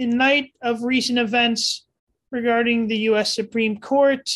in 0.00 0.16
light 0.16 0.54
of 0.62 0.82
recent 0.82 1.18
events 1.18 1.84
regarding 2.30 2.88
the 2.88 2.96
U.S. 3.10 3.34
Supreme 3.34 3.78
Court, 3.78 4.30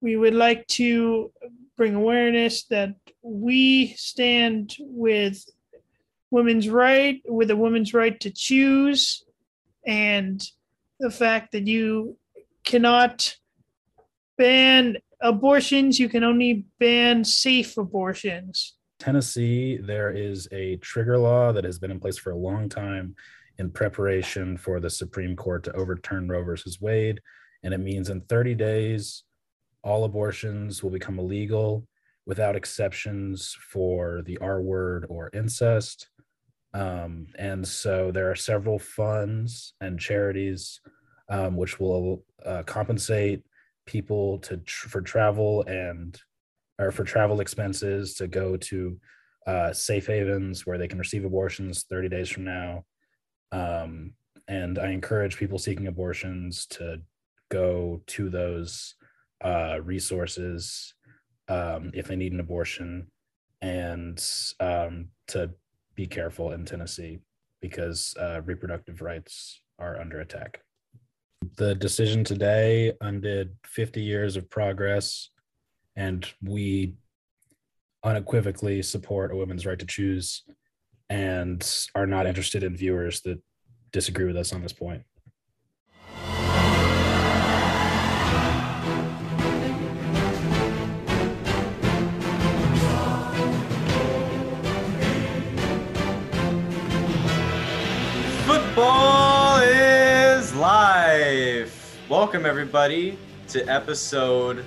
we 0.00 0.16
would 0.16 0.34
like 0.34 0.66
to 0.66 1.30
bring 1.76 1.94
awareness 1.94 2.64
that 2.64 2.96
we 3.22 3.94
stand 3.96 4.74
with 4.80 5.44
women's 6.32 6.68
right, 6.68 7.22
with 7.28 7.52
a 7.52 7.56
woman's 7.56 7.94
right 7.94 8.18
to 8.18 8.30
choose, 8.32 9.24
and 9.86 10.42
the 10.98 11.10
fact 11.10 11.52
that 11.52 11.68
you 11.68 12.16
cannot 12.64 13.36
ban 14.36 14.96
abortions, 15.20 16.00
you 16.00 16.08
can 16.08 16.24
only 16.24 16.64
ban 16.80 17.22
safe 17.22 17.78
abortions. 17.78 18.74
Tennessee, 18.98 19.76
there 19.76 20.10
is 20.10 20.48
a 20.50 20.76
trigger 20.78 21.16
law 21.16 21.52
that 21.52 21.62
has 21.62 21.78
been 21.78 21.92
in 21.92 22.00
place 22.00 22.18
for 22.18 22.32
a 22.32 22.36
long 22.36 22.68
time 22.68 23.14
in 23.58 23.70
preparation 23.70 24.56
for 24.56 24.80
the 24.80 24.90
Supreme 24.90 25.36
Court 25.36 25.64
to 25.64 25.72
overturn 25.72 26.28
Roe 26.28 26.44
versus 26.44 26.80
Wade. 26.80 27.20
And 27.62 27.72
it 27.72 27.78
means 27.78 28.10
in 28.10 28.20
30 28.22 28.54
days, 28.54 29.24
all 29.82 30.04
abortions 30.04 30.82
will 30.82 30.90
become 30.90 31.18
illegal 31.18 31.86
without 32.26 32.56
exceptions 32.56 33.56
for 33.70 34.22
the 34.26 34.36
R 34.38 34.60
word 34.60 35.06
or 35.08 35.30
incest. 35.32 36.08
Um, 36.74 37.28
and 37.38 37.66
so 37.66 38.10
there 38.10 38.30
are 38.30 38.36
several 38.36 38.78
funds 38.78 39.74
and 39.80 39.98
charities 39.98 40.80
um, 41.28 41.56
which 41.56 41.80
will 41.80 42.24
uh, 42.44 42.62
compensate 42.64 43.42
people 43.86 44.38
to 44.38 44.58
tr- 44.58 44.88
for 44.88 45.00
travel 45.00 45.62
and 45.66 46.20
or 46.78 46.90
for 46.90 47.04
travel 47.04 47.40
expenses 47.40 48.14
to 48.14 48.26
go 48.26 48.56
to 48.56 49.00
uh, 49.46 49.72
safe 49.72 50.06
havens 50.06 50.66
where 50.66 50.76
they 50.76 50.88
can 50.88 50.98
receive 50.98 51.24
abortions 51.24 51.84
30 51.88 52.08
days 52.08 52.28
from 52.28 52.44
now. 52.44 52.84
Um, 53.52 54.12
and 54.48 54.78
I 54.78 54.90
encourage 54.90 55.36
people 55.36 55.58
seeking 55.58 55.86
abortions 55.86 56.66
to 56.66 57.00
go 57.50 58.02
to 58.06 58.28
those 58.28 58.94
uh, 59.44 59.78
resources 59.82 60.94
um, 61.48 61.90
if 61.94 62.06
they 62.06 62.16
need 62.16 62.32
an 62.32 62.40
abortion 62.40 63.06
and 63.62 64.22
um, 64.60 65.08
to 65.28 65.50
be 65.94 66.06
careful 66.06 66.52
in 66.52 66.64
Tennessee 66.64 67.18
because 67.60 68.14
uh, 68.20 68.40
reproductive 68.44 69.00
rights 69.00 69.62
are 69.78 70.00
under 70.00 70.20
attack. 70.20 70.60
The 71.56 71.74
decision 71.74 72.24
today 72.24 72.92
undid 73.00 73.56
50 73.64 74.02
years 74.02 74.36
of 74.36 74.50
progress, 74.50 75.30
and 75.94 76.26
we 76.42 76.94
unequivocally 78.04 78.82
support 78.82 79.32
a 79.32 79.36
woman's 79.36 79.66
right 79.66 79.78
to 79.78 79.86
choose 79.86 80.42
and 81.08 81.86
are 81.94 82.06
not 82.06 82.26
interested 82.26 82.62
in 82.62 82.76
viewers 82.76 83.20
that 83.22 83.40
disagree 83.92 84.24
with 84.24 84.36
us 84.36 84.52
on 84.52 84.62
this 84.62 84.72
point. 84.72 85.02
Futbol 98.46 99.62
is 100.38 100.54
life. 100.54 101.98
Welcome, 102.08 102.44
everybody, 102.44 103.18
to 103.48 103.64
episode 103.66 104.64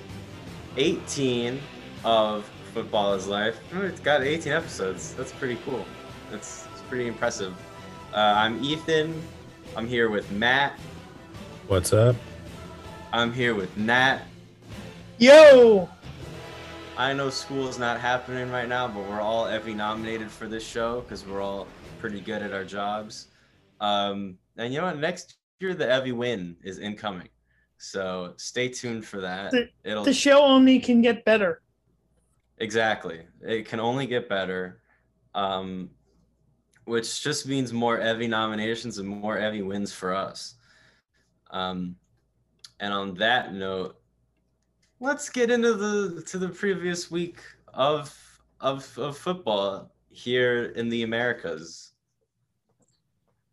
18 0.78 1.60
of 2.04 2.50
Futbol 2.74 3.18
is 3.18 3.28
Life. 3.28 3.60
Oh, 3.74 3.82
It's 3.82 4.00
got 4.00 4.24
18 4.24 4.52
episodes. 4.54 5.14
That's 5.16 5.32
pretty 5.34 5.58
cool. 5.66 5.86
That's, 6.32 6.64
that's 6.64 6.82
pretty 6.84 7.08
impressive. 7.08 7.54
Uh, 8.14 8.34
I'm 8.36 8.64
Ethan. 8.64 9.22
I'm 9.76 9.88
here 9.88 10.10
with 10.10 10.30
Matt. 10.32 10.80
What's 11.68 11.94
up? 11.94 12.16
I'm 13.14 13.32
here 13.34 13.56
with 13.56 13.76
Nat. 13.78 14.22
Yo, 15.18 15.90
I 16.98 17.14
know 17.14 17.30
school 17.30 17.68
is 17.68 17.78
not 17.78 18.00
happening 18.00 18.50
right 18.52 18.68
now, 18.70 18.88
but 18.88 19.08
we're 19.08 19.22
all 19.22 19.46
Evvy 19.46 19.76
nominated 19.76 20.32
for 20.32 20.48
this 20.48 20.66
show 20.66 21.02
because 21.02 21.26
we're 21.26 21.42
all 21.42 21.68
pretty 22.00 22.22
good 22.22 22.42
at 22.42 22.54
our 22.54 22.64
jobs. 22.64 23.28
Um, 23.82 24.38
and 24.58 24.74
you 24.74 24.80
know 24.80 24.86
what? 24.88 24.98
Next 25.00 25.36
year, 25.60 25.74
the 25.74 25.86
Evvy 25.86 26.14
win 26.14 26.56
is 26.64 26.80
incoming. 26.80 27.30
So 27.78 28.34
stay 28.38 28.70
tuned 28.70 29.06
for 29.06 29.22
that. 29.22 29.52
The- 29.52 29.70
It'll 29.84 30.04
the 30.04 30.14
show 30.14 30.42
only 30.44 30.80
can 30.80 31.02
get 31.02 31.26
better. 31.26 31.62
exactly. 32.58 33.22
It 33.42 33.66
can 33.68 33.80
only 33.80 34.06
get 34.06 34.28
better, 34.30 34.82
um, 35.36 35.90
which 36.90 37.22
just 37.22 37.48
means 37.48 37.72
more 37.72 38.00
Evvy 38.00 38.28
nominations 38.28 38.98
and 38.98 39.08
more 39.08 39.38
Evvy 39.38 39.64
wins 39.66 39.94
for 39.94 40.14
us. 40.14 40.56
Um, 41.52 41.96
and 42.80 42.92
on 42.92 43.14
that 43.16 43.54
note, 43.54 43.96
let's 45.00 45.30
get 45.30 45.52
into 45.52 45.74
the 45.76 46.24
to 46.24 46.38
the 46.38 46.50
previous 46.50 47.12
week 47.12 47.38
of 47.74 48.04
of 48.60 48.98
of 48.98 49.18
football 49.18 49.92
here 50.10 50.74
in 50.76 50.90
the 50.90 51.04
Americas. 51.04 51.94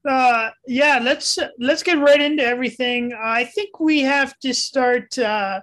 Uh, 0.09 0.51
yeah, 0.67 0.99
let's 1.03 1.39
let's 1.59 1.83
get 1.83 1.99
right 1.99 2.21
into 2.21 2.45
everything. 2.45 3.13
I 3.13 3.45
think 3.45 3.81
we 3.81 4.01
have 4.01 4.39
to 4.39 4.55
start 4.55 5.19
uh, 5.19 5.61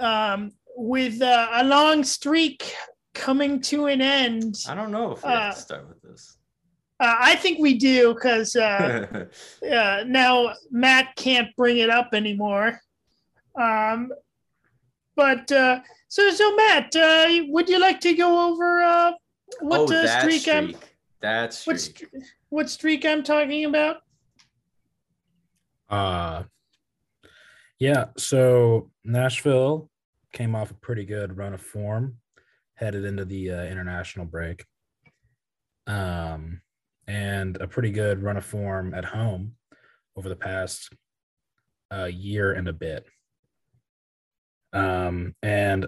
um, 0.00 0.52
with 0.76 1.20
uh, 1.20 1.48
a 1.52 1.64
long 1.64 2.04
streak 2.04 2.74
coming 3.14 3.60
to 3.62 3.86
an 3.86 4.00
end. 4.00 4.56
I 4.68 4.74
don't 4.74 4.90
know 4.90 5.12
if 5.12 5.22
we 5.22 5.28
have 5.30 5.50
Uh, 5.50 5.54
to 5.54 5.60
start 5.60 5.88
with 5.88 6.00
this. 6.02 6.36
Uh, 7.00 7.16
I 7.18 7.36
think 7.36 7.58
we 7.58 7.74
do 7.74 8.14
because 8.14 8.54
uh, 8.54 9.26
uh, 9.72 10.04
now 10.06 10.54
Matt 10.70 11.16
can't 11.16 11.48
bring 11.56 11.78
it 11.78 11.90
up 11.90 12.10
anymore. 12.12 12.80
Um, 13.60 14.12
but 15.16 15.50
uh, 15.50 15.80
so 16.08 16.30
so 16.30 16.54
Matt, 16.56 16.94
uh, 16.94 17.28
would 17.48 17.68
you 17.68 17.78
like 17.78 18.00
to 18.00 18.14
go 18.14 18.50
over 18.50 18.82
uh, 18.82 19.12
what 19.60 19.80
oh, 19.80 19.84
uh, 19.84 20.02
that 20.02 20.20
streak, 20.22 20.40
streak. 20.42 20.54
I'm 20.54 20.74
That 21.20 21.60
what, 21.64 21.80
streak. 21.80 22.10
st- 22.12 22.24
what 22.48 22.70
streak 22.70 23.04
I'm 23.04 23.22
talking 23.22 23.64
about? 23.64 23.98
Uh 25.88 26.44
yeah, 27.78 28.06
so 28.16 28.90
Nashville 29.04 29.90
came 30.32 30.54
off 30.54 30.70
a 30.70 30.74
pretty 30.74 31.04
good 31.04 31.36
run 31.36 31.54
of 31.54 31.60
form 31.60 32.16
headed 32.74 33.04
into 33.04 33.24
the 33.24 33.50
uh, 33.50 33.64
international 33.64 34.26
break. 34.26 34.64
Um 35.86 36.62
and 37.06 37.56
a 37.60 37.68
pretty 37.68 37.90
good 37.90 38.22
run 38.22 38.36
of 38.36 38.44
form 38.44 38.94
at 38.94 39.04
home 39.04 39.52
over 40.16 40.28
the 40.28 40.36
past 40.36 40.92
uh, 41.92 42.04
year 42.04 42.52
and 42.52 42.68
a 42.68 42.72
bit. 42.72 43.06
Um 44.72 45.34
and 45.42 45.86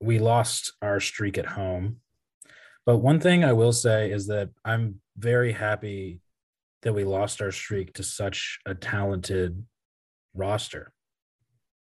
we 0.00 0.18
lost 0.18 0.72
our 0.82 1.00
streak 1.00 1.38
at 1.38 1.46
home. 1.46 1.96
But 2.86 2.98
one 2.98 3.20
thing 3.20 3.44
I 3.44 3.52
will 3.52 3.72
say 3.72 4.10
is 4.10 4.26
that 4.28 4.50
I'm 4.64 5.00
very 5.16 5.52
happy 5.52 6.20
that 6.82 6.92
we 6.92 7.04
lost 7.04 7.42
our 7.42 7.50
streak 7.50 7.94
to 7.94 8.02
such 8.02 8.60
a 8.64 8.74
talented 8.74 9.64
roster 10.34 10.92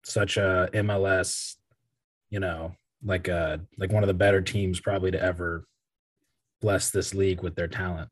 such 0.05 0.37
a 0.37 0.69
mls 0.73 1.57
you 2.31 2.41
know 2.41 2.73
like 3.05 3.29
a 3.29 3.61
like 3.77 3.93
one 3.93 4.03
of 4.03 4.07
the 4.07 4.15
better 4.15 4.41
teams 4.41 4.81
probably 4.81 5.11
to 5.11 5.23
ever 5.23 5.65
bless 6.61 6.91
this 6.91 7.15
league 7.15 7.43
with 7.43 7.55
their 7.55 7.69
talent. 7.69 8.09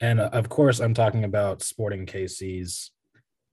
And 0.00 0.20
uh, 0.20 0.30
of 0.32 0.48
course 0.48 0.80
i'm 0.80 0.94
talking 0.94 1.24
about 1.24 1.62
sporting 1.62 2.06
kc's 2.06 2.90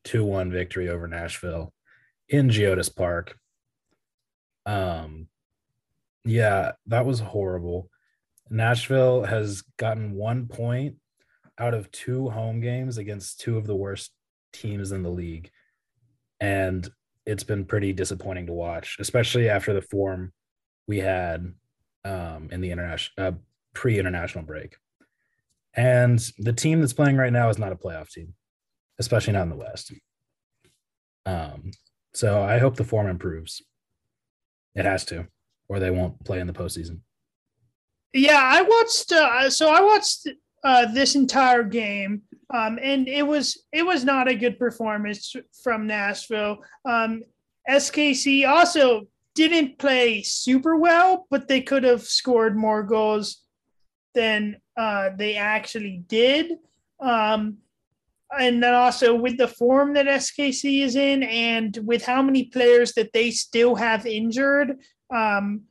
2-1 0.06 0.52
victory 0.52 0.90
over 0.90 1.08
nashville 1.08 1.74
in 2.28 2.50
geodis 2.50 2.94
park. 2.94 3.38
Um 4.66 5.28
yeah 6.26 6.74
that 6.88 7.06
was 7.06 7.20
horrible. 7.20 7.90
Nashville 8.50 9.24
has 9.24 9.62
gotten 9.78 10.14
one 10.14 10.48
point 10.48 10.96
out 11.60 11.74
of 11.74 11.92
two 11.92 12.30
home 12.30 12.62
games 12.62 12.98
against 12.98 13.40
two 13.40 13.58
of 13.58 13.68
the 13.68 13.76
worst 13.76 14.12
teams 14.54 14.92
in 14.92 15.04
the 15.04 15.10
league. 15.10 15.52
And 16.40 16.90
it's 17.26 17.44
been 17.44 17.66
pretty 17.66 17.94
disappointing 17.94 18.48
to 18.48 18.54
watch, 18.54 18.98
especially 19.00 19.50
after 19.50 19.74
the 19.74 19.82
form 19.82 20.34
we 20.88 20.98
had 21.00 21.54
um, 22.06 22.50
in 22.52 22.62
the 22.62 22.72
international 22.72 23.28
uh, 23.28 23.38
pre-international 23.74 24.44
break. 24.44 24.76
And 25.74 26.20
the 26.38 26.54
team 26.54 26.80
that's 26.80 26.94
playing 26.94 27.18
right 27.18 27.34
now 27.34 27.50
is 27.50 27.60
not 27.60 27.72
a 27.72 27.76
playoff 27.76 28.10
team, 28.10 28.34
especially 29.00 29.34
not 29.34 29.44
in 29.44 29.50
the 29.50 29.56
West. 29.56 29.94
Um, 31.26 31.72
so 32.14 32.42
I 32.42 32.58
hope 32.58 32.76
the 32.76 32.84
form 32.84 33.08
improves. 33.08 33.62
It 34.76 34.86
has 34.86 35.06
to, 35.06 35.28
or 35.68 35.80
they 35.80 35.92
won't 35.92 36.24
play 36.26 36.40
in 36.40 36.48
the 36.48 36.54
postseason. 36.54 37.02
Yeah, 38.14 38.42
I 38.42 38.62
watched. 38.62 39.12
Uh, 39.12 39.50
so 39.50 39.70
I 39.70 39.82
watched 39.82 40.28
uh, 40.64 40.92
this 40.92 41.16
entire 41.16 41.64
game, 41.64 42.24
um, 42.54 42.80
and 42.82 43.08
it 43.08 43.26
was 43.26 43.64
it 43.72 43.86
was 43.86 44.04
not 44.04 44.28
a 44.28 44.36
good 44.36 44.58
performance 44.58 45.36
from 45.64 45.86
Nashville. 45.86 46.58
Um, 46.86 47.24
SKC 47.70 48.48
also 48.48 49.08
didn't 49.36 49.78
play 49.78 50.24
super 50.24 50.76
well, 50.76 51.28
but 51.30 51.48
they 51.48 51.62
could 51.62 51.84
have 51.84 52.02
scored 52.02 52.58
more 52.58 52.84
goals 52.84 53.44
than 54.14 54.58
uh, 54.78 55.10
they 55.18 55.36
actually 55.36 56.04
did. 56.08 56.54
Um, 57.00 57.58
and 58.38 58.62
then 58.62 58.74
also 58.74 59.16
with 59.16 59.38
the 59.38 59.48
form 59.48 59.94
that 59.94 60.06
SKC 60.06 60.84
is 60.84 60.96
in, 60.96 61.24
and 61.24 61.78
with 61.84 62.06
how 62.06 62.22
many 62.22 62.46
players 62.46 62.94
that 62.94 63.12
they 63.14 63.32
still 63.32 63.76
have 63.76 64.06
injured, 64.06 64.78
um, 65.10 65.62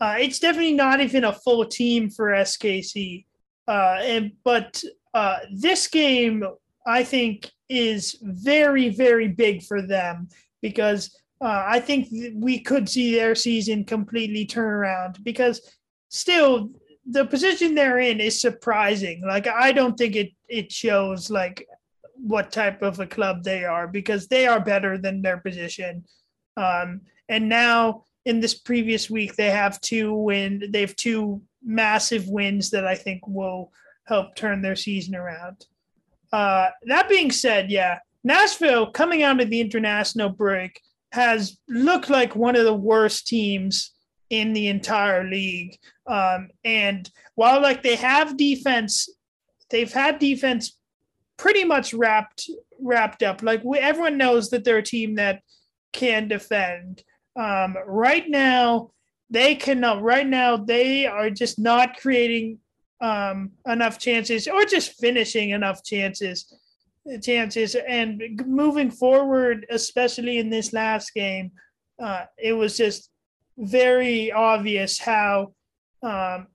uh, 0.00 0.16
it's 0.18 0.38
definitely 0.38 0.72
not 0.72 1.00
even 1.00 1.24
a 1.24 1.32
full 1.32 1.64
team 1.64 2.10
for 2.10 2.30
SKC. 2.30 3.24
Uh, 3.68 3.98
and 4.00 4.32
but 4.42 4.82
uh, 5.14 5.38
this 5.54 5.86
game, 5.86 6.44
I 6.86 7.04
think, 7.04 7.50
is 7.68 8.18
very 8.22 8.88
very 8.88 9.28
big 9.28 9.62
for 9.62 9.80
them 9.80 10.28
because 10.60 11.16
uh, 11.40 11.64
I 11.66 11.80
think 11.80 12.08
we 12.34 12.58
could 12.58 12.88
see 12.88 13.14
their 13.14 13.34
season 13.34 13.84
completely 13.84 14.44
turn 14.44 14.68
around 14.68 15.22
because 15.22 15.60
still 16.08 16.70
the 17.10 17.26
position 17.26 17.74
they're 17.74 17.98
in 17.98 18.20
is 18.20 18.40
surprising. 18.40 19.22
Like 19.26 19.46
I 19.46 19.72
don't 19.72 19.96
think 19.96 20.16
it 20.16 20.32
it 20.48 20.72
shows 20.72 21.30
like 21.30 21.66
what 22.14 22.52
type 22.52 22.82
of 22.82 23.00
a 23.00 23.06
club 23.06 23.42
they 23.42 23.64
are 23.64 23.88
because 23.88 24.28
they 24.28 24.46
are 24.46 24.60
better 24.60 24.98
than 24.98 25.22
their 25.22 25.38
position. 25.38 26.04
Um, 26.56 27.02
and 27.28 27.48
now 27.48 28.04
in 28.24 28.40
this 28.40 28.54
previous 28.54 29.08
week, 29.08 29.34
they 29.36 29.50
have 29.50 29.80
two 29.80 30.14
win. 30.14 30.68
They 30.70 30.82
have 30.82 30.96
two 30.96 31.42
massive 31.62 32.28
wins 32.28 32.70
that 32.70 32.86
I 32.86 32.94
think 32.94 33.26
will 33.26 33.72
help 34.04 34.34
turn 34.36 34.62
their 34.62 34.76
season 34.76 35.14
around. 35.14 35.66
Uh, 36.32 36.68
that 36.84 37.08
being 37.08 37.30
said, 37.30 37.70
yeah, 37.70 37.98
Nashville 38.22 38.90
coming 38.90 39.22
out 39.22 39.40
of 39.40 39.50
the 39.50 39.60
international 39.60 40.28
break 40.28 40.80
has 41.12 41.58
looked 41.68 42.10
like 42.10 42.36
one 42.36 42.54
of 42.56 42.64
the 42.64 42.74
worst 42.74 43.26
teams 43.26 43.92
in 44.30 44.52
the 44.52 44.68
entire 44.68 45.24
league. 45.24 45.76
Um, 46.06 46.50
and 46.64 47.10
while 47.34 47.60
like 47.60 47.82
they 47.82 47.96
have 47.96 48.36
defense, 48.36 49.08
they've 49.70 49.92
had 49.92 50.18
defense 50.18 50.78
pretty 51.36 51.64
much 51.64 51.92
wrapped 51.92 52.48
wrapped 52.80 53.22
up. 53.22 53.42
Like 53.42 53.62
we, 53.64 53.78
everyone 53.78 54.16
knows 54.16 54.50
that 54.50 54.64
they're 54.64 54.78
a 54.78 54.82
team 54.82 55.16
that 55.16 55.42
can 55.92 56.28
defend. 56.28 57.02
Um, 57.36 57.76
right 57.86 58.28
now, 58.28 58.92
they 59.28 59.54
cannot. 59.54 60.02
Right 60.02 60.26
now, 60.26 60.56
they 60.56 61.06
are 61.06 61.30
just 61.30 61.58
not 61.58 61.96
creating 61.96 62.58
um, 63.00 63.52
enough 63.66 63.98
chances, 63.98 64.46
or 64.48 64.64
just 64.64 64.98
finishing 65.00 65.50
enough 65.50 65.82
chances. 65.84 66.52
Chances 67.22 67.74
and 67.74 68.22
moving 68.46 68.90
forward, 68.90 69.66
especially 69.70 70.36
in 70.36 70.50
this 70.50 70.72
last 70.74 71.14
game, 71.14 71.50
uh, 72.00 72.26
it 72.36 72.52
was 72.52 72.76
just 72.76 73.09
very 73.60 74.32
obvious 74.32 74.98
how 74.98 75.52
um, 76.02 76.46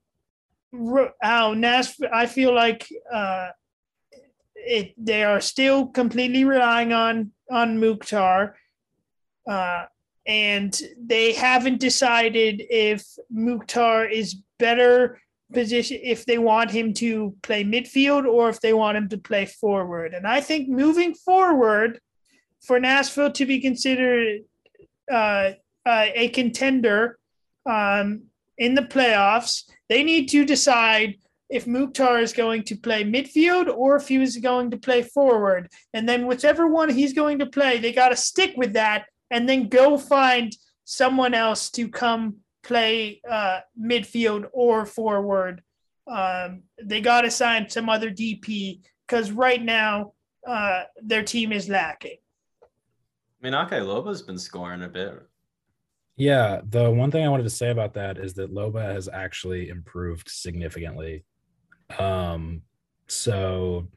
how 1.21 1.53
Nashville. 1.53 2.09
I 2.11 2.25
feel 2.25 2.53
like 2.53 2.87
uh, 3.13 3.49
it 4.55 4.93
they 4.97 5.23
are 5.23 5.39
still 5.39 5.87
completely 5.87 6.43
relying 6.43 6.91
on 6.91 7.31
on 7.49 7.79
Mukhtar, 7.79 8.55
uh, 9.47 9.85
and 10.25 10.81
they 10.99 11.33
haven't 11.33 11.79
decided 11.79 12.63
if 12.69 13.05
Mukhtar 13.29 14.05
is 14.05 14.35
better 14.57 15.21
position 15.53 15.99
if 16.01 16.25
they 16.25 16.39
want 16.39 16.71
him 16.71 16.91
to 16.91 17.35
play 17.43 17.63
midfield 17.63 18.25
or 18.25 18.49
if 18.49 18.59
they 18.61 18.73
want 18.73 18.97
him 18.97 19.07
to 19.09 19.17
play 19.17 19.45
forward. 19.45 20.13
And 20.15 20.25
I 20.25 20.41
think 20.41 20.67
moving 20.67 21.13
forward, 21.13 21.99
for 22.65 22.79
Nashville 22.79 23.31
to 23.31 23.45
be 23.45 23.61
considered 23.61 24.41
uh, 25.11 25.51
uh, 25.85 26.07
a 26.13 26.29
contender 26.29 27.17
um, 27.65 28.23
in 28.57 28.75
the 28.75 28.81
playoffs, 28.81 29.63
they 29.89 30.03
need 30.03 30.29
to 30.29 30.45
decide 30.45 31.15
if 31.49 31.67
Mukhtar 31.67 32.19
is 32.19 32.33
going 32.33 32.63
to 32.63 32.75
play 32.75 33.03
midfield 33.03 33.67
or 33.73 33.95
if 33.95 34.07
he 34.07 34.17
was 34.17 34.37
going 34.37 34.71
to 34.71 34.77
play 34.77 35.03
forward. 35.03 35.69
And 35.93 36.09
then 36.09 36.25
whichever 36.25 36.67
one 36.67 36.89
he's 36.89 37.13
going 37.13 37.39
to 37.39 37.45
play, 37.45 37.77
they 37.77 37.93
got 37.93 38.09
to 38.09 38.15
stick 38.15 38.53
with 38.57 38.73
that 38.73 39.05
and 39.29 39.47
then 39.47 39.69
go 39.69 39.97
find 39.97 40.55
someone 40.85 41.33
else 41.33 41.69
to 41.71 41.87
come 41.87 42.37
play 42.63 43.21
uh, 43.29 43.59
midfield 43.79 44.45
or 44.53 44.85
forward. 44.85 45.61
Um, 46.07 46.63
they 46.81 47.01
got 47.01 47.21
to 47.21 47.31
sign 47.31 47.69
some 47.69 47.89
other 47.89 48.09
DP 48.09 48.81
because 49.07 49.31
right 49.31 49.63
now 49.63 50.13
uh, 50.47 50.83
their 51.01 51.23
team 51.23 51.51
is 51.51 51.69
lacking. 51.69 52.17
I 52.61 52.67
mean, 53.41 53.53
Ake 53.53 53.83
Loba's 53.83 54.21
been 54.23 54.39
scoring 54.39 54.83
a 54.83 54.89
bit. 54.89 55.21
Yeah, 56.17 56.61
the 56.67 56.89
one 56.89 57.11
thing 57.11 57.25
I 57.25 57.29
wanted 57.29 57.43
to 57.43 57.49
say 57.49 57.71
about 57.71 57.93
that 57.95 58.17
is 58.17 58.35
that 58.35 58.53
Loba 58.53 58.81
has 58.81 59.09
actually 59.09 59.69
improved 59.69 60.29
significantly 60.29 61.25
um, 61.99 62.61
so 63.07 63.87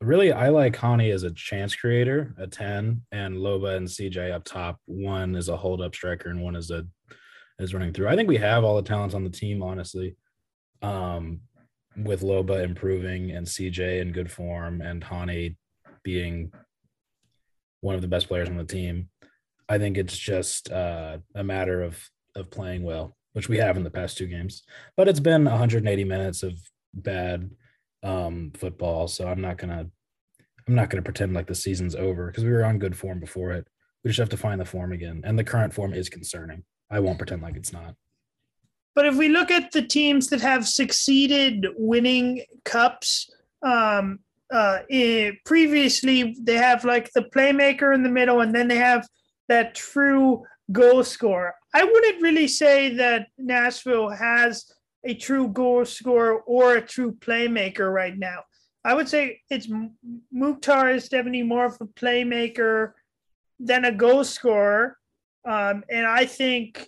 really, 0.00 0.32
I 0.32 0.48
like 0.48 0.76
Hany 0.76 1.10
as 1.10 1.22
a 1.22 1.30
chance 1.30 1.74
creator, 1.74 2.34
a 2.38 2.46
10, 2.46 3.02
and 3.12 3.36
Loba 3.36 3.76
and 3.76 3.86
CJ 3.86 4.32
up 4.32 4.44
top. 4.44 4.80
One 4.86 5.36
is 5.36 5.48
a 5.48 5.56
hold 5.56 5.80
up 5.80 5.94
striker 5.94 6.30
and 6.30 6.42
one 6.42 6.56
is 6.56 6.70
a 6.70 6.86
is 7.58 7.74
running 7.74 7.92
through. 7.92 8.08
I 8.08 8.16
think 8.16 8.28
we 8.28 8.38
have 8.38 8.64
all 8.64 8.76
the 8.76 8.88
talents 8.88 9.14
on 9.14 9.24
the 9.24 9.30
team, 9.30 9.62
honestly. 9.62 10.16
Um, 10.82 11.40
with 11.96 12.22
Loba 12.22 12.62
improving 12.62 13.32
and 13.32 13.46
CJ 13.46 14.00
in 14.00 14.12
good 14.12 14.30
form 14.30 14.80
and 14.80 15.04
Hany 15.04 15.56
being 16.02 16.52
one 17.82 17.94
of 17.94 18.00
the 18.00 18.08
best 18.08 18.28
players 18.28 18.48
on 18.48 18.56
the 18.56 18.64
team. 18.64 19.10
I 19.70 19.78
think 19.78 19.96
it's 19.96 20.18
just 20.18 20.70
uh, 20.72 21.18
a 21.36 21.44
matter 21.44 21.82
of 21.82 22.10
of 22.34 22.50
playing 22.50 22.82
well, 22.82 23.16
which 23.34 23.48
we 23.48 23.56
have 23.58 23.76
in 23.76 23.84
the 23.84 23.90
past 23.90 24.18
two 24.18 24.26
games. 24.26 24.64
But 24.96 25.08
it's 25.08 25.20
been 25.20 25.44
180 25.44 26.04
minutes 26.04 26.42
of 26.42 26.58
bad 26.92 27.50
um, 28.02 28.50
football. 28.56 29.06
So 29.06 29.28
I'm 29.28 29.40
not 29.40 29.58
gonna 29.58 29.86
I'm 30.66 30.74
not 30.74 30.90
gonna 30.90 31.02
pretend 31.02 31.34
like 31.34 31.46
the 31.46 31.54
season's 31.54 31.94
over 31.94 32.26
because 32.26 32.44
we 32.44 32.50
were 32.50 32.64
on 32.64 32.80
good 32.80 32.96
form 32.96 33.20
before 33.20 33.52
it. 33.52 33.68
We 34.02 34.08
just 34.08 34.18
have 34.18 34.28
to 34.30 34.36
find 34.36 34.60
the 34.60 34.64
form 34.64 34.90
again, 34.92 35.22
and 35.24 35.38
the 35.38 35.44
current 35.44 35.72
form 35.72 35.94
is 35.94 36.08
concerning. 36.08 36.64
I 36.90 36.98
won't 36.98 37.18
pretend 37.18 37.42
like 37.42 37.56
it's 37.56 37.72
not. 37.72 37.94
But 38.96 39.06
if 39.06 39.16
we 39.16 39.28
look 39.28 39.52
at 39.52 39.70
the 39.70 39.82
teams 39.82 40.26
that 40.28 40.40
have 40.40 40.66
succeeded 40.66 41.68
winning 41.76 42.42
cups, 42.64 43.30
um, 43.62 44.18
uh, 44.52 44.80
it, 44.88 45.36
previously 45.44 46.34
they 46.40 46.56
have 46.56 46.84
like 46.84 47.12
the 47.12 47.22
playmaker 47.22 47.94
in 47.94 48.02
the 48.02 48.08
middle, 48.08 48.40
and 48.40 48.52
then 48.52 48.66
they 48.66 48.78
have 48.78 49.06
that 49.50 49.74
true 49.74 50.44
goal 50.70 51.02
scorer. 51.02 51.54
I 51.74 51.84
wouldn't 51.84 52.22
really 52.22 52.48
say 52.48 52.94
that 52.94 53.26
Nashville 53.36 54.08
has 54.08 54.72
a 55.04 55.14
true 55.14 55.48
goal 55.48 55.84
scorer 55.84 56.38
or 56.40 56.76
a 56.76 56.86
true 56.86 57.12
playmaker 57.12 57.92
right 57.92 58.16
now. 58.16 58.44
I 58.84 58.94
would 58.94 59.08
say 59.08 59.40
it's 59.50 59.68
Mukhtar 60.32 60.90
is 60.90 61.08
definitely 61.08 61.42
more 61.42 61.66
of 61.66 61.76
a 61.80 61.86
playmaker 61.86 62.92
than 63.58 63.84
a 63.84 63.92
goal 63.92 64.24
scorer. 64.24 64.96
Um, 65.44 65.84
and 65.90 66.06
I 66.06 66.26
think 66.26 66.86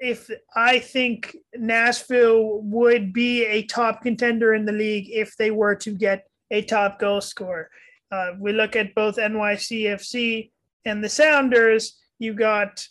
if 0.00 0.30
I 0.56 0.78
think 0.78 1.36
Nashville 1.54 2.60
would 2.62 3.12
be 3.12 3.44
a 3.44 3.62
top 3.64 4.02
contender 4.02 4.54
in 4.54 4.64
the 4.64 4.72
league 4.72 5.08
if 5.10 5.36
they 5.36 5.50
were 5.50 5.76
to 5.76 5.90
get 5.92 6.26
a 6.50 6.62
top 6.62 6.98
goal 6.98 7.20
scorer. 7.20 7.70
Uh, 8.10 8.32
we 8.38 8.52
look 8.52 8.76
at 8.76 8.94
both 8.94 9.16
NYCFC 9.16 10.50
and 10.84 11.02
the 11.02 11.08
Sounders. 11.08 11.98
You 12.18 12.34
got 12.34 12.86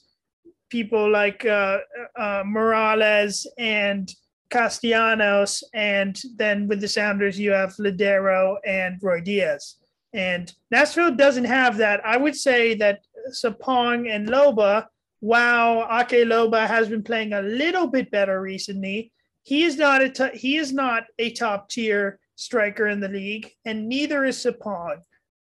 people 0.69 1.09
like 1.09 1.45
uh, 1.45 1.79
uh, 2.17 2.43
Moralez 2.43 3.45
and 3.57 4.13
Castellanos, 4.49 5.63
and 5.73 6.19
then 6.35 6.67
with 6.67 6.81
the 6.81 6.87
Sounders, 6.87 7.39
you 7.39 7.51
have 7.51 7.75
Lodeiro 7.75 8.57
and 8.65 8.99
Ruidíaz. 9.01 9.75
And 10.13 10.53
Nashville 10.71 11.15
doesn't 11.15 11.45
have 11.45 11.77
that. 11.77 12.05
I 12.05 12.17
would 12.17 12.35
say 12.35 12.73
that 12.75 12.99
Sapong 13.31 14.13
and 14.13 14.27
Loba, 14.27 14.87
while 15.21 15.87
Ake 15.89 16.27
Loba 16.27 16.67
has 16.67 16.89
been 16.89 17.03
playing 17.03 17.33
a 17.33 17.41
little 17.41 17.87
bit 17.87 18.11
better 18.11 18.41
recently, 18.41 19.11
he 19.43 19.63
is 19.63 19.77
not 19.77 20.01
a 20.01 20.09
t- 20.09 20.37
he 20.37 20.57
is 20.57 20.73
not 20.73 21.03
a 21.17 21.31
top 21.31 21.69
tier 21.69 22.19
striker 22.35 22.87
in 22.87 22.99
the 22.99 23.07
league, 23.07 23.51
and 23.65 23.87
neither 23.87 24.25
is 24.25 24.37
Sapong. 24.37 24.97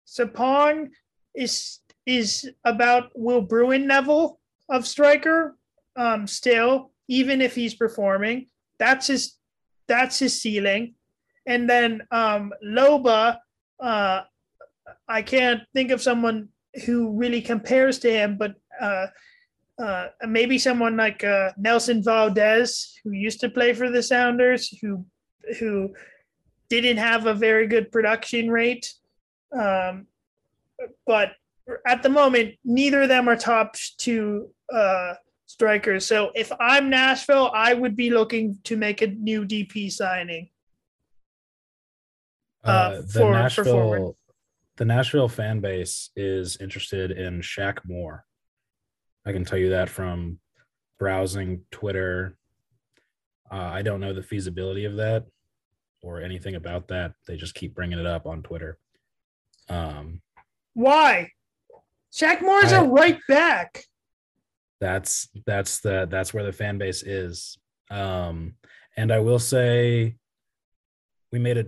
Sapong 0.05 0.89
is 1.33 1.79
is 2.09 2.49
about 2.65 3.11
Will 3.13 3.41
Bruin 3.41 3.85
Neville 3.85 4.39
of 4.67 4.87
striker 4.87 5.55
um, 5.95 6.25
still, 6.25 6.91
even 7.07 7.39
if 7.39 7.53
he's 7.53 7.75
performing. 7.75 8.47
That's 8.79 9.05
his 9.07 9.35
that's 9.87 10.17
his 10.17 10.41
ceiling. 10.41 10.95
And 11.45 11.69
then 11.69 12.01
um, 12.11 12.51
Loba, 12.65 13.37
uh, 13.79 14.21
I 15.07 15.21
can't 15.21 15.61
think 15.73 15.91
of 15.91 16.01
someone 16.01 16.49
who 16.85 17.11
really 17.11 17.41
compares 17.41 17.99
to 17.99 18.11
him, 18.11 18.37
but 18.37 18.55
uh, 18.81 19.07
uh, 19.79 20.07
maybe 20.27 20.57
someone 20.57 20.97
like 20.97 21.23
uh, 21.23 21.51
Nelson 21.57 22.03
Valdez, 22.03 22.99
who 23.03 23.11
used 23.11 23.39
to 23.41 23.49
play 23.49 23.73
for 23.73 23.89
the 23.91 24.01
Sounders, 24.01 24.67
who 24.81 25.05
who 25.59 25.93
didn't 26.69 26.97
have 26.97 27.27
a 27.27 27.33
very 27.33 27.67
good 27.67 27.91
production 27.91 28.49
rate. 28.49 28.93
Um, 29.51 30.07
but 31.05 31.31
at 31.85 32.03
the 32.03 32.09
moment, 32.09 32.55
neither 32.63 33.01
of 33.03 33.09
them 33.09 33.27
are 33.27 33.35
top 33.35 33.75
two 33.97 34.49
uh, 34.73 35.13
strikers. 35.45 36.05
So 36.05 36.31
if 36.35 36.51
I'm 36.59 36.89
Nashville, 36.89 37.51
I 37.53 37.73
would 37.73 37.95
be 37.95 38.09
looking 38.09 38.57
to 38.65 38.77
make 38.77 39.01
a 39.01 39.07
new 39.07 39.45
DP 39.45 39.91
signing. 39.91 40.49
uh, 42.63 42.97
the 42.97 43.03
for- 43.03 43.19
for 43.19 43.31
Nashville, 43.31 43.65
forward. 43.65 44.15
the 44.77 44.85
Nashville 44.85 45.29
fan 45.29 45.59
base 45.61 46.09
is 46.15 46.57
interested 46.57 47.11
in 47.11 47.41
Shaq 47.41 47.79
Moore. 47.85 48.25
I 49.25 49.31
can 49.31 49.45
tell 49.45 49.57
you 49.57 49.69
that 49.69 49.89
from 49.89 50.39
browsing 50.97 51.65
Twitter. 51.71 52.35
Uh, 53.51 53.55
I 53.55 53.81
don't 53.81 53.99
know 54.01 54.13
the 54.13 54.21
feasibility 54.23 54.85
of 54.85 54.97
that 54.97 55.25
or 56.01 56.21
anything 56.21 56.55
about 56.55 56.89
that. 56.89 57.13
They 57.27 57.37
just 57.37 57.55
keep 57.55 57.73
bringing 57.73 57.99
it 57.99 58.05
up 58.05 58.25
on 58.25 58.43
Twitter. 58.43 58.77
Um, 59.69 60.21
Why? 60.73 61.31
Shaq 62.13 62.41
Moore's 62.41 62.71
a 62.71 62.77
I- 62.77 62.85
right 62.85 63.19
back. 63.27 63.83
that's 64.79 65.27
that's 65.45 65.79
the 65.81 66.07
that's 66.09 66.33
where 66.33 66.43
the 66.43 66.53
fan 66.53 66.77
base 66.77 67.03
is. 67.03 67.57
Um 67.91 68.55
and 68.97 69.11
i 69.11 69.19
will 69.19 69.39
say 69.39 70.15
we 71.31 71.39
made 71.39 71.57
a 71.57 71.65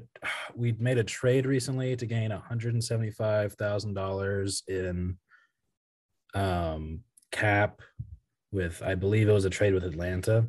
we 0.56 0.72
made 0.74 0.98
a 0.98 1.04
trade 1.04 1.46
recently 1.46 1.96
to 1.96 2.06
gain 2.06 2.32
$175000 2.32 4.62
in 4.68 5.18
um 6.34 7.02
cap 7.32 7.82
with 8.52 8.82
i 8.84 8.96
believe 8.96 9.30
it 9.30 9.34
was 9.34 9.46
a 9.46 9.50
trade 9.50 9.74
with 9.74 9.84
atlanta. 9.84 10.48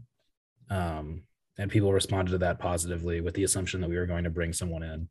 Um 0.70 1.22
and 1.58 1.70
people 1.70 1.92
responded 1.92 2.32
to 2.32 2.38
that 2.38 2.58
positively 2.58 3.20
with 3.20 3.34
the 3.34 3.44
assumption 3.44 3.80
that 3.82 3.90
we 3.90 3.98
were 3.98 4.06
going 4.06 4.24
to 4.24 4.30
bring 4.30 4.54
someone 4.54 4.82
in. 4.82 5.08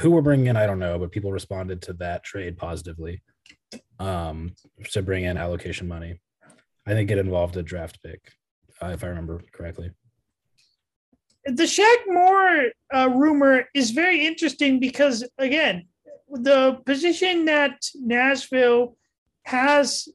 Who 0.00 0.10
we're 0.10 0.22
bringing 0.22 0.48
in 0.48 0.56
i 0.56 0.66
don't 0.66 0.80
know 0.80 0.98
but 0.98 1.12
people 1.12 1.30
responded 1.32 1.80
to 1.82 1.92
that 1.94 2.24
trade 2.24 2.58
positively 2.58 3.22
um 3.98 4.54
to 4.90 5.02
bring 5.02 5.24
in 5.24 5.36
allocation 5.36 5.86
money 5.86 6.18
I 6.86 6.92
think 6.92 7.10
it 7.10 7.18
involved 7.18 7.56
a 7.56 7.62
draft 7.62 8.02
pick, 8.02 8.20
uh, 8.82 8.88
if 8.88 9.02
I 9.02 9.08
remember 9.08 9.42
correctly. 9.52 9.90
The 11.46 11.64
Shaq 11.64 11.96
Moore 12.06 12.70
uh, 12.94 13.08
rumor 13.10 13.64
is 13.74 13.90
very 13.90 14.26
interesting 14.26 14.80
because, 14.80 15.24
again, 15.38 15.86
the 16.30 16.80
position 16.86 17.44
that 17.46 17.86
Nashville 17.94 18.96
has, 19.44 20.08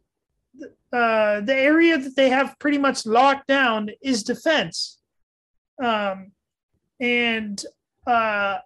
uh, 0.92 1.42
the 1.42 1.56
area 1.56 1.98
that 1.98 2.16
they 2.16 2.30
have 2.30 2.58
pretty 2.60 2.78
much 2.78 3.06
locked 3.06 3.48
down 3.48 3.90
is 4.02 4.24
defense. 4.24 5.00
Um, 5.84 6.32
and, 7.00 7.64
uh, 8.06 8.58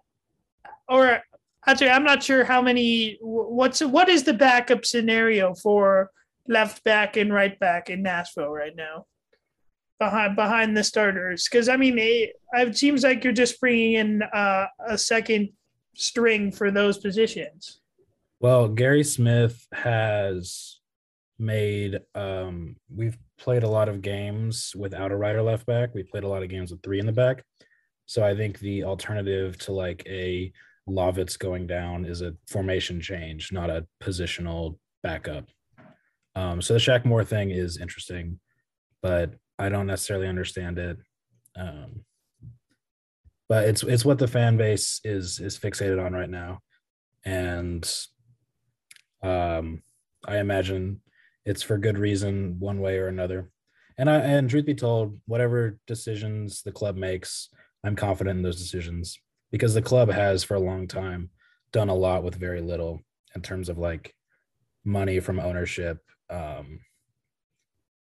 or 0.88 1.22
actually, 1.66 1.90
I'm 1.90 2.04
not 2.04 2.22
sure 2.22 2.44
how 2.44 2.62
many, 2.62 3.18
what's, 3.20 3.80
what 3.80 4.08
is 4.08 4.24
the 4.24 4.34
backup 4.34 4.84
scenario 4.84 5.54
for 5.54 6.10
left 6.48 6.84
back 6.84 7.16
and 7.16 7.32
right 7.32 7.58
back 7.58 7.90
in 7.90 8.02
Nashville 8.02 8.50
right 8.50 8.74
now? 8.76 9.06
behind 9.98 10.36
behind 10.36 10.76
the 10.76 10.84
starters 10.84 11.48
because 11.48 11.68
I 11.68 11.76
mean 11.76 11.98
it, 11.98 12.32
it 12.52 12.76
seems 12.76 13.02
like 13.04 13.24
you're 13.24 13.32
just 13.32 13.60
bringing 13.60 13.92
in 13.94 14.22
uh, 14.22 14.66
a 14.86 14.98
second 14.98 15.50
string 15.94 16.50
for 16.50 16.70
those 16.70 16.98
positions. 16.98 17.80
Well, 18.40 18.68
Gary 18.68 19.04
Smith 19.04 19.66
has 19.72 20.80
made 21.38 21.98
um 22.14 22.76
we've 22.94 23.18
played 23.38 23.64
a 23.64 23.68
lot 23.68 23.88
of 23.88 24.02
games 24.02 24.72
without 24.76 25.12
a 25.12 25.16
right 25.16 25.34
or 25.34 25.42
left 25.42 25.66
back. 25.66 25.94
We 25.94 26.02
played 26.02 26.24
a 26.24 26.28
lot 26.28 26.42
of 26.42 26.48
games 26.48 26.70
with 26.70 26.82
three 26.82 27.00
in 27.00 27.06
the 27.06 27.12
back. 27.12 27.44
So 28.06 28.22
I 28.24 28.36
think 28.36 28.58
the 28.58 28.84
alternative 28.84 29.56
to 29.60 29.72
like 29.72 30.02
a 30.06 30.52
Lovitz 30.88 31.38
going 31.38 31.66
down 31.66 32.04
is 32.04 32.20
a 32.20 32.34
formation 32.48 33.00
change, 33.00 33.52
not 33.52 33.70
a 33.70 33.86
positional 34.02 34.78
backup. 35.02 35.48
Um, 36.34 36.60
so 36.60 36.74
the 36.74 36.80
Shaq 36.80 37.04
Moore 37.04 37.24
thing 37.24 37.50
is 37.50 37.78
interesting, 37.78 38.40
but 39.02 39.34
I 39.58 39.68
don't 39.68 39.86
necessarily 39.86 40.28
understand 40.28 40.78
it. 40.78 40.98
Um, 41.56 42.04
but 43.48 43.68
it's 43.68 43.82
it's 43.82 44.04
what 44.04 44.18
the 44.18 44.26
fan 44.28 44.56
base 44.56 45.00
is 45.04 45.38
is 45.38 45.58
fixated 45.58 46.04
on 46.04 46.12
right 46.12 46.30
now, 46.30 46.60
and 47.24 47.88
um, 49.22 49.82
I 50.26 50.38
imagine 50.38 51.00
it's 51.44 51.62
for 51.62 51.78
good 51.78 51.98
reason, 51.98 52.56
one 52.58 52.80
way 52.80 52.98
or 52.98 53.08
another. 53.08 53.50
And 53.96 54.10
I 54.10 54.16
and 54.16 54.50
truth 54.50 54.66
be 54.66 54.74
told, 54.74 55.20
whatever 55.26 55.78
decisions 55.86 56.62
the 56.62 56.72
club 56.72 56.96
makes, 56.96 57.48
I'm 57.84 57.96
confident 57.96 58.38
in 58.38 58.42
those 58.42 58.60
decisions 58.60 59.18
because 59.54 59.72
the 59.72 59.80
club 59.80 60.10
has 60.10 60.42
for 60.42 60.56
a 60.56 60.60
long 60.60 60.88
time 60.88 61.30
done 61.70 61.88
a 61.88 61.94
lot 61.94 62.24
with 62.24 62.34
very 62.34 62.60
little 62.60 63.00
in 63.36 63.40
terms 63.40 63.68
of 63.68 63.78
like 63.78 64.12
money 64.84 65.20
from 65.20 65.38
ownership 65.38 65.98
um, 66.28 66.80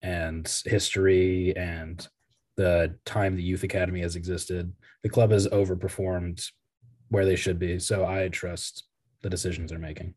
and 0.02 0.50
history 0.64 1.54
and 1.58 2.08
the 2.56 2.96
time 3.04 3.36
the 3.36 3.44
youth 3.44 3.64
academy 3.64 4.00
has 4.00 4.16
existed. 4.16 4.72
The 5.04 5.10
club 5.10 5.32
has 5.32 5.46
overperformed 5.50 6.42
where 7.10 7.26
they 7.26 7.36
should 7.36 7.60
be, 7.60 7.80
so 7.80 8.06
I 8.06 8.30
trust 8.30 8.86
the 9.22 9.30
decisions 9.30 9.72
they're 9.72 9.78
making. 9.78 10.14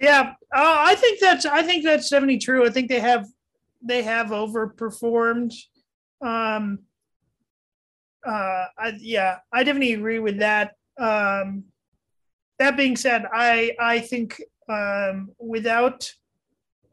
Yeah, 0.00 0.32
uh, 0.50 0.76
I 0.78 0.94
think 0.94 1.20
that's 1.20 1.44
I 1.44 1.62
think 1.62 1.84
that's 1.84 2.08
definitely 2.08 2.38
true. 2.38 2.66
I 2.66 2.70
think 2.70 2.88
they 2.88 3.00
have 3.00 3.26
they 3.82 4.02
have 4.02 4.28
overperformed. 4.28 5.52
Um, 6.22 6.78
uh, 8.26 8.66
I, 8.78 8.92
yeah, 8.98 9.38
I 9.52 9.64
definitely 9.64 9.94
agree 9.94 10.18
with 10.18 10.38
that. 10.38 10.74
Um, 10.98 11.64
that 12.58 12.76
being 12.76 12.96
said, 12.96 13.24
I 13.32 13.76
I 13.78 14.00
think 14.00 14.40
um, 14.68 15.30
without 15.38 16.12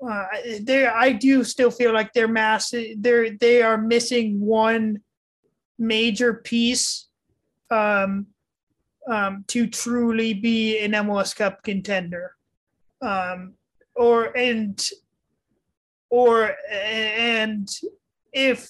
uh, 0.08 0.25
there, 0.62 0.96
I 0.96 1.12
do 1.12 1.44
still 1.44 1.72
feel 1.72 1.94
like 1.94 2.13
they're 2.13 2.27
mass. 2.27 2.74
They're 2.98 3.32
they 3.32 3.62
are 3.62 3.77
missing 3.77 4.39
one 4.39 5.01
major 5.77 6.36
piece 6.36 7.08
um, 7.70 8.27
um, 9.08 9.44
to 9.48 9.67
truly 9.67 10.34
be 10.34 10.79
an 10.79 10.91
MLS 10.91 11.36
Cup 11.36 11.63
contender 11.63 12.36
um, 13.01 13.53
or 13.96 14.36
and 14.38 14.89
or 16.10 16.55
and 16.72 17.70
if 18.32 18.70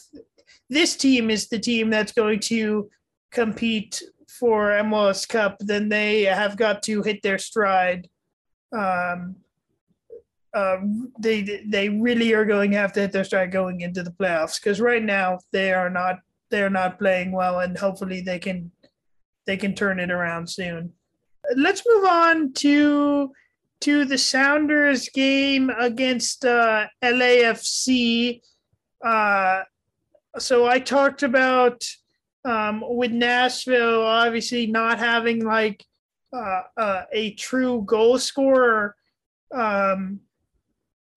this 0.70 0.96
team 0.96 1.30
is 1.30 1.48
the 1.48 1.60
team 1.60 1.90
that's 1.90 2.12
going 2.12 2.40
to 2.42 2.90
compete 3.32 4.02
for 4.28 4.70
MLS 4.70 5.28
Cup, 5.28 5.58
then 5.60 5.90
they 5.90 6.24
have 6.24 6.58
got 6.58 6.84
to 6.84 7.02
hit 7.02 7.22
their 7.22 7.38
stride. 7.38 8.10
Um, 8.76 9.38
uh, 10.54 10.78
they 11.20 11.62
they 11.68 11.90
really 11.90 12.34
are 12.34 12.46
going 12.46 12.72
to 12.72 12.78
have 12.78 12.94
to 12.94 13.02
hit 13.02 13.12
their 13.12 13.24
stride 13.26 13.52
going 13.52 13.82
into 13.82 14.04
the 14.04 14.12
playoffs 14.12 14.60
because 14.60 14.80
right 14.80 15.04
now 15.04 15.38
they 15.52 15.74
are 15.74 15.90
not 15.90 16.20
they 16.50 16.64
are 16.64 16.70
not 16.70 16.98
playing 16.98 17.32
well, 17.32 17.60
and 17.60 17.78
hopefully 17.78 18.22
they 18.22 18.40
can 18.40 18.72
they 19.46 19.58
can 19.58 19.76
turn 19.76 20.00
it 20.00 20.12
around 20.12 20.50
soon. 20.50 20.94
Let's 21.56 21.84
move 21.88 22.06
on 22.06 22.54
to 22.54 23.32
to 23.82 24.06
the 24.06 24.18
Sounders 24.18 25.10
game 25.10 25.70
against 25.70 26.46
uh, 26.46 26.88
LAFC. 27.04 28.42
Uh, 29.06 29.64
so 30.38 30.66
I 30.66 30.80
talked 30.80 31.24
about 31.24 31.84
um, 32.44 32.84
with 32.86 33.12
Nashville, 33.12 34.02
obviously 34.02 34.68
not 34.68 35.00
having 35.00 35.44
like 35.44 35.84
uh, 36.34 36.62
uh, 36.78 37.04
a 37.12 37.34
true 37.34 37.84
goal 37.86 38.20
scorer. 38.20 38.96
Um, 39.54 40.20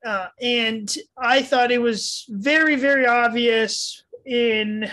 uh, 0.05 0.29
and 0.41 0.95
I 1.17 1.43
thought 1.43 1.73
it 1.73 1.83
was 1.83 2.25
very, 2.29 2.77
very 2.77 3.07
obvious 3.07 4.05
in 4.25 4.89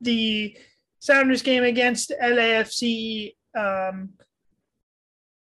the 0.00 0.56
Sounders 0.98 1.42
game 1.42 1.64
against 1.64 2.12
LAFC. 2.22 3.34
Um, 3.56 4.10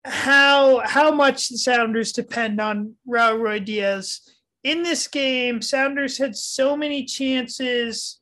how 0.06 0.80
how 0.86 1.12
much 1.12 1.50
the 1.50 1.58
Sounders 1.58 2.12
depend 2.12 2.60
on 2.60 2.96
Raul 3.08 3.39
Ruidíaz. 3.39 4.20
In 4.63 4.84
this 4.84 5.08
game, 5.08 5.62
Sounders 5.62 6.17
had 6.17 6.36
so 6.36 6.77
many 6.77 7.03
chances 7.05 8.22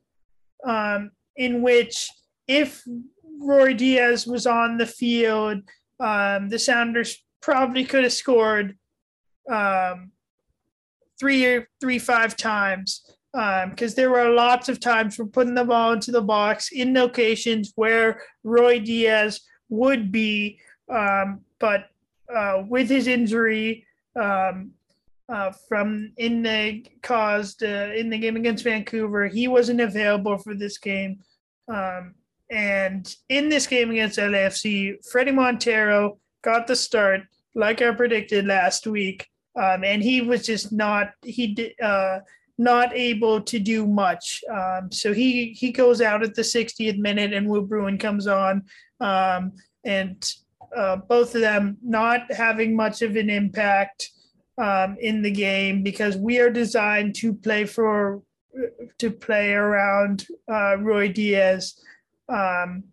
um, 0.67 1.11
in 1.35 1.61
which 1.61 2.09
if 2.47 2.83
Ruidíaz 3.41 4.27
was 4.27 4.47
on 4.47 4.77
the 4.77 4.85
field, 4.85 5.61
um, 5.99 6.49
the 6.49 6.59
Sounders 6.59 7.23
probably 7.41 7.83
could 7.85 8.03
have 8.03 8.13
scored 8.13 8.77
um, 9.49 10.11
three 11.19 11.45
or 11.45 11.67
three 11.79 11.99
five 11.99 12.35
times 12.35 13.05
because 13.33 13.91
um, 13.91 13.95
there 13.95 14.09
were 14.09 14.29
lots 14.29 14.67
of 14.67 14.79
times 14.79 15.15
for 15.15 15.25
putting 15.25 15.53
the 15.53 15.63
ball 15.63 15.93
into 15.93 16.11
the 16.11 16.21
box 16.21 16.71
in 16.71 16.93
locations 16.93 17.71
where 17.75 18.21
Ruidíaz 18.45 19.39
would 19.69 20.11
be 20.11 20.59
um, 20.91 21.41
but 21.59 21.85
uh, 22.33 22.63
with 22.67 22.89
his 22.89 23.07
injury 23.07 23.85
um, 24.19 24.71
uh, 25.31 25.51
from 25.67 26.11
in 26.17 26.43
the 26.43 26.85
caused 27.01 27.63
uh, 27.63 27.91
in 27.95 28.09
the 28.09 28.17
game 28.17 28.35
against 28.35 28.63
Vancouver, 28.63 29.27
he 29.27 29.47
wasn't 29.47 29.79
available 29.79 30.37
for 30.37 30.53
this 30.53 30.77
game. 30.77 31.19
Um, 31.67 32.15
and 32.49 33.15
in 33.29 33.47
this 33.47 33.65
game 33.65 33.91
against 33.91 34.19
LAFC, 34.19 34.95
Fredy 35.09 35.33
Montero 35.33 36.19
got 36.41 36.67
the 36.67 36.75
start, 36.75 37.21
like 37.55 37.81
I 37.81 37.91
predicted 37.91 38.45
last 38.45 38.85
week, 38.85 39.29
um, 39.55 39.85
and 39.85 40.03
he 40.03 40.21
was 40.21 40.45
just 40.45 40.73
not 40.73 41.11
he 41.23 41.47
did 41.47 41.79
uh, 41.81 42.19
not 42.57 42.93
able 42.93 43.41
to 43.41 43.57
do 43.57 43.87
much. 43.87 44.43
Um, 44.51 44.91
so 44.91 45.13
he 45.13 45.53
he 45.53 45.71
goes 45.71 46.01
out 46.01 46.23
at 46.23 46.35
the 46.35 46.41
60th 46.41 46.97
minute, 46.97 47.31
and 47.31 47.47
Will 47.47 47.61
Bruin 47.61 47.97
comes 47.97 48.27
on. 48.27 48.63
Um, 48.99 49.53
and 49.85 50.29
uh, 50.75 50.97
both 50.97 51.35
of 51.35 51.41
them 51.41 51.77
not 51.81 52.31
having 52.31 52.75
much 52.75 53.01
of 53.01 53.15
an 53.15 53.29
impact 53.29 54.11
um, 54.57 54.97
in 54.99 55.21
the 55.21 55.31
game 55.31 55.83
because 55.83 56.17
we 56.17 56.39
are 56.39 56.49
designed 56.49 57.15
to 57.15 57.33
play 57.33 57.65
for 57.65 58.21
to 58.97 59.11
play 59.11 59.53
around 59.53 60.27
uh, 60.51 60.75
Diaz, 61.07 61.79
Um, 62.27 62.83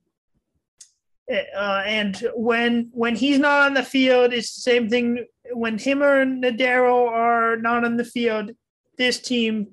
uh, 1.30 1.82
and 1.84 2.16
when 2.34 2.90
when 2.92 3.14
he's 3.14 3.38
not 3.38 3.66
on 3.66 3.74
the 3.74 3.82
field, 3.82 4.32
it's 4.32 4.54
the 4.54 4.62
same 4.62 4.88
thing. 4.88 5.26
When 5.52 5.78
him 5.78 6.02
or 6.02 6.24
Lodeiro 6.24 7.08
are 7.08 7.56
not 7.56 7.84
on 7.84 7.96
the 7.96 8.04
field, 8.04 8.52
this 8.96 9.20
team 9.20 9.68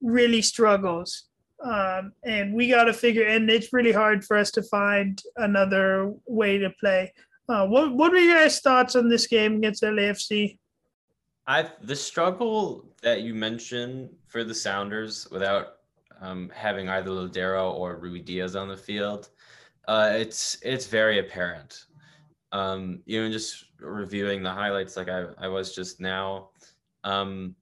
really 0.00 0.42
struggles. 0.42 1.24
Um, 1.62 2.12
and 2.24 2.54
we 2.54 2.68
got 2.68 2.84
to 2.84 2.92
figure, 2.92 3.26
and 3.26 3.50
it's 3.50 3.72
really 3.72 3.92
hard 3.92 4.24
for 4.24 4.36
us 4.36 4.50
to 4.52 4.62
find 4.62 5.20
another 5.36 6.14
way 6.26 6.56
to 6.58 6.70
play. 6.80 7.12
Uh, 7.48 7.66
what 7.66 7.92
what 7.92 8.12
were 8.12 8.18
your 8.18 8.36
guys' 8.36 8.60
thoughts 8.60 8.94
on 8.94 9.08
this 9.08 9.26
game 9.26 9.56
against 9.56 9.82
LAFC? 9.82 10.58
I 11.48 11.66
the 11.80 11.96
struggle 11.96 12.84
that 13.02 13.22
you 13.22 13.34
mentioned 13.34 14.10
for 14.26 14.44
the 14.44 14.54
Sounders 14.54 15.26
without 15.30 15.78
um, 16.20 16.50
having 16.54 16.90
either 16.90 17.10
Lodeiro 17.10 17.72
or 17.72 17.98
Ruidíaz 17.98 18.60
on 18.60 18.68
the 18.68 18.76
field, 18.76 19.30
uh, 19.88 20.10
it's 20.12 20.58
it's 20.62 20.86
very 20.86 21.18
apparent. 21.18 21.86
Um, 22.52 23.00
even 23.06 23.32
just 23.32 23.64
reviewing 23.80 24.42
the 24.42 24.50
highlights, 24.50 24.96
like 24.96 25.08
I, 25.08 25.26
I 25.38 25.48
was 25.48 25.74
just 25.74 26.00
now, 26.00 26.50
um, 27.04 27.56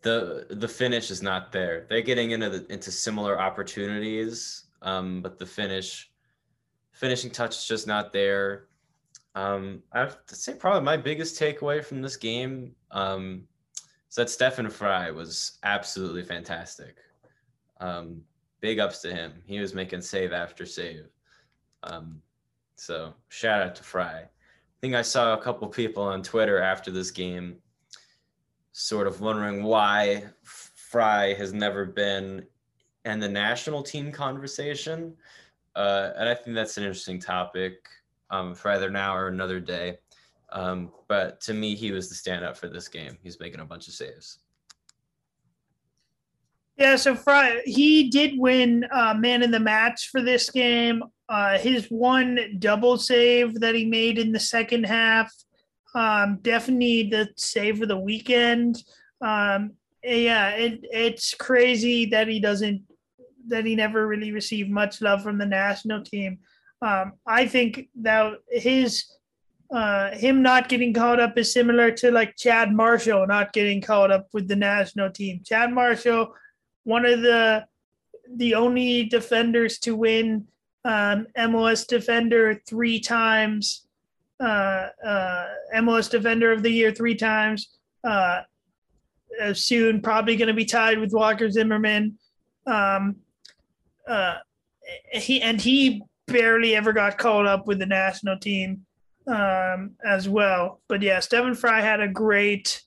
the 0.00 0.46
the 0.48 0.68
finish 0.68 1.10
is 1.10 1.22
not 1.22 1.52
there. 1.52 1.86
They're 1.90 2.00
getting 2.00 2.30
into 2.30 2.48
the, 2.48 2.72
into 2.72 2.90
similar 2.90 3.38
opportunities, 3.38 4.64
um, 4.80 5.20
but 5.20 5.38
the 5.38 5.46
finish 5.46 6.10
finishing 6.92 7.30
touch 7.30 7.56
is 7.58 7.66
just 7.66 7.86
not 7.86 8.10
there. 8.10 8.68
Um, 9.34 9.82
I 9.92 10.00
have 10.00 10.26
to 10.26 10.34
say 10.34 10.54
probably 10.54 10.82
my 10.82 10.96
biggest 10.96 11.40
takeaway 11.40 11.84
from 11.84 12.02
this 12.02 12.16
game 12.16 12.74
um, 12.90 13.44
is 14.08 14.16
that 14.16 14.30
Stefan 14.30 14.68
Frei 14.68 15.12
was 15.12 15.58
absolutely 15.62 16.24
fantastic. 16.24 16.96
Um, 17.80 18.22
big 18.60 18.78
ups 18.78 19.00
to 19.02 19.14
him. 19.14 19.34
He 19.46 19.60
was 19.60 19.74
making 19.74 20.02
save 20.02 20.32
after 20.32 20.66
save. 20.66 21.06
Um, 21.84 22.20
so 22.76 23.14
shout 23.28 23.62
out 23.62 23.74
to 23.76 23.82
Frei. 23.82 24.24
I 24.24 24.28
think 24.80 24.94
I 24.94 25.02
saw 25.02 25.34
a 25.34 25.42
couple 25.42 25.68
people 25.68 26.02
on 26.02 26.22
Twitter 26.22 26.60
after 26.60 26.90
this 26.90 27.10
game 27.10 27.56
sort 28.72 29.06
of 29.06 29.20
wondering 29.20 29.62
why 29.62 30.24
Frei 30.42 31.34
has 31.34 31.52
never 31.52 31.84
been 31.84 32.46
in 33.04 33.20
the 33.20 33.28
national 33.28 33.82
team 33.82 34.10
conversation. 34.10 35.14
Uh, 35.76 36.10
and 36.16 36.28
I 36.28 36.34
think 36.34 36.56
that's 36.56 36.76
an 36.76 36.84
interesting 36.84 37.20
topic 37.20 37.86
um, 38.30 38.54
for 38.54 38.70
either 38.70 38.90
now 38.90 39.16
or 39.16 39.28
another 39.28 39.60
day. 39.60 39.98
Um, 40.52 40.90
but 41.08 41.40
to 41.42 41.54
me, 41.54 41.74
he 41.74 41.92
was 41.92 42.08
the 42.08 42.14
standout 42.14 42.56
for 42.56 42.68
this 42.68 42.88
game. 42.88 43.18
He's 43.22 43.38
making 43.38 43.60
a 43.60 43.64
bunch 43.64 43.88
of 43.88 43.94
saves. 43.94 44.38
Yeah, 46.76 46.96
so 46.96 47.14
Frei, 47.14 47.60
he 47.66 48.08
did 48.08 48.38
win 48.38 48.86
uh, 48.90 49.14
man 49.14 49.42
in 49.42 49.50
the 49.50 49.60
match 49.60 50.08
for 50.10 50.22
this 50.22 50.48
game. 50.48 51.02
Uh, 51.28 51.58
his 51.58 51.86
one 51.86 52.56
double 52.58 52.96
save 52.96 53.60
that 53.60 53.74
he 53.74 53.84
made 53.84 54.18
in 54.18 54.32
the 54.32 54.40
second 54.40 54.84
half 54.84 55.30
um, 55.94 56.38
definitely 56.42 57.04
the 57.04 57.28
save 57.36 57.82
of 57.82 57.88
the 57.88 57.98
weekend. 57.98 58.82
Um, 59.20 59.72
yeah, 60.02 60.50
it, 60.50 60.80
it's 60.82 61.34
crazy 61.34 62.06
that 62.06 62.28
he 62.28 62.40
doesn't 62.40 62.82
that 63.48 63.64
he 63.66 63.74
never 63.74 64.06
really 64.06 64.32
received 64.32 64.70
much 64.70 65.00
love 65.00 65.22
from 65.22 65.38
the 65.38 65.46
national 65.46 66.04
team. 66.04 66.38
Um, 66.82 67.12
I 67.26 67.46
think 67.46 67.88
that 68.00 68.34
his 68.50 69.04
uh, 69.70 70.10
him 70.12 70.42
not 70.42 70.68
getting 70.68 70.92
called 70.92 71.20
up 71.20 71.38
is 71.38 71.52
similar 71.52 71.92
to 71.92 72.10
like 72.10 72.36
Chad 72.36 72.72
Marshall 72.72 73.26
not 73.26 73.52
getting 73.52 73.80
called 73.80 74.10
up 74.10 74.28
with 74.32 74.48
the 74.48 74.56
national 74.56 75.10
team. 75.10 75.42
Chad 75.44 75.72
Marshall, 75.72 76.34
one 76.84 77.04
of 77.04 77.20
the 77.20 77.66
the 78.36 78.54
only 78.54 79.04
defenders 79.04 79.78
to 79.78 79.94
win 79.94 80.46
um, 80.84 81.26
MLS 81.36 81.86
Defender 81.86 82.60
three 82.66 83.00
times 83.00 83.86
uh, 84.40 84.88
uh, 85.06 85.46
MLS 85.76 86.10
Defender 86.10 86.52
of 86.52 86.62
the 86.62 86.70
Year 86.70 86.92
three 86.92 87.14
times. 87.14 87.68
Uh, 88.02 88.40
uh 89.42 89.54
soon, 89.54 90.00
probably 90.00 90.36
going 90.36 90.48
to 90.48 90.54
be 90.54 90.64
tied 90.64 90.98
with 90.98 91.12
Walker 91.12 91.50
Zimmerman. 91.50 92.18
Um, 92.66 93.16
uh, 94.08 94.36
he 95.12 95.40
and 95.40 95.60
he 95.60 96.02
barely 96.30 96.74
ever 96.74 96.92
got 96.92 97.18
called 97.18 97.46
up 97.46 97.66
with 97.66 97.78
the 97.78 97.86
national 97.86 98.38
team 98.38 98.86
um, 99.26 99.92
as 100.04 100.28
well. 100.28 100.80
But 100.88 101.02
yeah, 101.02 101.20
Stefan 101.20 101.54
Frei 101.54 101.80
had 101.80 102.00
a 102.00 102.08
great, 102.08 102.82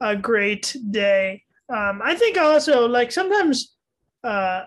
a 0.00 0.16
great 0.16 0.76
day. 0.90 1.42
Um, 1.68 2.00
I 2.02 2.14
think 2.14 2.36
also 2.38 2.86
like 2.86 3.12
sometimes, 3.12 3.76
uh, 4.22 4.64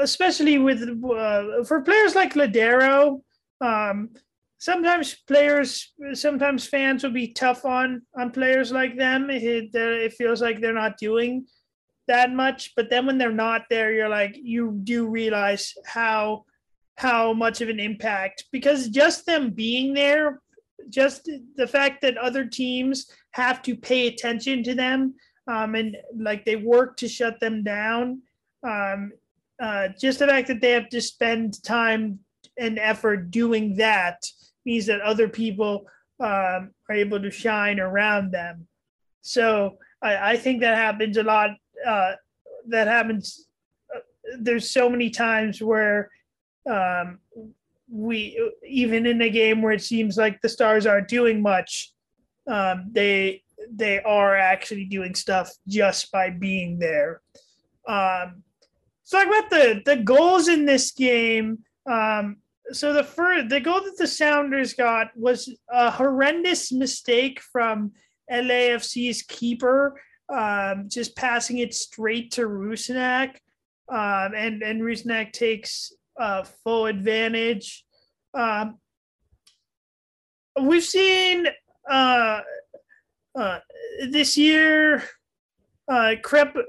especially 0.00 0.58
with 0.58 0.82
uh, 0.82 1.64
for 1.64 1.82
players 1.82 2.14
like 2.14 2.34
Lodeiro, 2.34 3.22
um, 3.60 4.10
sometimes 4.58 5.14
players 5.26 5.92
sometimes 6.14 6.66
fans 6.66 7.02
will 7.02 7.10
be 7.12 7.32
tough 7.32 7.64
on 7.64 8.02
on 8.18 8.30
players 8.30 8.72
like 8.72 8.96
them 8.96 9.28
it, 9.30 9.74
it 9.74 10.12
feels 10.14 10.40
like 10.40 10.60
they're 10.60 10.72
not 10.72 10.96
doing 10.96 11.46
that 12.08 12.32
much 12.32 12.72
but 12.74 12.88
then 12.88 13.04
when 13.06 13.18
they're 13.18 13.30
not 13.30 13.62
there 13.68 13.92
you're 13.92 14.08
like 14.08 14.34
you 14.42 14.78
do 14.84 15.06
realize 15.06 15.74
how 15.84 16.44
how 16.96 17.32
much 17.32 17.60
of 17.60 17.68
an 17.68 17.80
impact 17.80 18.44
because 18.52 18.88
just 18.88 19.26
them 19.26 19.50
being 19.50 19.94
there 19.94 20.40
just 20.88 21.28
the 21.56 21.66
fact 21.66 22.00
that 22.00 22.16
other 22.16 22.44
teams 22.44 23.06
have 23.32 23.60
to 23.62 23.74
pay 23.74 24.06
attention 24.06 24.62
to 24.62 24.74
them 24.74 25.14
um, 25.48 25.74
and 25.74 25.96
like 26.16 26.44
they 26.44 26.56
work 26.56 26.96
to 26.96 27.08
shut 27.08 27.38
them 27.40 27.62
down 27.62 28.20
um, 28.66 29.12
uh, 29.60 29.88
just 29.98 30.18
the 30.18 30.26
fact 30.26 30.48
that 30.48 30.60
they 30.60 30.72
have 30.72 30.88
to 30.88 31.00
spend 31.00 31.62
time 31.62 32.18
and 32.58 32.78
effort 32.78 33.30
doing 33.30 33.74
that 33.76 34.22
means 34.64 34.86
that 34.86 35.00
other 35.00 35.28
people 35.28 35.86
um, 36.20 36.70
are 36.88 36.94
able 36.94 37.20
to 37.20 37.30
shine 37.30 37.78
around 37.80 38.32
them. 38.32 38.66
So 39.22 39.78
I, 40.02 40.32
I 40.32 40.36
think 40.36 40.60
that 40.60 40.76
happens 40.76 41.16
a 41.16 41.22
lot. 41.22 41.50
Uh, 41.86 42.12
that 42.68 42.86
happens. 42.86 43.46
Uh, 43.94 44.00
there's 44.40 44.70
so 44.70 44.88
many 44.88 45.10
times 45.10 45.62
where 45.62 46.10
um, 46.68 47.18
we, 47.88 48.38
even 48.66 49.06
in 49.06 49.20
a 49.22 49.30
game 49.30 49.62
where 49.62 49.72
it 49.72 49.82
seems 49.82 50.16
like 50.16 50.40
the 50.40 50.48
stars 50.48 50.86
aren't 50.86 51.08
doing 51.08 51.40
much, 51.40 51.92
um, 52.48 52.88
they 52.92 53.42
they 53.70 54.00
are 54.02 54.36
actually 54.36 54.84
doing 54.84 55.14
stuff 55.14 55.50
just 55.66 56.12
by 56.12 56.30
being 56.30 56.78
there. 56.78 57.20
Um, 57.88 58.42
so 59.02 59.18
talk 59.18 59.28
about 59.28 59.50
the 59.50 59.82
the 59.84 59.96
goals 59.96 60.48
in 60.48 60.64
this 60.64 60.90
game. 60.90 61.58
Um, 61.90 62.38
so 62.72 62.92
the 62.92 63.04
first 63.04 63.48
the 63.48 63.60
goal 63.60 63.80
that 63.82 63.96
the 63.96 64.06
Sounders 64.06 64.74
got 64.74 65.16
was 65.16 65.48
a 65.70 65.90
horrendous 65.90 66.72
mistake 66.72 67.40
from 67.40 67.92
LAFC's 68.30 69.22
keeper, 69.22 70.00
um, 70.28 70.88
just 70.88 71.14
passing 71.14 71.58
it 71.58 71.74
straight 71.74 72.32
to 72.32 72.42
Rusnak, 72.42 73.36
um, 73.88 74.34
and 74.34 74.62
and 74.62 74.82
Rusnak 74.82 75.32
takes 75.32 75.92
uh, 76.18 76.42
full 76.64 76.86
advantage. 76.86 77.84
Um, 78.34 78.78
we've 80.60 80.84
seen 80.84 81.46
uh, 81.88 82.40
uh, 83.34 83.58
this 84.10 84.36
year. 84.36 85.02
Uh, 85.88 86.14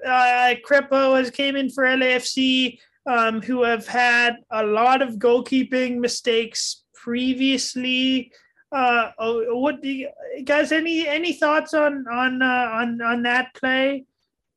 uh, 0.05 0.55
Crépeau 0.65 1.17
has 1.17 1.31
came 1.31 1.55
in 1.55 1.69
for 1.71 1.83
LAFC 1.86 2.77
um, 3.07 3.41
who 3.41 3.63
have 3.63 3.88
had 3.88 4.38
a 4.51 4.63
lot 4.63 5.01
of 5.01 5.15
goalkeeping 5.15 5.97
mistakes 5.97 6.83
previously. 6.93 8.31
Uh, 8.71 9.12
oh, 9.17 9.57
what 9.57 9.81
do 9.81 9.89
you 9.89 10.10
guys 10.43 10.71
any 10.73 11.07
any 11.07 11.33
thoughts 11.33 11.73
on 11.73 12.05
on 12.12 12.41
uh, 12.41 12.69
on 12.73 13.01
on 13.01 13.23
that 13.23 13.53
play 13.55 14.03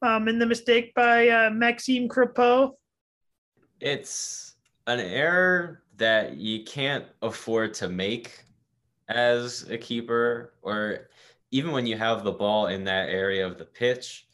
um, 0.03 0.26
and 0.26 0.42
the 0.42 0.46
mistake 0.46 0.92
by 0.94 1.29
uh, 1.29 1.50
Maxime 1.50 2.09
Crépeau? 2.09 2.72
It's 3.79 4.50
an 4.87 5.01
error 5.01 5.83
that 5.97 6.37
you 6.37 6.64
can't 6.64 7.05
afford 7.23 7.75
to 7.75 7.88
make 7.88 8.45
as 9.09 9.69
a 9.71 9.77
keeper, 9.77 10.55
or 10.62 11.09
even 11.51 11.73
when 11.73 11.87
you 11.87 11.97
have 11.97 12.25
the 12.25 12.33
ball 12.33 12.69
in 12.69 12.85
that 12.85 13.09
area 13.09 13.47
of 13.47 13.59
the 13.59 13.64
pitch. 13.64 14.27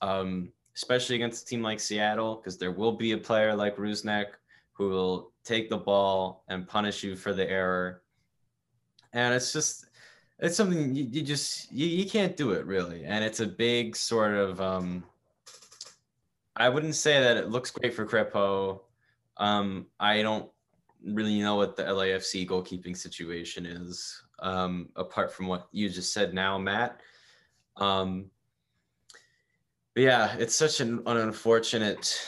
Um, 0.00 0.52
especially 0.76 1.14
against 1.14 1.44
a 1.44 1.46
team 1.46 1.62
like 1.62 1.78
Seattle, 1.78 2.34
because 2.34 2.58
there 2.58 2.72
will 2.72 2.92
be 2.92 3.12
a 3.12 3.18
player 3.18 3.54
like 3.54 3.76
Rusnak 3.76 4.26
who 4.72 4.88
will 4.88 5.32
take 5.44 5.70
the 5.70 5.78
ball 5.78 6.42
and 6.48 6.66
punish 6.66 7.04
you 7.04 7.14
for 7.14 7.32
the 7.32 7.48
error. 7.48 8.02
And 9.12 9.32
it's 9.32 9.52
just, 9.52 9.86
it's 10.40 10.56
something 10.56 10.94
you, 10.94 11.04
you 11.04 11.22
just, 11.22 11.70
you, 11.72 11.86
you 11.86 12.10
can't 12.10 12.36
do 12.36 12.50
it 12.50 12.66
really. 12.66 13.04
And 13.04 13.24
it's 13.24 13.38
a 13.38 13.46
big 13.46 13.94
sort 13.94 14.34
of, 14.34 14.60
um, 14.60 15.04
I 16.56 16.68
wouldn't 16.68 16.96
say 16.96 17.20
that 17.20 17.36
it 17.36 17.50
looks 17.50 17.70
great 17.70 17.94
for 17.94 18.04
Crépeau. 18.04 18.80
Um, 19.36 19.86
I 19.98 20.22
don't 20.22 20.48
really 21.04 21.40
know 21.40 21.56
what 21.56 21.76
the 21.76 21.82
LAFC 21.82 22.48
goalkeeping 22.48 22.96
situation 22.96 23.66
is, 23.66 24.22
um, 24.40 24.88
apart 24.96 25.32
from 25.32 25.46
what 25.46 25.68
you 25.72 25.88
just 25.88 26.12
said 26.12 26.34
now, 26.34 26.58
Matt. 26.58 27.00
Um, 27.76 28.30
yeah, 29.96 30.34
it's 30.38 30.54
such 30.54 30.80
an, 30.80 31.02
an 31.06 31.16
unfortunate 31.18 32.20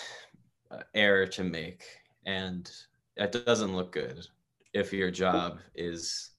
uh, 0.71 0.83
error 0.95 1.27
to 1.27 1.45
make, 1.45 1.85
and 2.27 2.71
it 3.17 3.45
doesn't 3.45 3.75
look 3.75 3.93
good 3.93 4.27
if 4.73 4.93
your 4.93 5.11
job 5.11 5.59
is 5.75 6.31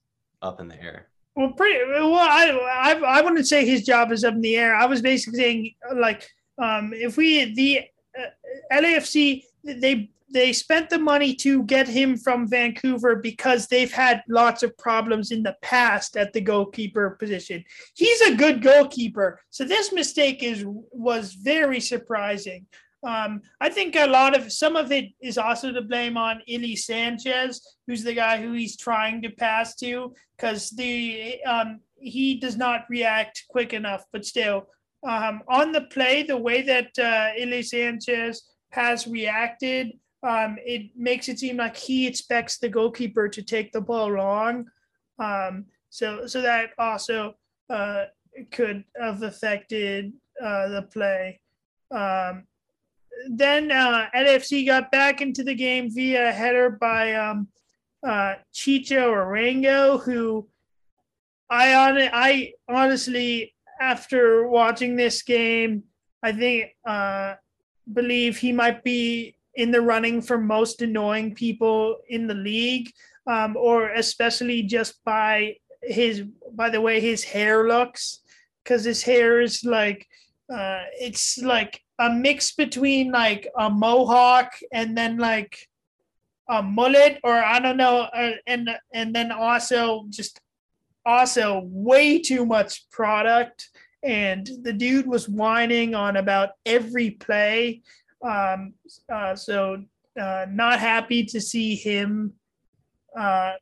up 0.41 0.59
in 0.59 0.67
the 0.67 0.81
air. 0.81 1.07
Well, 1.35 1.51
pretty 1.51 1.79
well. 1.89 2.15
I 2.15 2.49
I, 2.49 3.19
I 3.19 3.21
wouldn't 3.21 3.47
say 3.47 3.65
his 3.65 3.85
job 3.85 4.11
is 4.11 4.23
up 4.23 4.33
in 4.33 4.41
the 4.41 4.57
air. 4.57 4.75
I 4.75 4.85
was 4.85 5.01
basically 5.01 5.39
saying 5.39 5.75
like 5.95 6.29
um, 6.57 6.93
if 6.93 7.17
we 7.17 7.53
the 7.53 7.81
uh, 8.17 8.79
LAFC 8.81 9.43
they 9.63 10.09
they 10.29 10.51
spent 10.51 10.89
the 10.89 10.99
money 10.99 11.33
to 11.35 11.63
get 11.63 11.87
him 11.87 12.17
from 12.17 12.47
Vancouver 12.47 13.15
because 13.15 13.67
they've 13.67 13.91
had 13.91 14.23
lots 14.27 14.61
of 14.61 14.77
problems 14.77 15.31
in 15.31 15.43
the 15.43 15.55
past 15.61 16.17
at 16.17 16.33
the 16.33 16.41
goalkeeper 16.41 17.11
position. 17.11 17.63
He's 17.95 18.21
a 18.21 18.35
good 18.35 18.61
goalkeeper, 18.61 19.39
so 19.49 19.63
this 19.63 19.93
mistake 19.93 20.43
is 20.43 20.65
was 20.91 21.33
very 21.33 21.79
surprising. 21.79 22.65
Um, 23.03 23.41
I 23.61 23.69
think 23.69 23.95
a 23.95 24.07
lot 24.07 24.35
of 24.35 24.51
some 24.51 24.75
of 24.75 24.91
it 24.91 25.05
is 25.21 25.37
also 25.37 25.71
to 25.71 25.81
blame 25.81 26.17
on 26.17 26.41
Ilie 26.49 26.75
Sanchez, 26.75 27.61
who's 27.85 28.03
the 28.03 28.13
guy 28.13 28.41
who 28.41 28.53
he's 28.53 28.75
trying 28.75 29.21
to 29.21 29.29
pass 29.29 29.75
to, 29.75 30.13
because 30.35 30.71
the 30.71 31.39
um, 31.45 31.79
he 31.99 32.39
does 32.39 32.57
not 32.57 32.85
react 32.89 33.45
quick 33.49 33.73
enough. 33.73 34.03
But 34.11 34.25
still, 34.25 34.67
um, 35.07 35.41
on 35.47 35.71
the 35.71 35.81
play, 35.81 36.23
the 36.23 36.37
way 36.37 36.61
that 36.63 36.97
uh, 36.97 37.61
Sanchez 37.61 38.43
has 38.71 39.07
reacted, 39.07 39.91
um, 40.23 40.57
it 40.65 40.91
makes 40.95 41.29
it 41.29 41.39
seem 41.39 41.57
like 41.57 41.77
he 41.77 42.07
expects 42.07 42.57
the 42.57 42.69
goalkeeper 42.69 43.29
to 43.29 43.41
take 43.41 43.71
the 43.71 43.81
ball 43.81 44.11
long. 44.11 44.65
Um, 45.19 45.65
so, 45.89 46.27
so 46.27 46.41
that 46.41 46.71
also 46.77 47.35
uh, 47.69 48.05
could 48.51 48.83
have 48.99 49.23
affected 49.23 50.13
uh, 50.43 50.67
the 50.69 50.81
play. 50.83 51.39
Um, 51.91 52.43
then 53.29 53.71
uh, 53.71 54.07
LFC 54.15 54.65
got 54.65 54.91
back 54.91 55.21
into 55.21 55.43
the 55.43 55.55
game 55.55 55.89
via 55.91 56.29
a 56.29 56.31
header 56.31 56.69
by 56.69 57.13
um, 57.13 57.47
uh, 58.05 58.35
Chicho 58.53 59.07
Arango, 59.11 60.01
who 60.01 60.47
I 61.49 61.73
on 61.73 61.97
I 61.97 62.53
honestly, 62.67 63.53
after 63.79 64.47
watching 64.47 64.95
this 64.95 65.21
game, 65.23 65.83
I 66.21 66.31
think 66.31 66.75
uh, 66.85 67.35
believe 67.91 68.37
he 68.37 68.51
might 68.51 68.83
be 68.83 69.36
in 69.57 69.71
the 69.71 69.81
running 69.81 70.21
for 70.21 70.37
most 70.37 70.81
annoying 70.81 71.33
people 71.33 71.97
in 72.07 72.27
the 72.27 72.35
league, 72.35 72.93
um, 73.25 73.57
or 73.57 73.89
especially 73.89 74.61
just 74.61 75.03
by 75.03 75.55
his 75.81 76.23
by 76.53 76.69
the 76.69 76.79
way 76.79 77.01
his 77.01 77.23
hair 77.23 77.67
looks, 77.67 78.21
because 78.63 78.85
his 78.85 79.01
hair 79.01 79.41
is 79.41 79.65
like 79.65 80.07
uh, 80.53 80.83
it's 81.01 81.39
like 81.39 81.81
a 81.99 82.09
mix 82.09 82.53
between 82.53 83.11
like 83.11 83.49
a 83.57 83.69
mohawk 83.69 84.53
and 84.71 84.95
then 84.95 85.17
like 85.17 85.57
a 86.49 86.61
mullet 86.61 87.19
or 87.23 87.33
I 87.33 87.59
don't 87.59 87.77
know 87.77 88.01
uh, 88.01 88.33
and 88.45 88.69
and 88.93 89.13
then 89.13 89.31
also 89.31 90.05
just 90.09 90.39
also 91.03 91.61
way 91.65 92.19
too 92.19 92.45
much 92.45 92.89
product. 92.91 93.69
And 94.03 94.47
the 94.61 94.73
dude 94.73 95.07
was 95.07 95.27
whining 95.27 95.95
on 95.95 96.15
about 96.15 96.49
every 96.65 97.09
play 97.09 97.81
um 98.23 98.73
uh, 99.11 99.35
so 99.35 99.83
uh, 100.19 100.45
not 100.49 100.79
happy 100.79 101.23
to 101.23 101.39
see 101.39 101.75
him 101.75 102.33
uh 103.17 103.53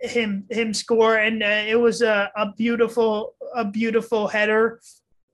him 0.00 0.44
him 0.50 0.74
score 0.74 1.16
and 1.16 1.42
uh, 1.42 1.62
it 1.66 1.78
was 1.78 2.02
a, 2.02 2.30
a 2.36 2.52
beautiful 2.52 3.34
a 3.54 3.64
beautiful 3.64 4.26
header 4.26 4.80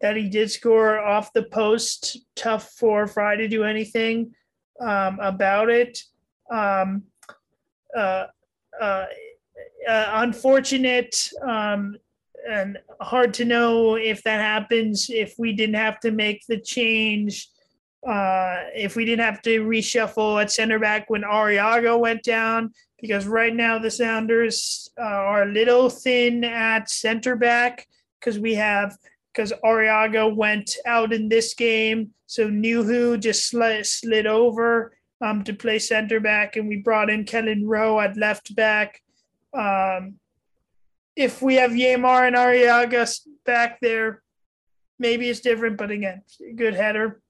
that 0.00 0.16
he 0.16 0.28
did 0.28 0.50
score 0.50 1.00
off 1.00 1.32
the 1.32 1.44
post. 1.44 2.18
Tough 2.36 2.70
for 2.78 3.06
Frei 3.06 3.36
to 3.36 3.48
do 3.48 3.64
anything 3.64 4.34
um, 4.80 5.18
about 5.20 5.70
it. 5.70 6.02
Um, 6.50 7.04
uh, 7.96 8.26
uh, 8.80 9.06
uh, 9.88 10.06
unfortunate 10.14 11.30
um, 11.42 11.96
and 12.48 12.78
hard 13.00 13.34
to 13.34 13.44
know 13.44 13.96
if 13.96 14.22
that 14.22 14.40
happens 14.40 15.10
if 15.10 15.34
we 15.38 15.52
didn't 15.52 15.76
have 15.76 15.98
to 16.00 16.10
make 16.10 16.46
the 16.46 16.60
change. 16.60 17.48
Uh, 18.06 18.64
if 18.74 18.96
we 18.96 19.04
didn't 19.04 19.24
have 19.24 19.42
to 19.42 19.64
reshuffle 19.64 20.40
at 20.40 20.52
center 20.52 20.78
back 20.78 21.10
when 21.10 21.22
Arreaga 21.22 21.98
went 21.98 22.22
down, 22.22 22.72
because 23.00 23.26
right 23.26 23.54
now 23.54 23.78
the 23.78 23.90
Sounders 23.90 24.90
uh, 24.98 25.02
are 25.02 25.42
a 25.42 25.52
little 25.52 25.88
thin 25.88 26.44
at 26.44 26.90
center 26.90 27.36
back 27.36 27.86
because 28.18 28.38
we 28.38 28.54
have 28.54 28.96
because 29.32 29.52
Arreaga 29.64 30.34
went 30.34 30.76
out 30.86 31.12
in 31.12 31.28
this 31.28 31.54
game. 31.54 32.10
So 32.26 32.48
Nouhou 32.48 33.20
just 33.20 33.48
slid, 33.48 33.86
slid 33.86 34.26
over 34.26 34.92
um, 35.20 35.44
to 35.44 35.54
play 35.54 35.78
center 35.78 36.20
back, 36.20 36.56
and 36.56 36.68
we 36.68 36.76
brought 36.76 37.10
in 37.10 37.24
Kelyn 37.24 37.62
Rowe 37.64 38.00
at 38.00 38.16
left 38.16 38.54
back. 38.56 39.00
Um, 39.54 40.14
if 41.16 41.40
we 41.40 41.54
have 41.54 41.72
Yeimar 41.72 42.26
and 42.26 42.36
Arreaga 42.36 43.18
back 43.44 43.80
there, 43.80 44.22
maybe 44.98 45.28
it's 45.28 45.40
different, 45.40 45.76
but 45.76 45.90
again, 45.90 46.22
good 46.56 46.74
header. 46.74 47.20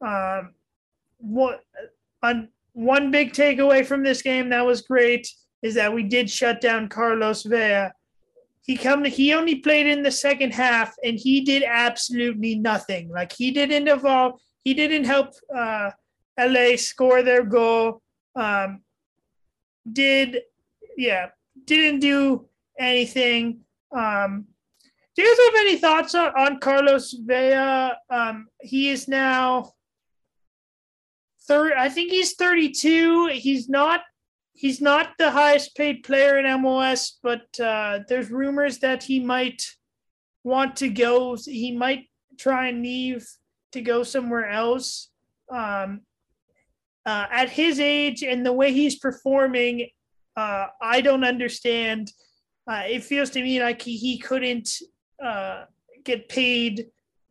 Um, 0.00 0.54
what 1.18 1.62
on 2.22 2.48
one 2.72 3.10
big 3.10 3.32
takeaway 3.32 3.84
from 3.86 4.02
this 4.02 4.22
game 4.22 4.50
that 4.50 4.66
was 4.66 4.82
great 4.82 5.28
is 5.62 5.74
that 5.74 5.92
we 5.92 6.02
did 6.02 6.30
shut 6.30 6.60
down 6.60 6.88
Carlos 6.88 7.42
Vela 7.44 7.92
he 8.66 8.76
come 8.76 9.04
he 9.04 9.32
only 9.32 9.56
played 9.56 9.86
in 9.86 10.02
the 10.02 10.10
second 10.10 10.52
half 10.52 10.92
and 11.04 11.16
he 11.18 11.40
did 11.40 11.62
absolutely 11.62 12.56
nothing. 12.56 13.08
Like 13.08 13.32
he 13.32 13.52
didn't 13.52 13.86
evolve, 13.86 14.40
he 14.64 14.74
didn't 14.74 15.04
help 15.04 15.34
uh, 15.56 15.90
LA 16.38 16.76
score 16.76 17.22
their 17.22 17.44
goal. 17.44 18.02
Um, 18.34 18.82
did 19.90 20.40
yeah, 20.96 21.28
didn't 21.64 22.00
do 22.00 22.48
anything. 22.76 23.60
Um, 23.96 24.46
do 25.14 25.22
you 25.22 25.28
guys 25.28 25.44
have 25.46 25.60
any 25.60 25.76
thoughts 25.76 26.14
on, 26.16 26.32
on 26.36 26.58
Carlos 26.58 27.12
Vela? 27.12 27.96
Um, 28.10 28.48
he 28.60 28.90
is 28.90 29.06
now 29.06 29.74
I 31.50 31.88
think 31.88 32.10
he's 32.10 32.34
32. 32.34 33.28
He's 33.28 33.68
not 33.68 34.02
he's 34.56 34.80
not 34.80 35.10
the 35.18 35.30
highest 35.30 35.76
paid 35.76 36.02
player 36.02 36.38
in 36.38 36.46
MLS, 36.46 37.12
but 37.22 37.60
uh, 37.60 38.00
there's 38.08 38.30
rumors 38.30 38.78
that 38.78 39.02
he 39.02 39.20
might 39.20 39.62
want 40.44 40.76
to 40.76 40.88
go. 40.88 41.36
He 41.36 41.72
might 41.72 42.06
try 42.38 42.68
and 42.68 42.82
leave 42.82 43.26
to 43.72 43.80
go 43.80 44.02
somewhere 44.02 44.48
else. 44.48 45.10
Um, 45.50 46.00
uh, 47.04 47.26
at 47.30 47.50
his 47.50 47.78
age 47.78 48.24
and 48.24 48.44
the 48.44 48.52
way 48.52 48.72
he's 48.72 48.98
performing, 48.98 49.88
uh, 50.36 50.66
I 50.80 51.00
don't 51.00 51.24
understand. 51.24 52.10
Uh, 52.66 52.82
it 52.86 53.04
feels 53.04 53.30
to 53.30 53.42
me 53.42 53.62
like 53.62 53.80
he, 53.80 53.96
he 53.96 54.18
couldn't 54.18 54.70
uh, 55.22 55.64
get 56.02 56.28
paid 56.28 56.86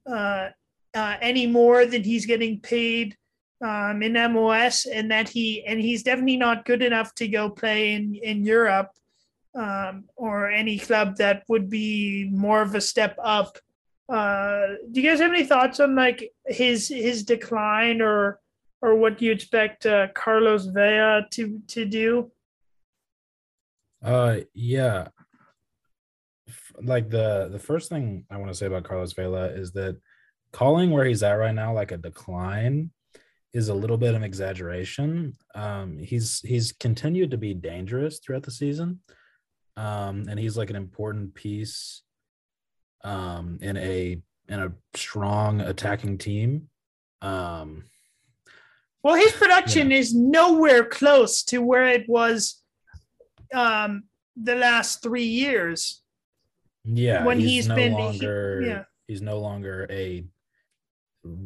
uh, 0.06 0.50
any 0.94 1.46
more 1.46 1.86
than 1.86 2.04
he's 2.04 2.26
getting 2.26 2.62
paid 2.62 3.18
um, 3.66 4.04
in 4.04 4.14
MOS, 4.14 4.86
and 4.86 5.10
that 5.10 5.28
he 5.28 5.66
and 5.66 5.80
he's 5.82 6.04
definitely 6.04 6.38
not 6.38 6.66
good 6.66 6.84
enough 6.84 7.16
to 7.16 7.28
go 7.28 7.50
play 7.50 7.94
in 7.94 8.14
in 8.16 8.46
Europe 8.46 8.92
um, 9.56 10.06
or 10.16 10.52
any 10.52 10.78
club 10.78 11.18
that 11.18 11.44
would 11.48 11.70
be 11.70 12.30
more 12.32 12.62
of 12.62 12.76
a 12.76 12.82
step 12.82 13.18
up. 13.24 13.58
Uh, 14.08 14.78
do 14.92 15.02
you 15.02 15.10
guys 15.10 15.20
have 15.20 15.32
any 15.32 15.46
thoughts 15.46 15.80
on 15.80 15.96
like 15.96 16.32
his 16.46 16.90
his 16.90 17.24
decline 17.24 18.02
or 18.02 18.40
or 18.82 18.96
what 18.96 19.20
you 19.20 19.32
expect 19.32 19.88
uh, 19.88 20.08
Carlos 20.14 20.68
Vela 20.68 21.26
to 21.32 21.60
to 21.70 21.86
do? 21.86 22.32
Uh, 24.04 24.42
yeah. 24.54 25.08
Like 26.80 27.10
the 27.10 27.50
the 27.52 27.58
first 27.58 27.90
thing 27.90 28.26
I 28.30 28.38
want 28.38 28.52
to 28.52 28.56
say 28.56 28.68
about 28.68 28.84
Carlos 28.84 29.14
Vela 29.14 29.48
is 29.48 29.72
that 29.72 29.98
calling 30.52 30.92
where 30.92 31.06
he's 31.06 31.24
at 31.24 31.34
right 31.34 31.56
now 31.56 31.74
like 31.74 31.92
a 31.92 31.98
decline 31.98 32.92
is 33.56 33.70
a 33.70 33.74
little 33.74 33.98
bit 33.98 34.14
of 34.14 34.22
exaggeration. 34.22 35.34
Um, 35.56 35.98
he's 35.98 36.42
he's 36.42 36.74
continued 36.74 37.32
to 37.32 37.38
be 37.38 37.54
dangerous 37.54 38.20
throughout 38.20 38.44
the 38.44 38.52
season, 38.52 39.00
um, 39.78 40.26
and 40.30 40.38
he's 40.38 40.58
like 40.58 40.70
an 40.70 40.76
important 40.76 41.34
piece 41.34 42.04
um, 43.06 43.58
in 43.62 43.78
a 43.78 44.22
in 44.50 44.60
a 44.60 44.74
strong 44.94 45.62
attacking 45.62 46.18
team. 46.18 46.68
Um, 47.22 47.86
well, 49.02 49.16
his 49.16 49.32
production 49.32 49.90
yeah. 49.90 50.00
is 50.00 50.14
nowhere 50.14 50.84
close 50.84 51.42
to 51.46 51.60
where 51.60 51.88
it 51.88 52.10
was 52.10 52.62
um, 53.54 54.04
the 54.36 54.56
last 54.56 55.02
three 55.02 55.24
years. 55.24 56.02
Yeah, 56.84 57.24
when 57.24 57.40
he's, 57.40 57.52
he's 57.52 57.68
no 57.70 57.76
been 57.76 57.94
longer, 57.94 58.62
he, 58.62 58.68
yeah. 58.68 58.84
he's 59.08 59.22
no 59.22 59.40
longer 59.40 59.88
a 59.90 60.26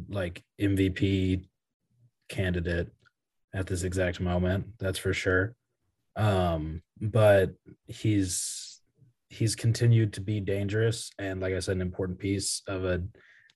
like 0.08 0.42
MVP 0.60 1.44
candidate 2.30 2.88
at 3.54 3.66
this 3.66 3.82
exact 3.82 4.20
moment. 4.20 4.66
That's 4.78 4.98
for 4.98 5.12
sure. 5.12 5.54
Um, 6.16 6.82
but 7.00 7.50
he's 7.86 8.80
he's 9.28 9.54
continued 9.54 10.12
to 10.14 10.20
be 10.20 10.40
dangerous 10.40 11.10
and 11.18 11.40
like 11.40 11.54
I 11.54 11.60
said, 11.60 11.76
an 11.76 11.82
important 11.82 12.18
piece 12.18 12.62
of 12.66 12.84
a 12.84 13.02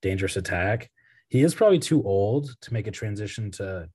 dangerous 0.03 0.37
attack. 0.37 0.91
He 1.29 1.43
is 1.43 1.55
probably 1.55 1.79
too 1.79 2.03
old 2.05 2.55
to 2.61 2.73
make 2.73 2.87
a 2.87 2.93
transition 2.93 3.51
to 3.53 3.89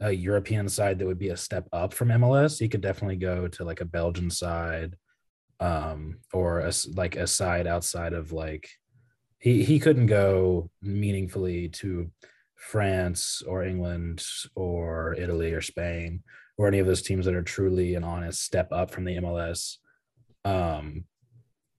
a 0.00 0.12
European 0.12 0.68
side 0.68 0.98
that 0.98 1.06
would 1.06 1.18
be 1.18 1.30
a 1.30 1.36
step 1.36 1.66
up 1.72 1.94
from 1.94 2.08
MLS. 2.08 2.58
He 2.58 2.68
could 2.68 2.82
definitely 2.82 3.16
go 3.16 3.48
to 3.48 3.64
like 3.64 3.80
a 3.80 3.86
Belgian 3.86 4.30
side, 4.30 4.96
um, 5.60 6.18
or 6.32 6.60
a, 6.60 6.72
like 6.94 7.16
a 7.16 7.26
side 7.26 7.66
outside 7.66 8.12
of 8.12 8.32
like 8.32 8.68
he 9.38 9.62
he 9.64 9.78
couldn't 9.78 10.06
go 10.06 10.70
meaningfully 10.82 11.68
to 11.68 12.10
France 12.64 13.42
or 13.46 13.62
England 13.62 14.24
or 14.54 15.14
Italy 15.18 15.52
or 15.52 15.60
Spain 15.60 16.22
or 16.56 16.66
any 16.66 16.78
of 16.78 16.86
those 16.86 17.02
teams 17.02 17.26
that 17.26 17.34
are 17.34 17.42
truly 17.42 17.94
an 17.94 18.04
honest 18.04 18.42
step 18.42 18.68
up 18.72 18.90
from 18.90 19.04
the 19.04 19.16
MLS. 19.16 19.76
Um, 20.44 21.04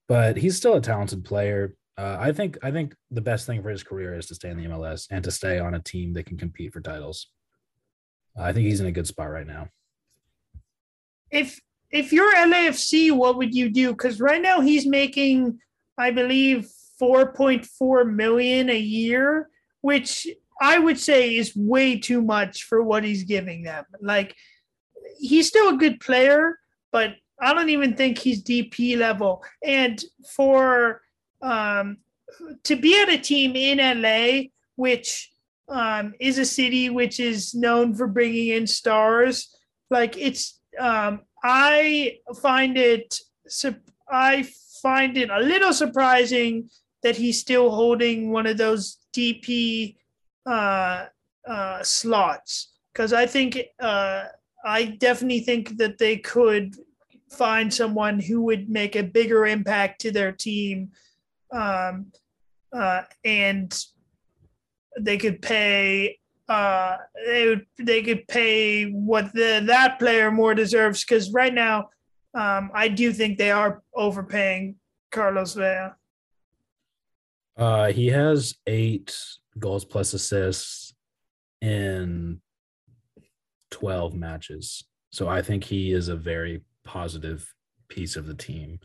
but 0.07 0.37
he's 0.37 0.57
still 0.57 0.75
a 0.75 0.81
talented 0.81 1.25
player. 1.25 1.75
Uh, 1.97 2.17
I 2.19 2.33
think 2.33 2.57
I 2.61 2.71
think 2.71 2.93
the 3.09 3.21
best 3.21 3.47
thing 3.47 3.63
for 3.63 3.69
his 3.69 3.83
career 3.83 4.13
is 4.15 4.27
to 4.27 4.35
stay 4.35 4.49
in 4.49 4.57
the 4.57 4.65
MLS 4.65 5.07
and 5.09 5.23
to 5.23 5.31
stay 5.31 5.59
on 5.59 5.73
a 5.73 5.79
team 5.79 6.13
that 6.13 6.25
can 6.25 6.37
compete 6.37 6.73
for 6.73 6.81
titles. 6.81 7.27
I 8.37 8.51
think 8.53 8.67
he's 8.67 8.81
in 8.81 8.87
a 8.87 8.91
good 8.91 9.07
spot 9.07 9.31
right 9.31 9.47
now. 9.47 9.69
If 11.31 11.59
if 11.89 12.11
you're 12.11 12.35
LAFC, 12.35 13.11
what 13.11 13.37
would 13.37 13.55
you 13.55 13.69
do? 13.69 13.91
Because 13.91 14.19
right 14.19 14.41
now 14.41 14.59
he's 14.61 14.85
making, 14.85 15.59
I 15.97 16.11
believe, 16.11 16.67
4.4 17.01 18.13
million 18.13 18.69
a 18.69 18.77
year, 18.77 19.49
which 19.81 20.27
I 20.61 20.79
would 20.79 20.99
say 20.99 21.35
is 21.35 21.55
way 21.55 21.99
too 21.99 22.21
much 22.21 22.63
for 22.63 22.81
what 22.81 23.03
he's 23.03 23.23
giving 23.23 23.63
them. 23.63 23.85
Like 24.01 24.35
he's 25.17 25.47
still 25.47 25.69
a 25.69 25.77
good 25.77 25.99
player, 25.99 26.59
but 26.91 27.15
I 27.39 27.53
don't 27.53 27.69
even 27.69 27.95
think 27.95 28.17
he's 28.17 28.43
DP 28.43 28.97
level. 28.97 29.43
And 29.63 30.01
for 30.35 31.01
um, 31.41 31.97
to 32.63 32.75
be 32.75 33.01
at 33.01 33.09
a 33.09 33.17
team 33.17 33.55
in 33.55 34.01
LA, 34.01 34.49
which 34.75 35.31
um, 35.67 36.13
is 36.19 36.37
a 36.37 36.45
city 36.45 36.89
which 36.89 37.19
is 37.19 37.53
known 37.53 37.93
for 37.93 38.07
bringing 38.07 38.49
in 38.49 38.67
stars, 38.67 39.55
like 39.89 40.17
it's 40.17 40.59
um, 40.79 41.21
I 41.43 42.17
find 42.41 42.77
it 42.77 43.19
I 44.09 44.47
find 44.81 45.17
it 45.17 45.29
a 45.29 45.39
little 45.39 45.73
surprising 45.73 46.69
that 47.03 47.15
he's 47.15 47.39
still 47.39 47.71
holding 47.71 48.31
one 48.31 48.47
of 48.47 48.57
those 48.57 48.97
DP 49.15 49.95
uh, 50.45 51.05
uh, 51.47 51.83
slots 51.83 52.73
because 52.93 53.13
I 53.13 53.25
think 53.25 53.59
uh, 53.79 54.25
I 54.63 54.85
definitely 54.85 55.41
think 55.41 55.77
that 55.77 55.97
they 55.97 56.17
could 56.17 56.75
find 57.29 57.73
someone 57.73 58.19
who 58.19 58.41
would 58.43 58.69
make 58.69 58.95
a 58.95 59.03
bigger 59.03 59.45
impact 59.45 60.01
to 60.01 60.11
their 60.11 60.31
team, 60.31 60.91
um, 61.51 62.11
uh, 62.73 63.03
and 63.23 63.77
they 64.99 65.17
could 65.17 65.41
pay. 65.41 66.19
Uh, 66.47 66.97
they 67.25 67.47
would 67.47 67.65
they 67.79 68.03
could 68.03 68.27
pay 68.27 68.85
what 68.91 69.33
the 69.33 69.63
that 69.65 69.97
player 69.97 70.29
more 70.29 70.53
deserves 70.53 71.03
because 71.03 71.31
right 71.31 71.53
now, 71.53 71.89
um, 72.35 72.69
I 72.73 72.87
do 72.87 73.11
think 73.11 73.37
they 73.37 73.51
are 73.51 73.81
overpaying 73.95 74.75
Carlos 75.11 75.55
Vela. 75.55 75.95
Uh, 77.57 77.91
he 77.91 78.07
has 78.07 78.55
eight 78.67 79.17
goals 79.59 79.85
plus 79.85 80.13
assists 80.13 80.93
in 81.61 82.41
12 83.71 84.13
matches. 84.13 84.83
So 85.11 85.27
I 85.27 85.41
think 85.41 85.63
he 85.63 85.91
is 85.91 86.07
a 86.07 86.15
very 86.15 86.61
positive 86.83 87.51
piece 87.87 88.15
of 88.15 88.25
the 88.25 88.33
team 88.33 88.79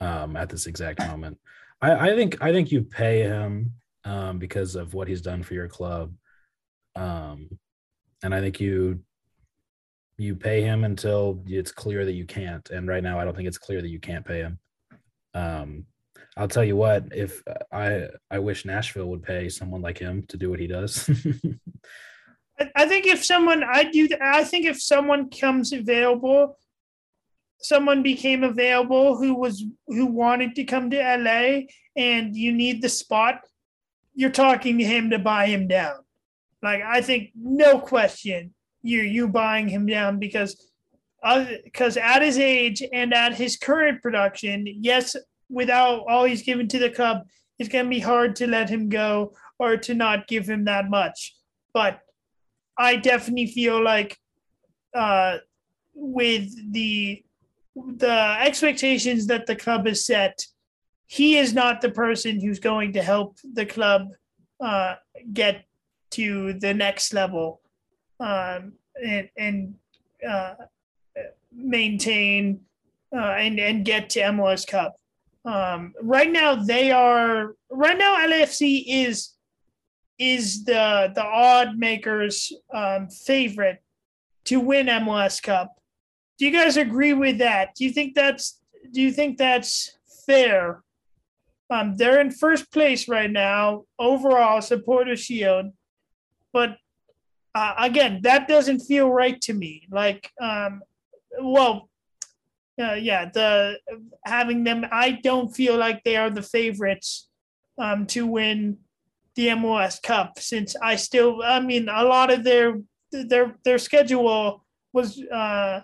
um, 0.00 0.36
at 0.36 0.48
this 0.48 0.66
exact 0.66 1.00
moment. 1.00 1.38
I, 1.80 2.10
I, 2.10 2.16
think 2.16 2.42
I 2.42 2.52
think 2.52 2.70
you 2.70 2.82
pay 2.82 3.22
him 3.22 3.72
um, 4.04 4.38
because 4.38 4.74
of 4.74 4.94
what 4.94 5.08
he's 5.08 5.22
done 5.22 5.42
for 5.42 5.54
your 5.54 5.68
club, 5.68 6.12
um, 6.94 7.48
and 8.22 8.34
I 8.34 8.40
think 8.40 8.60
you 8.60 9.00
you 10.18 10.34
pay 10.34 10.62
him 10.62 10.84
until 10.84 11.42
it's 11.46 11.72
clear 11.72 12.06
that 12.06 12.14
you 12.14 12.24
can't. 12.24 12.68
And 12.70 12.88
right 12.88 13.02
now, 13.02 13.20
I 13.20 13.24
don't 13.24 13.36
think 13.36 13.48
it's 13.48 13.58
clear 13.58 13.82
that 13.82 13.90
you 13.90 14.00
can't 14.00 14.24
pay 14.24 14.38
him. 14.38 14.58
I'll 16.36 16.48
tell 16.48 16.64
you 16.64 16.76
what, 16.76 17.06
if 17.12 17.42
I 17.72 18.08
I 18.30 18.38
wish 18.38 18.64
Nashville 18.64 19.06
would 19.06 19.22
pay 19.22 19.48
someone 19.48 19.80
like 19.80 19.98
him 19.98 20.24
to 20.28 20.36
do 20.36 20.50
what 20.50 20.60
he 20.60 20.66
does. 20.66 21.08
I 22.74 22.86
think 22.86 23.06
if 23.06 23.24
someone 23.24 23.64
I 23.64 23.84
do 23.84 24.08
I 24.20 24.44
think 24.44 24.66
if 24.66 24.80
someone 24.80 25.30
comes 25.30 25.72
available, 25.72 26.58
someone 27.58 28.02
became 28.02 28.44
available 28.44 29.16
who 29.16 29.34
was 29.34 29.64
who 29.86 30.06
wanted 30.06 30.54
to 30.56 30.64
come 30.64 30.90
to 30.90 30.98
LA 30.98 31.66
and 31.96 32.36
you 32.36 32.52
need 32.52 32.82
the 32.82 32.88
spot, 32.88 33.40
you're 34.14 34.30
talking 34.30 34.78
to 34.78 34.84
him 34.84 35.10
to 35.10 35.18
buy 35.18 35.46
him 35.46 35.68
down. 35.68 35.96
Like 36.62 36.82
I 36.82 37.00
think 37.00 37.30
no 37.34 37.78
question 37.78 38.52
you 38.82 39.00
you 39.00 39.28
buying 39.28 39.68
him 39.68 39.86
down 39.86 40.18
because 40.18 40.70
because 41.64 41.96
uh, 41.96 42.00
at 42.00 42.22
his 42.22 42.38
age 42.38 42.82
and 42.92 43.12
at 43.12 43.34
his 43.34 43.56
current 43.56 44.02
production, 44.02 44.66
yes, 44.66 45.16
without 45.48 46.04
all 46.08 46.24
he's 46.24 46.42
given 46.42 46.68
to 46.68 46.78
the 46.78 46.90
club, 46.90 47.26
it's 47.58 47.68
going 47.68 47.86
to 47.86 47.90
be 47.90 48.00
hard 48.00 48.36
to 48.36 48.46
let 48.46 48.68
him 48.68 48.88
go 48.88 49.32
or 49.58 49.76
to 49.76 49.94
not 49.94 50.28
give 50.28 50.48
him 50.48 50.64
that 50.64 50.90
much. 50.90 51.34
But 51.72 52.00
I 52.78 52.96
definitely 52.96 53.46
feel 53.46 53.82
like 53.82 54.18
uh, 54.94 55.38
with 55.94 56.72
the 56.72 57.22
the 57.74 58.36
expectations 58.40 59.26
that 59.26 59.46
the 59.46 59.56
club 59.56 59.86
has 59.86 60.06
set, 60.06 60.46
he 61.06 61.36
is 61.36 61.52
not 61.52 61.80
the 61.80 61.90
person 61.90 62.40
who's 62.40 62.58
going 62.58 62.92
to 62.94 63.02
help 63.02 63.36
the 63.52 63.66
club 63.66 64.08
uh, 64.60 64.94
get 65.32 65.66
to 66.12 66.54
the 66.54 66.72
next 66.72 67.12
level 67.12 67.60
um, 68.18 68.72
and, 69.04 69.28
and 69.36 69.74
uh, 70.26 70.54
maintain 71.52 72.60
uh, 73.14 73.36
and 73.38 73.58
and 73.60 73.84
get 73.84 74.10
to 74.10 74.20
MLS 74.20 74.66
Cup. 74.66 74.96
Um, 75.46 75.94
right 76.02 76.30
now, 76.30 76.56
they 76.56 76.90
are 76.90 77.54
right 77.70 77.96
now. 77.96 78.16
LAFC 78.26 78.84
is 78.86 79.32
is 80.18 80.64
the 80.64 81.12
the 81.14 81.24
odd 81.24 81.78
makers 81.78 82.52
um, 82.74 83.08
favorite 83.08 83.82
to 84.46 84.58
win 84.58 84.86
MLS 84.86 85.40
Cup. 85.40 85.72
Do 86.38 86.46
you 86.46 86.52
guys 86.52 86.76
agree 86.76 87.12
with 87.12 87.38
that? 87.38 87.74
Do 87.76 87.84
you 87.84 87.92
think 87.92 88.14
that's 88.14 88.60
do 88.92 89.00
you 89.00 89.12
think 89.12 89.38
that's 89.38 89.96
fair? 90.26 90.82
Um, 91.70 91.96
they're 91.96 92.20
in 92.20 92.30
first 92.30 92.72
place 92.72 93.08
right 93.08 93.30
now 93.30 93.84
overall 93.98 94.60
supporter 94.60 95.16
shield, 95.16 95.66
but 96.52 96.76
uh, 97.54 97.74
again, 97.78 98.20
that 98.22 98.48
doesn't 98.48 98.80
feel 98.80 99.08
right 99.08 99.40
to 99.40 99.54
me. 99.54 99.86
Like, 99.90 100.30
um, 100.40 100.82
well, 101.40 101.88
uh, 102.78 102.94
yeah, 102.94 103.30
the 103.32 103.78
having 104.24 104.64
them, 104.64 104.84
I 104.90 105.12
don't 105.22 105.54
feel 105.54 105.76
like 105.76 106.04
they 106.04 106.16
are 106.16 106.30
the 106.30 106.42
favorites 106.42 107.28
um, 107.78 108.06
to 108.08 108.26
win 108.26 108.78
the 109.36 109.48
MLS 109.48 110.02
Cup 110.02 110.38
since 110.38 110.74
I 110.82 110.96
still 110.96 111.42
I 111.44 111.60
mean 111.60 111.88
a 111.88 112.02
lot 112.02 112.32
of 112.32 112.42
their 112.42 112.80
their 113.12 113.54
their 113.64 113.78
schedule 113.78 114.64
was 114.92 115.22
uh 115.22 115.82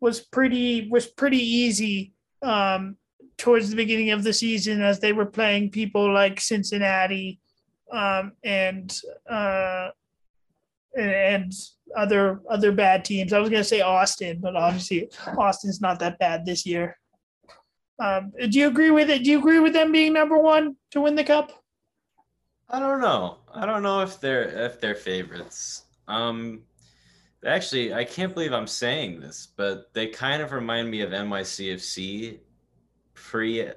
was 0.00 0.20
pretty 0.20 0.88
was 0.88 1.06
pretty 1.06 1.42
easy 1.42 2.14
um 2.42 2.96
towards 3.36 3.70
the 3.70 3.76
beginning 3.76 4.10
of 4.10 4.22
the 4.22 4.32
season 4.32 4.80
as 4.82 5.00
they 5.00 5.12
were 5.12 5.26
playing 5.26 5.70
people 5.70 6.12
like 6.12 6.40
Cincinnati 6.40 7.40
um 7.92 8.32
and 8.44 8.96
uh 9.28 9.88
and 10.96 11.52
other 11.96 12.40
other 12.50 12.72
bad 12.72 13.04
teams. 13.04 13.32
I 13.32 13.38
was 13.38 13.50
gonna 13.50 13.64
say 13.64 13.80
Austin, 13.80 14.38
but 14.40 14.56
obviously 14.56 15.10
Austin's 15.38 15.80
not 15.80 15.98
that 16.00 16.18
bad 16.18 16.44
this 16.44 16.64
year. 16.64 16.98
Um, 17.98 18.32
do 18.48 18.58
you 18.58 18.66
agree 18.66 18.90
with 18.90 19.10
it? 19.10 19.24
Do 19.24 19.30
you 19.30 19.38
agree 19.38 19.60
with 19.60 19.72
them 19.72 19.92
being 19.92 20.12
number 20.12 20.38
one 20.38 20.76
to 20.90 21.00
win 21.00 21.14
the 21.14 21.24
cup? 21.24 21.52
I 22.68 22.80
don't 22.80 23.00
know. 23.00 23.38
I 23.54 23.66
don't 23.66 23.82
know 23.82 24.00
if 24.00 24.20
they're 24.20 24.48
if 24.64 24.80
they're 24.80 24.94
favorites. 24.94 25.84
Um, 26.08 26.62
actually, 27.44 27.92
I 27.92 28.04
can't 28.04 28.34
believe 28.34 28.52
I'm 28.52 28.66
saying 28.66 29.20
this, 29.20 29.48
but 29.56 29.92
they 29.92 30.06
kind 30.08 30.42
of 30.42 30.52
remind 30.52 30.90
me 30.90 31.02
of 31.02 31.10
NYCFC 31.10 32.38
pre 33.14 33.70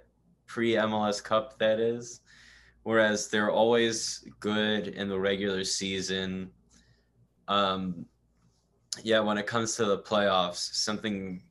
pre 0.48 0.72
MLS 0.74 1.24
Cup. 1.24 1.60
That 1.60 1.80
is, 1.80 2.22
whereas 2.84 3.28
they're 3.28 3.52
always 3.52 4.26
good 4.40 4.88
in 4.88 5.10
the 5.10 5.20
regular 5.20 5.64
season. 5.64 6.50
Um, 7.48 8.06
yeah, 9.04 9.20
when 9.20 9.38
it 9.38 9.46
comes 9.46 9.76
to 9.76 9.86
the 9.86 10.00
playoffs, 10.00 10.74
something 10.74 11.44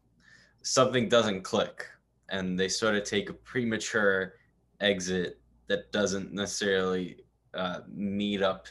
something 0.63 1.09
doesn't 1.09 1.43
click, 1.43 1.87
and 2.31 2.59
they 2.59 2.69
sort 2.69 2.95
of 2.95 3.05
take 3.05 3.29
a 3.29 3.35
premature 3.35 4.35
exit 4.81 5.41
that 5.67 5.93
doesn't 5.93 6.33
necessarily 6.33 7.25
uh, 7.55 7.81
meet 7.89 8.43
up 8.43 8.67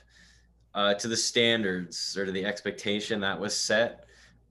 uh, 0.76 0.94
to 0.96 1.08
the 1.08 1.18
standards 1.18 2.18
or 2.18 2.26
to 2.26 2.32
the 2.32 2.46
expectation 2.46 3.20
that 3.22 3.40
was 3.40 3.56
set. 3.56 4.06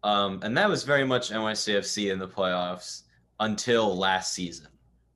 Um, 0.05 0.41
and 0.43 0.57
that 0.57 0.69
was 0.69 0.83
very 0.83 1.05
much 1.05 1.31
NYCFC 1.31 2.13
in 2.13 2.19
the 2.19 2.29
playoffs 2.29 3.03
until 3.41 3.97
last 3.97 4.35
season, 4.35 4.69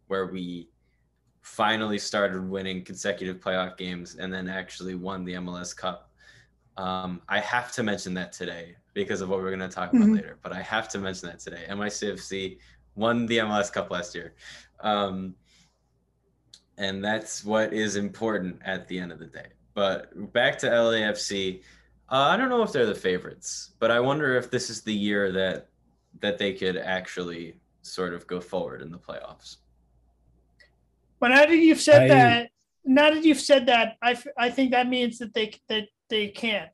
where 0.06 0.26
we 0.26 0.68
finally 1.42 1.98
started 1.98 2.48
winning 2.48 2.84
consecutive 2.84 3.40
playoff 3.40 3.76
games 3.76 4.16
and 4.16 4.32
then 4.32 4.48
actually 4.48 4.94
won 4.94 5.24
the 5.24 5.34
MLS 5.34 5.76
Cup. 5.76 6.05
Um, 6.76 7.22
I 7.28 7.40
have 7.40 7.72
to 7.72 7.82
mention 7.82 8.12
that 8.14 8.32
today 8.32 8.76
because 8.92 9.20
of 9.20 9.28
what 9.28 9.38
we're 9.38 9.54
going 9.54 9.68
to 9.68 9.74
talk 9.74 9.92
about 9.92 10.08
Mhm. 10.08 10.16
later, 10.16 10.38
but 10.42 10.52
I 10.52 10.60
have 10.62 10.88
to 10.90 10.98
mention 10.98 11.28
that 11.28 11.38
today. 11.40 11.64
NYCFC 11.68 12.58
won 12.94 13.26
the 13.26 13.38
MLS 13.38 13.70
Cup 13.70 13.90
last 13.90 14.14
year. 14.14 14.34
Um, 14.80 15.34
and 16.78 17.02
that's 17.02 17.44
what 17.44 17.72
is 17.72 17.96
important 17.96 18.60
at 18.64 18.86
the 18.88 18.98
end 18.98 19.12
of 19.12 19.18
the 19.18 19.26
day. 19.26 19.48
But 19.74 20.32
back 20.32 20.58
to 20.58 20.66
LAFC, 20.70 21.62
uh, 22.10 22.28
I 22.30 22.36
don't 22.36 22.48
know 22.50 22.62
if 22.62 22.72
they're 22.72 22.86
the 22.86 22.94
favorites, 22.94 23.72
but 23.78 23.90
I 23.90 24.00
wonder 24.00 24.36
if 24.36 24.50
this 24.50 24.70
is 24.70 24.82
the 24.82 24.94
year 24.94 25.32
that 25.32 25.68
that 26.20 26.38
they 26.38 26.54
could 26.54 26.78
actually 26.78 27.60
sort 27.82 28.14
of 28.14 28.26
go 28.26 28.40
forward 28.40 28.80
in 28.80 28.90
the 28.90 28.98
playoffs. 28.98 29.56
But 31.20 31.28
now 31.28 31.44
that 31.44 31.54
you've 31.54 31.80
said 31.80 32.02
I- 32.04 32.08
that, 32.08 32.50
now 32.84 33.10
that 33.10 33.22
you've 33.22 33.40
said 33.40 33.66
that, 33.66 33.98
I, 34.00 34.12
f- 34.12 34.26
I 34.38 34.48
think 34.48 34.70
that 34.70 34.88
means 34.88 35.18
that 35.18 35.34
they 35.34 35.52
that 35.68 35.88
they 36.08 36.28
can't, 36.28 36.70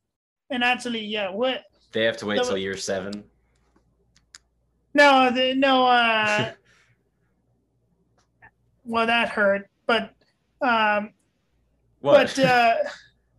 And 0.50 0.62
actually, 0.62 1.04
yeah, 1.04 1.30
what? 1.30 1.64
They 1.92 2.04
have 2.04 2.16
to 2.18 2.26
wait 2.26 2.36
No, 2.36 2.44
till 2.44 2.58
year 2.58 2.76
seven. 2.76 3.24
No, 4.94 5.30
the, 5.30 5.54
no. 5.54 5.86
Uh, 5.86 6.52
well, 8.84 9.06
that 9.06 9.28
hurt, 9.30 9.68
but 9.86 10.14
um, 10.60 11.10
What? 12.00 12.34
but 12.36 12.44
uh, 12.44 12.74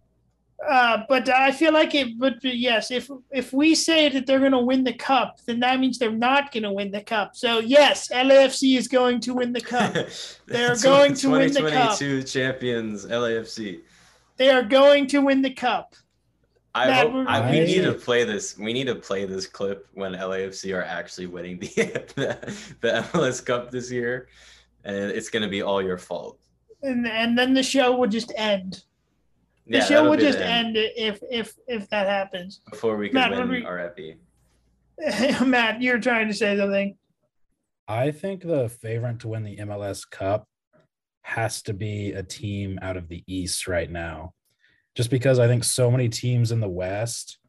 uh, 0.70 1.04
but 1.10 1.30
I 1.30 1.52
feel 1.52 1.74
like 1.74 1.94
it. 1.94 2.18
But 2.18 2.44
yes, 2.44 2.90
if 2.92 3.10
if 3.32 3.54
we 3.54 3.76
say 3.76 4.10
that 4.10 4.26
they're 4.26 4.40
going 4.40 4.52
to 4.52 4.60
win 4.60 4.84
the 4.84 4.94
cup, 4.94 5.40
then 5.46 5.60
that 5.60 5.80
means 5.80 6.00
they're 6.00 6.12
not 6.12 6.52
going 6.52 6.64
to 6.64 6.72
win 6.72 6.92
the 6.92 7.02
cup. 7.02 7.36
So 7.36 7.60
yes, 7.60 8.10
LAFC 8.10 8.78
is 8.78 8.88
going 8.88 9.20
to 9.22 9.34
win 9.36 9.54
the 9.54 9.62
cup. 9.62 9.94
They're 10.48 10.76
going 10.78 11.14
to 11.16 11.30
win 11.30 11.54
the 11.54 11.62
cup. 11.62 11.98
2022 11.98 12.24
champions 12.24 13.06
LAFC. 13.06 13.82
They 14.38 14.50
are 14.50 14.64
going 14.64 15.08
to 15.08 15.20
win 15.20 15.42
the 15.42 15.52
cup. 15.54 15.96
I 16.76 16.88
Matt, 16.88 17.06
hope 17.06 17.14
we're- 17.14 17.26
I, 17.28 17.52
we 17.52 17.60
need 17.60 17.82
to 17.84 17.94
play 17.94 18.24
this. 18.24 18.58
We 18.58 18.74
need 18.74 18.88
to 18.88 18.96
play 18.96 19.26
this 19.26 19.46
clip 19.46 19.88
when 19.94 20.14
LAFC 20.14 20.76
are 20.76 20.84
actually 20.84 21.28
winning 21.28 21.60
the 21.60 21.68
the, 22.16 22.56
the 22.82 22.90
MLS 23.14 23.46
Cup 23.46 23.70
this 23.70 23.92
year, 23.92 24.28
and 24.84 24.96
it's 25.12 25.30
gonna 25.30 25.50
be 25.50 25.62
all 25.62 25.82
your 25.84 25.98
fault. 26.00 26.40
And 26.82 27.08
and 27.08 27.38
then 27.38 27.54
the 27.54 27.62
show 27.64 27.96
will 27.96 28.08
just 28.10 28.34
end. 28.36 28.84
The 29.68 29.78
Yeah, 29.78 29.84
show 29.86 29.94
that'll 29.96 30.10
will 30.10 30.18
be 30.18 30.24
the 30.26 30.32
just 30.32 30.44
end 30.44 30.76
if 30.78 31.20
if 31.30 31.54
if 31.68 31.88
that 31.90 32.08
happens. 32.08 32.62
before 32.70 32.98
we 32.98 33.10
can 33.10 33.16
Matt, 33.16 33.32
win 33.32 33.50
we- 33.50 33.64
our 33.66 33.78
epi. 33.80 34.18
Matt, 35.46 35.82
you're 35.82 36.00
trying 36.00 36.28
to 36.28 36.34
say 36.34 36.58
something. 36.58 36.96
I 37.88 38.12
think 38.12 38.42
the 38.42 38.68
favorite 38.70 39.20
to 39.20 39.28
win 39.28 39.44
the 39.44 39.58
MLS 39.58 40.10
Cup 40.10 40.48
has 41.24 41.62
to 41.64 41.74
be 41.74 42.12
a 42.12 42.24
team 42.24 42.78
out 42.82 42.98
of 42.98 43.08
the 43.08 43.24
East 43.28 43.68
right 43.68 43.90
now. 43.90 44.34
Just 44.96 45.10
because 45.10 45.40
I 45.40 45.48
think 45.48 45.64
so 45.64 45.90
many 45.90 46.08
teams 46.08 46.52
in 46.52 46.60
the 46.60 46.70
West 46.70 47.40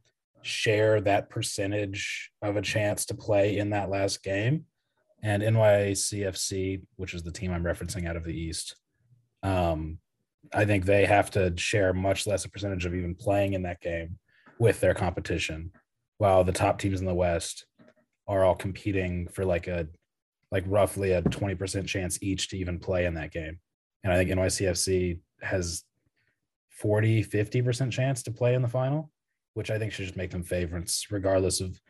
share 0.43 1.01
that 1.01 1.31
percentage 1.31 2.31
of 2.43 2.57
a 2.57 2.63
chance 2.63 3.07
to 3.07 3.15
play 3.15 3.59
in 3.59 3.71
that 3.71 3.91
last 3.91 4.23
game. 4.23 4.65
And 5.23 5.43
NYCFC, 5.43 6.83
which 6.97 7.15
is 7.15 7.23
the 7.23 7.33
team 7.33 7.53
I'm 7.53 7.65
referencing 7.65 8.07
out 8.07 8.17
of 8.17 8.25
the 8.25 8.39
East, 8.39 8.77
um, 9.43 9.99
I 10.53 10.65
think 10.65 10.85
they 10.85 11.07
have 11.07 11.31
to 11.33 11.55
share 11.57 11.93
much 11.93 12.27
less 12.27 12.45
a 12.45 12.51
percentage 12.51 12.85
of 12.85 12.95
even 12.95 13.15
playing 13.15 13.55
in 13.55 13.63
that 13.63 13.81
game 13.81 14.19
with 14.59 14.81
their 14.81 14.95
competition, 14.95 15.73
while 16.19 16.45
the 16.45 16.53
top 16.53 16.79
teams 16.79 17.01
in 17.01 17.07
the 17.07 17.15
West 17.15 17.67
are 18.29 18.45
all 18.45 18.55
competing 18.55 19.29
for 19.29 19.45
like 19.45 19.67
a 19.67 19.89
like 20.55 20.63
roughly 20.69 21.11
a 21.11 21.21
20% 21.21 21.85
chance 21.85 22.23
each 22.23 22.49
to 22.49 22.57
even 22.57 22.79
play 22.79 23.07
in 23.07 23.15
that 23.15 23.33
game. 23.33 23.59
And 24.05 24.13
I 24.13 24.17
think 24.17 24.31
NYCFC 24.31 25.19
has 25.43 25.83
40, 26.71 27.25
50% 27.25 27.91
chance 27.91 28.23
to 28.23 28.31
play 28.31 28.55
in 28.55 28.63
the 28.63 28.69
final, 28.69 29.11
which 29.55 29.73
I 29.73 29.81
think 29.81 29.93
should 29.93 30.05
just 30.05 30.17
make 30.17 30.31
them 30.31 30.45
favorites, 30.45 31.09
regardless 31.11 31.61
of 31.61 31.81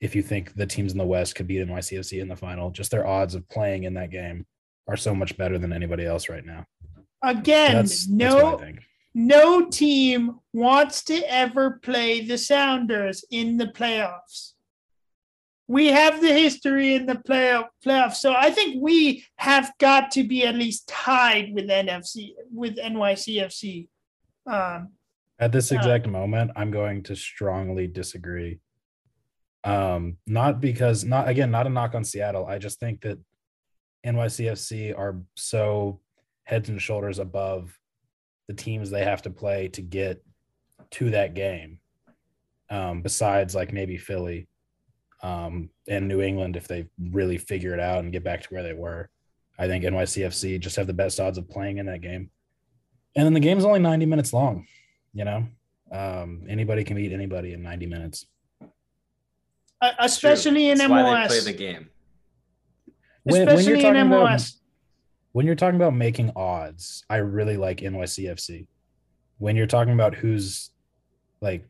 if 0.00 0.14
you 0.14 0.22
think 0.22 0.54
the 0.54 0.64
teams 0.64 0.92
in 0.92 0.98
the 0.98 1.04
West 1.04 1.34
could 1.34 1.48
beat 1.48 1.66
NYCFC 1.66 2.22
in 2.22 2.28
the 2.28 2.36
final. 2.36 2.70
Just 2.70 2.92
their 2.92 3.04
odds 3.04 3.34
of 3.34 3.48
playing 3.48 3.82
in 3.82 3.94
that 3.94 4.10
game 4.10 4.46
are 4.86 4.96
so 4.96 5.12
much 5.12 5.36
better 5.36 5.58
than 5.58 5.72
anybody 5.72 6.06
else 6.06 6.28
right 6.28 6.46
now. 6.46 6.64
Again, 7.24 7.74
That's, 7.74 8.06
no 8.06 8.30
that's 8.30 8.44
what 8.44 8.54
I 8.54 8.64
think. 8.64 8.82
no 9.12 9.68
team 9.70 10.38
wants 10.52 11.02
to 11.04 11.16
ever 11.28 11.80
play 11.82 12.24
the 12.24 12.38
Sounders 12.38 13.24
in 13.32 13.56
the 13.56 13.66
playoffs. 13.66 14.53
We 15.66 15.86
have 15.86 16.20
the 16.20 16.32
history 16.32 16.94
in 16.94 17.06
the 17.06 17.14
playoff 17.14 17.68
playoffs, 17.84 18.16
so 18.16 18.34
I 18.36 18.50
think 18.50 18.82
we 18.82 19.24
have 19.36 19.72
got 19.78 20.10
to 20.12 20.22
be 20.22 20.44
at 20.44 20.54
least 20.56 20.88
tied 20.88 21.54
with 21.54 21.68
NFC 21.68 22.34
with 22.52 22.76
NYCFC. 22.76 23.88
Um, 24.46 24.90
At 25.38 25.52
this 25.52 25.72
Uh, 25.72 25.76
exact 25.76 26.06
moment, 26.06 26.50
I'm 26.54 26.70
going 26.70 27.02
to 27.04 27.16
strongly 27.16 27.86
disagree. 27.86 28.60
Um, 29.64 30.18
not 30.26 30.60
because 30.60 31.02
not 31.04 31.28
again, 31.28 31.50
not 31.50 31.66
a 31.66 31.70
knock 31.70 31.94
on 31.94 32.04
Seattle. 32.04 32.46
I 32.46 32.58
just 32.58 32.78
think 32.78 33.00
that 33.00 33.18
NYCFC 34.04 34.96
are 34.96 35.22
so 35.34 36.00
heads 36.44 36.68
and 36.68 36.80
shoulders 36.80 37.18
above 37.18 37.78
the 38.48 38.54
teams 38.54 38.90
they 38.90 39.04
have 39.04 39.22
to 39.22 39.30
play 39.30 39.68
to 39.68 39.80
get 39.80 40.22
to 40.90 41.10
that 41.10 41.32
game. 41.32 41.78
Um, 42.68 43.00
besides 43.00 43.54
like 43.54 43.72
maybe 43.72 43.96
Philly 43.96 44.46
um, 45.24 45.70
and 45.88 46.06
New 46.06 46.20
England, 46.20 46.54
if 46.54 46.68
they 46.68 46.86
really 47.10 47.38
figure 47.38 47.72
it 47.72 47.80
out 47.80 48.00
and 48.04 48.12
get 48.12 48.22
back 48.22 48.42
to 48.42 48.48
where 48.50 48.62
they 48.62 48.74
were, 48.74 49.08
I 49.58 49.66
think 49.66 49.82
NYCFC 49.82 50.60
just 50.60 50.76
have 50.76 50.86
the 50.86 50.92
best 50.92 51.18
odds 51.18 51.38
of 51.38 51.48
playing 51.48 51.78
in 51.78 51.86
that 51.86 52.02
game. 52.02 52.30
And 53.16 53.24
then 53.24 53.32
the 53.32 53.40
game's 53.40 53.64
only 53.64 53.80
90 53.80 54.04
minutes 54.04 54.34
long, 54.34 54.66
you 55.14 55.24
know? 55.24 55.46
Um, 55.90 56.42
anybody 56.46 56.84
can 56.84 56.96
beat 56.96 57.12
anybody 57.12 57.54
in 57.54 57.62
90 57.62 57.86
minutes. 57.86 58.26
uh, 59.80 59.92
It's 60.00 60.18
true. 60.18 60.30
especially 60.30 60.68
in 60.68 60.76
That's 60.76 60.90
why 60.90 61.22
they 61.22 61.26
play 61.28 61.40
the 61.40 61.52
game. 61.54 61.88
When, 63.22 63.46
when 63.46 63.48
especially 63.48 63.64
you're 63.64 63.76
in 63.76 63.82
talking 63.94 64.12
about 64.12 64.28
MLS. 64.28 64.56
when 65.32 65.46
you're 65.46 65.54
talking 65.54 65.76
about 65.76 65.94
making 65.94 66.32
odds, 66.36 67.02
I 67.08 67.16
really 67.16 67.56
like 67.56 67.78
NYCFC. 67.78 68.66
When 69.38 69.56
you're 69.56 69.66
talking 69.66 69.94
about 69.94 70.14
who's 70.14 70.70
like 71.40 71.66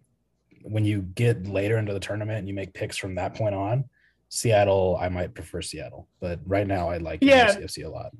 when 0.65 0.85
you 0.85 1.03
get 1.03 1.47
later 1.47 1.77
into 1.77 1.93
the 1.93 2.01
tournament 2.01 2.39
and 2.39 2.49
you 2.49 2.55
make 2.55 2.73
picks 2.73 2.97
from 2.97 3.15
that 3.17 3.35
point 3.35 3.55
on, 3.55 3.85
Seattle, 4.31 4.99
I 5.01 5.09
might 5.11 5.35
prefer 5.35 5.61
Seattle. 5.61 6.09
But 6.21 6.41
right 6.47 6.67
now 6.67 6.89
I 6.89 6.97
like 6.97 7.21
Yeah. 7.23 7.55
NYCFC 7.55 7.85
a 7.85 7.89
lot. 7.89 8.13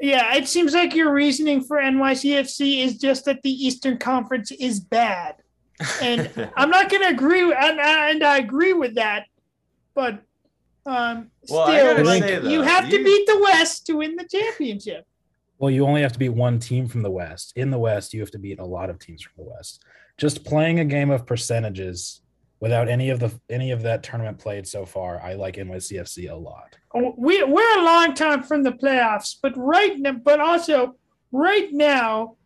Yeah, 0.00 0.34
it 0.36 0.46
seems 0.46 0.74
like 0.74 0.94
your 0.94 1.12
reasoning 1.12 1.62
for 1.62 1.78
NYCFC 1.78 2.84
is 2.84 2.98
just 2.98 3.24
that 3.24 3.42
the 3.42 3.50
Eastern 3.50 3.98
Conference 3.98 4.52
is 4.52 4.78
bad. 4.78 5.36
And 6.00 6.30
I'm 6.56 6.70
not 6.70 6.90
going 6.90 7.02
to 7.02 7.08
agree, 7.08 7.42
and, 7.42 7.80
and 7.80 8.22
I 8.22 8.38
agree 8.38 8.74
with 8.74 8.94
that, 8.94 9.24
but 9.94 10.22
um, 10.86 11.30
Well, 11.48 11.66
still, 11.66 12.04
like, 12.04 12.22
say, 12.22 12.38
though, 12.38 12.48
you 12.48 12.62
have 12.62 12.88
to 12.88 13.04
beat 13.04 13.26
the 13.26 13.40
West 13.42 13.86
to 13.86 13.94
win 13.94 14.14
the 14.14 14.28
championship. 14.30 15.04
Well, 15.58 15.70
you 15.70 15.84
only 15.84 16.02
have 16.02 16.12
to 16.12 16.18
beat 16.18 16.28
one 16.28 16.60
team 16.60 16.86
from 16.86 17.02
the 17.02 17.10
West. 17.10 17.52
In 17.56 17.70
the 17.70 17.78
West, 17.78 18.14
you 18.14 18.20
have 18.20 18.30
to 18.30 18.38
beat 18.38 18.60
a 18.60 18.64
lot 18.64 18.90
of 18.90 19.00
teams 19.00 19.22
from 19.22 19.32
the 19.36 19.50
West. 19.50 19.82
Just 20.18 20.44
playing 20.44 20.80
a 20.80 20.84
game 20.84 21.10
of 21.10 21.26
percentages 21.26 22.20
without 22.60 22.88
any 22.88 23.10
of 23.10 23.20
the 23.20 23.32
any 23.48 23.70
of 23.70 23.82
that 23.82 24.02
tournament 24.02 24.38
played 24.38 24.66
so 24.66 24.84
far, 24.84 25.20
I 25.20 25.34
like 25.34 25.56
NYCFC 25.56 26.30
a 26.30 26.34
lot. 26.34 26.76
We 26.94 27.42
we're 27.44 27.78
a 27.78 27.84
long 27.84 28.14
time 28.14 28.42
from 28.42 28.62
the 28.62 28.72
playoffs, 28.72 29.36
but 29.40 29.56
right 29.56 29.98
now, 29.98 30.12
but 30.12 30.40
also 30.40 30.96
right 31.32 31.72
now, 31.72 32.36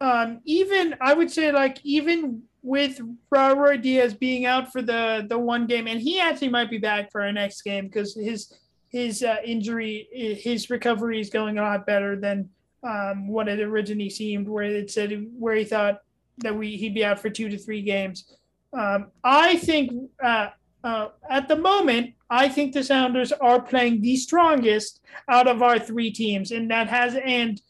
um, 0.00 0.40
even 0.44 0.94
I 1.00 1.14
would 1.14 1.30
say 1.30 1.52
like 1.52 1.78
even 1.82 2.42
with 2.62 3.00
Ruidíaz 3.32 4.18
being 4.18 4.44
out 4.44 4.72
for 4.72 4.82
the 4.82 5.26
the 5.28 5.38
one 5.38 5.66
game, 5.66 5.86
and 5.86 6.00
he 6.00 6.20
actually 6.20 6.50
might 6.50 6.70
be 6.70 6.78
back 6.78 7.10
for 7.10 7.22
our 7.22 7.32
next 7.32 7.62
game 7.62 7.86
because 7.86 8.14
his 8.14 8.52
his 8.88 9.22
uh, 9.22 9.36
injury, 9.44 10.08
his 10.12 10.70
recovery 10.70 11.20
is 11.20 11.30
going 11.30 11.58
a 11.58 11.62
lot 11.62 11.86
better 11.86 12.16
than 12.16 12.48
um, 12.82 13.28
what 13.28 13.48
it 13.48 13.60
originally 13.60 14.10
seemed, 14.10 14.48
where 14.48 14.64
it 14.64 14.90
said 14.90 15.26
where 15.38 15.56
he 15.56 15.64
thought 15.64 16.00
that 16.38 16.54
we 16.54 16.76
he'd 16.76 16.94
be 16.94 17.04
out 17.04 17.18
for 17.18 17.30
two 17.30 17.48
to 17.48 17.58
three 17.58 17.82
games. 17.82 18.36
Um, 18.72 19.08
I 19.24 19.56
think 19.56 19.92
uh, 20.22 20.48
uh, 20.84 21.08
at 21.30 21.48
the 21.48 21.56
moment, 21.56 22.14
I 22.28 22.48
think 22.48 22.72
the 22.72 22.84
Sounders 22.84 23.32
are 23.32 23.60
playing 23.60 24.02
the 24.02 24.16
strongest 24.16 25.00
out 25.28 25.48
of 25.48 25.62
our 25.62 25.78
three 25.78 26.10
teams, 26.10 26.50
and 26.50 26.70
that 26.70 26.88
has 26.88 27.16
and 27.16 27.60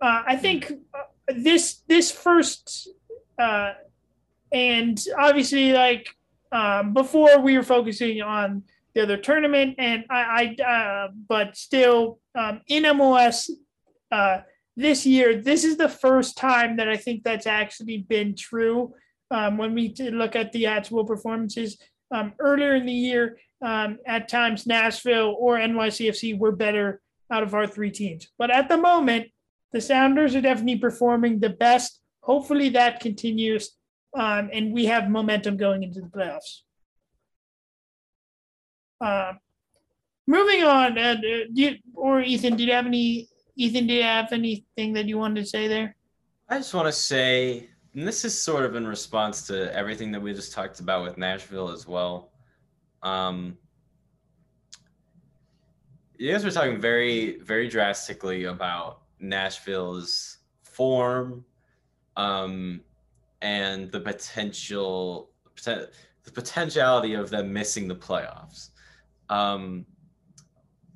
uh, 0.00 0.22
I 0.26 0.36
think 0.36 0.72
uh, 0.94 1.02
this 1.28 1.82
this 1.88 2.10
first 2.10 2.88
uh, 3.38 3.72
and 4.52 5.02
obviously 5.18 5.72
like 5.72 6.08
um, 6.52 6.94
before 6.94 7.40
we 7.40 7.56
were 7.56 7.62
focusing 7.62 8.22
on 8.22 8.62
the 8.94 9.02
other 9.02 9.16
tournament, 9.16 9.74
and 9.78 10.04
I, 10.08 10.56
I 10.58 10.62
uh, 10.62 11.08
but 11.28 11.56
still 11.56 12.18
um, 12.34 12.62
in 12.68 12.86
uh, 12.86 14.38
this 14.76 15.06
year, 15.06 15.40
this 15.40 15.64
is 15.64 15.76
the 15.76 15.88
first 15.88 16.36
time 16.36 16.76
that 16.76 16.88
I 16.88 16.96
think 16.96 17.22
that's 17.22 17.46
actually 17.46 17.98
been 17.98 18.34
true. 18.34 18.94
Um, 19.30 19.56
when 19.58 19.74
we 19.74 19.94
look 19.98 20.36
at 20.36 20.52
the 20.52 20.66
actual 20.66 21.04
performances, 21.04 21.78
Um, 22.16 22.34
earlier 22.38 22.74
in 22.76 22.86
the 22.86 23.00
year, 23.10 23.24
um, 23.62 23.98
at 24.06 24.28
times 24.28 24.64
Nashville 24.64 25.34
or 25.44 25.58
NYCFC 25.58 26.38
were 26.38 26.54
better 26.54 27.00
out 27.34 27.42
of 27.42 27.52
our 27.52 27.66
three 27.66 27.90
teams. 27.90 28.30
But 28.38 28.50
at 28.58 28.68
the 28.68 28.76
moment, 28.76 29.24
the 29.72 29.80
Sounders 29.80 30.36
are 30.36 30.40
definitely 30.40 30.78
performing 30.78 31.40
the 31.40 31.50
best. 31.50 32.00
Hopefully 32.22 32.68
that 32.78 33.00
continues, 33.00 33.74
um, 34.14 34.50
and 34.54 34.72
we 34.72 34.86
have 34.86 35.10
momentum 35.10 35.56
going 35.56 35.82
into 35.82 36.00
the 36.00 36.12
playoffs. 36.16 36.62
Uh, 39.00 39.32
moving 40.26 40.62
on, 40.62 40.96
uh, 40.96 41.16
you, 41.52 41.76
or 41.94 42.20
Ethan, 42.22 42.54
did 42.56 42.68
you 42.68 42.74
have 42.78 42.86
any? 42.86 43.26
Ethan, 43.56 43.86
do 43.86 43.94
you 43.94 44.02
have 44.02 44.32
anything 44.32 44.92
that 44.92 45.06
you 45.06 45.16
wanted 45.16 45.40
to 45.40 45.46
say 45.46 45.66
there? 45.66 45.96
I 46.48 46.58
just 46.58 46.74
want 46.74 46.86
to 46.86 46.92
say, 46.92 47.68
and 47.94 48.06
this 48.06 48.24
is 48.24 48.40
sort 48.40 48.64
of 48.64 48.76
in 48.76 48.86
response 48.86 49.46
to 49.46 49.74
everything 49.74 50.12
that 50.12 50.20
we 50.20 50.34
just 50.34 50.52
talked 50.52 50.80
about 50.80 51.02
with 51.02 51.16
Nashville 51.16 51.70
as 51.70 51.88
well. 51.88 52.32
Um, 53.02 53.56
you 56.18 56.30
guys 56.30 56.44
were 56.44 56.50
talking 56.50 56.80
very, 56.80 57.38
very 57.40 57.68
drastically 57.68 58.44
about 58.44 59.02
Nashville's 59.20 60.38
form 60.62 61.44
um, 62.16 62.82
and 63.40 63.90
the 63.90 64.00
potential, 64.00 65.30
the 65.64 65.90
potentiality 66.32 67.14
of 67.14 67.30
them 67.30 67.52
missing 67.52 67.88
the 67.88 67.96
playoffs. 67.96 68.70
Um, 69.30 69.86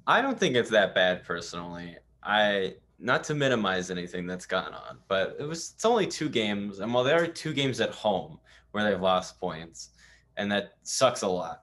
I 0.06 0.20
don't 0.20 0.38
think 0.38 0.56
it's 0.56 0.70
that 0.70 0.94
bad 0.94 1.24
personally. 1.24 1.96
I 2.22 2.74
not 2.98 3.24
to 3.24 3.34
minimize 3.34 3.90
anything 3.90 4.26
that's 4.26 4.46
gone 4.46 4.74
on, 4.74 4.98
but 5.08 5.36
it 5.40 5.44
was 5.44 5.72
it's 5.74 5.84
only 5.84 6.06
two 6.06 6.28
games, 6.28 6.80
and 6.80 6.92
while 6.92 7.04
there 7.04 7.22
are 7.22 7.26
two 7.26 7.52
games 7.52 7.80
at 7.80 7.90
home 7.90 8.38
where 8.72 8.84
they've 8.84 9.00
lost 9.00 9.40
points, 9.40 9.90
and 10.36 10.50
that 10.52 10.74
sucks 10.82 11.22
a 11.22 11.28
lot. 11.28 11.62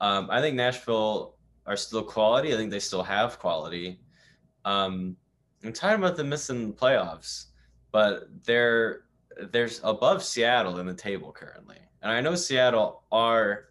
Um, 0.00 0.28
I 0.30 0.40
think 0.40 0.56
Nashville 0.56 1.36
are 1.66 1.76
still 1.76 2.02
quality. 2.02 2.52
I 2.52 2.56
think 2.56 2.70
they 2.70 2.80
still 2.80 3.02
have 3.02 3.38
quality. 3.38 4.00
Um, 4.64 5.16
I'm 5.64 5.72
talking 5.72 5.98
about 5.98 6.16
them 6.16 6.28
missing 6.28 6.74
playoffs, 6.74 7.46
but 7.90 8.28
they're 8.44 9.04
there's 9.50 9.80
above 9.82 10.22
Seattle 10.22 10.78
in 10.78 10.86
the 10.86 10.94
table 10.94 11.32
currently, 11.32 11.78
and 12.02 12.12
I 12.12 12.20
know 12.20 12.34
Seattle 12.34 13.04
are 13.10 13.66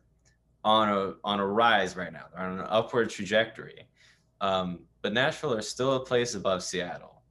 on 0.64 0.90
a 0.90 1.14
on 1.24 1.40
a 1.40 1.46
rise 1.46 1.96
right 1.96 2.12
now. 2.12 2.26
They're 2.34 2.46
on 2.46 2.60
an 2.60 2.66
upward 2.68 3.10
trajectory, 3.10 3.88
um, 4.42 4.80
but 5.04 5.14
Nashville 5.14 5.54
are 5.54 5.62
still 5.62 5.94
a 5.94 6.00
place 6.00 6.34
above 6.34 6.64
Seattle, 6.64 7.22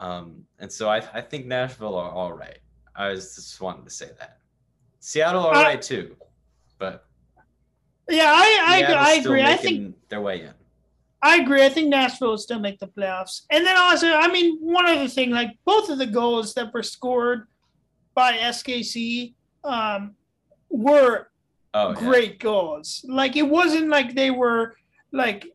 um, 0.00 0.44
and 0.58 0.70
so 0.70 0.88
I, 0.88 0.96
I 1.14 1.20
think 1.20 1.46
Nashville 1.46 1.94
are 1.94 2.10
all 2.10 2.32
right. 2.32 2.58
I 2.96 3.10
was 3.10 3.36
just 3.36 3.60
wanting 3.60 3.84
to 3.84 3.90
say 3.90 4.10
that 4.18 4.38
Seattle 4.98 5.46
are 5.46 5.54
all 5.54 5.62
right 5.62 5.80
too, 5.80 6.16
but 6.78 7.06
yeah, 8.08 8.32
I 8.34 8.84
I, 8.88 8.92
I 8.92 9.12
agree. 9.12 9.42
I 9.42 9.56
think 9.56 9.94
their 10.08 10.20
way 10.20 10.40
in. 10.40 10.54
I 11.22 11.36
agree. 11.36 11.64
I 11.64 11.68
think 11.68 11.88
Nashville 11.88 12.30
will 12.30 12.38
still 12.38 12.60
make 12.60 12.78
the 12.78 12.86
playoffs. 12.86 13.42
And 13.50 13.66
then 13.66 13.76
also, 13.76 14.12
I 14.12 14.28
mean, 14.28 14.58
one 14.60 14.86
other 14.86 15.08
thing, 15.08 15.30
like 15.30 15.56
both 15.64 15.88
of 15.88 15.98
the 15.98 16.06
goals 16.06 16.54
that 16.54 16.72
were 16.72 16.82
scored 16.82 17.48
by 18.14 18.36
SKC 18.36 19.34
um, 19.64 20.14
were 20.68 21.28
oh, 21.74 21.94
great 21.94 22.32
yeah. 22.32 22.36
goals. 22.38 23.04
Like 23.08 23.36
it 23.36 23.48
wasn't 23.48 23.88
like 23.88 24.14
they 24.14 24.30
were 24.30 24.76
like 25.12 25.46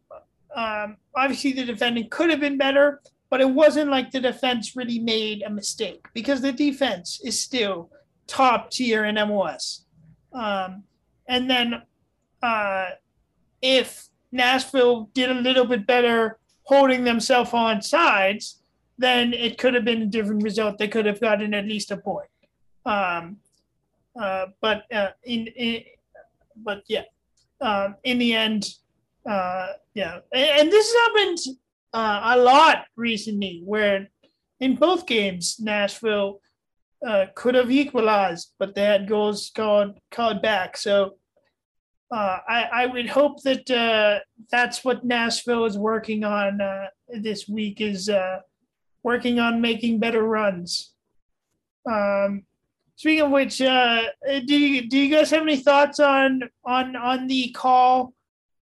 um, 0.55 0.97
obviously 1.15 1.53
the 1.53 1.65
defending 1.65 2.09
could 2.09 2.29
have 2.29 2.39
been 2.39 2.57
better, 2.57 3.01
but 3.29 3.41
it 3.41 3.49
wasn't 3.49 3.89
like 3.89 4.11
the 4.11 4.19
defense 4.19 4.75
really 4.75 4.99
made 4.99 5.43
a 5.43 5.49
mistake 5.49 6.05
because 6.13 6.41
the 6.41 6.51
defense 6.51 7.21
is 7.23 7.39
still 7.39 7.89
top 8.27 8.71
tier 8.71 9.05
in 9.05 9.15
MLS. 9.15 9.81
Um, 10.33 10.83
and 11.27 11.49
then 11.49 11.81
uh, 12.43 12.89
if 13.61 14.07
Nashville 14.31 15.09
did 15.13 15.29
a 15.29 15.35
little 15.35 15.65
bit 15.65 15.85
better 15.85 16.39
holding 16.63 17.03
themselves 17.03 17.53
on 17.53 17.81
sides, 17.81 18.61
then 18.97 19.33
it 19.33 19.57
could 19.57 19.73
have 19.73 19.85
been 19.85 20.01
a 20.01 20.05
different 20.05 20.43
result. 20.43 20.77
They 20.77 20.87
could 20.87 21.05
have 21.05 21.19
gotten 21.19 21.53
at 21.53 21.65
least 21.65 21.91
a 21.91 21.97
point. 21.97 22.29
Um, 22.85 23.37
uh, 24.19 24.47
but 24.61 24.83
uh, 24.93 25.09
in, 25.23 25.47
in, 25.47 25.83
but 26.55 26.83
yeah, 26.87 27.03
um, 27.61 27.95
in 28.03 28.19
the 28.19 28.33
end, 28.33 28.75
uh, 29.29 29.67
yeah, 29.93 30.19
and, 30.33 30.59
and 30.59 30.71
this 30.71 30.93
happened 30.93 31.37
uh, 31.93 32.35
a 32.35 32.37
lot 32.37 32.85
recently, 32.95 33.61
where 33.65 34.09
in 34.59 34.75
both 34.75 35.05
games 35.05 35.57
Nashville 35.59 36.39
uh, 37.05 37.25
could 37.35 37.55
have 37.55 37.71
equalized, 37.71 38.53
but 38.59 38.75
they 38.75 38.83
had 38.83 39.07
goals 39.07 39.51
called 39.53 39.99
called 40.11 40.41
back. 40.41 40.77
So 40.77 41.15
uh, 42.11 42.37
I, 42.47 42.69
I 42.73 42.85
would 42.87 43.09
hope 43.09 43.41
that 43.43 43.69
uh, 43.71 44.19
that's 44.51 44.83
what 44.83 45.05
Nashville 45.05 45.65
is 45.65 45.77
working 45.77 46.23
on 46.23 46.61
uh, 46.61 46.87
this 47.09 47.47
week 47.47 47.81
is 47.81 48.09
uh, 48.09 48.39
working 49.03 49.39
on 49.39 49.61
making 49.61 49.99
better 49.99 50.23
runs. 50.23 50.91
Um, 51.89 52.43
speaking 52.97 53.21
of 53.21 53.31
which, 53.31 53.61
uh, 53.61 54.03
do 54.45 54.57
you, 54.57 54.89
do 54.89 54.97
you 54.99 55.15
guys 55.15 55.31
have 55.31 55.41
any 55.41 55.57
thoughts 55.57 55.99
on 55.99 56.43
on 56.65 56.95
on 56.95 57.27
the 57.27 57.51
call 57.51 58.13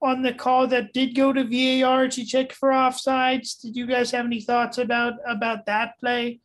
on 0.07 0.22
the 0.22 0.32
call 0.32 0.66
that 0.68 0.92
did 0.92 1.14
go 1.14 1.32
to 1.32 1.44
VAR 1.44 2.09
to 2.09 2.24
check 2.24 2.52
for 2.52 2.70
offsides? 2.70 3.61
Did 3.61 3.76
you 3.76 3.86
guys 3.86 4.11
have 4.12 4.26
any 4.26 4.40
thoughts 4.40 4.78
about 4.78 5.14
about 5.26 5.66
that 5.66 5.98
play? 6.00 6.40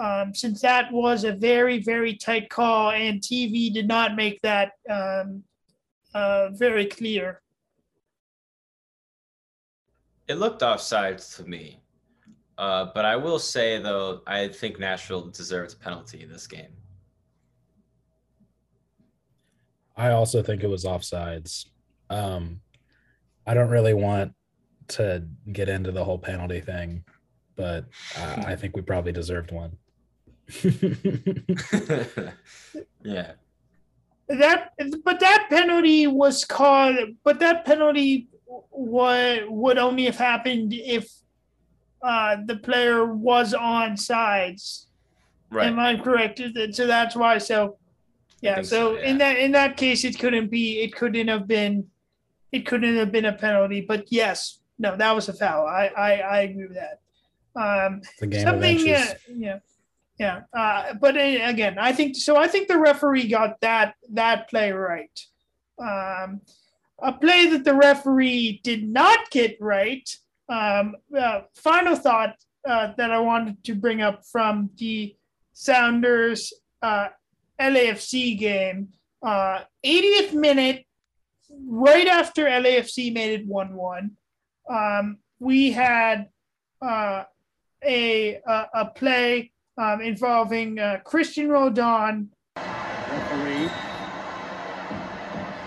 Um, 0.00 0.34
since 0.34 0.62
that 0.62 0.90
was 0.90 1.24
a 1.24 1.32
very 1.32 1.78
very 1.80 2.14
tight 2.16 2.48
call 2.48 2.92
and 2.92 3.20
TV 3.20 3.72
did 3.72 3.86
not 3.86 4.16
make 4.16 4.40
that 4.42 4.72
um, 4.88 5.44
uh, 6.14 6.48
very 6.50 6.86
clear. 6.86 7.42
It 10.28 10.36
looked 10.36 10.62
offside 10.62 11.18
to 11.18 11.44
me. 11.44 11.82
Uh, 12.58 12.86
but 12.94 13.04
I 13.04 13.16
will 13.16 13.38
say, 13.38 13.78
though, 13.78 14.20
I 14.26 14.48
think 14.48 14.78
Nashville 14.78 15.28
deserves 15.28 15.74
a 15.74 15.76
penalty 15.76 16.22
in 16.22 16.30
this 16.30 16.46
game. 16.46 16.72
I 19.96 20.10
also 20.10 20.42
think 20.42 20.62
it 20.62 20.68
was 20.68 20.84
offsides. 20.84 21.66
Um, 22.12 22.60
I 23.46 23.54
don't 23.54 23.70
really 23.70 23.94
want 23.94 24.34
to 24.88 25.24
get 25.52 25.68
into 25.68 25.90
the 25.90 26.04
whole 26.04 26.18
penalty 26.18 26.60
thing, 26.60 27.04
but 27.56 27.86
uh, 28.18 28.42
I 28.46 28.56
think 28.56 28.76
we 28.76 28.82
probably 28.82 29.12
deserved 29.12 29.52
one. 29.52 29.76
yeah 33.02 33.32
that 34.28 34.72
but 35.04 35.20
that 35.20 35.46
penalty 35.48 36.06
was 36.06 36.44
called 36.44 36.96
but 37.24 37.38
that 37.38 37.64
penalty 37.64 38.28
would 38.70 39.44
would 39.48 39.78
only 39.78 40.04
have 40.04 40.16
happened 40.16 40.72
if 40.74 41.10
uh, 42.02 42.36
the 42.46 42.56
player 42.56 43.06
was 43.06 43.54
on 43.54 43.96
sides 43.96 44.88
right 45.50 45.68
am 45.68 45.78
i 45.78 45.96
correct 45.96 46.40
so 46.72 46.86
that's 46.86 47.14
why 47.14 47.38
so 47.38 47.78
yeah 48.40 48.56
so, 48.56 48.62
so 48.62 48.94
yeah. 48.94 49.06
in 49.06 49.18
that 49.18 49.38
in 49.38 49.52
that 49.52 49.76
case 49.76 50.04
it 50.04 50.18
couldn't 50.18 50.50
be 50.50 50.80
it 50.80 50.94
couldn't 50.94 51.28
have 51.28 51.46
been 51.46 51.86
it 52.52 52.66
couldn't 52.66 52.96
have 52.96 53.10
been 53.10 53.24
a 53.24 53.32
penalty 53.32 53.80
but 53.80 54.04
yes 54.10 54.60
no 54.78 54.96
that 54.96 55.14
was 55.14 55.28
a 55.28 55.32
foul 55.32 55.66
i 55.66 55.90
i, 55.96 56.12
I 56.12 56.38
agree 56.40 56.66
with 56.66 56.76
that 56.76 57.00
um 57.56 58.02
something 58.40 58.78
uh, 58.94 59.14
yeah 59.34 59.58
yeah, 60.18 60.42
uh, 60.52 60.94
but 61.00 61.16
uh, 61.16 61.38
again, 61.42 61.78
I 61.78 61.92
think 61.92 62.14
so. 62.14 62.36
I 62.36 62.46
think 62.46 62.68
the 62.68 62.78
referee 62.78 63.28
got 63.28 63.60
that 63.60 63.94
that 64.10 64.48
play 64.48 64.70
right. 64.70 65.18
Um, 65.78 66.42
a 67.02 67.12
play 67.12 67.46
that 67.46 67.64
the 67.64 67.74
referee 67.74 68.60
did 68.62 68.88
not 68.88 69.30
get 69.30 69.56
right. 69.60 70.08
Um, 70.48 70.94
uh, 71.16 71.40
final 71.56 71.96
thought 71.96 72.36
uh, 72.64 72.92
that 72.96 73.10
I 73.10 73.18
wanted 73.18 73.64
to 73.64 73.74
bring 73.74 74.02
up 74.02 74.24
from 74.24 74.70
the 74.76 75.16
Sounders 75.54 76.52
uh, 76.82 77.08
LAFC 77.60 78.38
game, 78.38 78.90
80th 79.24 80.34
uh, 80.34 80.38
minute, 80.38 80.84
right 81.66 82.06
after 82.06 82.44
LAFC 82.44 83.12
made 83.12 83.40
it 83.40 83.46
1 83.46 83.74
1. 83.74 84.10
Um, 84.68 85.18
we 85.38 85.72
had 85.72 86.28
a, 86.82 87.24
a, 87.84 88.38
a 88.74 88.86
play 88.94 89.52
um, 89.78 90.00
involving 90.00 90.78
uh, 90.78 90.98
Cristian 91.04 91.48
Roldan. 91.48 92.30
Referee 92.56 93.70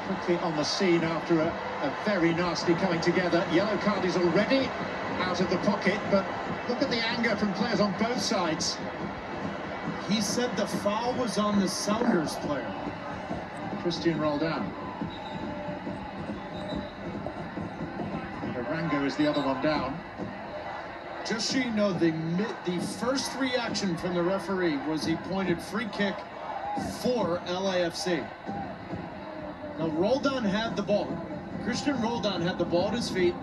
quickly 0.05 0.37
on 0.37 0.55
the 0.55 0.63
scene 0.63 1.03
after 1.03 1.39
a, 1.41 1.47
a 1.47 1.97
very 2.05 2.33
nasty 2.33 2.75
coming 2.75 3.01
together. 3.01 3.45
Yellow 3.51 3.77
card 3.77 4.05
is 4.05 4.15
already 4.15 4.69
out 5.19 5.41
of 5.41 5.49
the 5.49 5.57
pocket, 5.57 5.99
but 6.11 6.25
look 6.69 6.81
at 6.81 6.89
the 6.89 7.03
anger 7.07 7.35
from 7.35 7.53
players 7.53 7.79
on 7.79 7.93
both 7.97 8.21
sides. 8.21 8.77
He 10.07 10.21
said 10.21 10.55
the 10.55 10.67
foul 10.67 11.13
was 11.13 11.37
on 11.37 11.59
the 11.59 11.67
Sounders 11.67 12.35
player. 12.35 12.73
Cristian 13.81 14.19
Roldan. 14.19 14.71
Is 19.05 19.15
the 19.17 19.29
other 19.29 19.41
one 19.41 19.61
down. 19.61 19.99
Just 21.27 21.49
so 21.49 21.59
you 21.59 21.69
know, 21.69 21.93
the 21.93 22.09
the 22.65 22.79
first 22.99 23.35
reaction 23.35 23.95
from 23.97 24.15
the 24.15 24.23
referee 24.23 24.77
was 24.87 25.05
he 25.05 25.15
pointed 25.29 25.61
free 25.61 25.87
kick 25.93 26.15
for 27.01 27.39
LAFC. 27.45 28.27
Now 29.77 29.89
Roldan 29.89 30.43
had 30.43 30.75
the 30.75 30.81
ball. 30.81 31.05
Cristian 31.63 32.01
Roldan 32.01 32.41
had 32.41 32.57
the 32.57 32.65
ball 32.65 32.87
at 32.87 32.95
his 32.95 33.07
feet. 33.07 33.35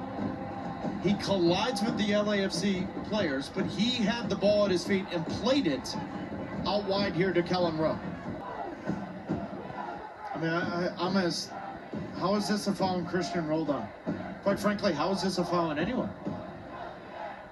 He 1.04 1.14
collides 1.14 1.80
with 1.80 1.96
the 1.96 2.10
LAFC 2.10 2.84
players, 3.04 3.48
but 3.48 3.64
he 3.64 4.02
had 4.02 4.28
the 4.28 4.36
ball 4.36 4.64
at 4.64 4.72
his 4.72 4.84
feet 4.84 5.04
and 5.12 5.24
played 5.28 5.68
it 5.68 5.94
Out 6.66 6.84
wide 6.86 7.14
here 7.14 7.32
to 7.32 7.42
Kelyn 7.42 7.78
Rowe. 7.78 8.00
I 10.34 10.38
mean, 10.38 10.50
I, 10.50 10.88
I, 10.88 10.92
I'm 10.98 11.16
as. 11.16 11.50
How 12.18 12.34
is 12.34 12.48
this 12.48 12.66
a 12.66 12.74
foul 12.74 12.96
on 12.96 13.06
Cristian 13.06 13.46
Roldan? 13.48 13.86
Quite 14.42 14.58
frankly, 14.58 14.92
how 14.92 15.10
is 15.12 15.22
this 15.22 15.38
a 15.38 15.44
foul 15.44 15.70
on 15.70 15.78
anyone? 15.78 16.10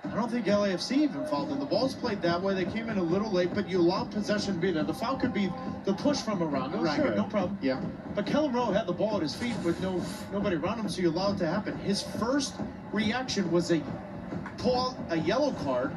I 0.05 0.17
don't 0.17 0.29
think 0.29 0.47
LAFC 0.47 0.97
even 0.99 1.25
fouled 1.27 1.51
him. 1.51 1.61
The 1.61 1.67
ball's 1.67 1.95
played 1.95 2.21
that 2.23 2.43
way. 2.43 2.53
They 2.53 2.65
came 2.65 2.89
in 2.89 2.99
a 2.99 3.03
little 3.03 3.31
late, 3.31 3.55
but 3.55 3.69
you 3.69 3.81
allow 3.81 4.05
possession 4.05 4.55
to 4.55 4.61
be 4.61 4.73
there. 4.73 4.83
The 4.83 4.95
foul 4.95 5.17
could 5.17 5.33
be 5.33 5.53
the 5.85 5.93
push 5.93 6.19
from 6.19 6.41
Arango. 6.41 6.83
Right, 6.83 6.97
sure, 6.97 7.07
right. 7.07 7.17
no 7.17 7.25
problem. 7.25 7.57
Yeah. 7.63 7.81
But 8.17 8.27
Kelyn 8.27 8.53
Rowe 8.53 8.73
had 8.73 8.89
the 8.89 8.93
ball 8.93 9.17
at 9.17 9.23
his 9.23 9.37
feet 9.37 9.55
with 9.63 9.81
no 9.81 10.03
nobody 10.33 10.57
around 10.57 10.81
him, 10.81 10.89
so 10.89 11.01
you 11.01 11.11
allow 11.11 11.33
it 11.33 11.39
to 11.39 11.47
happen. 11.47 11.79
His 11.79 12.03
first 12.03 12.57
reaction 12.93 13.53
was 13.53 13.71
a 13.71 13.81
pull 14.59 14.97
a 15.11 15.17
yellow 15.17 15.53
card, 15.63 15.97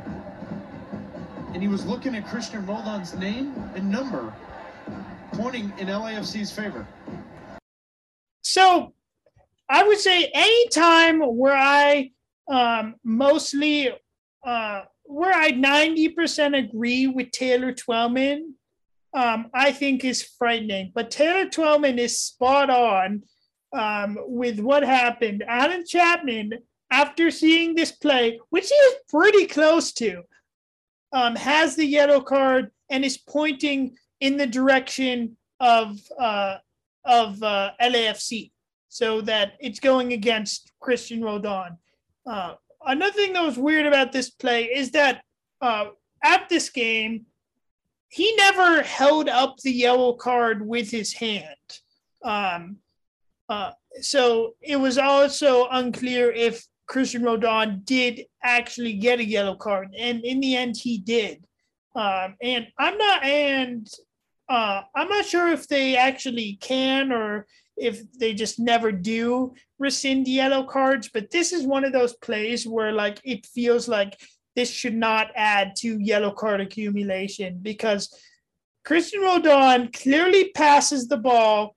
and 1.54 1.62
he 1.62 1.68
was 1.68 1.84
looking 1.84 2.16
at 2.16 2.26
Cristian 2.28 2.68
Roldan's 2.68 3.16
name 3.16 3.56
and 3.74 3.90
number, 3.90 4.32
pointing 5.32 5.74
in 5.80 5.88
LAFC's 5.88 6.52
favor. 6.52 6.86
So 8.44 8.94
I 9.70 9.84
would 9.84 10.00
say 10.00 10.30
anytime 10.34 11.20
where 11.20 11.56
I 11.56 12.12
um, 12.48 12.96
mostly 13.04 13.92
uh, 14.46 14.82
where 15.04 15.34
I 15.34 15.52
90% 15.52 16.58
agree 16.58 17.08
with 17.08 17.32
Taylor 17.32 17.74
Twellman, 17.74 18.54
um, 19.14 19.50
I 19.54 19.72
think 19.72 20.04
is 20.04 20.24
frightening. 20.24 20.92
But 20.94 21.12
Taylor 21.12 21.50
Twellman 21.50 21.98
is 21.98 22.20
spot 22.20 22.70
on 22.70 23.24
um, 23.74 24.18
with 24.20 24.60
what 24.60 24.84
happened. 24.84 25.44
Allen 25.48 25.86
Chapman, 25.86 26.54
after 26.92 27.32
seeing 27.32 27.76
this 27.76 27.92
play, 27.92 28.40
which 28.50 28.70
he 28.70 28.76
is 28.76 28.96
pretty 29.10 29.46
close 29.46 29.94
to, 29.94 30.24
um, 31.12 31.36
has 31.36 31.76
the 31.76 31.86
yellow 31.86 32.22
card 32.22 32.72
and 32.90 33.06
is 33.06 33.18
pointing 33.18 33.96
in 34.20 34.38
the 34.38 34.48
direction 34.48 35.38
of 35.60 36.00
uh, 36.20 36.58
of 37.06 37.42
uh, 37.44 37.72
LAFC, 37.82 38.52
so 38.94 39.22
that 39.22 39.54
it's 39.60 39.80
going 39.80 40.14
against 40.14 40.72
Christian 40.80 41.22
Rodon. 41.22 41.78
Uh, 42.28 42.54
another 42.86 43.12
thing 43.14 43.34
that 43.34 43.44
was 43.44 43.58
weird 43.58 43.88
about 43.88 44.12
this 44.12 44.30
play 44.30 44.66
is 44.66 44.92
that 44.92 45.24
uh, 45.62 45.86
at 46.24 46.48
this 46.48 46.70
game, 46.70 47.26
he 48.10 48.36
never 48.36 48.84
held 48.84 49.30
up 49.30 49.58
the 49.58 49.72
yellow 49.72 50.14
card 50.14 50.64
with 50.64 50.92
his 50.92 51.12
hand. 51.12 51.80
Um, 52.24 52.78
uh, 53.50 53.72
so 54.00 54.54
it 54.62 54.76
was 54.76 55.00
also 55.00 55.68
unclear 55.72 56.32
if 56.32 56.64
Christian 56.86 57.24
Rodon 57.24 57.84
did 57.86 58.28
actually 58.44 58.94
get 58.94 59.20
a 59.20 59.26
yellow 59.26 59.56
card, 59.56 59.96
and 59.98 60.24
in 60.24 60.40
the 60.40 60.56
end, 60.56 60.78
he 60.78 61.00
did. 61.00 61.44
Um, 61.96 62.36
and 62.44 62.68
I'm 62.78 63.00
not, 63.00 63.24
and 63.24 63.88
uh, 64.50 64.84
I'm 64.96 65.10
not 65.10 65.26
sure 65.26 65.48
if 65.48 65.68
they 65.68 65.98
actually 65.98 66.60
can 66.62 67.12
or 67.12 67.48
if 67.78 68.12
they 68.14 68.34
just 68.34 68.60
never 68.60 68.92
do 68.92 69.54
rescind 69.80 70.28
yellow 70.28 70.64
cards. 70.64 71.10
But 71.14 71.32
this 71.32 71.54
is 71.54 71.66
one 71.66 71.84
of 71.84 71.94
those 71.94 72.14
plays 72.16 72.68
where, 72.68 72.92
like, 72.92 73.20
it 73.24 73.46
feels 73.46 73.88
like 73.88 74.20
this 74.56 74.72
should 74.72 74.96
not 74.96 75.32
add 75.36 75.76
to 75.78 76.00
yellow 76.00 76.32
card 76.32 76.62
accumulation 76.62 77.60
because 77.62 78.16
Christian 78.86 79.22
Rodon 79.22 79.92
clearly 79.94 80.52
passes 80.52 81.08
the 81.08 81.18
ball 81.18 81.76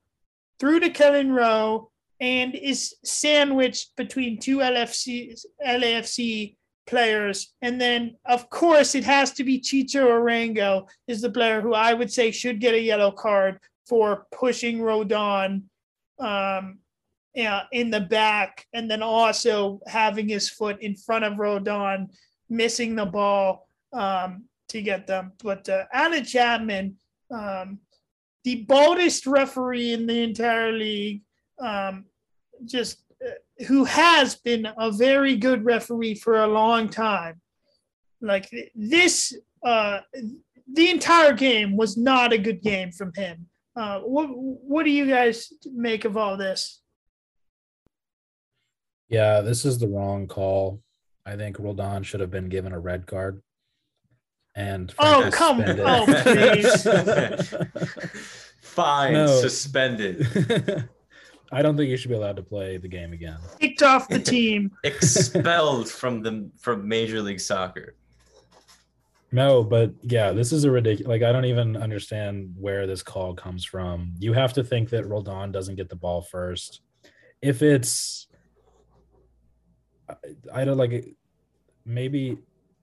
through 0.58 0.80
to 0.80 0.90
Kelyn 0.90 1.34
Rowe 1.34 1.90
and 2.20 2.54
is 2.54 2.94
sandwiched 3.04 3.94
between 3.96 4.38
two 4.38 4.58
LFC 4.58 5.38
LAFC 5.64 6.56
players. 6.86 7.52
And 7.62 7.80
then, 7.80 8.16
of 8.24 8.48
course, 8.48 8.94
it 8.94 9.04
has 9.04 9.32
to 9.32 9.44
be 9.44 9.60
Chicho 9.60 10.06
Arango 10.06 10.88
is 11.06 11.20
the 11.20 11.30
player 11.30 11.60
who 11.60 11.74
I 11.74 11.92
would 11.92 12.12
say 12.12 12.30
should 12.30 12.60
get 12.60 12.74
a 12.74 12.80
yellow 12.80 13.10
card 13.10 13.60
for 13.86 14.26
pushing 14.32 14.78
Rodon 14.78 15.62
um, 16.18 16.78
yeah, 17.34 17.64
in 17.70 17.90
the 17.90 18.00
back 18.00 18.66
and 18.72 18.90
then 18.90 19.02
also 19.02 19.80
having 19.86 20.28
his 20.28 20.48
foot 20.48 20.80
in 20.80 20.96
front 20.96 21.24
of 21.24 21.34
Rodon, 21.34 22.08
missing 22.48 22.94
the 22.94 23.04
ball 23.04 23.68
um, 23.92 24.44
to 24.68 24.80
get 24.80 25.06
them. 25.06 25.32
But 25.42 25.68
uh, 25.68 25.84
Allen 25.92 26.24
Chapman, 26.24 26.96
um, 27.30 27.80
the 28.44 28.64
boldest 28.64 29.26
referee 29.26 29.92
in 29.92 30.06
the 30.06 30.22
entire 30.22 30.72
league, 30.72 31.22
um, 31.60 32.06
just 32.64 33.02
uh, 33.24 33.64
who 33.66 33.84
has 33.84 34.36
been 34.36 34.68
a 34.78 34.90
very 34.90 35.36
good 35.36 35.64
referee 35.64 36.14
for 36.14 36.38
a 36.42 36.46
long 36.46 36.88
time. 36.88 37.40
Like 38.22 38.48
this, 38.74 39.36
uh, 39.62 40.00
the 40.72 40.90
entire 40.90 41.34
game 41.34 41.76
was 41.76 41.98
not 41.98 42.32
a 42.32 42.38
good 42.38 42.62
game 42.62 42.92
from 42.92 43.12
him. 43.14 43.46
Uh, 43.76 44.00
what 44.00 44.26
what 44.30 44.84
do 44.84 44.90
you 44.90 45.06
guys 45.06 45.52
make 45.74 46.04
of 46.06 46.16
all 46.16 46.36
this? 46.36 46.80
Yeah, 49.08 49.40
this 49.42 49.64
is 49.64 49.78
the 49.78 49.86
wrong 49.88 50.26
call. 50.26 50.80
I 51.24 51.36
think 51.36 51.58
Roldan 51.58 52.02
should 52.02 52.20
have 52.20 52.30
been 52.30 52.48
given 52.48 52.72
a 52.72 52.78
red 52.80 53.06
card. 53.06 53.42
And 54.54 54.92
Oh, 54.98 55.28
come- 55.32 55.58
suspended. 55.60 55.84
oh, 55.86 56.06
Fine, 58.62 59.12
No. 59.12 59.26
suspended, 59.40 60.26
I 61.52 61.62
don't 61.62 61.76
think 61.76 61.90
you 61.90 61.96
should 61.96 62.08
be 62.10 62.14
allowed 62.16 62.36
to 62.36 62.42
play 62.42 62.76
the 62.78 62.88
game 62.88 63.12
again. 63.12 63.38
Kicked 63.60 63.82
off 63.82 64.08
the 64.08 64.18
team. 64.18 64.72
expelled 64.82 65.88
from 65.90 66.22
the 66.22 66.50
from 66.60 66.88
Major 66.88 67.20
League 67.22 67.40
Soccer. 67.40 67.94
No, 69.32 69.64
but 69.64 69.92
yeah, 70.02 70.32
this 70.32 70.52
is 70.52 70.64
a 70.64 70.70
ridiculous. 70.70 71.08
Like, 71.08 71.22
I 71.22 71.32
don't 71.32 71.44
even 71.46 71.76
understand 71.76 72.54
where 72.58 72.86
this 72.86 73.02
call 73.02 73.34
comes 73.34 73.64
from. 73.64 74.14
You 74.18 74.32
have 74.32 74.52
to 74.54 74.64
think 74.64 74.90
that 74.90 75.06
Roldan 75.06 75.52
doesn't 75.52 75.76
get 75.76 75.88
the 75.88 75.96
ball 75.96 76.22
first. 76.22 76.80
If 77.42 77.60
it's, 77.62 78.28
I, 80.08 80.14
I 80.54 80.64
don't 80.64 80.76
like, 80.78 81.14
maybe 81.84 82.38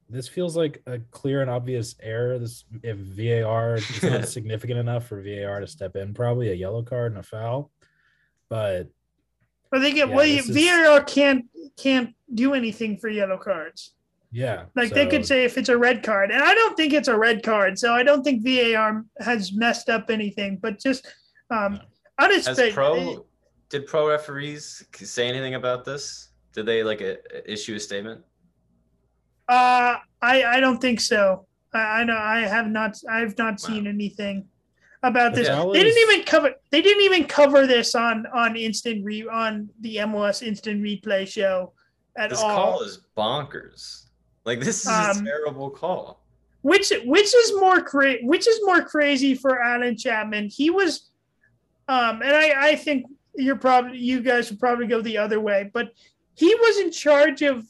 this 0.09 0.27
feels 0.27 0.55
like 0.55 0.81
a 0.85 0.99
clear 1.11 1.41
and 1.41 1.49
obvious 1.49 1.95
error. 2.01 2.37
This, 2.37 2.65
if 2.83 2.97
VAR 2.97 3.75
is 3.75 4.03
not 4.03 4.27
significant 4.27 4.79
enough 4.79 5.07
for 5.07 5.21
VAR 5.21 5.61
to 5.61 5.67
step 5.67 5.95
in, 5.95 6.13
probably 6.13 6.51
a 6.51 6.55
yellow 6.55 6.83
card 6.83 7.13
and 7.13 7.19
a 7.19 7.23
foul. 7.23 7.71
But 8.49 8.89
But 9.71 9.79
they 9.79 9.93
get 9.93 10.09
Yeah, 10.09 10.15
well, 10.15 10.25
this 10.25 10.49
is- 10.49 10.55
VAR 10.55 11.01
can't 11.03 11.45
can't 11.77 12.13
do 12.31 12.53
anything 12.53 12.97
for 12.97 13.09
yellow 13.09 13.37
cards. 13.37 13.93
Yeah, 14.33 14.65
Like 14.75 14.89
they 14.89 15.05
could 15.05 15.25
say 15.25 15.45
if 15.45 15.57
it's 15.59 15.69
a 15.69 15.77
red 15.77 16.01
card, 16.03 16.31
and 16.31 16.41
I 16.41 16.55
don't 16.55 16.75
think 16.75 16.91
it's 16.91 17.07
a 17.07 17.17
red 17.17 17.43
card, 17.43 17.77
so 17.77 17.93
I 17.93 18.01
don't 18.01 18.23
think 18.23 18.43
VAR 18.43 19.05
has 19.19 19.53
messed 19.53 19.89
up 19.89 20.09
anything. 20.09 20.57
But 20.59 20.79
just 20.79 21.05
um, 21.51 21.79
As 22.19 22.25
unexpected. 22.31 22.73
pro, 22.73 23.25
did 23.69 23.85
pro 23.85 24.09
referees 24.09 24.83
say 24.95 25.27
anything 25.29 25.53
about 25.53 25.85
this? 25.85 26.29
Did 26.53 26.65
they 26.65 26.83
like 26.83 27.01
a, 27.01 27.17
issue 27.51 27.75
a 27.75 27.79
statement? 27.79 28.21
Uh, 29.47 29.97
I 30.21 30.43
I 30.43 30.59
don't 30.59 30.79
think 30.81 30.99
so. 30.99 31.45
I, 31.73 32.01
I 32.01 32.03
know 32.03 32.17
I 32.17 32.39
have 32.41 32.67
not. 32.67 32.97
I 33.09 33.19
have 33.19 33.37
not 33.37 33.53
Wow. 33.53 33.67
seen 33.69 33.85
anything 33.87 34.47
about 35.03 35.35
this. 35.35 35.47
Yeah, 35.47 35.61
I 35.61 35.65
They 35.73 35.83
didn't 35.83 36.09
even 36.09 36.25
cover. 36.25 36.53
They 36.71 36.81
didn't 36.81 37.03
even 37.03 37.25
cover 37.25 37.67
this 37.67 37.93
on 37.93 38.25
on 38.33 38.55
instant 38.55 39.05
re 39.05 39.27
on 39.27 39.69
the 39.81 39.97
MLS 39.97 40.41
instant 40.41 40.81
replay 40.81 41.27
show 41.27 41.73
at 42.17 42.29
This 42.29 42.39
all. 42.39 42.47
This 42.47 42.55
call 42.55 42.81
is 42.81 42.99
bonkers. 43.17 44.02
Like 44.45 44.59
this 44.59 44.81
is 44.81 44.87
Um, 44.87 45.17
a 45.21 45.23
terrible 45.23 45.69
call. 45.69 46.19
which 46.61 46.91
which 47.05 47.33
is 47.33 47.53
more 47.59 47.81
cra- 47.81 48.21
which 48.23 48.47
is 48.47 48.59
more 48.63 48.81
crazy 48.83 49.35
for 49.35 49.61
Allen 49.61 49.97
Chapman. 49.97 50.49
He 50.49 50.69
was, 50.69 51.09
um, 51.87 52.21
and 52.21 52.33
I 52.35 52.69
I 52.71 52.75
think 52.75 53.05
you're 53.35 53.55
probably 53.57 53.97
you 53.99 54.21
guys 54.21 54.49
would 54.49 54.59
probably 54.59 54.87
go 54.87 55.01
the 55.01 55.17
other 55.17 55.39
way, 55.39 55.69
but 55.73 55.91
he 56.35 56.53
was 56.55 56.77
in 56.79 56.91
charge 56.91 57.41
of 57.41 57.65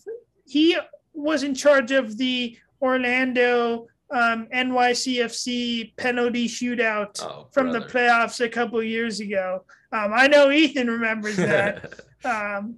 he 0.48 0.78
was 1.14 1.44
in 1.44 1.54
charge 1.56 1.92
of 1.92 2.18
the 2.18 2.58
Orlando 2.82 3.88
um, 4.12 4.48
NYCFC 4.54 5.96
penalty 5.98 6.48
shootout 6.48 7.22
Oh, 7.24 7.48
from 7.52 7.72
the 7.72 7.80
playoffs 7.82 8.44
a 8.44 8.50
couple 8.50 8.82
years 8.84 9.20
ago. 9.20 9.64
Um, 9.92 10.12
I 10.14 10.28
know 10.28 10.52
Ethan 10.52 10.88
remembers 10.90 11.36
that 11.38 11.94
um, 12.26 12.76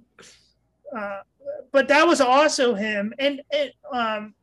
uh, 0.96 1.20
but 1.72 1.88
that 1.88 2.06
was 2.06 2.20
also 2.20 2.74
him 2.74 3.12
and 3.18 3.40
and 3.52 3.70
um 3.92 4.34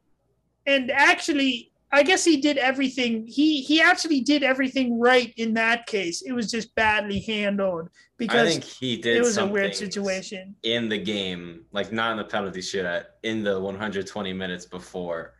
and 0.65 0.91
actually 0.91 1.71
i 1.91 2.01
guess 2.03 2.23
he 2.23 2.37
did 2.41 2.57
everything 2.57 3.25
he 3.27 3.61
he 3.61 3.81
actually 3.81 4.21
did 4.21 4.43
everything 4.43 4.99
right 4.99 5.33
in 5.37 5.53
that 5.53 5.85
case 5.85 6.21
it 6.21 6.31
was 6.31 6.49
just 6.49 6.73
badly 6.75 7.19
handled 7.19 7.89
I 7.89 8.15
because 8.17 8.51
think 8.51 8.63
he 8.63 8.97
did. 8.97 9.17
it 9.17 9.21
was 9.21 9.37
a 9.37 9.45
weird 9.45 9.75
situation 9.75 10.55
in 10.63 10.87
the 10.87 10.97
game, 10.97 11.65
like 11.73 11.91
not 11.91 12.11
in 12.11 12.17
the 12.17 12.23
penalty 12.23 12.61
shootout, 12.61 13.05
in 13.23 13.43
the 13.43 13.59
120 13.59 14.31
minutes 14.31 14.65
before. 14.65 15.33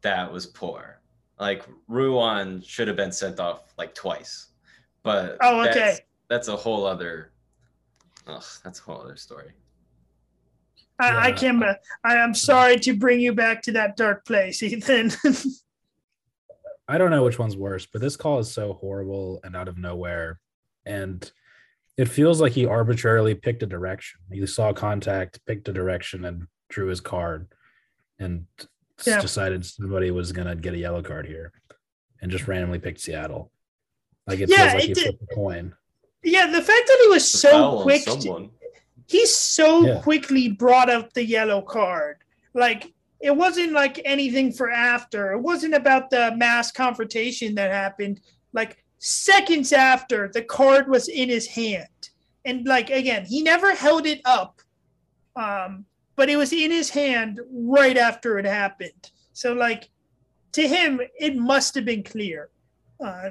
That 0.00 0.32
was 0.32 0.46
poor. 0.46 1.00
Like 1.38 1.66
Ruan 1.88 2.62
should 2.62 2.88
have 2.88 2.96
been 2.96 3.12
sent 3.12 3.38
off 3.38 3.74
like 3.76 3.94
twice, 3.94 4.48
but 5.02 5.36
Oh, 5.42 5.60
okay. 5.62 5.72
that's, 5.74 6.00
that's 6.28 6.48
a 6.48 6.56
whole 6.56 6.86
other. 6.86 7.32
Ugh, 8.26 8.44
that's 8.64 8.80
a 8.80 8.82
whole 8.84 9.02
other 9.02 9.16
story. 9.16 9.50
I, 10.98 11.28
I 11.28 11.32
can't. 11.32 11.62
I, 11.62 11.76
I'm 12.04 12.34
sorry 12.34 12.78
to 12.80 12.96
bring 12.96 13.20
you 13.20 13.32
back 13.32 13.62
to 13.62 13.72
that 13.72 13.96
dark 13.96 14.24
place, 14.24 14.62
Ethan. 14.62 15.10
I 16.88 16.98
don't 16.98 17.10
know 17.10 17.24
which 17.24 17.38
one's 17.38 17.56
worse, 17.56 17.86
but 17.86 18.00
this 18.00 18.16
call 18.16 18.38
is 18.38 18.52
so 18.52 18.74
horrible 18.74 19.40
and 19.44 19.56
out 19.56 19.68
of 19.68 19.78
nowhere. 19.78 20.40
And 20.84 21.30
it 21.96 22.06
feels 22.08 22.40
like 22.40 22.52
he 22.52 22.66
arbitrarily 22.66 23.34
picked 23.34 23.62
a 23.62 23.66
direction. 23.66 24.20
He 24.30 24.44
saw 24.46 24.72
contact, 24.72 25.40
picked 25.46 25.68
a 25.68 25.72
direction, 25.72 26.24
and 26.24 26.46
drew 26.68 26.86
his 26.88 27.00
card 27.00 27.48
and 28.18 28.46
s- 28.58 29.06
Yeah. 29.06 29.20
decided 29.20 29.64
somebody 29.64 30.10
was 30.10 30.32
going 30.32 30.48
to 30.48 30.54
get 30.56 30.74
a 30.74 30.78
yellow 30.78 31.02
card 31.02 31.26
here 31.26 31.52
and 32.20 32.30
just 32.30 32.46
randomly 32.48 32.78
picked 32.78 33.00
Seattle. 33.00 33.50
Like 34.26 34.40
it 34.40 34.48
Yeah, 34.50 34.70
feels 34.70 34.74
like 34.74 34.82
it 34.84 34.86
he 34.88 34.94
did- 34.94 35.02
flipped 35.18 35.32
a 35.32 35.34
coin. 35.34 35.74
yeah, 36.22 36.46
the 36.46 36.62
fact 36.62 36.86
that 36.86 36.98
he 37.02 37.08
was 37.08 37.28
so 37.28 37.82
quick. 37.82 38.04
to- 38.04 38.20
someone. 38.20 38.50
He 39.06 39.26
so 39.26 39.86
Yeah. 39.86 40.00
quickly 40.00 40.48
brought 40.48 40.90
up 40.90 41.12
the 41.12 41.24
yellow 41.24 41.62
card. 41.62 42.18
Like 42.54 42.92
it 43.20 43.34
wasn't 43.36 43.72
like 43.72 44.00
anything 44.04 44.52
for 44.52 44.70
after. 44.70 45.32
It 45.32 45.40
wasn't 45.40 45.74
about 45.74 46.10
the 46.10 46.34
mass 46.36 46.72
confrontation 46.72 47.54
that 47.54 47.70
happened. 47.70 48.20
Like 48.52 48.84
seconds 48.98 49.72
after, 49.72 50.28
the 50.28 50.42
card 50.42 50.88
was 50.88 51.08
in 51.08 51.28
his 51.28 51.46
hand, 51.46 52.10
and 52.44 52.66
like 52.66 52.90
again, 52.90 53.24
he 53.24 53.42
never 53.42 53.74
held 53.74 54.06
it 54.06 54.20
up, 54.24 54.60
um, 55.36 55.84
but 56.16 56.28
it 56.28 56.36
was 56.36 56.52
in 56.52 56.70
his 56.70 56.90
hand 56.90 57.40
right 57.52 57.96
after 57.96 58.38
it 58.38 58.44
happened. 58.44 59.10
So 59.32 59.52
like 59.52 59.88
to 60.52 60.68
him, 60.68 61.00
it 61.18 61.36
must 61.36 61.74
have 61.76 61.84
been 61.84 62.02
clear. 62.02 62.50
Uh, 63.02 63.30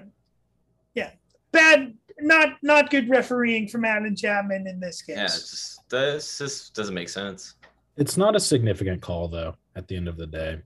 yeah, 0.96 1.12
bad. 1.52 1.94
Not 2.22 2.58
not 2.62 2.90
good 2.90 3.10
refereeing 3.10 3.68
from 3.68 3.86
Allen 3.86 4.16
Chapman 4.16 4.68
in 4.68 4.80
this 4.80 5.02
case. 5.02 5.18
Yeah, 5.18 5.24
it 5.26 5.28
just 5.30 5.90
this 5.90 6.38
just 6.38 6.74
doesn't 6.76 6.94
make 6.96 7.10
sense. 7.10 7.56
It's 7.98 8.18
not 8.18 8.36
a 8.36 8.40
significant 8.40 9.02
call 9.02 9.28
though 9.28 9.56
at 9.76 9.88
the 9.88 9.96
end 9.96 10.08
of 10.08 10.18
the 10.18 10.28
day. 10.28 10.60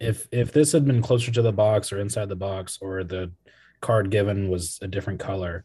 If 0.00 0.28
if 0.32 0.52
this 0.52 0.72
had 0.72 0.84
been 0.86 1.02
closer 1.02 1.30
to 1.30 1.42
the 1.42 1.52
box 1.52 1.92
or 1.92 2.00
inside 2.00 2.28
the 2.28 2.36
box 2.36 2.78
or 2.80 3.04
the 3.04 3.30
card 3.80 4.10
given 4.10 4.48
was 4.48 4.78
a 4.82 4.88
different 4.88 5.20
color, 5.20 5.64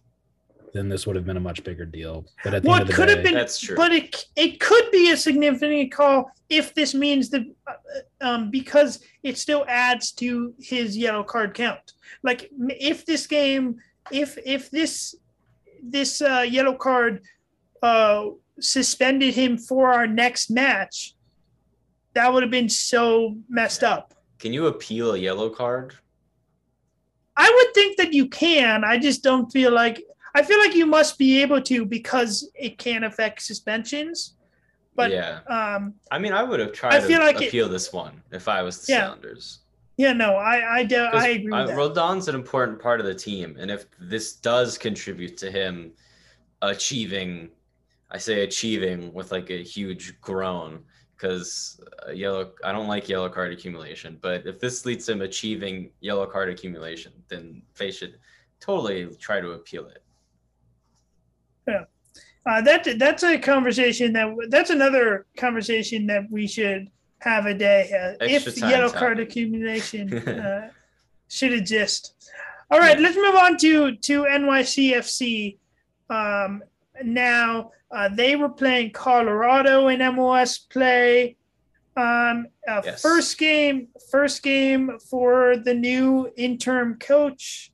then 0.74 0.88
this 0.90 1.06
would 1.08 1.16
have 1.16 1.26
been 1.26 1.38
a 1.38 1.42
much 1.42 1.64
bigger 1.64 1.86
deal. 1.86 2.26
But 2.44 2.54
at 2.54 2.64
the 2.64 2.70
What 2.70 2.82
end 2.82 2.84
of 2.84 2.88
the 2.90 2.94
could 2.94 3.06
day, 3.08 3.16
have 3.16 3.24
been- 3.24 3.34
That's 3.34 3.60
true. 3.60 3.76
But 3.76 3.92
it 3.92 4.26
it 4.36 4.60
could 4.60 4.90
be 4.92 5.12
a 5.12 5.18
significant 5.18 5.92
call 5.92 6.32
if 6.50 6.74
this 6.74 6.94
means 6.94 7.30
that 7.30 7.44
uh, 7.68 7.74
um, 8.22 8.52
because 8.52 9.00
it 9.24 9.38
still 9.38 9.66
adds 9.68 10.12
to 10.14 10.54
his 10.60 10.98
yellow 10.98 11.24
card 11.24 11.54
count. 11.54 11.94
Like 12.24 12.50
if 12.70 13.06
this 13.06 13.28
game, 13.28 13.78
if 14.12 14.38
if 14.46 14.70
this 14.72 15.16
this 15.82 16.22
uh, 16.22 16.46
yellow 16.48 16.74
card 16.76 17.22
uh, 17.82 18.26
suspended 18.60 19.34
him 19.34 19.58
for 19.58 19.92
our 19.92 20.08
next 20.08 20.50
match, 20.50 21.16
that 22.14 22.32
would 22.32 22.44
have 22.44 22.52
been 22.52 22.70
so 22.70 23.36
messed 23.50 23.84
up. 23.84 24.14
Can 24.40 24.54
you 24.54 24.68
appeal 24.68 25.14
a 25.14 25.18
yellow 25.18 25.50
card? 25.50 25.96
I 27.38 27.50
would 27.56 27.74
think 27.74 27.98
that 27.98 28.14
you 28.14 28.28
can. 28.28 28.84
I 28.84 28.98
just 28.98 29.24
don't 29.24 29.52
feel 29.52 29.72
like 29.72 30.04
I 30.36 30.44
feel 30.44 30.60
like 30.60 30.76
you 30.76 30.86
must 30.86 31.18
be 31.18 31.42
able 31.42 31.62
to 31.64 31.86
because 31.86 32.50
it 32.56 32.78
can 32.78 33.04
affect 33.04 33.42
suspensions. 33.42 34.36
But 34.96 35.12
yeah, 35.12 35.40
um, 35.48 35.94
I 36.12 36.20
mean, 36.20 36.34
I 36.34 36.44
would 36.44 36.60
have 36.60 36.74
tried 36.74 36.94
I 36.94 37.00
feel 37.02 37.20
to 37.20 37.26
like 37.26 37.42
it- 37.42 37.48
appeal 37.48 37.70
this 37.70 37.94
one 37.94 38.22
if 38.32 38.48
I 38.48 38.62
was 38.62 38.86
the 38.86 38.94
Yeah. 38.94 39.08
Sounders. 39.08 39.60
Yeah, 40.02 40.14
no, 40.14 40.34
I 40.36 40.80
I, 40.80 40.86
'Cause, 40.86 41.24
I 41.24 41.28
agree 41.28 41.54
uh, 41.54 41.68
that. 41.68 41.78
Rodon's 41.78 42.28
an 42.28 42.36
important 42.36 42.80
part 42.82 43.00
of 43.00 43.06
the 43.06 43.14
team, 43.14 43.56
and 43.60 43.70
if 43.70 43.86
this 44.00 44.34
does 44.34 44.78
contribute 44.78 45.38
to 45.38 45.52
him 45.52 45.92
achieving, 46.64 47.50
I 48.10 48.18
say 48.18 48.44
achieving 48.44 49.14
with 49.14 49.32
like 49.32 49.50
a 49.52 49.62
huge 49.64 50.20
groan, 50.20 50.84
because 51.16 51.80
yellow. 52.14 52.54
I 52.64 52.72
don't 52.72 52.88
like 52.88 53.08
yellow 53.08 53.30
card 53.30 53.54
accumulation, 53.54 54.18
but 54.22 54.48
if 54.48 54.60
this 54.60 54.86
leads 54.88 55.06
to 55.06 55.12
him 55.12 55.22
achieving 55.22 55.92
yellow 56.00 56.26
card 56.26 56.50
accumulation, 56.50 57.14
then 57.28 57.62
they 57.78 57.92
should 57.92 58.16
totally 58.60 59.08
try 59.20 59.40
to 59.40 59.52
appeal 59.52 59.86
it. 59.86 60.04
Yeah. 61.68 61.84
Uh, 62.48 62.60
that 62.62 62.88
that's 62.98 63.24
a 63.24 63.38
conversation 63.38 64.14
that 64.14 64.28
that's 64.50 64.72
another 64.72 65.28
conversation 65.38 66.08
that 66.08 66.24
we 66.32 66.48
should 66.48 66.88
have 67.22 67.46
a 67.46 67.54
day 67.54 67.90
uh, 68.22 68.26
if 68.26 68.44
time 68.60 68.70
yellow 68.70 68.88
topic. 68.88 69.00
card 69.00 69.20
accumulation 69.20 70.14
uh, 70.28 70.70
should 71.30 71.54
exist. 71.54 72.30
All 72.70 72.80
right, 72.80 73.00
let's 73.00 73.16
move 73.16 73.36
on 73.36 73.58
to 73.58 73.96
to 73.96 74.24
NYCFC. 74.24 75.58
Um, 76.10 76.64
now 77.04 77.72
uh, 77.92 78.10
they 78.10 78.36
were 78.36 78.50
playing 78.50 78.92
Colorado 78.92 79.88
in 79.88 80.00
MLS 80.00 80.68
play. 80.70 81.36
Um, 81.98 82.48
uh, 82.68 82.82
Yes. 82.86 83.02
First 83.02 83.38
game, 83.38 83.90
first 84.10 84.42
game 84.44 84.98
for 85.10 85.58
the 85.58 85.74
new 85.74 86.32
interim 86.38 86.98
coach. 87.00 87.72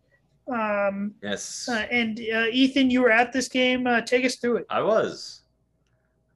Um, 0.51 1.13
Yes. 1.21 1.69
uh, 1.69 1.85
and 1.91 2.19
uh, 2.19 2.45
Ethan, 2.51 2.89
you 2.89 3.01
were 3.01 3.11
at 3.11 3.31
this 3.31 3.47
game. 3.47 3.85
Uh, 3.85 4.01
take 4.01 4.25
us 4.25 4.35
through 4.37 4.57
it. 4.57 4.65
I 4.69 4.81
was. 4.81 5.41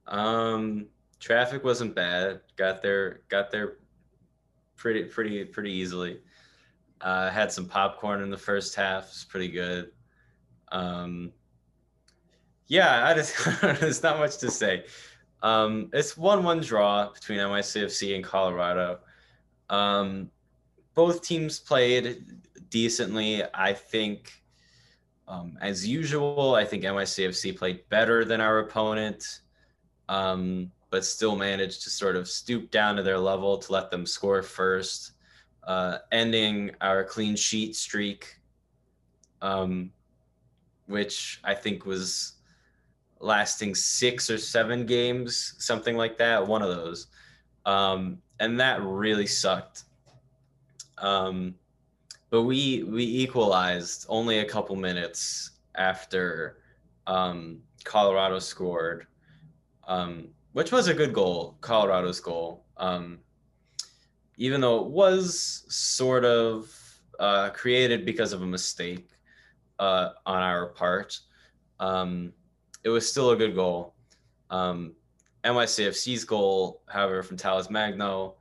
Um, 0.06 0.86
traffic 1.22 1.62
wasn't 1.62 1.94
bad. 1.94 2.40
Got 2.56 2.82
there, 2.82 3.20
got 3.28 3.50
there 3.50 3.78
pretty, 4.76 5.04
pretty, 5.04 5.44
pretty 5.44 5.70
easily. 5.70 6.20
Uh, 7.00 7.30
had 7.30 7.52
some 7.52 7.66
popcorn 7.66 8.22
in 8.22 8.30
the 8.30 8.36
first 8.36 8.74
half. 8.74 9.04
It's 9.04 9.24
pretty 9.24 9.48
good. 9.48 9.92
Um, 10.72 11.32
yeah, 12.66 13.06
I 13.06 13.14
just 13.14 13.34
there's 13.80 14.02
not 14.02 14.18
much 14.18 14.38
to 14.38 14.50
say. 14.50 14.84
Um, 15.42 15.90
it's 15.92 16.16
one-one 16.16 16.60
draw 16.60 17.10
between 17.12 17.38
NYCFC 17.38 18.14
and 18.14 18.24
Colorado. 18.24 19.00
Um, 19.70 20.30
both 20.94 21.22
teams 21.22 21.58
played 21.58 22.24
decently. 22.70 23.42
I 23.54 23.72
think 23.72 24.42
um, 25.28 25.58
as 25.60 25.86
usual, 25.86 26.54
I 26.54 26.64
think 26.64 26.84
NYCFC 26.84 27.56
played 27.56 27.88
better 27.88 28.24
than 28.24 28.40
our 28.40 28.58
opponent, 28.58 29.40
um, 30.08 30.70
but 30.92 31.06
still 31.06 31.34
managed 31.34 31.82
to 31.82 31.88
sort 31.88 32.16
of 32.16 32.28
stoop 32.28 32.70
down 32.70 32.96
to 32.96 33.02
their 33.02 33.18
level 33.18 33.56
to 33.56 33.72
let 33.72 33.90
them 33.90 34.04
score 34.04 34.42
first, 34.42 35.12
uh, 35.64 35.96
ending 36.12 36.70
our 36.82 37.02
clean 37.02 37.34
sheet 37.34 37.74
streak, 37.74 38.38
um, 39.40 39.90
which 40.88 41.40
I 41.44 41.54
think 41.54 41.86
was 41.86 42.34
lasting 43.20 43.74
six 43.74 44.28
or 44.28 44.36
seven 44.36 44.84
games, 44.84 45.54
something 45.56 45.96
like 45.96 46.18
that, 46.18 46.46
one 46.46 46.60
of 46.60 46.68
those. 46.68 47.06
Um, 47.64 48.18
and 48.38 48.60
that 48.60 48.82
really 48.82 49.26
sucked. 49.26 49.84
Um, 50.98 51.54
but 52.28 52.42
we 52.42 52.82
we 52.82 53.04
equalized 53.04 54.04
only 54.10 54.40
a 54.40 54.44
couple 54.44 54.76
minutes 54.76 55.52
after 55.74 56.58
um, 57.06 57.60
Colorado 57.82 58.38
scored, 58.38 59.06
um, 59.88 60.28
which 60.52 60.72
was 60.72 60.88
a 60.88 60.94
good 60.94 61.12
goal, 61.12 61.56
Colorado's 61.60 62.20
goal. 62.20 62.64
Um, 62.76 63.20
even 64.36 64.60
though 64.60 64.84
it 64.84 64.90
was 64.90 65.64
sort 65.68 66.24
of 66.24 66.70
uh, 67.18 67.50
created 67.50 68.04
because 68.04 68.32
of 68.32 68.42
a 68.42 68.46
mistake 68.46 69.08
uh, 69.78 70.10
on 70.26 70.42
our 70.42 70.66
part, 70.66 71.18
um, 71.80 72.32
it 72.84 72.88
was 72.88 73.08
still 73.08 73.30
a 73.30 73.36
good 73.36 73.54
goal. 73.54 73.94
Um, 74.50 74.94
NYCFC's 75.44 76.24
goal, 76.24 76.82
however, 76.88 77.22
from 77.22 77.36
Talles 77.36 77.70
Magno, 77.70 78.36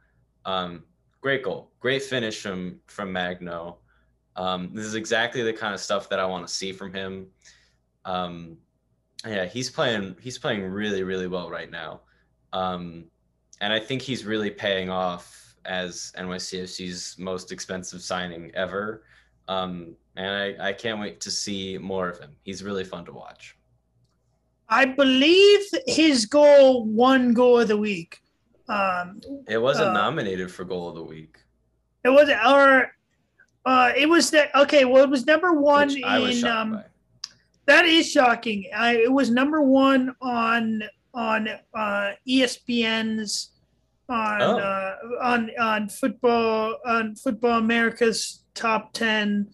um, 0.45 0.83
great 1.21 1.43
goal, 1.43 1.71
great 1.79 2.03
finish 2.03 2.41
from 2.41 2.79
from 2.87 3.11
Magno. 3.11 3.77
Um, 4.35 4.71
this 4.73 4.85
is 4.85 4.95
exactly 4.95 5.41
the 5.41 5.53
kind 5.53 5.73
of 5.73 5.79
stuff 5.79 6.09
that 6.09 6.19
I 6.19 6.25
want 6.25 6.47
to 6.47 6.53
see 6.53 6.71
from 6.71 6.93
him. 6.93 7.27
Um, 8.05 8.57
yeah, 9.25 9.45
he's 9.45 9.69
playing 9.69 10.15
he's 10.19 10.37
playing 10.37 10.63
really 10.63 11.03
really 11.03 11.27
well 11.27 11.49
right 11.49 11.69
now, 11.69 12.01
um, 12.53 13.05
and 13.59 13.71
I 13.71 13.79
think 13.79 14.01
he's 14.01 14.25
really 14.25 14.49
paying 14.49 14.89
off 14.89 15.55
as 15.65 16.11
NYCFC's 16.17 17.17
most 17.19 17.51
expensive 17.51 18.01
signing 18.01 18.51
ever. 18.55 19.03
Um, 19.47 19.95
and 20.15 20.27
I, 20.61 20.69
I 20.69 20.73
can't 20.73 20.99
wait 20.99 21.19
to 21.21 21.31
see 21.31 21.77
more 21.77 22.09
of 22.09 22.17
him. 22.19 22.31
He's 22.43 22.63
really 22.63 22.83
fun 22.83 23.05
to 23.05 23.11
watch. 23.13 23.57
I 24.69 24.85
believe 24.85 25.59
his 25.85 26.25
goal 26.25 26.85
won 26.85 27.33
goal 27.33 27.59
of 27.59 27.67
the 27.67 27.77
week. 27.77 28.21
Um, 28.69 29.21
It 29.47 29.57
wasn't 29.61 29.89
Uh, 29.89 29.93
nominated 29.93 30.49
for 30.51 30.63
goal 30.63 30.89
of 30.89 30.95
the 30.95 31.03
week. 31.03 31.37
it 32.03 32.09
was 32.09 32.29
or 32.29 32.91
uh, 33.65 33.91
it 33.95 34.07
was 34.09 34.31
that 34.31 34.49
okay. 34.55 34.85
Well, 34.85 35.03
it 35.03 35.09
was 35.09 35.25
number 35.25 35.51
one 35.53 35.89
which 35.89 35.97
in 36.43 36.45
um. 36.47 36.71
by. 36.73 36.85
That 37.67 37.85
is 37.85 38.09
shocking. 38.11 38.65
I, 38.75 38.95
it 38.97 39.11
was 39.11 39.29
number 39.29 39.61
one 39.61 40.15
on 40.21 40.83
on 41.13 41.47
uh, 41.73 42.11
ESPN's 42.27 43.51
on 44.09 44.41
Oh. 44.41 44.57
uh, 44.59 44.95
on 45.21 45.51
on 45.59 45.89
football 45.89 46.75
on 46.85 47.15
Football 47.15 47.59
America's 47.59 48.43
top 48.55 48.93
ten 48.93 49.47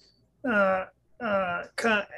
uh, 0.49 0.85
uh, 1.21 1.63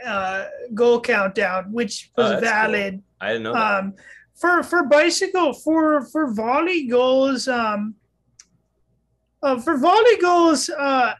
uh, 0.05 0.45
goal 0.73 1.01
countdown, 1.01 1.71
which 1.71 2.11
Oh, 2.17 2.23
was 2.23 2.31
cool. 2.33 2.41
valid. 2.41 3.01
I 3.21 3.27
didn't 3.29 3.43
know 3.43 3.53
that. 3.53 3.79
Um, 3.79 3.93
for 4.35 4.63
for 4.63 4.83
bicycle 4.83 5.53
for 5.53 6.05
for 6.11 6.31
volley 6.33 6.87
goals, 6.87 7.47
um, 7.47 7.95
uh, 9.43 9.59
for 9.59 9.77
volley 9.77 10.17
goals, 10.21 10.69
uh, 10.69 11.13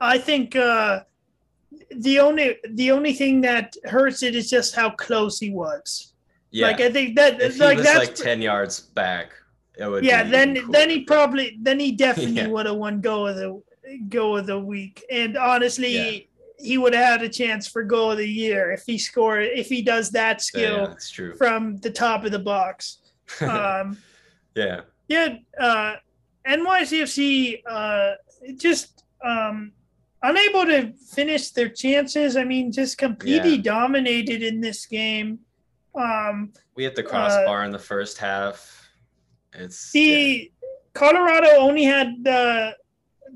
I 0.00 0.18
think 0.18 0.56
uh, 0.56 1.00
the 1.96 2.18
only 2.20 2.56
the 2.70 2.90
only 2.90 3.12
thing 3.12 3.40
that 3.42 3.74
hurts 3.84 4.22
it 4.22 4.34
is 4.34 4.48
just 4.50 4.74
how 4.74 4.90
close 4.90 5.38
he 5.38 5.50
was. 5.50 6.12
yeah. 6.50 6.66
Like 6.68 6.80
I 6.80 6.90
think 6.90 7.16
that 7.16 7.40
if 7.40 7.58
like 7.58 7.78
was 7.78 7.86
that's 7.86 7.98
like 7.98 8.14
10 8.14 8.42
yards 8.42 8.80
back, 8.80 9.32
it 9.78 9.86
would 9.88 10.04
yeah. 10.04 10.22
Then 10.24 10.56
even 10.56 10.70
then 10.70 10.90
he 10.90 11.00
probably 11.04 11.58
then 11.62 11.78
he 11.80 11.92
definitely 11.92 12.34
Yeah. 12.34 12.48
would 12.48 12.66
have 12.66 12.76
won 12.76 13.00
goal 13.00 13.26
of 13.28 13.36
the 13.36 13.60
goal 14.08 14.38
of 14.38 14.46
the 14.46 14.58
week. 14.58 15.04
And 15.10 15.36
honestly. 15.36 15.94
Yeah. 15.94 16.24
He 16.60 16.76
would 16.76 16.92
have 16.92 17.20
had 17.20 17.22
a 17.22 17.28
chance 17.28 17.68
for 17.68 17.84
goal 17.84 18.10
of 18.10 18.18
the 18.18 18.26
year 18.28 18.72
if 18.72 18.82
he 18.84 18.98
scored 18.98 19.44
if 19.44 19.68
he 19.68 19.80
does 19.80 20.10
that 20.10 20.38
Yeah, 20.38 20.38
skill 20.38 20.86
that's 20.88 21.08
true. 21.08 21.36
from 21.36 21.76
the 21.76 21.90
top 21.90 22.24
of 22.24 22.32
the 22.32 22.40
box. 22.40 22.98
Um, 23.40 23.96
yeah. 24.56 24.80
yeah, 25.06 25.36
uh, 25.60 25.94
NYCFC 26.44 27.62
uh, 27.64 28.12
just 28.56 29.04
um, 29.24 29.70
unable 30.22 30.64
to 30.66 30.92
finish 31.14 31.50
their 31.50 31.68
chances. 31.68 32.36
I 32.36 32.44
mean, 32.44 32.72
just 32.72 32.98
completely 32.98 33.56
Yeah. 33.56 33.62
dominated 33.62 34.42
in 34.42 34.60
this 34.60 34.86
game. 34.86 35.40
Um, 35.94 36.52
We 36.74 36.84
hit 36.84 36.94
the 36.96 37.04
Uh, 37.04 37.08
crossbar 37.08 37.64
in 37.64 37.70
the 37.72 37.78
first 37.78 38.18
half. 38.18 38.88
It's 39.54 39.94
yeah. 39.94 40.14
the 40.16 40.52
Colorado 40.94 41.48
only 41.58 41.84
had 41.84 42.22
the 42.24 42.76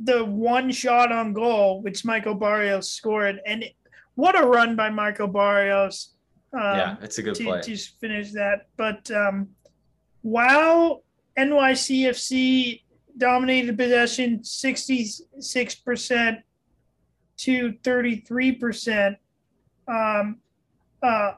the 0.04 0.24
one 0.24 0.72
shot 0.72 1.12
on 1.12 1.32
goal, 1.34 1.82
which 1.82 2.02
Michael 2.04 2.34
Barrios 2.34 2.90
scored, 2.90 3.40
and 3.46 3.62
it- 3.62 3.76
what 4.14 4.38
a 4.40 4.44
run 4.44 4.74
by 4.74 4.88
Michael 4.90 5.28
Barrios. 5.28 6.14
Um, 6.54 6.60
yeah, 6.78 6.96
it's 7.02 7.18
a 7.18 7.22
good 7.22 7.34
to 7.36 7.44
play. 7.44 7.60
just 7.62 8.00
finish 8.00 8.32
that. 8.32 8.66
But 8.76 9.10
um, 9.10 9.50
while 10.22 11.04
NYCFC 11.36 12.82
dominated 13.18 13.76
possession 13.76 14.40
66% 14.42 16.42
to 17.44 17.72
33%, 17.82 19.16
um, 19.88 20.38
uh, 21.02 21.32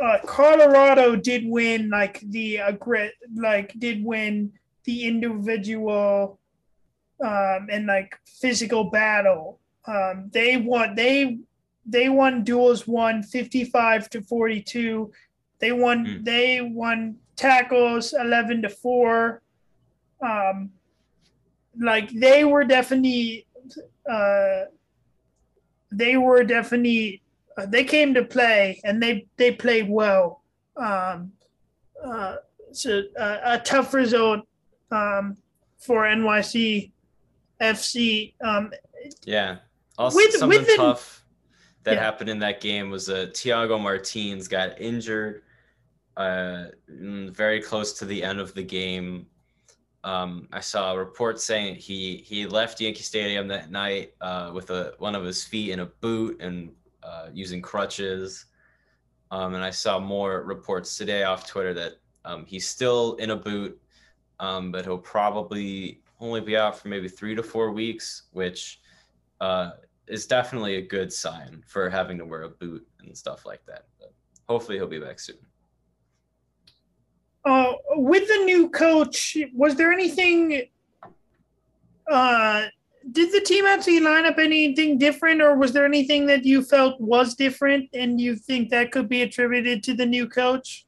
uh, 0.00 0.18
Colorado 0.24 1.16
did 1.16 1.44
win 1.46 1.90
like 1.90 2.20
the 2.20 2.56
aggre- 2.56 3.10
like 3.36 3.72
did 3.78 4.04
win 4.04 4.52
the 4.84 5.04
individual 5.06 6.38
um, 7.24 7.68
and 7.70 7.86
like 7.86 8.18
physical 8.26 8.84
battle. 8.84 9.60
Um, 9.86 10.30
they 10.32 10.56
won. 10.56 10.94
They 10.94 11.38
they 11.84 12.08
won 12.08 12.44
duels 12.44 12.86
won 12.86 13.24
55 13.24 14.08
to 14.10 14.22
42 14.22 15.10
they 15.58 15.72
won 15.72 16.06
Mm. 16.06 16.24
they 16.24 16.60
won 16.60 17.16
tackles 17.34 18.12
11 18.12 18.62
to 18.62 18.68
4 18.68 19.42
um 20.20 20.70
like 21.80 22.08
they 22.10 22.44
were 22.44 22.62
definitely 22.62 23.46
uh 24.08 24.66
they 25.92 26.16
were 26.16 26.42
definitely 26.44 27.22
uh, 27.56 27.66
they 27.66 27.84
came 27.84 28.14
to 28.14 28.24
play 28.24 28.80
and 28.84 29.02
they 29.02 29.26
they 29.36 29.52
played 29.52 29.88
well 29.88 30.42
um 30.76 31.32
uh 32.04 32.36
so 32.72 33.02
uh, 33.18 33.38
a 33.44 33.58
tough 33.58 33.92
result 33.94 34.40
um 34.90 35.36
for 35.78 36.04
NYC 36.04 36.90
FC 37.60 38.34
um 38.42 38.72
Yeah. 39.24 39.58
Also, 39.98 40.16
With- 40.16 40.32
something 40.32 40.62
the- 40.62 40.76
tough 40.76 41.24
that 41.84 41.94
Yeah. 41.94 42.00
happened 42.02 42.30
in 42.30 42.38
that 42.38 42.60
game 42.60 42.90
was 42.90 43.08
uh, 43.10 43.26
Thiago 43.32 43.78
Martins 43.80 44.48
got 44.48 44.80
injured 44.80 45.42
uh, 46.16 46.66
mm, 46.90 47.30
very 47.30 47.60
close 47.60 47.92
to 47.98 48.04
the 48.04 48.22
end 48.22 48.38
of 48.40 48.54
the 48.54 48.62
game. 48.62 49.26
Um, 50.04 50.48
I 50.52 50.60
saw 50.60 50.92
a 50.92 50.98
report 50.98 51.40
saying 51.40 51.76
he 51.76 52.24
he 52.26 52.46
left 52.46 52.80
Yankee 52.80 53.02
Stadium 53.02 53.46
that 53.48 53.70
night 53.70 54.14
uh, 54.20 54.50
with 54.52 54.70
a 54.70 54.94
one 54.98 55.14
of 55.14 55.24
his 55.24 55.44
feet 55.44 55.70
in 55.70 55.80
a 55.80 55.86
boot 55.86 56.40
and 56.40 56.72
uh, 57.02 57.28
using 57.32 57.62
crutches. 57.62 58.46
Um, 59.30 59.54
and 59.54 59.64
I 59.64 59.70
saw 59.70 59.98
more 59.98 60.42
reports 60.42 60.96
today 60.96 61.22
off 61.22 61.46
Twitter 61.46 61.72
that 61.74 61.94
um, 62.24 62.44
he's 62.46 62.68
still 62.68 63.14
in 63.14 63.30
a 63.30 63.36
boot, 63.36 63.80
um, 64.40 64.70
but 64.70 64.84
he'll 64.84 64.98
probably 64.98 66.02
only 66.20 66.40
be 66.40 66.56
out 66.56 66.78
for 66.78 66.88
maybe 66.88 67.08
three 67.08 67.34
to 67.34 67.42
four 67.42 67.72
weeks, 67.72 68.24
which 68.32 68.80
uh, 69.40 69.70
is 70.06 70.26
definitely 70.26 70.76
a 70.76 70.82
good 70.82 71.12
sign 71.12 71.62
for 71.66 71.88
having 71.88 72.18
to 72.18 72.26
wear 72.26 72.42
a 72.42 72.48
boot 72.48 72.86
and 73.00 73.16
stuff 73.16 73.46
like 73.46 73.64
that. 73.66 73.86
But 73.98 74.12
hopefully 74.48 74.76
he'll 74.78 74.86
be 74.86 74.98
back 75.00 75.18
soon. 75.18 75.36
uh, 77.44 77.72
with 78.02 78.26
the 78.26 78.44
new 78.44 78.68
coach, 78.68 79.36
was 79.54 79.76
there 79.76 79.92
anything? 79.92 80.62
Uh, 82.10 82.66
did 83.12 83.32
the 83.32 83.40
team 83.40 83.64
actually 83.64 84.00
line 84.00 84.26
up 84.26 84.38
anything 84.38 84.98
different, 84.98 85.40
or 85.40 85.56
was 85.56 85.72
there 85.72 85.84
anything 85.84 86.26
that 86.26 86.44
you 86.44 86.62
felt 86.64 87.00
was 87.00 87.34
different, 87.36 87.88
and 87.94 88.20
you 88.20 88.34
think 88.34 88.70
that 88.70 88.90
could 88.90 89.08
be 89.08 89.22
attributed 89.22 89.84
to 89.84 89.94
the 89.94 90.04
new 90.04 90.28
coach? 90.28 90.84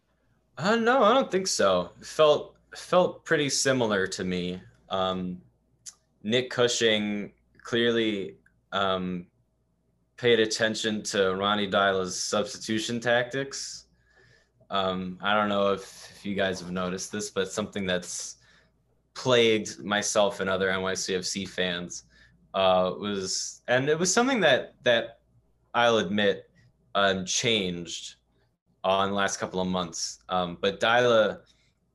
Uh, 0.59 0.75
no, 0.75 1.05
I 1.05 1.15
don't 1.15 1.31
think 1.31 1.47
so. 1.47 1.91
It 2.01 2.07
felt 2.07 2.57
felt 2.75 3.25
pretty 3.25 3.49
similar 3.49 4.09
to 4.09 4.25
me. 4.25 4.61
Um, 4.91 5.41
Nick 6.25 6.51
Cushing 6.51 7.31
clearly 7.63 8.35
um, 8.73 9.27
paid 10.17 10.41
attention 10.41 11.03
to 11.05 11.37
Ronny 11.37 11.69
Deila's 11.69 12.21
substitution 12.21 12.99
tactics. 12.99 13.84
Um, 14.71 15.19
I 15.23 15.35
don't 15.35 15.49
know 15.49 15.73
if, 15.73 16.11
if 16.17 16.27
you 16.27 16.35
guys 16.35 16.61
have 16.61 16.71
noticed 16.71 17.13
this, 17.13 17.31
but 17.31 17.51
something 17.51 17.87
that's 17.87 18.37
plagued 19.15 19.83
myself 19.85 20.41
and 20.41 20.51
other 20.51 20.69
NYCFC 20.71 21.49
fans 21.49 22.05
uh, 22.55 22.93
was, 22.99 23.63
and 23.69 23.89
it 23.89 23.99
was 23.99 24.13
something 24.13 24.41
that 24.41 24.75
that 24.83 25.19
I'll 25.75 25.99
admit 25.99 26.49
um, 26.95 27.25
changed 27.25 28.17
on 28.85 29.11
the 29.11 29.15
last 29.15 29.39
couple 29.39 29.61
of 29.61 29.67
months. 29.67 30.21
Um, 30.29 30.59
but 30.61 30.81
Deila 30.81 31.41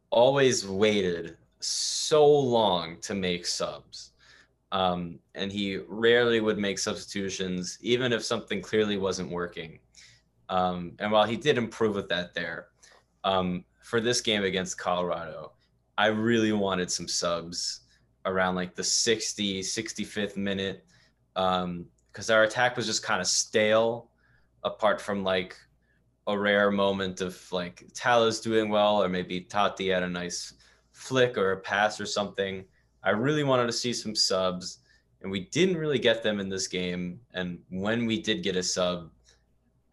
always 0.09 0.67
waited 0.67 1.37
so 1.59 2.27
long 2.27 2.99
to 3.01 3.13
make 3.13 3.45
subs. 3.45 4.11
Um, 4.71 5.19
and 5.35 5.51
he 5.51 5.77
rarely 5.87 6.41
would 6.41 6.59
make 6.59 6.77
substitutions, 6.77 7.77
even 7.81 8.13
if 8.13 8.23
something 8.23 8.61
clearly 8.61 8.97
wasn't 8.97 9.31
working. 9.31 9.79
Um, 10.49 10.93
and 10.99 11.11
while 11.11 11.25
he 11.25 11.37
did 11.37 11.57
improve 11.57 11.95
with 11.95 12.09
that 12.09 12.33
there, 12.33 12.67
um, 13.23 13.63
for 13.83 14.01
this 14.01 14.21
game 14.21 14.43
against 14.43 14.77
Colorado, 14.77 15.53
I 15.97 16.07
really 16.07 16.51
wanted 16.51 16.91
some 16.91 17.07
subs 17.07 17.81
around 18.25 18.55
like 18.55 18.75
the 18.75 18.83
60, 18.83 19.61
65th 19.61 20.37
minute, 20.37 20.85
because 21.33 22.29
our 22.29 22.43
attack 22.43 22.75
was 22.75 22.85
just 22.85 23.03
kind 23.03 23.21
of 23.21 23.27
stale, 23.27 24.09
apart 24.63 24.99
from 24.99 25.23
like 25.23 25.55
a 26.27 26.37
rare 26.37 26.69
moment 26.69 27.21
of 27.21 27.39
like 27.51 27.85
Talles 27.93 28.39
doing 28.39 28.69
well, 28.69 29.01
or 29.01 29.09
maybe 29.09 29.41
Taty 29.41 29.93
had 29.93 30.03
a 30.03 30.09
nice 30.09 30.53
flick 30.91 31.37
or 31.37 31.53
a 31.53 31.57
pass 31.57 31.99
or 31.99 32.05
something. 32.05 32.65
I 33.03 33.11
really 33.11 33.43
wanted 33.43 33.67
to 33.67 33.73
see 33.73 33.93
some 33.93 34.15
subs, 34.15 34.79
and 35.21 35.31
we 35.31 35.41
didn't 35.45 35.77
really 35.77 35.99
get 35.99 36.21
them 36.21 36.39
in 36.39 36.49
this 36.49 36.67
game. 36.67 37.19
And 37.33 37.59
when 37.69 38.05
we 38.05 38.21
did 38.21 38.43
get 38.43 38.55
a 38.55 38.63
sub, 38.63 39.09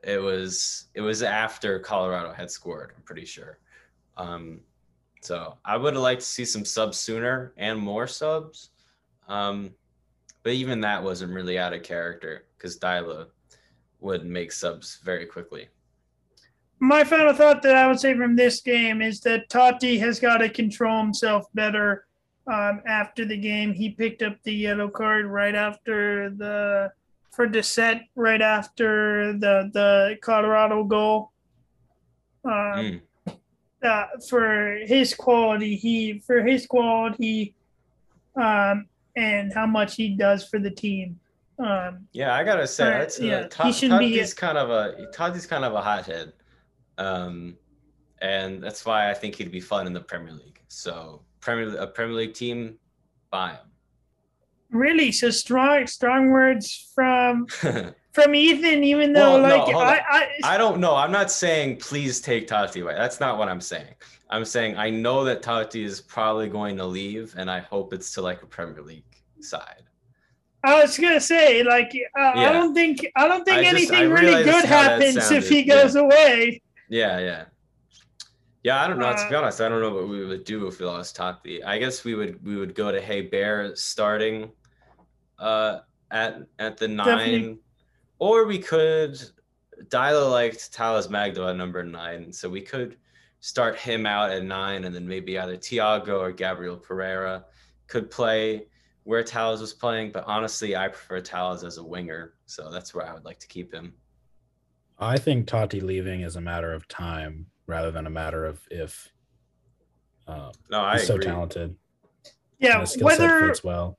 it 0.06 0.22
was 0.22 0.86
it 0.94 1.00
was 1.00 1.22
after 1.22 1.80
Colorado 1.80 2.32
had 2.32 2.50
scored. 2.50 2.92
I'm 2.96 3.02
pretty 3.02 3.24
sure. 3.24 3.58
Um, 4.16 4.60
so 5.20 5.58
I 5.64 5.76
would 5.76 5.94
have 5.94 6.02
liked 6.02 6.20
to 6.20 6.26
see 6.26 6.44
some 6.44 6.64
subs 6.64 6.96
sooner 6.96 7.52
and 7.56 7.78
more 7.78 8.06
subs. 8.06 8.70
Um, 9.28 9.74
but 10.44 10.52
even 10.52 10.80
that 10.82 11.02
wasn't 11.02 11.34
really 11.34 11.58
out 11.58 11.72
of 11.72 11.82
character 11.82 12.44
because 12.56 12.78
Deila 12.78 13.26
would 14.00 14.24
make 14.24 14.52
subs 14.52 15.00
very 15.02 15.26
quickly. 15.26 15.68
My 16.78 17.02
final 17.02 17.32
thought 17.32 17.62
that 17.62 17.74
I 17.74 17.88
would 17.88 17.98
say 17.98 18.14
from 18.14 18.36
this 18.36 18.60
game 18.60 19.02
is 19.02 19.20
that 19.22 19.48
Taty 19.48 19.98
has 19.98 20.20
got 20.20 20.38
to 20.38 20.48
control 20.48 21.00
himself 21.00 21.46
better. 21.54 22.06
Um, 22.46 22.80
after 22.86 23.24
the 23.24 23.36
game, 23.36 23.72
he 23.72 23.90
picked 23.90 24.22
up 24.22 24.40
the 24.44 24.54
yellow 24.54 24.88
card 24.88 25.26
right 25.26 25.54
after 25.56 26.30
the 26.30 26.92
for 27.36 27.46
Dissent, 27.46 28.02
right 28.16 28.40
after 28.40 29.34
the 29.34 29.70
the 29.72 30.16
Colorado 30.22 30.82
goal. 30.84 31.30
Um, 32.44 32.52
Mm. 32.52 33.00
uh, 33.84 34.06
for 34.28 34.76
his 34.86 35.14
quality, 35.14 35.76
he 35.76 36.18
for 36.20 36.42
his 36.42 36.66
quality, 36.66 37.54
um, 38.34 38.88
and 39.14 39.52
how 39.52 39.66
much 39.66 39.96
he 39.96 40.16
does 40.16 40.48
for 40.48 40.58
the 40.58 40.70
team. 40.70 41.20
Um, 41.58 42.06
Yeah, 42.12 42.34
I 42.34 42.44
gotta 42.44 42.66
say, 42.66 42.84
Right, 42.88 42.98
that's, 43.00 43.20
uh, 43.20 43.24
yeah, 43.24 43.46
Ta- 43.48 43.66
he 43.66 43.72
shouldn't 43.72 44.00
be- 44.00 44.24
kind 44.36 44.58
of 44.58 44.70
a 44.70 45.06
Taty's 45.12 45.46
kind 45.46 45.64
of 45.64 45.74
a 45.74 45.80
hothead, 45.82 46.32
um, 46.98 47.56
and 48.20 48.62
that's 48.62 48.84
why 48.86 49.10
I 49.10 49.14
think 49.14 49.34
he'd 49.36 49.50
be 49.52 49.60
fun 49.60 49.86
in 49.86 49.92
the 49.92 50.00
Premier 50.00 50.32
League. 50.32 50.60
So 50.68 51.22
Premier 51.40 51.76
a 51.76 51.86
Premier 51.86 52.14
League 52.16 52.34
team, 52.34 52.78
buy 53.30 53.58
really, 54.70 55.12
so 55.12 55.30
strong, 55.30 55.86
strong 55.86 56.30
words 56.30 56.90
from 56.94 57.46
from 58.12 58.34
Ethan, 58.34 58.82
even 58.84 59.12
though 59.12 59.40
Well, 59.40 59.42
like 59.42 59.72
hold 59.72 59.82
I. 59.82 60.00
I, 60.08 60.54
I 60.54 60.58
don't 60.58 60.80
know. 60.80 60.94
I'm 60.96 61.12
not 61.12 61.30
saying 61.30 61.76
please 61.76 62.20
take 62.20 62.48
Taty 62.48 62.82
away. 62.82 62.94
That's 62.94 63.20
not 63.20 63.38
what 63.38 63.48
I'm 63.48 63.60
saying. 63.60 63.94
I'm 64.30 64.44
saying 64.44 64.76
I 64.76 64.90
know 64.90 65.24
that 65.24 65.42
Taty 65.42 65.84
is 65.84 66.00
probably 66.00 66.48
going 66.48 66.76
to 66.78 66.86
leave, 66.86 67.34
and 67.36 67.50
I 67.50 67.60
hope 67.60 67.92
it's 67.92 68.12
to 68.14 68.22
like 68.22 68.42
a 68.42 68.46
Premier 68.46 68.82
League 68.82 69.04
side. 69.40 69.82
I 70.64 70.82
was 70.82 70.98
gonna 70.98 71.20
say 71.20 71.62
like 71.62 71.96
uh, 72.18 72.32
I 72.34 72.52
don't 72.52 72.74
think 72.74 73.06
I 73.14 73.28
don't 73.28 73.44
think 73.44 73.58
I 73.58 73.70
just- 73.70 73.90
anything 73.92 74.10
really 74.10 74.42
good 74.42 74.64
happens 74.64 75.16
if 75.30 75.48
he 75.48 75.60
sounded, 75.60 75.66
yeah. 75.66 75.82
goes 75.82 75.94
away. 75.94 76.62
Yeah, 76.88 77.18
yeah. 77.18 77.44
Yeah, 78.66 78.82
I 78.82 78.88
don't 78.88 78.98
know. 78.98 79.12
to 79.12 79.16
Uh, 79.16 79.28
be 79.28 79.34
honest, 79.36 79.60
I 79.60 79.68
don't 79.68 79.80
know 79.80 79.94
what 79.94 80.08
we 80.08 80.24
would 80.24 80.42
do 80.42 80.66
if 80.66 80.80
we 80.80 80.86
lost 80.86 81.16
Taty. 81.16 81.64
I 81.64 81.78
guess 81.78 82.02
we 82.02 82.16
would 82.16 82.44
we 82.44 82.56
would 82.56 82.74
go 82.74 82.90
to 82.90 83.00
Héber 83.00 83.78
starting 83.78 84.50
uh 85.38 85.82
at 86.10 86.38
at 86.58 86.76
the 86.76 86.88
nine. 86.88 87.06
Definitely. 87.06 87.58
Or 88.18 88.44
we 88.44 88.58
could 88.58 89.22
Deila 89.84 90.32
liked 90.32 90.72
Talles 90.72 91.08
Magno 91.08 91.46
at 91.48 91.54
number 91.54 91.84
nine. 91.84 92.32
So 92.32 92.48
we 92.48 92.60
could 92.60 92.96
start 93.38 93.78
him 93.78 94.04
out 94.04 94.32
at 94.32 94.42
nine 94.42 94.82
and 94.82 94.92
then 94.92 95.06
maybe 95.06 95.38
either 95.38 95.56
Thiago 95.56 96.18
or 96.18 96.32
Gabriel 96.32 96.76
Pereira 96.76 97.44
could 97.86 98.10
play 98.10 98.66
where 99.04 99.22
Talles 99.22 99.60
was 99.60 99.74
playing. 99.74 100.10
But 100.10 100.24
honestly, 100.26 100.74
I 100.74 100.88
prefer 100.88 101.20
Talles 101.20 101.62
as 101.62 101.76
a 101.76 101.84
winger. 101.84 102.34
So 102.46 102.68
that's 102.72 102.92
where 102.92 103.08
I 103.08 103.14
would 103.14 103.24
like 103.24 103.38
to 103.38 103.46
keep 103.46 103.72
him. 103.72 103.94
I 104.98 105.18
think 105.18 105.46
Taty 105.46 105.80
leaving 105.80 106.22
is 106.22 106.34
a 106.34 106.40
matter 106.40 106.72
of 106.72 106.88
time 106.88 107.46
rather 107.66 107.90
than 107.90 108.06
a 108.06 108.10
matter 108.10 108.44
of 108.44 108.60
if. 108.70 109.12
Uh, 110.26 110.50
No, 110.70 110.80
I 110.80 110.98
he's 110.98 111.06
so 111.06 111.14
agree. 111.14 111.26
talented. 111.26 111.76
Yeah, 112.58 112.72
and 112.72 112.80
his 112.82 112.92
skill 112.92 113.08
set 113.10 113.18
whether 113.20 113.46
fits 113.48 113.62
well. 113.64 113.98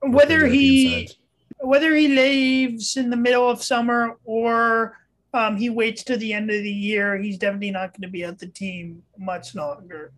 whether 0.00 0.46
he 0.46 1.06
sides. 1.06 1.18
whether 1.60 1.94
he 1.94 2.08
leaves 2.08 2.96
in 2.96 3.10
the 3.10 3.16
middle 3.16 3.48
of 3.48 3.62
summer 3.62 4.16
or 4.24 4.96
um, 5.34 5.56
he 5.56 5.70
waits 5.70 6.02
to 6.04 6.16
the 6.16 6.32
end 6.32 6.50
of 6.50 6.62
the 6.62 6.72
year, 6.72 7.16
he's 7.18 7.38
definitely 7.38 7.70
not 7.70 7.92
going 7.92 8.02
to 8.02 8.08
be 8.08 8.24
at 8.24 8.38
the 8.38 8.48
team 8.48 9.02
much 9.18 9.54
longer. 9.54 10.12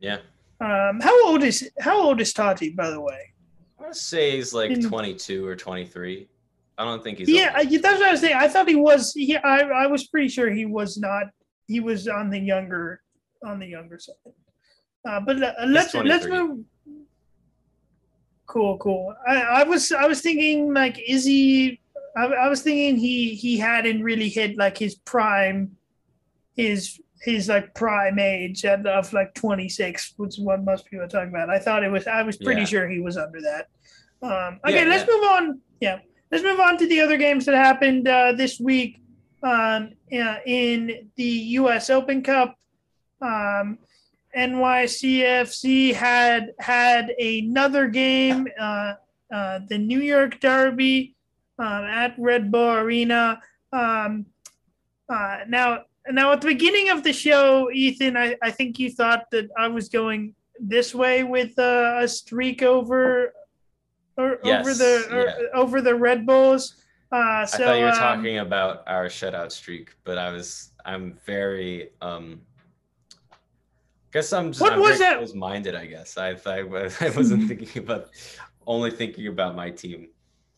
Yeah. 0.00 0.18
Um, 0.60 1.00
how 1.00 1.28
old 1.28 1.42
is 1.44 1.70
how 1.80 1.98
old 2.02 2.20
is 2.20 2.34
Taty, 2.34 2.74
by 2.74 2.90
the 2.90 3.00
way? 3.00 3.32
I 3.78 3.82
want 3.84 3.94
to 3.94 3.98
say 4.00 4.32
he's 4.36 4.52
like 4.52 4.70
In- 4.72 4.82
22 4.82 5.46
or 5.46 5.54
23. 5.56 6.28
I 6.76 6.84
don't 6.84 7.02
think 7.02 7.18
he's. 7.18 7.28
Yeah, 7.28 7.54
old. 7.56 7.68
I- 7.68 7.78
that's 7.78 7.98
what 8.00 8.08
I 8.08 8.10
was 8.10 8.20
saying. 8.20 8.34
I 8.36 8.48
thought 8.48 8.68
he 8.68 8.74
was. 8.76 9.12
He, 9.14 9.36
I, 9.36 9.60
I 9.60 9.86
was 9.86 10.08
pretty 10.08 10.28
sure 10.28 10.50
he 10.50 10.66
was 10.66 10.98
not. 10.98 11.24
He 11.68 11.80
was 11.80 12.08
on 12.08 12.30
the 12.30 12.38
younger, 12.40 13.02
on 13.44 13.58
the 13.60 13.66
younger 13.66 13.98
side. 13.98 14.14
Uh, 15.08 15.20
but 15.20 15.40
uh, 15.42 15.52
let's 15.66 15.94
let's 15.94 16.26
move. 16.26 16.64
Cool, 18.46 18.78
cool. 18.78 19.14
I, 19.28 19.36
I 19.42 19.62
was 19.64 19.92
I 19.92 20.06
was 20.06 20.22
thinking 20.22 20.72
like, 20.72 20.98
is 21.06 21.24
he? 21.26 21.80
I, 22.16 22.24
I 22.24 22.48
was 22.48 22.62
thinking 22.62 22.96
he 22.96 23.34
he 23.34 23.58
hadn't 23.58 24.02
really 24.02 24.30
hit 24.30 24.56
like 24.56 24.78
his 24.78 24.94
prime, 24.94 25.76
his 26.56 26.98
his 27.20 27.48
like 27.48 27.74
prime 27.74 28.18
age 28.18 28.64
at, 28.64 28.86
of 28.86 29.12
like 29.12 29.34
26, 29.34 30.14
which 30.16 30.38
is 30.38 30.40
what 30.40 30.64
most 30.64 30.86
people 30.86 31.04
are 31.04 31.08
talking 31.08 31.28
about. 31.28 31.50
I 31.50 31.58
thought 31.58 31.84
it 31.84 31.90
was. 31.90 32.06
I 32.06 32.22
was 32.22 32.38
pretty 32.38 32.62
Yeah. 32.62 32.66
sure 32.66 32.88
he 32.88 33.00
was 33.00 33.18
under 33.18 33.40
that. 33.42 33.66
Um, 34.22 34.58
okay, 34.66 34.84
Yeah, 34.84 34.88
let's 34.90 35.06
yeah. 35.06 35.14
move 35.14 35.24
on. 35.24 35.60
Yeah, 35.80 35.98
let's 36.32 36.42
move 36.44 36.60
on 36.60 36.78
to 36.78 36.86
the 36.86 37.00
other 37.00 37.18
games 37.18 37.44
that 37.44 37.54
happened 37.54 38.08
uh, 38.08 38.32
this 38.32 38.58
week 38.58 39.00
um, 39.42 39.92
uh, 40.12 40.36
in 40.46 41.10
the 41.16 41.24
U.S. 41.24 41.90
Open 41.90 42.22
Cup. 42.22 42.56
Um, 43.20 43.78
NYCFC 44.36 45.94
had 45.94 46.52
had 46.58 47.10
another 47.18 47.88
game, 47.88 48.46
uh, 48.60 48.94
uh, 49.32 49.60
the 49.68 49.78
New 49.78 50.00
York 50.00 50.38
Derby 50.40 51.16
um, 51.58 51.84
at 51.84 52.14
Red 52.18 52.52
Bull 52.52 52.74
Arena. 52.74 53.40
Um, 53.72 54.26
uh, 55.08 55.38
now, 55.48 55.82
now 56.10 56.32
at 56.32 56.40
the 56.40 56.48
beginning 56.48 56.90
of 56.90 57.02
the 57.02 57.12
show, 57.12 57.70
Ethan, 57.72 58.16
I, 58.16 58.36
I 58.42 58.50
think 58.50 58.78
you 58.78 58.90
thought 58.90 59.30
that 59.32 59.48
I 59.58 59.68
was 59.68 59.88
going 59.88 60.34
this 60.60 60.94
way 60.94 61.24
with 61.24 61.58
uh, 61.58 61.98
a 62.00 62.08
streak 62.08 62.62
over 62.62 63.32
or 64.16 64.38
over 64.38 64.40
Yes, 64.44 64.78
the 64.78 65.08
or, 65.10 65.24
yeah. 65.26 65.34
over 65.54 65.80
the 65.80 65.94
Red 65.94 66.26
Bulls. 66.26 66.74
Uh, 67.10 67.46
so 67.46 67.62
I 67.62 67.66
thought 67.66 67.78
you 67.78 67.84
were 67.84 67.90
um, 67.90 67.98
talking 67.98 68.38
about 68.38 68.82
our 68.86 69.06
shutout 69.06 69.52
streak, 69.52 69.94
but 70.04 70.18
I 70.18 70.30
was. 70.30 70.72
I'm 70.84 71.18
very. 71.24 71.90
um 72.02 72.42
Guess 74.12 74.32
I'm 74.32 74.52
just. 74.52 74.60
What 74.60 74.74
I'm 74.74 74.80
was 74.80 74.98
that? 74.98 75.16
Close-minded, 75.18 75.74
I 75.74 75.86
guess. 75.86 76.18
I 76.18 76.30
I, 76.46 76.60
I 77.00 77.10
wasn't 77.10 77.48
thinking 77.48 77.82
about. 77.82 78.10
Only 78.66 78.90
thinking 78.90 79.28
about 79.28 79.56
my 79.56 79.70
team. 79.70 80.08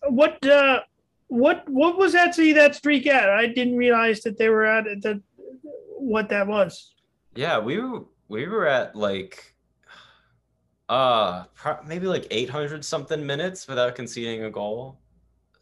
What 0.08 0.44
uh 0.44 0.80
what 1.28 1.68
what 1.68 1.96
was 1.96 2.12
that? 2.12 2.34
See 2.34 2.52
that 2.54 2.74
streak 2.74 3.06
at? 3.06 3.28
I 3.28 3.46
didn't 3.46 3.76
realize 3.76 4.22
that 4.22 4.36
they 4.36 4.48
were 4.48 4.64
at 4.64 4.84
that 5.02 5.22
what 5.96 6.28
that 6.30 6.48
was. 6.48 6.92
Yeah, 7.36 7.58
we 7.60 7.78
were 7.78 8.04
we 8.28 8.48
were 8.48 8.66
at 8.66 8.96
like 8.96 9.54
uh 10.88 11.44
pro- 11.54 11.82
maybe 11.84 12.06
like 12.06 12.26
800 12.32 12.84
something 12.84 13.24
minutes 13.24 13.68
without 13.68 13.94
conceding 13.94 14.44
a 14.44 14.50
goal. 14.50 14.99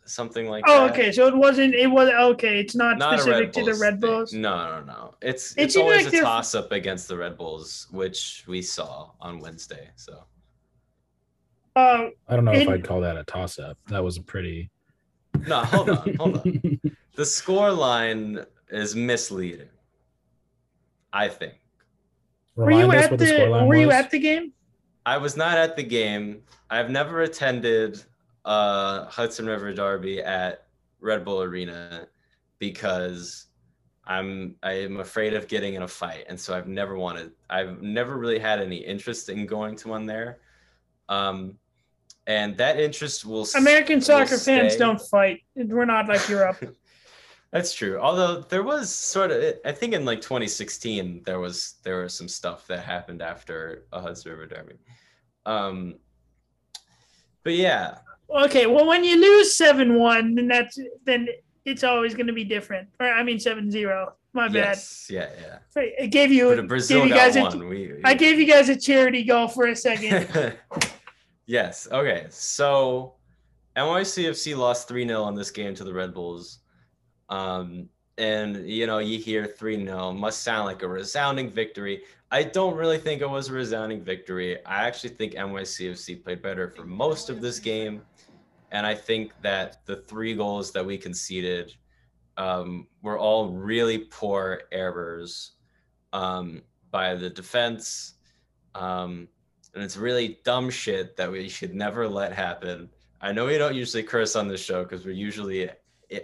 Something 0.09 0.49
like 0.49 0.65
Oh, 0.67 0.87
that. 0.87 0.93
okay. 0.93 1.13
So 1.13 1.27
it 1.27 1.37
wasn't 1.37 1.75
it 1.75 1.87
was 1.87 2.09
okay, 2.09 2.59
it's 2.61 2.75
not, 2.75 2.97
Not 2.99 3.21
specific 3.21 3.53
to 3.53 3.61
the 3.61 3.67
Bulls 3.67 3.81
Red 3.81 4.01
thing. 4.01 4.11
Bulls. 4.11 4.33
No, 4.33 4.81
no, 4.81 4.85
no. 4.85 5.15
It's 5.21 5.53
It 5.57 5.63
it's 5.65 5.77
always 5.77 5.99
like 6.05 6.07
a 6.09 6.11
they're- 6.11 6.23
toss 6.23 6.55
up 6.55 6.73
against 6.73 7.09
the 7.09 7.17
Red 7.17 7.37
Bulls, 7.37 7.87
which 7.91 8.45
we 8.49 8.63
saw 8.63 9.11
on 9.21 9.39
Wednesday. 9.39 9.91
So 9.97 10.25
Uh 11.77 12.09
I 12.29 12.35
don't 12.37 12.45
know 12.45 12.53
if 12.53 12.69
I'd 12.69 12.85
call 12.85 13.01
that 13.03 13.17
a 13.17 13.25
toss 13.25 13.59
up. 13.59 13.77
That 13.89 14.03
was 14.03 14.17
a 14.17 14.23
pretty. 14.23 14.71
no, 15.47 15.59
hold 15.65 15.91
on, 15.91 16.15
hold 16.17 16.37
on. 16.39 16.81
The 17.15 17.27
score 17.27 17.73
line 17.73 18.45
is 18.71 18.95
misleading. 18.95 19.69
I 21.13 21.27
think. 21.29 21.55
were 22.55 22.71
you 22.71 22.79
Remind 22.83 22.99
us 22.99 23.05
at 23.07 23.11
what 23.11 23.19
the, 23.21 23.25
scoreline 23.27 23.67
were 23.67 23.77
you 23.77 23.87
was? 23.89 23.97
at 23.97 24.11
the 24.13 24.19
game? 24.21 24.53
I 25.05 25.17
was 25.19 25.37
not 25.37 25.59
at 25.59 25.75
the 25.75 25.83
game. 25.83 26.43
I've 26.71 26.91
never 26.91 27.23
attended 27.23 28.05
uh 28.49 29.05
Hudson 29.05 29.47
River 29.47 29.73
Derby 29.75 30.21
at 30.23 30.67
Red 31.01 31.25
Bull 31.25 31.43
Arena 31.43 32.09
because 32.59 33.47
I'm 34.07 34.57
I 34.63 34.73
am 34.73 35.01
afraid 35.01 35.35
of 35.35 35.47
getting 35.49 35.75
in 35.75 35.83
a 35.83 35.89
fight, 35.89 36.25
and 36.29 36.41
so 36.41 36.57
I've 36.57 36.67
never 36.67 36.97
wanted. 36.97 37.33
I've 37.51 37.83
never 37.83 38.17
really 38.17 38.39
had 38.39 38.59
any 38.59 38.79
interest 38.79 39.29
in 39.29 39.45
going 39.45 39.77
to 39.77 39.89
one 39.89 40.07
there, 40.07 40.41
um, 41.11 41.59
and 42.27 42.57
that 42.57 42.81
interest 42.81 43.27
will. 43.27 43.47
American 43.55 43.97
will 43.97 44.03
soccer 44.03 44.39
fans 44.39 44.73
stay. 44.73 44.79
don't 44.79 45.01
fight. 45.01 45.43
We're 45.55 45.85
not 45.85 46.09
like 46.09 46.27
Europe. 46.29 46.75
That's 47.53 47.75
true. 47.75 47.99
Although 47.99 48.43
there 48.43 48.63
was 48.63 48.91
sort 48.91 49.31
of, 49.31 49.55
I 49.65 49.73
think 49.73 49.95
in 49.95 50.05
like 50.05 50.21
2016 50.21 51.23
there 51.25 51.39
was 51.39 51.75
there 51.83 52.03
was 52.03 52.15
some 52.15 52.29
stuff 52.29 52.67
that 52.67 52.85
happened 52.85 53.21
after 53.21 53.85
a 53.93 54.01
Hudson 54.01 54.33
River 54.33 54.47
Derby. 54.47 54.75
Um, 55.45 55.97
but 57.45 57.55
yeah, 57.55 57.99
okay, 58.31 58.67
well 58.67 58.87
when 58.87 59.05
you 59.05 59.21
lose 59.21 59.57
seven 59.57 59.95
one, 59.95 60.35
then 60.35 60.49
that's 60.49 60.79
then 61.05 61.29
it's 61.65 61.85
always 61.85 62.15
gonna 62.15 62.33
be 62.33 62.45
different. 62.45 62.89
Or 63.01 63.07
I 63.07 63.23
mean 63.23 63.39
seven 63.39 63.71
zero. 63.71 64.15
My 64.35 64.47
bad. 64.47 64.55
yes, 64.55 65.09
yeah, 65.11 65.29
yeah. 65.41 65.83
It 65.99 66.09
gave 66.09 66.31
you 66.31 66.55
But 66.55 66.69
Brazil 66.69 67.01
gave 67.01 67.09
you 67.09 67.15
got 67.15 67.33
guys 67.33 67.37
a, 67.37 67.43
one. 67.43 67.69
We, 67.69 67.95
I 68.05 68.15
gave 68.15 68.39
you 68.39 68.47
guys 68.47 68.69
a 68.69 68.77
charity 68.77 69.25
goal 69.25 69.49
for 69.49 69.67
a 69.67 69.75
second. 69.75 70.55
yes. 71.47 71.89
Okay. 71.91 72.27
So 72.29 73.15
NYCFC 73.77 74.57
lost 74.57 74.89
3 74.89 75.07
0 75.07 75.29
in 75.29 75.35
this 75.35 75.51
game 75.51 75.75
to 75.77 75.85
the 75.85 75.93
Red 75.93 76.13
Bulls. 76.13 76.59
Um, 77.29 77.89
and, 78.19 78.69
you 78.69 78.87
know, 78.87 78.99
you 78.99 79.19
hear 79.19 79.47
3 79.47 79.85
0, 79.85 80.13
must 80.13 80.43
sound 80.43 80.67
like 80.67 80.83
a 80.83 80.89
resounding 80.89 81.49
victory. 81.49 82.03
I 82.31 82.43
don't 82.43 82.75
really 82.75 82.99
think 82.99 83.23
it 83.23 83.31
was 83.31 83.49
a 83.49 83.53
resounding 83.53 84.03
victory. 84.03 84.65
I 84.67 84.87
actually 84.87 85.11
think 85.11 85.35
NYCFC 85.35 86.23
played 86.23 86.43
better 86.43 86.69
for 86.69 86.85
most 86.85 87.31
of 87.31 87.41
this 87.41 87.59
game. 87.59 88.03
And 88.71 88.87
I 88.87 88.95
think 88.95 89.33
that 89.43 89.85
the 89.87 89.97
three 89.97 90.35
goals 90.35 90.73
that 90.73 90.85
we 90.85 90.99
conceded 90.99 91.75
um, 92.37 92.87
were 93.03 93.19
all 93.19 93.49
really 93.49 93.99
poor 93.99 94.63
errors 94.73 95.53
um, 96.13 96.63
by 96.91 97.15
the 97.15 97.31
defense. 97.31 98.15
Um, 98.75 99.29
and 99.75 99.83
it's 99.83 99.97
really 99.97 100.39
dumb 100.45 100.71
shit 100.71 101.17
that 101.17 101.31
we 101.31 101.49
should 101.49 101.75
never 101.75 102.09
let 102.09 102.33
happen. 102.33 102.89
I 103.21 103.33
know 103.33 103.47
we 103.47 103.59
don't 103.59 103.75
usually 103.75 104.03
curse 104.03 104.37
on 104.37 104.49
this 104.49 104.63
show 104.63 104.83
because 104.85 105.05
we're 105.05 105.13
usually 105.13 105.69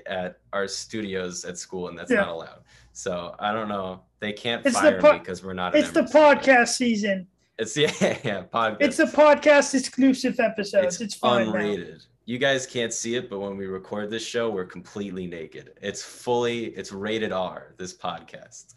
at 0.06 0.38
our 0.52 0.66
studios 0.68 1.44
at 1.44 1.58
school 1.58 1.88
and 1.88 1.98
that's 1.98 2.10
Yeah. 2.10 2.20
not 2.20 2.28
allowed. 2.28 2.60
So 2.92 3.34
I 3.38 3.52
don't 3.52 3.68
know. 3.68 4.02
They 4.20 4.32
can't 4.32 4.64
It's 4.64 4.78
fire 4.78 5.00
po- 5.00 5.12
me 5.14 5.18
because 5.18 5.42
we're 5.42 5.52
not. 5.54 5.74
it's 5.74 5.90
the 5.90 6.02
podcast 6.02 6.68
season. 6.68 7.26
It's 7.58 7.76
yeah, 7.76 7.90
yeah, 8.24 8.42
podcast. 8.52 8.76
It's 8.80 8.96
the 8.96 9.04
podcast 9.04 9.74
exclusive 9.74 10.40
episodes. 10.40 10.94
It's, 10.96 11.00
It's 11.02 11.14
fine 11.14 11.52
now. 11.52 11.84
You 12.26 12.38
guys 12.38 12.66
can't 12.66 12.92
see 12.92 13.16
it, 13.16 13.28
but 13.28 13.38
when 13.40 13.56
we 13.56 13.66
record 13.66 14.10
this 14.10 14.24
show, 14.24 14.48
we're 14.50 14.64
completely 14.64 15.26
naked. 15.26 15.72
It's 15.82 16.02
fully, 16.02 16.66
it's 16.66 16.90
rated 16.90 17.32
R. 17.32 17.74
This 17.76 17.92
podcast. 17.94 18.74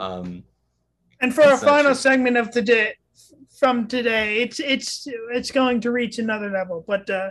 Um, 0.00 0.42
And 1.20 1.34
for 1.34 1.42
our 1.42 1.58
final 1.58 1.94
segment 1.94 2.36
of 2.36 2.50
the 2.52 2.62
day 2.62 2.94
from 3.58 3.88
today, 3.88 4.40
it's 4.42 4.60
it's 4.60 5.06
it's 5.32 5.50
going 5.50 5.80
to 5.82 5.90
reach 5.90 6.18
another 6.18 6.50
level. 6.50 6.84
But 6.86 7.10
uh 7.10 7.30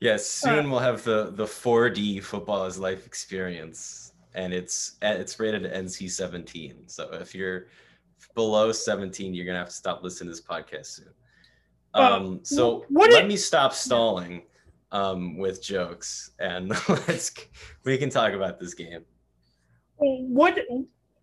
Yes, 0.00 0.26
soon 0.26 0.68
we'll 0.70 0.80
have 0.80 1.04
the 1.04 1.30
the 1.30 1.44
4D 1.44 2.18
Futbol 2.18 2.66
is 2.66 2.76
life 2.78 3.06
experience, 3.06 4.12
and 4.34 4.52
it's 4.52 4.96
it's 5.00 5.38
rated 5.38 5.62
NC 5.72 6.10
17. 6.10 6.88
So 6.88 7.08
if 7.12 7.34
you're 7.34 7.68
below 8.34 8.72
17, 8.72 9.32
you're 9.32 9.46
gonna 9.46 9.58
have 9.58 9.68
to 9.68 9.74
stop 9.74 10.02
listening 10.02 10.26
to 10.28 10.32
this 10.34 10.44
podcast 10.44 10.86
soon. 10.86 11.14
Uh, 11.94 12.00
Um, 12.16 12.40
so 12.42 12.84
what 12.88 13.10
let 13.12 13.24
it- 13.24 13.28
me 13.28 13.36
stop 13.36 13.72
stalling 13.72 14.42
um, 14.92 15.38
with 15.38 15.62
jokes, 15.62 16.30
and 16.38 16.68
let's 16.88 17.32
we 17.84 17.98
can 17.98 18.10
talk 18.10 18.32
about 18.34 18.60
this 18.60 18.74
game. 18.74 19.04
What 19.96 20.58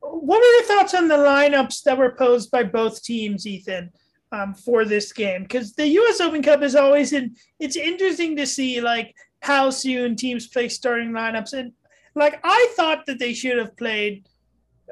what 0.02 0.42
are 0.42 0.54
your 0.56 0.64
thoughts 0.64 0.94
on 0.94 1.08
the 1.08 1.16
lineups 1.16 1.84
that 1.84 1.98
were 1.98 2.16
posed 2.16 2.52
by 2.52 2.64
both 2.64 3.04
teams, 3.04 3.46
Ethan, 3.48 3.92
um, 4.32 4.54
for 4.54 4.84
this 4.86 5.14
game? 5.14 5.44
Because 5.44 5.74
the 5.74 5.88
U.S. 5.88 6.20
Open 6.20 6.42
Cup 6.42 6.62
is 6.64 6.76
always 6.76 7.14
in. 7.14 7.36
It's 7.60 7.76
interesting 7.78 8.36
to 8.38 8.46
see 8.46 8.82
like 8.82 9.16
how 9.42 9.70
soon 9.70 10.16
teams 10.16 10.48
play 10.48 10.68
starting 10.68 11.12
lineups, 11.12 11.54
and 11.54 11.72
like 12.16 12.40
I 12.44 12.74
thought 12.76 13.06
that 13.06 13.20
they 13.20 13.34
should 13.34 13.58
have 13.58 13.78
played. 13.78 14.26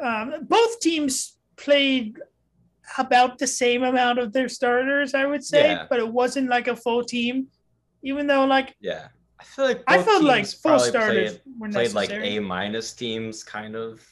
Um, 0.01 0.33
both 0.43 0.79
teams 0.79 1.37
played 1.55 2.19
about 2.97 3.39
the 3.39 3.47
same 3.47 3.83
amount 3.83 4.19
of 4.19 4.31
their 4.31 4.47
starters, 4.47 5.13
I 5.13 5.25
would 5.25 5.43
say, 5.43 5.69
Yeah. 5.69 5.85
but 5.89 5.99
it 5.99 6.07
wasn't 6.07 6.49
like 6.49 6.67
a 6.67 6.75
full 6.75 7.03
team. 7.03 7.47
Even 8.03 8.27
though, 8.27 8.45
like, 8.45 8.75
Yeah, 8.79 9.07
I 9.39 9.43
feel 9.43 9.65
like 9.65 9.83
I 9.87 10.01
felt 10.01 10.23
like 10.23 10.45
probably 10.61 10.87
starters 10.89 11.37
played, 11.37 11.59
were 11.59 11.69
played 11.69 11.93
like. 11.93 12.11
A 12.11 12.39
minus 12.39 12.93
teams, 12.93 13.43
kind 13.43 13.75
of. 13.75 14.05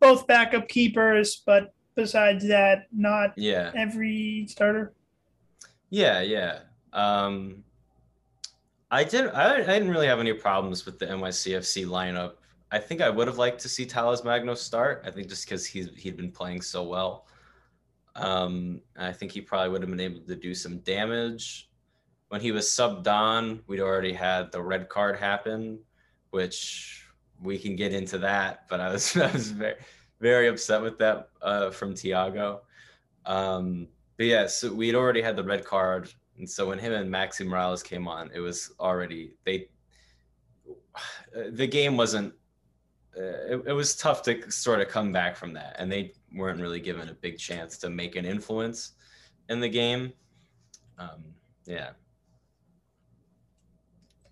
both 0.00 0.26
backup 0.26 0.68
keepers, 0.68 1.42
but 1.46 1.72
besides 1.94 2.46
that, 2.48 2.86
not 2.92 3.32
Yeah. 3.36 3.72
every 3.74 4.46
starter. 4.48 4.92
Yeah, 5.90 6.20
yeah. 6.20 6.60
Um, 6.92 7.64
I 8.90 9.04
did. 9.04 9.28
I, 9.28 9.54
I 9.56 9.58
didn't 9.64 9.90
really 9.90 10.06
have 10.06 10.20
any 10.20 10.32
problems 10.32 10.84
with 10.86 10.98
the 10.98 11.06
NYCFC 11.06 11.86
lineup. 11.86 12.34
I 12.70 12.78
think 12.78 13.00
I 13.00 13.08
would 13.10 13.26
have 13.26 13.38
liked 13.38 13.60
to 13.60 13.68
see 13.68 13.86
Talles 13.86 14.24
Magno 14.24 14.54
start. 14.54 15.02
I 15.06 15.10
think 15.10 15.28
just 15.28 15.44
because 15.46 15.64
he's 15.66 15.88
he'd 15.96 16.16
been 16.16 16.30
playing 16.32 16.60
so 16.62 16.82
well. 16.82 17.26
Um, 18.16 18.80
I 18.96 19.12
think 19.12 19.32
he 19.32 19.40
probably 19.40 19.70
would 19.70 19.82
have 19.82 19.90
been 19.90 20.00
able 20.00 20.20
to 20.20 20.36
do 20.36 20.54
some 20.54 20.78
damage. 20.78 21.68
When 22.28 22.40
he 22.40 22.52
was 22.52 22.66
subbed 22.66 23.06
on, 23.06 23.60
we'd 23.66 23.80
already 23.80 24.12
had 24.12 24.50
the 24.50 24.62
red 24.62 24.88
card 24.88 25.18
happen, 25.18 25.78
which 26.30 27.06
we 27.42 27.58
can 27.58 27.76
get 27.76 27.92
into 27.92 28.18
that. 28.18 28.68
But 28.68 28.80
I 28.80 28.92
was 28.92 29.16
I 29.16 29.30
was 29.32 29.50
very 29.50 29.76
very 30.20 30.48
upset 30.48 30.82
with 30.82 30.98
that 30.98 31.28
uh, 31.42 31.70
from 31.70 31.94
Thiago. 31.94 32.60
Um, 33.24 33.88
but 34.16 34.26
yeah, 34.26 34.46
so 34.46 34.72
we'd 34.72 34.94
already 34.94 35.20
had 35.20 35.36
the 35.36 35.44
red 35.44 35.64
card, 35.64 36.12
and 36.38 36.48
so 36.48 36.68
when 36.68 36.78
him 36.78 36.92
and 36.92 37.12
Maxi 37.12 37.46
Moralez 37.46 37.84
came 37.84 38.08
on, 38.08 38.30
it 38.34 38.40
was 38.40 38.72
already 38.80 39.34
they. 39.44 39.68
The 41.34 41.66
game 41.66 41.96
wasn't. 41.96 42.32
Uh, 43.16 43.54
it, 43.54 43.62
it 43.68 43.72
was 43.72 43.96
tough 43.96 44.22
to 44.22 44.50
sort 44.50 44.80
of 44.80 44.88
come 44.88 45.12
back 45.12 45.36
from 45.36 45.52
that, 45.54 45.76
and 45.78 45.90
they 45.90 46.12
weren't 46.34 46.60
really 46.60 46.80
given 46.80 47.08
a 47.08 47.14
big 47.14 47.38
chance 47.38 47.78
to 47.78 47.90
make 47.90 48.16
an 48.16 48.24
influence 48.24 48.92
in 49.48 49.60
the 49.60 49.68
game. 49.68 50.12
Um, 50.98 51.24
yeah. 51.66 51.90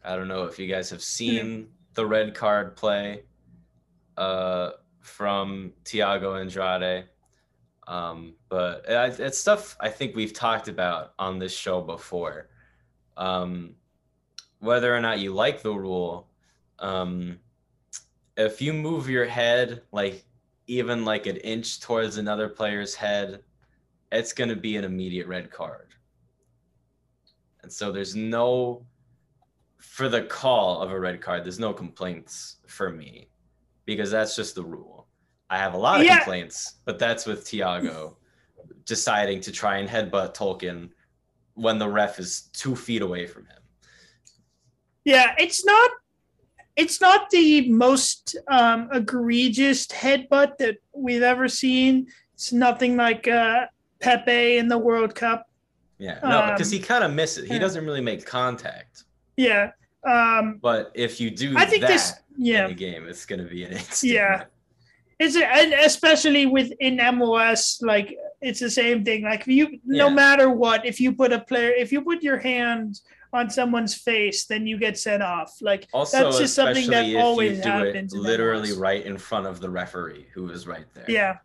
I 0.05 0.17
don't 0.17 0.29
know 0.29 0.45
if 0.45 0.59
you 0.59 0.67
guys 0.67 0.91
have 0.91 1.03
seen 1.03 1.69
the 1.95 2.07
red 2.07 2.35
card 2.35 2.77
play 2.77 3.23
uh, 4.17 4.71
from 5.01 5.73
Thiago 5.85 6.41
Andrade. 6.41 7.07
Um, 7.87 8.35
but 8.49 8.85
it, 8.89 9.21
it's 9.21 9.39
stuff 9.39 9.77
I 9.81 9.89
think 9.89 10.17
we've 10.17 10.33
talked 10.33 10.69
about 10.69 11.13
on 11.19 11.39
this 11.39 11.55
show 11.55 11.81
before. 11.81 12.49
Um, 13.17 13.75
whether 14.61 14.95
or 14.95 15.01
not 15.01 15.21
you 15.21 15.33
like 15.33 15.63
the 15.63 15.73
rule, 15.73 16.29
um, 16.79 17.39
if 18.37 18.61
you 18.61 18.73
move 18.73 19.09
your 19.09 19.27
head 19.27 19.83
like 19.93 20.25
even 20.67 21.05
like 21.05 21.27
an 21.27 21.37
inch 21.37 21.81
towards 21.81 22.17
another 22.17 22.49
player's 22.49 22.95
head, 22.95 23.43
it's 24.11 24.33
going 24.33 24.49
to 24.49 24.57
be 24.57 24.77
an 24.77 24.85
immediate 24.85 25.27
red 25.27 25.51
card. 25.51 25.89
And 27.63 27.73
so 27.73 27.93
there's 27.93 28.15
no, 28.17 28.87
for 29.85 30.09
the 30.09 30.23
call 30.23 30.83
of 30.83 30.91
a 30.91 30.99
red 30.99 31.21
card, 31.21 31.45
there's 31.45 31.61
no 31.61 31.73
complaints 31.73 32.57
for 32.67 32.91
me 32.91 33.29
because 33.85 34.11
that's 34.11 34.35
just 34.35 34.55
the 34.55 34.65
rule. 34.65 35.07
I 35.49 35.59
have 35.59 35.75
a 35.75 35.79
lot 35.79 36.01
of 36.01 36.07
Yeah. 36.07 36.17
complaints, 36.19 36.75
but 36.85 36.99
that's 36.99 37.27
with 37.27 37.45
Thiago 37.45 38.17
deciding 38.87 39.41
to 39.43 39.53
try 39.53 39.79
and 39.79 39.89
headbutt 39.89 40.35
Tolkin 40.35 40.91
when 41.55 41.79
the 41.79 41.89
ref 41.89 42.19
is 42.19 42.49
two 42.53 42.75
feet 42.75 43.03
away 43.03 43.27
from 43.27 43.47
him. 43.47 43.63
Yeah, 45.05 45.35
it's 45.39 45.65
not. 45.65 45.91
It's 46.77 47.01
not 47.01 47.31
the 47.31 47.71
most 47.71 48.37
um, 48.49 48.89
egregious 48.93 49.87
headbutt 49.87 50.57
that 50.59 50.79
we've 50.93 51.23
ever 51.23 51.47
seen. 51.47 52.09
It's 52.33 52.53
nothing 52.53 52.97
like 52.97 53.29
uh, 53.29 53.67
Pepe 54.01 54.57
in 54.57 54.67
the 54.67 54.79
World 54.79 55.15
Cup. 55.15 55.47
Yeah, 55.99 56.19
no, 56.25 56.51
because 56.53 56.73
Um, 56.73 56.79
he 56.79 56.85
kind 56.85 57.05
of 57.05 57.13
misses. 57.13 57.49
He 57.49 57.61
doesn't 57.61 57.85
really 57.85 58.01
make 58.01 58.27
contact. 58.27 59.04
Yeah, 59.37 59.71
um, 60.07 60.59
But 60.63 60.93
if 60.95 61.21
you 61.21 61.31
do 61.31 61.55
I 61.57 61.65
think 61.67 61.83
that 61.83 61.89
this. 61.89 62.13
Yeah, 62.37 62.65
in 62.67 62.73
a 62.73 62.75
game, 62.75 63.07
it's 63.09 63.27
going 63.27 63.41
to 63.43 63.47
be 63.49 63.65
an 63.65 63.73
instant. 63.79 64.13
Yeah. 64.13 64.45
It's 65.21 65.37
a, 65.37 65.47
and 65.47 65.73
especially 65.75 66.47
within 66.47 66.99
MLS, 66.99 67.81
like 67.83 68.17
it's 68.41 68.59
the 68.59 68.69
same 68.71 69.05
thing. 69.05 69.23
Like 69.23 69.47
you, 69.47 69.79
no 69.85 70.09
Yeah. 70.09 70.15
matter 70.15 70.51
what, 70.51 70.85
if 70.85 71.01
you 71.01 71.13
put 71.15 71.33
a 71.33 71.39
player, 71.41 71.71
if 71.71 71.93
you 71.93 72.03
put 72.03 72.23
your 72.25 72.39
hand 72.39 73.01
on 73.33 73.49
someone's 73.51 73.95
face, 73.95 74.47
then 74.47 74.67
you 74.67 74.77
get 74.77 74.99
sent 74.99 75.23
off. 75.23 75.57
Like 75.63 75.87
Also, 75.93 76.25
That's 76.25 76.39
just 76.39 76.55
something 76.55 76.91
that 76.91 77.15
always 77.17 77.63
happens 77.65 78.13
it 78.13 78.19
literally 78.19 78.71
MLS. 78.71 78.79
right 78.81 79.07
in 79.07 79.17
front 79.17 79.47
of 79.47 79.61
the 79.61 79.71
referee 79.71 80.27
who 80.35 80.51
is 80.51 80.67
right 80.67 80.87
there. 80.95 81.05
yeah. 81.09 81.39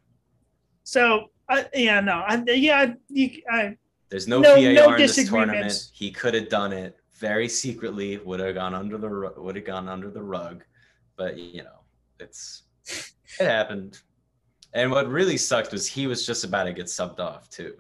So 0.84 1.30
uh, 1.48 1.64
yeah, 1.74 2.00
no, 2.00 2.24
I, 2.28 2.44
yeah, 2.48 2.94
you, 3.10 3.42
I, 3.52 3.78
There's 4.10 4.28
no, 4.28 4.40
No- 4.40 4.56
VAR 4.56 4.74
no 4.74 4.94
in 4.94 4.98
this 4.98 5.30
tournament. 5.30 5.90
He 5.94 6.12
could 6.12 6.34
have 6.34 6.50
done 6.50 6.74
it 6.74 6.98
very 7.20 7.50
secretly. 7.50 8.18
Would 8.18 8.40
have 8.40 8.56
gone 8.56 8.74
under 8.74 8.98
the 8.98 9.34
would 9.38 9.56
have 9.56 9.66
gone 9.66 9.90
under 9.90 10.10
the 10.10 10.22
rug, 10.22 10.64
but 11.16 11.38
you 11.38 11.64
know, 11.64 11.80
it's 12.20 12.64
it 13.40 13.46
happened. 13.46 14.00
And 14.74 14.92
what 14.92 15.10
really 15.10 15.38
sucked 15.38 15.72
was 15.72 15.88
he 15.88 16.08
was 16.08 16.26
just 16.26 16.44
about 16.44 16.66
to 16.66 16.74
get 16.74 16.86
subbed 16.86 17.20
off 17.20 17.50
too, 17.50 17.76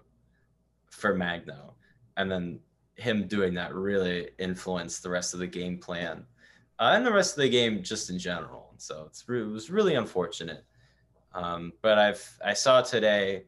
for 0.89 1.15
Magno, 1.15 1.75
and 2.17 2.31
then 2.31 2.59
him 2.95 3.27
doing 3.27 3.53
that 3.53 3.73
really 3.73 4.29
influenced 4.39 5.03
the 5.03 5.09
rest 5.09 5.33
of 5.33 5.39
the 5.39 5.47
game 5.47 5.77
plan, 5.77 6.25
uh, 6.79 6.91
and 6.95 7.05
the 7.05 7.13
rest 7.13 7.37
of 7.37 7.41
the 7.41 7.49
game 7.49 7.83
just 7.83 8.09
in 8.09 8.19
general. 8.19 8.73
So 8.77 9.05
it's 9.07 9.23
it 9.27 9.47
was 9.47 9.69
really 9.69 9.95
unfortunate. 9.95 10.65
Um, 11.33 11.73
but 11.81 11.99
I've 11.99 12.39
I 12.43 12.53
saw 12.53 12.81
today 12.81 13.43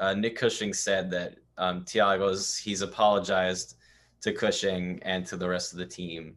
uh, 0.00 0.14
Nick 0.14 0.36
Cushing 0.36 0.72
said 0.72 1.10
that 1.12 1.36
um, 1.58 1.84
Thiago's 1.84 2.56
he's 2.56 2.82
apologized 2.82 3.76
to 4.22 4.32
Cushing 4.32 4.98
and 5.02 5.26
to 5.26 5.36
the 5.36 5.48
rest 5.48 5.72
of 5.72 5.78
the 5.78 5.86
team. 5.86 6.36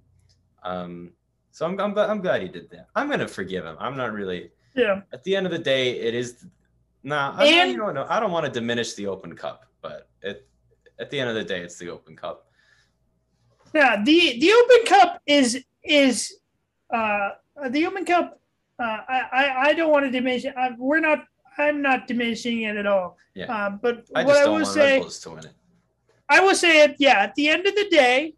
Um, 0.63 1.11
so 1.51 1.65
I'm, 1.65 1.79
I'm 1.79 1.97
I'm 1.97 2.21
glad 2.21 2.41
he 2.41 2.47
did 2.47 2.69
that. 2.71 2.88
I'm 2.95 3.09
gonna 3.09 3.27
forgive 3.27 3.65
him. 3.65 3.75
I'm 3.79 3.95
not 3.97 4.13
really. 4.13 4.51
yeah, 4.75 5.01
At 5.11 5.23
the 5.23 5.36
end 5.36 5.45
of 5.45 5.51
the 5.51 5.59
day, 5.59 5.99
it 5.99 6.13
is. 6.15 6.45
Nah, 7.03 7.36
I, 7.38 7.45
And- 7.45 7.71
you 7.71 7.77
know, 7.77 7.91
no, 7.91 8.05
I 8.09 8.19
don't 8.19 8.31
want 8.31 8.45
to 8.45 8.51
diminish 8.51 8.93
the 8.95 9.07
Open 9.07 9.36
Cup, 9.36 9.65
but 9.81 10.09
it 10.21 10.47
at 10.99 11.09
the 11.09 11.19
end 11.19 11.29
of 11.29 11.36
the 11.36 11.43
day, 11.43 11.61
it's 11.61 11.77
the 11.77 11.89
Open 11.89 12.15
Cup. 12.15 12.47
yeah. 13.73 14.01
The 14.03 14.39
the 14.39 14.51
Open 14.53 14.86
Cup 14.88 15.21
is 15.25 15.63
is 15.84 16.36
uh 16.93 17.29
the 17.69 17.86
Open 17.86 18.05
Cup. 18.05 18.39
Uh, 18.79 18.97
I, 19.07 19.21
I 19.31 19.43
I 19.69 19.73
don't 19.73 19.91
want 19.91 20.05
to 20.05 20.11
diminish. 20.11 20.45
it. 20.45 20.55
I, 20.57 20.71
we're 20.77 20.99
not. 20.99 21.25
I'm 21.59 21.84
not 21.84 22.07
diminishing 22.07 22.63
it 22.63 22.77
at 22.77 22.88
all. 22.88 23.17
Yeah. 23.36 23.53
Uh, 23.53 23.69
but 23.69 24.05
I 24.15 24.23
what 24.23 24.29
just 24.34 24.41
I 24.41 24.45
don't 24.45 24.53
will 24.55 24.61
want 24.63 24.67
say, 24.73 24.91
Red 24.93 25.01
Bulls 25.01 25.19
to 25.19 25.29
win 25.29 25.39
it. 25.45 25.53
I 26.36 26.39
will 26.45 26.55
say 26.65 26.73
it. 26.86 26.91
Yeah, 27.07 27.17
at 27.27 27.34
the 27.36 27.47
end 27.53 27.63
of 27.69 27.75
the 27.81 27.88
day, 28.03 28.34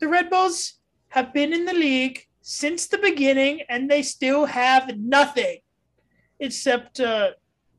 the 0.00 0.08
Red 0.16 0.26
Bulls 0.30 0.58
have 1.16 1.28
been 1.38 1.52
in 1.58 1.64
the 1.70 1.78
league 1.88 2.18
since 2.42 2.80
the 2.86 2.98
beginning, 3.10 3.54
and 3.72 3.80
they 3.90 4.02
still 4.02 4.42
have 4.46 4.84
nothing 4.96 5.58
except 6.46 7.00
uh, 7.00 7.30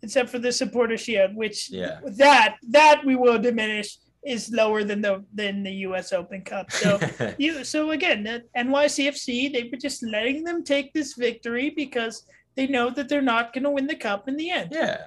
except 0.02 0.30
for 0.30 0.40
the 0.40 0.52
supporter 0.52 0.98
shield, 1.06 1.32
which 1.36 1.60
Yeah. 1.72 2.00
that 2.24 2.52
that 2.78 2.98
we 3.06 3.16
will 3.24 3.40
diminish 3.50 3.90
is 4.36 4.52
lower 4.62 4.84
than 4.90 5.00
the 5.02 5.14
than 5.34 5.64
the 5.64 5.76
U.S. 5.88 6.12
Open 6.20 6.42
Cup. 6.52 6.72
So 6.72 7.00
you 7.44 7.64
so 7.64 7.92
again, 7.92 8.20
the 8.24 8.44
NYCFC 8.66 9.28
they 9.54 9.64
were 9.72 9.78
just 9.88 10.04
letting 10.16 10.44
them 10.44 10.64
take 10.64 10.88
this 10.94 11.14
victory 11.26 11.68
because 11.84 12.16
they 12.56 12.68
know 12.68 12.90
that 12.96 13.08
they're 13.10 13.22
not 13.36 13.54
going 13.54 13.64
to 13.64 13.72
win 13.78 13.88
the 13.88 13.96
cup 13.96 14.28
in 14.28 14.36
the 14.36 14.50
end. 14.60 14.70
yeah, 14.74 14.98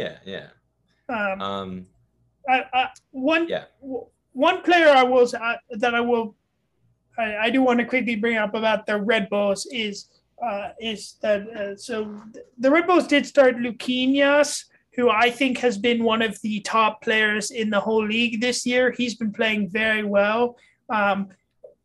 yeah, 0.00 0.16
yeah. 0.34 0.46
Um, 1.08 1.40
Um, 1.40 1.70
I, 2.48 2.64
I, 2.72 2.88
one 3.10 3.48
Yeah. 3.48 3.64
w- 3.80 4.06
one 4.32 4.62
player 4.62 4.88
I 4.88 5.02
will 5.02 5.28
uh, 5.40 5.56
that 5.70 5.94
I 5.94 6.00
will 6.00 6.34
I, 7.18 7.36
I 7.46 7.50
do 7.50 7.62
want 7.62 7.78
to 7.80 7.84
quickly 7.86 8.16
bring 8.16 8.36
up 8.36 8.54
about 8.54 8.86
the 8.86 8.96
Red 9.00 9.28
Bulls 9.28 9.66
is 9.72 10.08
uh, 10.44 10.70
is 10.80 11.16
that 11.22 11.40
uh, 11.50 11.76
so 11.76 12.20
the 12.58 12.70
Red 12.70 12.86
Bulls 12.86 13.06
did 13.08 13.26
start 13.26 13.56
Luquinhas, 13.56 14.64
who 14.94 15.10
I 15.10 15.30
think 15.30 15.58
has 15.58 15.76
been 15.76 16.04
one 16.04 16.22
of 16.22 16.40
the 16.42 16.60
top 16.60 17.02
players 17.02 17.50
in 17.50 17.70
the 17.70 17.80
whole 17.80 18.06
league 18.06 18.40
this 18.40 18.64
year. 18.64 18.92
He's 18.92 19.14
been 19.16 19.32
playing 19.32 19.68
very 19.68 20.04
well. 20.04 20.56
Um, 20.90 21.28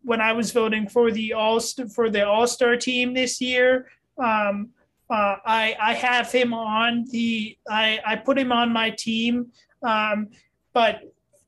when 0.06 0.20
I 0.22 0.34
was 0.34 0.52
voting 0.52 0.88
for 0.88 1.12
the 1.12 1.34
all 1.34 1.60
for 1.96 2.10
the 2.10 2.28
All 2.28 2.48
Star 2.48 2.78
team 2.78 3.14
this 3.14 3.42
year. 3.42 3.88
Um, 4.18 4.70
uh, 5.10 5.36
I 5.46 5.76
I 5.82 5.94
have 5.94 6.32
him 6.32 6.54
on 6.54 7.06
the 7.10 7.58
I 7.70 8.00
I 8.06 8.16
put 8.18 8.38
him 8.38 8.52
on 8.52 8.72
my 8.72 8.90
team, 8.92 9.52
um, 9.82 10.30
but 10.74 11.02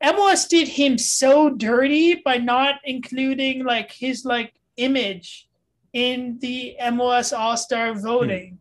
MLS 0.03 0.47
did 0.47 0.67
him 0.67 0.97
so 0.97 1.49
dirty 1.49 2.15
by 2.15 2.37
not 2.37 2.75
including 2.83 3.63
like 3.63 3.91
his 3.91 4.25
like 4.25 4.53
image 4.77 5.47
in 5.93 6.37
the 6.39 6.75
MLS 6.81 7.37
All 7.37 7.57
Star 7.57 7.93
voting. 7.93 8.59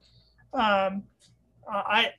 Um, 0.53 1.05
I 1.69 2.13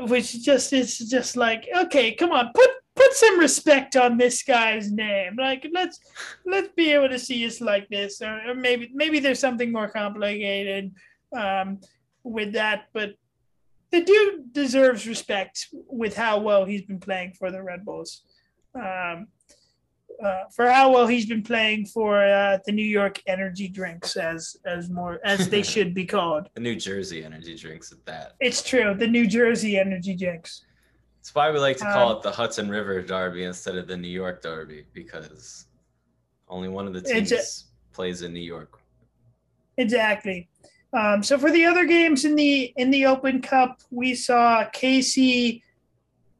which 0.00 0.42
just 0.42 0.72
is 0.72 0.98
just 0.98 1.36
like 1.36 1.68
okay, 1.74 2.14
come 2.14 2.32
on, 2.32 2.50
put 2.54 2.70
put 2.96 3.12
some 3.12 3.38
respect 3.38 3.94
on 3.96 4.16
this 4.16 4.42
guy's 4.42 4.90
name. 4.90 5.36
Like 5.36 5.66
let's 5.72 6.00
let's 6.44 6.68
be 6.74 6.92
able 6.92 7.08
to 7.10 7.18
see 7.18 7.46
us 7.46 7.60
like 7.60 7.88
this, 7.88 8.20
or, 8.20 8.40
or 8.48 8.54
maybe 8.54 8.90
maybe 8.92 9.20
there's 9.20 9.38
something 9.38 9.70
more 9.70 9.88
complicated 9.88 10.92
um, 11.36 11.80
with 12.24 12.52
that. 12.54 12.88
But 12.92 13.14
the 13.92 14.02
dude 14.02 14.52
deserves 14.52 15.06
respect 15.06 15.68
with 15.72 16.16
how 16.16 16.40
well 16.40 16.64
he's 16.64 16.82
been 16.82 17.00
playing 17.00 17.32
for 17.34 17.50
the 17.50 17.62
Red 17.62 17.84
Bulls. 17.84 18.22
Um, 18.74 19.28
uh, 20.24 20.44
for 20.54 20.66
how 20.70 20.92
well 20.92 21.06
he's 21.06 21.26
been 21.26 21.42
playing 21.42 21.84
for 21.86 22.22
uh, 22.24 22.58
the 22.64 22.72
New 22.72 22.84
York 22.84 23.20
Energy 23.26 23.68
Drinks, 23.68 24.16
as 24.16 24.56
as 24.64 24.88
more 24.88 25.20
as 25.24 25.48
they 25.48 25.62
should 25.74 25.92
be 25.94 26.06
called. 26.06 26.48
the 26.54 26.60
New 26.60 26.76
Jersey 26.76 27.22
Energy 27.24 27.54
Drinks 27.54 27.92
at 27.92 28.04
that. 28.06 28.34
It's 28.40 28.62
true, 28.62 28.94
the 28.94 29.06
New 29.06 29.26
Jersey 29.26 29.78
Energy 29.78 30.14
Drinks. 30.16 30.64
That's 31.18 31.34
why 31.34 31.50
we 31.50 31.58
like 31.58 31.76
to 31.78 31.84
call 31.84 32.12
Um, 32.12 32.16
it 32.16 32.22
the 32.22 32.30
Hudson 32.30 32.68
River 32.70 33.02
Derby 33.02 33.44
instead 33.44 33.76
of 33.76 33.88
the 33.88 33.96
New 33.96 34.08
York 34.08 34.42
Derby 34.42 34.86
because 34.94 35.66
only 36.48 36.68
one 36.68 36.86
of 36.86 36.94
the 36.94 37.02
teams 37.02 37.32
It's 37.32 37.64
plays 37.92 38.22
in 38.22 38.32
New 38.32 38.40
York. 38.40 38.78
Exactly. 39.76 40.48
Um, 40.92 41.22
so 41.22 41.38
for 41.38 41.50
the 41.50 41.64
other 41.64 41.84
games 41.84 42.24
in 42.24 42.34
the 42.36 42.72
in 42.76 42.90
the 42.90 43.06
Open 43.06 43.42
Cup, 43.42 43.80
we 43.90 44.14
saw 44.14 44.64
KC 44.74 45.62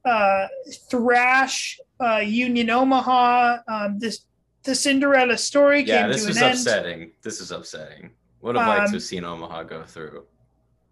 uh, 0.04 0.46
thrash 0.90 1.78
uh, 2.00 2.18
Union 2.18 2.70
Omaha. 2.70 3.58
Um, 3.68 3.98
this 3.98 4.20
the 4.62 4.74
Cinderella 4.74 5.36
story 5.36 5.82
Yeah, 5.82 6.02
came 6.02 6.12
this 6.12 6.24
to 6.26 6.30
an 6.32 6.38
end. 6.38 6.54
upsetting. 6.54 7.10
This 7.22 7.40
is 7.40 7.50
upsetting. 7.50 8.10
Would 8.42 8.56
have 8.56 8.66
liked 8.66 8.80
Um, 8.82 8.86
to 8.88 8.92
have 8.94 9.02
seen 9.02 9.24
Omaha 9.24 9.64
go 9.64 9.82
through. 9.84 10.24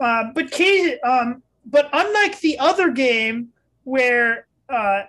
Uh, 0.00 0.24
but 0.34 0.50
KC, 0.50 0.96
um, 1.04 1.42
but 1.66 1.88
unlike 1.92 2.40
the 2.40 2.58
other 2.58 2.90
game 2.90 3.48
where 3.84 4.46
uh, 4.68 5.02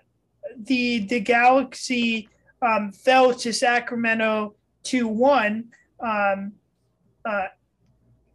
the 0.56 1.00
the 1.08 1.20
Galaxy 1.20 2.30
um, 2.62 2.92
fell 2.92 3.34
to 3.34 3.52
Sacramento 3.52 4.54
two 4.84 5.08
one, 5.08 5.66
um, 6.00 6.54
uh, 7.26 7.48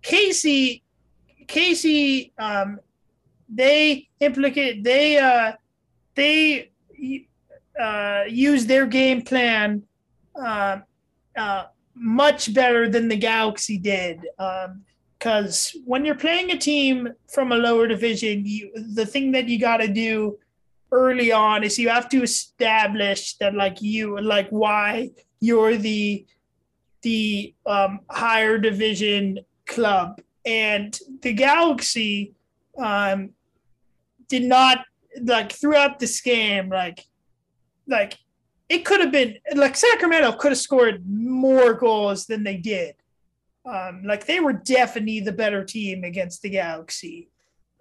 KC 0.02 0.82
KC 1.46 2.32
um, 2.38 2.80
they 3.48 4.08
implicate 4.20 4.84
they 4.84 5.18
uh, 5.18 5.52
they 6.14 6.70
uh, 7.80 8.22
use 8.28 8.66
their 8.66 8.86
game 8.86 9.22
plan 9.22 9.82
uh, 10.40 10.78
uh, 11.36 11.64
much 11.94 12.54
better 12.54 12.88
than 12.88 13.08
the 13.08 13.16
Galaxy 13.16 13.78
did. 13.78 14.20
Um, 14.38 14.82
because 15.18 15.76
when 15.84 16.06
you're 16.06 16.14
playing 16.14 16.50
a 16.50 16.56
team 16.56 17.08
from 17.28 17.52
a 17.52 17.56
lower 17.56 17.86
division, 17.86 18.46
you 18.46 18.72
the 18.94 19.04
thing 19.04 19.32
that 19.32 19.48
you 19.48 19.60
got 19.60 19.76
to 19.78 19.88
do 19.88 20.38
early 20.92 21.30
on 21.30 21.62
is 21.62 21.78
you 21.78 21.90
have 21.90 22.08
to 22.08 22.22
establish 22.22 23.34
that 23.34 23.54
like 23.54 23.82
you 23.82 24.18
like 24.18 24.48
why 24.48 25.10
you're 25.40 25.76
the 25.76 26.24
the 27.02 27.54
um, 27.66 28.00
higher 28.10 28.56
division 28.56 29.38
club 29.70 30.20
and 30.44 30.98
the 31.22 31.32
Galaxy 31.32 32.34
um, 32.78 33.30
did 34.28 34.42
not 34.42 34.84
like 35.22 35.52
throughout 35.52 35.98
this 35.98 36.20
game 36.20 36.68
like 36.68 37.04
like 37.86 38.16
it 38.68 38.84
could 38.84 39.00
have 39.00 39.10
been 39.10 39.36
like 39.54 39.76
Sacramento 39.76 40.32
could 40.32 40.52
have 40.52 40.58
scored 40.58 41.02
more 41.08 41.74
goals 41.74 42.26
than 42.26 42.44
they 42.44 42.56
did 42.56 42.94
um, 43.64 44.02
like 44.04 44.26
they 44.26 44.40
were 44.40 44.52
definitely 44.52 45.20
the 45.20 45.32
better 45.32 45.64
team 45.64 46.04
against 46.04 46.42
the 46.42 46.50
Galaxy. 46.50 47.28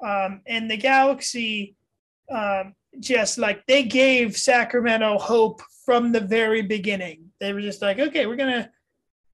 Um, 0.04 0.42
and 0.46 0.70
the 0.70 0.78
Galaxy 0.78 1.76
um, 2.32 2.74
just 3.00 3.38
like 3.38 3.66
they 3.66 3.84
gave 3.84 4.38
Sacramento 4.38 5.18
hope 5.18 5.62
from 5.86 6.12
the 6.12 6.20
very 6.20 6.62
beginning. 6.62 7.32
They 7.40 7.54
were 7.54 7.62
just 7.62 7.82
like, 7.82 8.00
okay, 8.00 8.26
we're 8.26 8.36
gonna, 8.36 8.70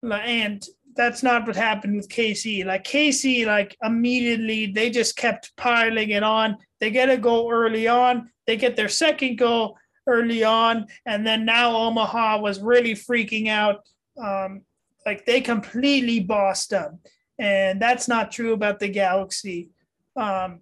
and 0.03 0.65
that's 0.95 1.23
not 1.23 1.45
what 1.45 1.55
happened 1.55 1.95
with 1.95 2.09
KC. 2.09 2.65
Like 2.65 2.83
KC, 2.83 3.45
like 3.45 3.75
immediately 3.83 4.67
they 4.67 4.89
just 4.89 5.17
kept 5.17 5.55
piling 5.57 6.09
it 6.09 6.23
on. 6.23 6.57
They 6.79 6.89
get 6.89 7.09
a 7.09 7.17
goal 7.17 7.51
early 7.51 7.87
on. 7.87 8.29
They 8.47 8.57
get 8.57 8.75
their 8.75 8.89
second 8.89 9.37
goal 9.37 9.77
early 10.07 10.43
on, 10.43 10.85
and 11.05 11.25
then 11.25 11.45
now 11.45 11.75
Omaha 11.75 12.39
was 12.39 12.61
really 12.61 12.93
freaking 12.93 13.47
out. 13.47 13.87
Um, 14.21 14.61
like 15.05 15.25
they 15.25 15.41
completely 15.41 16.19
bossed 16.21 16.69
them, 16.69 16.99
and 17.37 17.81
that's 17.81 18.07
not 18.07 18.31
true 18.31 18.53
about 18.53 18.79
the 18.79 18.87
Galaxy. 18.87 19.69
Um, 20.15 20.61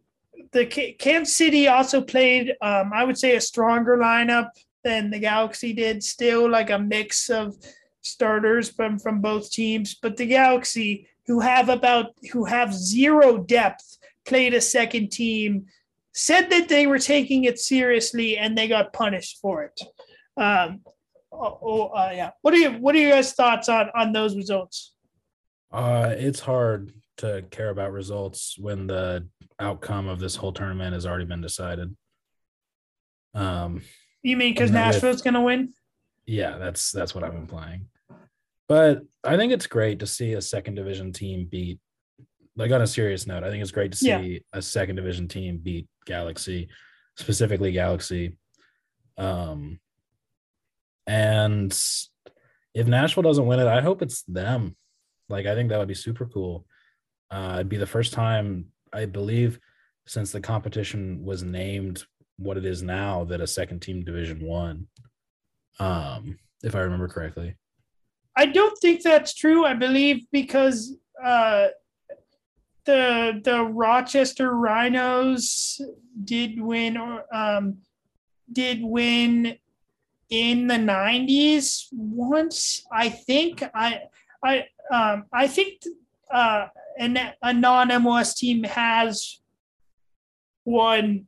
the 0.51 0.65
K- 0.65 0.93
Kansas 0.93 1.35
City 1.35 1.67
also 1.67 2.01
played, 2.01 2.55
um, 2.61 2.91
I 2.93 3.03
would 3.03 3.17
say, 3.17 3.35
a 3.35 3.41
stronger 3.41 3.97
lineup 3.97 4.49
than 4.83 5.11
the 5.11 5.19
Galaxy 5.19 5.73
did. 5.73 6.03
Still, 6.03 6.49
like 6.49 6.69
a 6.69 6.79
mix 6.79 7.29
of 7.29 7.55
starters 8.03 8.69
from 8.69 8.99
from 8.99 9.21
both 9.21 9.51
teams, 9.51 9.95
but 10.01 10.17
the 10.17 10.25
Galaxy, 10.25 11.07
who 11.27 11.39
have 11.39 11.69
about 11.69 12.07
who 12.31 12.45
have 12.45 12.73
zero 12.73 13.37
depth, 13.37 13.97
played 14.25 14.53
a 14.53 14.61
second 14.61 15.11
team. 15.11 15.65
Said 16.15 16.51
that 16.51 16.69
they 16.69 16.85
were 16.85 16.99
taking 16.99 17.45
it 17.45 17.57
seriously, 17.57 18.37
and 18.37 18.55
they 18.55 18.67
got 18.67 18.93
punished 18.93 19.39
for 19.41 19.63
it. 19.63 19.81
Um, 20.37 20.81
Oh, 21.33 21.59
oh 21.61 21.81
uh, 21.87 22.11
yeah. 22.13 22.31
What 22.41 22.53
are 22.53 22.57
you? 22.57 22.71
What 22.73 22.95
are 22.95 22.99
your 22.99 23.11
guys' 23.11 23.33
thoughts 23.33 23.67
on 23.69 23.89
on 23.95 24.13
those 24.13 24.35
results? 24.35 24.93
Uh, 25.71 26.13
it's 26.15 26.39
hard 26.39 26.93
to 27.17 27.43
care 27.49 27.69
about 27.69 27.91
results 27.91 28.55
when 28.59 28.87
the 28.87 29.27
outcome 29.59 30.07
of 30.07 30.19
this 30.19 30.35
whole 30.35 30.51
tournament 30.51 30.93
has 30.93 31.05
already 31.05 31.25
been 31.25 31.41
decided. 31.41 31.95
Um, 33.33 33.81
You 34.21 34.37
mean 34.37 34.53
because 34.53 34.71
Nashville's 34.71 35.21
gonna 35.21 35.41
win? 35.41 35.73
yeah, 36.25 36.57
that's 36.57 36.91
that's 36.91 37.15
what 37.15 37.23
I'm 37.23 37.35
implying. 37.35 37.87
But 38.73 39.03
I 39.23 39.37
think 39.37 39.53
it's 39.53 39.67
great 39.67 39.99
to 39.99 40.07
see 40.07 40.33
a 40.33 40.41
second 40.41 40.73
division 40.73 41.13
team 41.13 41.45
beat. 41.45 41.79
Like 42.55 42.71
on 42.71 42.81
a 42.81 42.87
serious 42.87 43.27
note, 43.27 43.43
I 43.43 43.51
think 43.51 43.61
it's 43.61 43.69
great 43.69 43.91
to 43.91 43.97
see 43.99 44.07
Yeah. 44.07 44.39
a 44.51 44.63
second 44.63 44.95
division 44.95 45.27
team 45.27 45.59
beat 45.59 45.87
Galaxy, 46.07 46.69
specifically 47.15 47.71
Galaxy. 47.71 48.35
Um, 49.15 49.79
and 51.05 51.71
if 52.73 52.87
Nashville 52.87 53.21
doesn't 53.21 53.45
win 53.45 53.59
it, 53.59 53.67
I 53.67 53.79
hope 53.81 54.01
it's 54.01 54.23
them. 54.23 54.75
Like 55.29 55.45
I 55.45 55.53
think 55.53 55.69
that 55.69 55.77
would 55.77 55.87
be 55.87 55.93
super 55.93 56.25
cool. 56.25 56.65
Uh, 57.29 57.57
it'd 57.57 57.69
be 57.69 57.77
the 57.77 57.85
first 57.85 58.11
time 58.11 58.69
I 58.91 59.05
believe 59.05 59.59
since 60.07 60.31
the 60.31 60.41
competition 60.41 61.23
was 61.23 61.43
named 61.43 62.05
what 62.37 62.57
it 62.57 62.65
is 62.65 62.81
now 62.81 63.23
that 63.25 63.39
a 63.39 63.45
second 63.45 63.81
team 63.81 64.03
Division 64.03 64.43
One, 64.43 64.87
um, 65.79 66.39
if 66.63 66.73
I 66.73 66.79
remember 66.79 67.07
correctly. 67.07 67.55
I 68.35 68.45
don't 68.47 68.77
think 68.79 69.01
that's 69.03 69.33
true. 69.33 69.65
I 69.65 69.73
believe 69.73 70.25
because 70.31 70.95
uh, 71.23 71.67
the 72.85 73.41
the 73.43 73.63
Rochester 73.63 74.53
Rhinos 74.53 75.79
did 76.23 76.59
win 76.59 76.97
or 76.97 77.25
um, 77.33 77.77
did 78.51 78.79
win 78.81 79.57
in 80.29 80.67
the 80.67 80.75
'90s 80.75 81.87
once. 81.91 82.85
I 82.91 83.09
think 83.09 83.63
I 83.73 84.01
I 84.43 84.65
um, 84.91 85.25
I 85.31 85.47
think 85.47 85.83
uh, 86.31 86.67
an, 86.97 87.19
a 87.41 87.53
non 87.53 87.89
MLS 87.89 88.35
team 88.35 88.63
has 88.63 89.39
won 90.65 91.27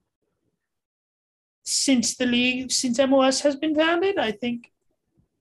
since 1.63 2.15
the 2.15 2.25
league 2.25 2.71
since 2.71 2.97
MLS 2.99 3.41
has 3.41 3.55
been 3.55 3.75
founded. 3.75 4.17
I 4.17 4.31
think 4.31 4.71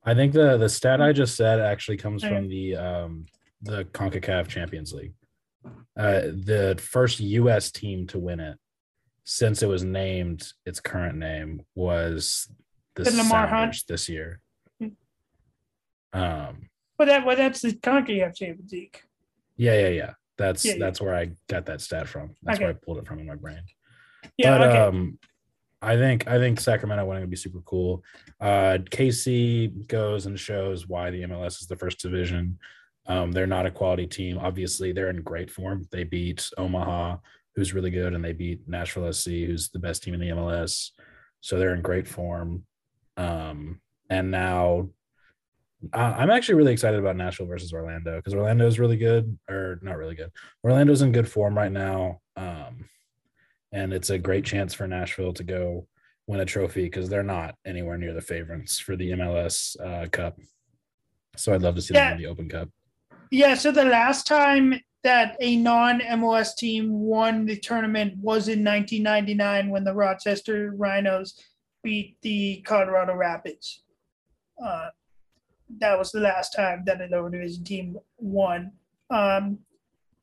I 0.05 0.15
think 0.15 0.33
the 0.33 0.57
the 0.59 0.69
stat 0.69 1.01
I 1.01 1.13
just 1.13 1.37
said 1.37 1.61
actually 1.61 1.97
comes 1.97 2.23
Okay. 2.25 2.35
from 2.35 2.49
the 2.49 2.77
um, 2.77 3.27
the 3.63 3.85
Concacaf 3.87 4.49
Champions 4.49 4.93
League. 4.93 5.15
Uh, 5.97 6.21
the 6.21 6.77
first 6.81 7.21
U.S. 7.21 7.71
team 7.71 8.07
to 8.09 8.19
win 8.19 8.39
it 8.41 8.59
since 9.25 9.63
it 9.63 9.69
was 9.69 9.83
named 9.83 10.53
its 10.67 10.81
current 10.81 11.17
name 11.17 11.63
was 11.75 12.49
the 12.97 13.05
The 13.05 13.13
Lamar 13.13 13.47
Hunt? 13.47 13.77
This 13.89 14.09
year. 14.09 14.41
Hmm. 14.79 14.89
Um, 16.13 16.69
But 16.99 17.07
that 17.07 17.25
well, 17.25 17.37
that's 17.37 17.63
the 17.63 17.73
CONCACAF 17.73 18.35
Champions 18.37 18.73
League. 18.73 19.01
yeah, 19.57 19.79
yeah, 19.81 19.89
yeah. 19.89 20.13
That's 20.37 20.65
Yeah, 20.65 20.73
yeah. 20.73 20.79
that's 20.81 21.01
where 21.01 21.15
I 21.15 21.31
got 21.49 21.65
that 21.67 21.81
stat 21.81 22.09
from. 22.09 22.35
That's 22.43 22.61
where 22.61 22.69
I 22.71 22.73
pulled 22.75 22.99
it 22.99 23.07
from 23.07 23.21
in 23.21 23.27
my 23.27 23.37
brain. 23.37 23.63
Yeah. 24.37 24.59
but 24.59 24.69
okay. 24.69 24.79
um, 24.79 25.19
I 25.85 25.97
think 25.97 26.27
I 26.27 26.39
think 26.39 26.61
Sacramento 26.61 27.05
winning 27.05 27.23
would 27.23 27.31
be 27.31 27.37
super 27.37 27.61
cool. 27.65 28.03
Uh, 28.41 28.79
KC 28.91 29.87
goes 29.87 30.27
and 30.27 30.39
shows 30.39 30.89
why 30.89 31.11
the 31.11 31.23
MLS 31.23 31.61
is 31.61 31.67
the 31.67 31.77
first 31.77 32.01
division. 32.01 32.59
Um, 33.07 33.33
they're 33.33 33.47
not 33.47 33.67
a 33.67 33.71
quality 33.71 34.07
team. 34.07 34.39
Obviously, 34.39 34.93
they're 34.93 35.11
in 35.11 35.23
great 35.23 35.51
form. 35.51 35.87
They 35.93 36.05
beat 36.05 36.49
Omaha, 36.57 37.19
who's 37.55 37.75
really 37.75 37.91
good, 37.91 38.15
and 38.15 38.25
they 38.25 38.33
beat 38.33 38.67
Nashville 38.67 39.13
SC, 39.13 39.29
who's 39.29 39.69
the 39.69 39.79
best 39.79 40.03
team 40.03 40.15
in 40.15 40.21
the 40.21 40.31
MLS. 40.31 40.91
So 41.41 41.59
they're 41.59 41.75
in 41.75 41.83
great 41.83 42.09
form. 42.09 42.65
Um, 43.17 43.81
and 44.09 44.31
now 44.31 44.89
I'm 45.93 46.31
actually 46.31 46.55
really 46.55 46.73
excited 46.73 46.99
about 46.99 47.17
Nashville 47.17 47.47
versus 47.47 47.73
Orlando 47.73 48.17
because 48.17 48.35
Orlando 48.35 48.67
is 48.67 48.79
really 48.79 48.97
good, 48.97 49.39
or 49.49 49.79
not 49.83 49.99
really 49.99 50.15
good. 50.15 50.31
Orlando's 50.63 51.03
in 51.03 51.13
good 51.13 51.29
form 51.29 51.57
right 51.57 51.73
now. 51.73 52.21
Um, 52.37 52.89
and 53.75 53.93
it's 53.93 54.11
a 54.11 54.19
great 54.19 54.45
chance 54.45 54.73
for 54.73 54.87
Nashville 54.87 55.33
to 55.35 55.43
go 55.43 55.87
win 56.29 56.41
a 56.41 56.45
trophy 56.45 56.85
because 56.85 57.09
they're 57.09 57.25
not 57.25 57.57
anywhere 57.67 57.99
near 57.99 58.15
the 58.15 58.23
favorites 58.23 58.79
for 58.79 58.97
the 58.97 59.11
MLS 59.11 59.79
uh, 59.85 60.09
Cup. 60.09 60.39
So 61.37 61.53
I'd 61.53 61.63
love 61.63 61.75
to 61.75 61.83
see 61.83 61.93
yeah. 61.93 62.11
them 62.11 62.17
in 62.17 62.23
the 62.23 62.31
Open 62.31 62.49
Cup. 62.49 62.69
Yeah. 63.33 63.55
So 63.55 63.73
the 63.73 63.85
last 63.85 64.29
time 64.29 64.81
that 65.03 65.37
a 65.41 65.57
non 65.57 66.01
MLS 66.01 66.55
team 66.55 67.01
won 67.01 67.47
the 67.47 67.59
tournament 67.59 68.15
was 68.17 68.47
in 68.47 68.65
1999 68.65 69.69
when 69.71 69.83
the 69.83 69.93
Rochester 69.93 70.73
Rhinos 70.77 71.39
beat 71.83 72.17
the 72.23 72.63
Colorado 72.65 73.15
Rapids. 73.15 73.83
Uh, 74.65 74.91
that 75.81 75.99
was 75.99 76.13
the 76.13 76.21
last 76.21 76.55
time 76.55 76.85
that 76.87 77.01
a 77.01 77.07
lower 77.07 77.29
division 77.29 77.65
team 77.65 77.99
won. 78.19 78.71
Um, 79.11 79.59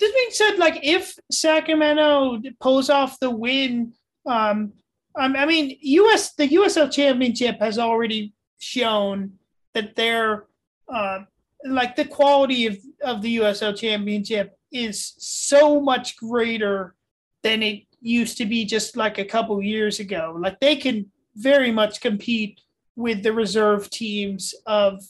this 0.02 0.14
being 0.14 0.32
said, 0.32 0.58
like 0.58 0.80
if 0.84 1.18
Sacramento 1.32 2.42
pulls 2.60 2.90
off 2.90 3.20
the 3.20 3.30
win, 3.30 3.94
um, 4.26 4.74
I 5.16 5.46
mean, 5.46 5.78
US 5.82 6.34
the 6.34 6.50
USL 6.50 6.92
Championship 6.92 7.60
has 7.60 7.78
already 7.78 8.34
shown 8.60 9.34
that 9.74 9.96
they're 9.96 10.46
uh, 10.94 11.20
like 11.66 11.96
the 11.96 12.06
quality 12.06 12.66
of, 12.66 12.78
of 13.04 13.22
the 13.22 13.38
USL 13.38 13.78
Championship 13.78 14.58
is 14.72 15.14
so 15.18 15.80
much 15.80 16.18
greater 16.18 16.96
than 17.44 17.62
it 17.62 17.84
used 18.02 18.38
to 18.38 18.46
be 18.46 18.66
just 18.66 18.98
like 18.98 19.20
a 19.20 19.26
couple 19.26 19.62
years 19.62 20.00
ago. 20.00 20.36
Like 20.40 20.60
they 20.60 20.76
can 20.76 21.12
very 21.36 21.72
much 21.72 22.02
compete 22.02 22.60
with 22.96 23.24
the 23.24 23.34
reserve 23.34 23.90
teams 23.90 24.54
of 24.66 25.04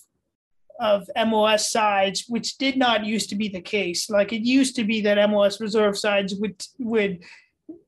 of 0.82 1.08
MLS 1.16 1.70
sides, 1.70 2.26
which 2.28 2.58
did 2.58 2.76
not 2.76 3.06
used 3.06 3.30
to 3.30 3.36
be 3.36 3.48
the 3.48 3.62
case. 3.62 4.10
Like 4.10 4.34
it 4.34 4.41
used 4.41 4.76
to 4.76 4.84
be 4.84 4.99
that 5.02 5.20
MLS 5.30 5.62
reserve 5.62 5.98
sides 5.98 6.36
would 6.36 6.62
would 6.80 7.24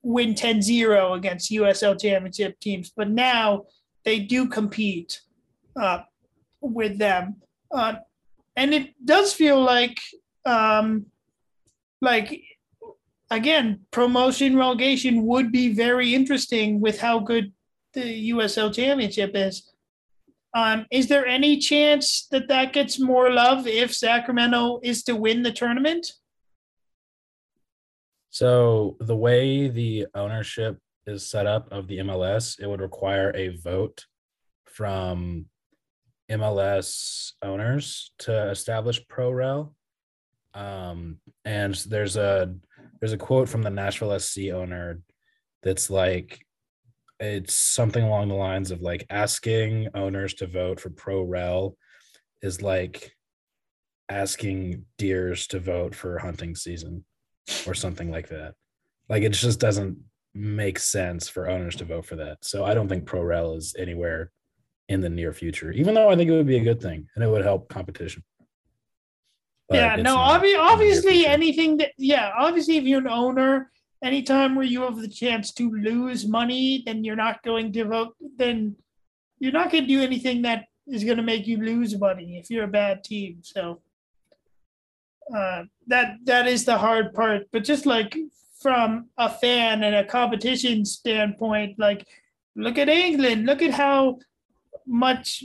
win 0.02 0.34
10-0 0.34 1.18
against 1.18 1.52
USL 1.52 2.00
championship 2.00 2.60
teams, 2.60 2.92
but 2.96 3.10
now 3.10 3.64
they 4.06 4.20
do 4.20 4.48
compete 4.48 5.22
uh, 5.76 6.00
with 6.62 6.98
them. 6.98 7.38
Uh, 7.72 7.96
and 8.56 8.74
it 8.74 8.94
does 9.04 9.34
feel 9.34 9.62
like 9.62 10.00
um, 10.46 11.08
like 12.00 12.44
again, 13.32 13.80
promotion 13.90 14.56
relegation 14.56 15.26
would 15.26 15.52
be 15.52 15.74
very 15.74 16.14
interesting 16.14 16.80
with 16.80 17.00
how 17.00 17.20
good 17.20 17.52
the 17.94 18.30
USL 18.32 18.74
championship 18.74 19.32
is. 19.34 19.73
Um, 20.56 20.86
is 20.92 21.08
there 21.08 21.26
any 21.26 21.58
chance 21.58 22.28
that 22.32 22.48
that 22.48 22.74
gets 22.74 23.00
more 23.00 23.32
love 23.32 23.66
if 23.66 23.94
Sacramento 23.94 24.80
is 24.84 25.04
to 25.04 25.16
win 25.16 25.42
the 25.42 25.52
tournament? 25.52 26.12
So 28.30 28.98
the 29.00 29.16
way 29.16 29.68
the 29.68 30.08
ownership 30.14 30.78
is 31.06 31.30
set 31.30 31.48
up 31.48 31.72
of 31.72 31.88
the 31.88 32.00
MLS, 32.00 32.60
it 32.60 32.68
would 32.68 32.82
require 32.82 33.32
a 33.36 33.58
vote 33.58 34.06
from 34.66 35.46
MLS 36.32 37.34
owners 37.42 38.12
to 38.20 38.50
establish 38.50 39.06
ProRel. 39.08 39.74
Um, 40.54 41.18
and 41.46 41.74
there's 41.76 42.16
a 42.16 42.56
there's 43.00 43.14
a 43.14 43.18
quote 43.18 43.50
from 43.50 43.64
the 43.64 43.70
Nashville 43.70 44.18
SC 44.20 44.50
owner 44.54 45.02
that's 45.62 45.90
like 45.90 46.46
it's 47.24 47.54
something 47.54 48.04
along 48.04 48.28
the 48.28 48.36
lines 48.36 48.72
of 48.72 48.82
like 48.82 49.06
asking 49.10 49.88
owners 49.96 50.34
to 50.36 50.48
vote 50.48 50.80
for 50.80 50.90
pro 50.90 51.22
rel 51.22 51.78
is 52.42 52.62
like 52.62 53.16
asking 54.10 54.86
deers 54.98 55.48
to 55.48 55.60
vote 55.60 55.96
for 55.96 56.20
hunting 56.20 56.56
season 56.56 57.06
or 57.66 57.74
something 57.74 58.12
like 58.12 58.30
that. 58.30 58.54
Like 59.10 59.24
it 59.24 59.32
just 59.32 59.60
doesn't 59.60 59.98
make 60.34 60.80
sense 60.80 61.30
for 61.30 61.50
owners 61.50 61.76
to 61.78 61.86
vote 61.86 62.06
for 62.06 62.16
that. 62.18 62.38
So 62.42 62.66
i 62.66 62.74
don't 62.74 62.90
think 62.90 63.06
pro 63.06 63.22
rel 63.22 63.54
is 63.56 63.76
anywhere 63.78 64.32
in 64.90 65.00
the 65.00 65.10
near 65.10 65.32
future 65.32 65.72
even 65.72 65.94
though 65.94 66.10
i 66.10 66.16
think 66.16 66.30
it 66.30 66.34
would 66.34 66.46
be 66.46 66.58
a 66.58 66.64
good 66.64 66.82
thing 66.82 67.08
and 67.16 67.24
it 67.24 67.30
would 67.30 67.44
help 67.44 67.70
competition. 67.70 68.24
But 69.70 69.76
yeah 69.76 69.96
no 69.96 70.18
obvi- 70.18 70.60
obviously 70.60 71.26
anything 71.26 71.78
that 71.78 71.92
yeah 71.98 72.32
obviously 72.38 72.78
if 72.78 72.84
you're 72.84 73.00
an 73.00 73.08
owner 73.08 73.72
anytime 74.04 74.56
where 74.56 74.66
you 74.66 74.82
have 74.82 74.98
the 74.98 75.08
chance 75.08 75.52
to 75.54 75.72
lose 75.72 76.28
money, 76.28 76.84
then 76.86 77.04
you're 77.04 77.16
not 77.16 77.42
going 77.42 77.72
to 77.74 77.86
vote. 77.86 78.16
Then 78.38 78.76
you're 79.40 79.54
not 79.54 79.72
going 79.72 79.86
to 79.86 79.88
do 79.88 80.02
anything 80.02 80.42
that 80.44 80.66
is 80.88 81.04
going 81.04 81.18
to 81.18 81.24
make 81.24 81.48
you 81.48 81.58
lose 81.58 81.98
money 81.98 82.38
if 82.38 82.52
you're 82.52 82.66
a 82.66 82.68
bad 82.68 83.04
team. 83.04 83.40
So 83.42 83.82
uh, 85.36 85.64
that 85.88 86.18
that 86.26 86.48
is 86.48 86.66
the 86.66 86.78
hard 86.78 87.14
part. 87.14 87.44
But 87.52 87.64
just 87.64 87.86
like 87.86 88.16
from 88.62 89.10
a 89.18 89.30
fan 89.30 89.84
and 89.84 89.96
a 89.96 90.06
competition 90.06 90.86
standpoint, 90.86 91.80
like 91.80 92.06
look 92.56 92.78
at 92.78 92.90
England. 92.90 93.46
Look 93.46 93.62
at 93.62 93.72
how 93.72 94.20
much. 94.86 95.44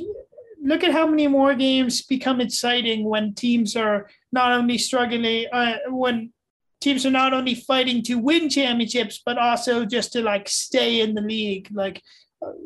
Look 0.60 0.82
at 0.82 0.90
how 0.90 1.06
many 1.06 1.28
more 1.28 1.54
games 1.54 2.02
become 2.02 2.40
exciting 2.40 3.04
when 3.04 3.32
teams 3.32 3.76
are 3.76 4.10
not 4.32 4.50
only 4.50 4.76
struggling 4.76 5.46
uh, 5.52 5.76
when 5.86 6.32
teams 6.80 7.04
are 7.04 7.10
not 7.10 7.32
only 7.32 7.54
fighting 7.54 8.02
to 8.04 8.14
win 8.18 8.48
championships 8.48 9.20
but 9.24 9.38
also 9.38 9.84
just 9.84 10.12
to 10.12 10.22
like 10.22 10.48
stay 10.48 11.00
in 11.00 11.14
the 11.14 11.20
league. 11.20 11.68
Like 11.72 12.02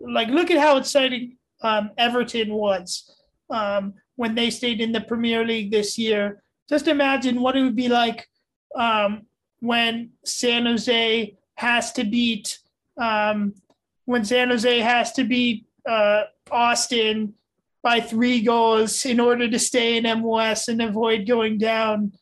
like 0.02 0.28
look 0.28 0.50
at 0.50 0.58
how 0.58 0.76
exciting 0.76 1.36
um, 1.62 1.90
everton 1.96 2.52
was 2.52 3.10
um, 3.50 3.94
when 4.16 4.34
they 4.34 4.50
stayed 4.50 4.80
in 4.80 4.92
the 4.92 5.00
premier 5.00 5.44
league 5.44 5.70
this 5.70 5.96
year. 5.96 6.42
Just 6.68 6.88
imagine 6.88 7.40
what 7.40 7.56
it 7.56 7.62
would 7.62 7.76
be 7.76 7.88
like 7.88 8.28
um, 8.74 9.26
when 9.60 10.10
san 10.24 10.66
jose 10.66 11.36
has 11.54 11.92
to 11.92 12.04
beat 12.04 12.58
um, 12.98 13.54
when 14.04 14.24
san 14.24 14.48
jose 14.48 14.80
has 14.80 15.12
to 15.12 15.24
beat 15.24 15.66
uh, 15.88 16.24
austin 16.50 17.32
by 17.82 18.00
three 18.00 18.40
goals 18.40 19.04
in 19.06 19.20
order 19.20 19.48
to 19.48 19.58
stay 19.58 19.96
in 19.96 20.04
mls 20.04 20.68
and 20.68 20.82
avoid 20.82 21.26
going 21.26 21.58
down 21.58 22.12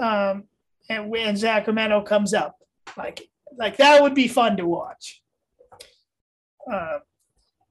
um, 0.00 0.44
and 0.92 1.10
when 1.10 1.36
Sacramento 1.36 2.02
comes 2.02 2.34
up. 2.34 2.56
Like 2.96 3.28
like 3.58 3.76
that 3.78 4.02
would 4.02 4.14
be 4.14 4.28
fun 4.28 4.56
to 4.56 4.66
watch. 4.66 5.22
Uh, 6.70 6.98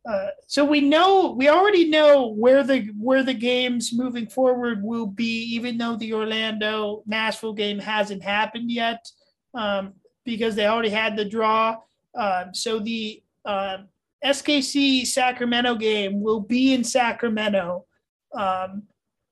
uh, 0.09 0.27
so 0.47 0.65
we 0.65 0.81
know 0.81 1.35
we 1.37 1.47
already 1.49 1.87
know 1.89 2.27
where 2.27 2.63
the 2.63 2.89
where 2.97 3.23
the 3.23 3.33
games 3.33 3.93
moving 3.93 4.27
forward 4.27 4.81
will 4.83 5.05
be, 5.05 5.43
even 5.55 5.77
though 5.77 5.95
the 5.95 6.13
Orlando 6.13 7.03
Nashville 7.05 7.53
game 7.53 7.77
hasn't 7.79 8.23
happened 8.23 8.71
yet, 8.71 9.07
um, 9.53 9.93
because 10.25 10.55
they 10.55 10.65
already 10.65 10.89
had 10.89 11.15
the 11.15 11.25
draw. 11.25 11.77
Uh, 12.17 12.45
so 12.51 12.79
the 12.79 13.21
uh, 13.45 13.77
SKC 14.25 15.05
Sacramento 15.05 15.75
game 15.75 16.21
will 16.21 16.41
be 16.41 16.73
in 16.73 16.83
Sacramento. 16.83 17.85
Um, 18.33 18.83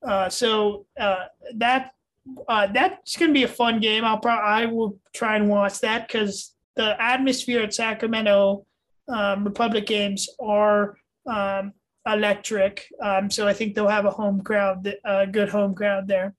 uh, 0.06 0.28
so 0.28 0.86
uh, 0.98 1.24
that 1.56 1.92
uh, 2.48 2.66
that's 2.68 3.16
going 3.16 3.30
to 3.30 3.34
be 3.34 3.44
a 3.44 3.48
fun 3.48 3.80
game. 3.80 4.04
I'll 4.04 4.18
probably 4.18 4.44
I 4.44 4.66
will 4.66 4.98
try 5.12 5.36
and 5.36 5.48
watch 5.48 5.80
that 5.80 6.06
because 6.06 6.54
the 6.76 7.00
atmosphere 7.02 7.62
at 7.62 7.74
Sacramento 7.74 8.66
um, 9.08 9.44
Republic 9.44 9.86
games 9.86 10.28
are 10.40 10.96
um, 11.26 11.72
electric. 12.06 12.86
Um, 13.02 13.30
so 13.30 13.46
I 13.46 13.52
think 13.52 13.74
they'll 13.74 13.88
have 13.88 14.06
a 14.06 14.10
home 14.10 14.42
crowd, 14.42 14.94
a 15.04 15.26
good 15.26 15.48
home 15.48 15.74
crowd 15.74 16.06
there. 16.06 16.34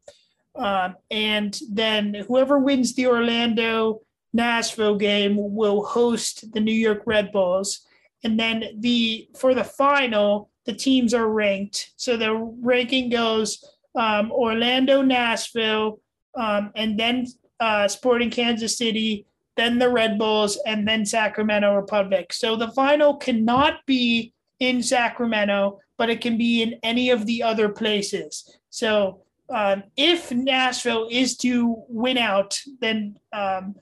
Um, 0.56 0.96
and 1.10 1.58
then 1.70 2.14
whoever 2.28 2.60
wins 2.60 2.94
the 2.94 3.08
Orlando 3.08 4.02
Nashville 4.34 4.98
game 4.98 5.36
will 5.38 5.84
host 5.86 6.52
the 6.54 6.60
New 6.60 6.74
York 6.74 7.04
Red 7.06 7.32
Bulls. 7.32 7.86
And 8.24 8.40
then 8.40 8.64
the 8.80 9.30
for 9.38 9.54
the 9.54 9.64
final, 9.64 10.52
the 10.66 10.74
teams 10.74 11.14
are 11.14 11.28
ranked. 11.28 11.92
So 11.96 12.18
the 12.18 12.36
ranking 12.36 13.10
goes 13.10 13.64
um, 13.96 14.32
Orlando, 14.32 15.02
Nashville, 15.02 16.00
um, 16.36 16.72
and 16.76 17.00
then 17.00 17.28
uh, 17.60 17.88
Sporting 17.88 18.30
Kansas 18.30 18.78
City, 18.78 19.26
then 19.58 19.80
the 19.80 19.90
Red 19.90 20.18
Bulls, 20.18 20.58
and 20.66 20.88
then 20.88 21.06
Sacramento 21.06 21.76
Republic. 21.76 22.34
So 22.34 22.56
the 22.56 22.72
final 22.72 23.18
cannot 23.18 23.86
be 23.86 24.34
in 24.60 24.82
Sacramento, 24.82 25.80
but 25.98 26.10
it 26.10 26.22
can 26.22 26.38
be 26.38 26.62
in 26.62 26.80
any 26.84 27.10
of 27.10 27.26
the 27.26 27.44
other 27.44 27.70
places. 27.70 28.58
So 28.70 29.22
um, 29.50 29.84
if 29.98 30.32
Nashville 30.32 31.08
is 31.12 31.36
to 31.38 31.84
win 31.90 32.18
out, 32.18 32.60
then 32.80 33.18
um, 33.34 33.76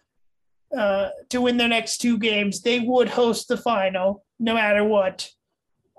uh, 0.76 1.10
to 1.30 1.42
win 1.42 1.58
their 1.58 1.68
next 1.68 1.98
two 1.98 2.18
games, 2.18 2.62
they 2.62 2.80
would 2.80 3.10
host 3.10 3.48
the 3.48 3.58
final. 3.58 4.24
no 4.40 4.54
matter 4.54 4.84
what. 4.84 5.30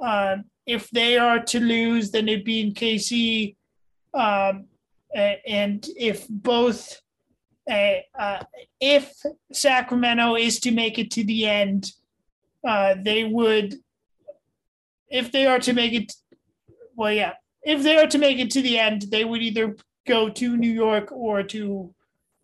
Um, 0.01 0.45
if 0.67 0.91
they 0.91 1.19
are 1.19 1.41
to 1.41 1.61
lose, 1.61 2.11
then 2.11 2.29
it'd 2.29 2.45
be 2.45 2.61
in 2.61 2.73
KC. 2.73 3.57
Um, 4.15 4.67
and 5.15 5.87
if 5.97 6.27
both, 6.29 7.01
uh, 7.69 8.43
if 8.81 9.13
Sacramento 9.53 10.37
is 10.37 10.61
to 10.61 10.71
make 10.71 10.99
it 10.99 11.11
to 11.13 11.25
the 11.25 11.47
end, 11.47 11.93
uh, 12.67 12.95
they 13.03 13.25
would, 13.25 13.75
if 15.09 15.33
they 15.33 15.47
are 15.47 15.59
to 15.61 15.73
make 15.73 15.93
it, 15.93 16.13
well, 16.95 17.13
yeah, 17.13 17.35
if 17.63 17.83
they 17.83 17.99
are 17.99 18.07
to 18.07 18.19
make 18.19 18.39
it 18.39 18.51
to 18.53 18.63
the 18.63 18.79
end, 18.79 19.03
they 19.11 19.25
would 19.25 19.43
either 19.43 19.77
go 20.07 20.29
to 20.29 20.57
New 20.57 20.71
York 20.71 21.13
or 21.13 21.43
to 21.43 21.95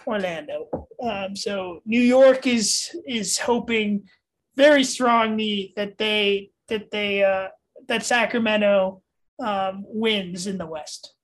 Orlando. 0.06 0.68
Um, 1.02 1.34
so 1.36 1.82
New 1.84 2.00
York 2.00 2.46
is 2.46 2.96
is 3.06 3.38
hoping 3.38 4.08
very 4.56 4.84
strongly 4.84 5.72
that 5.76 5.98
they 5.98 6.50
that 6.68 6.90
they 6.90 7.24
uh, 7.24 7.48
that 7.88 8.04
Sacramento 8.04 9.02
um, 9.38 9.84
wins 9.86 10.46
in 10.46 10.58
the 10.58 10.66
West. 10.66 11.15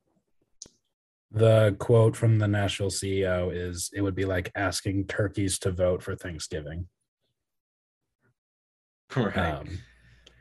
The 1.35 1.75
quote 1.79 2.15
from 2.15 2.39
the 2.39 2.47
Nashville 2.49 2.91
CEO 2.91 3.51
is 3.55 3.91
it 3.95 4.03
would 4.03 4.15
be 4.15 4.27
like 4.27 4.51
asking 4.55 5.07
turkeys 5.07 5.59
to 5.61 5.71
vote 5.71 6.03
for 6.03 6.15
Thanksgiving. 6.15 6.89
Right. 9.17 9.37
Um, 9.37 9.67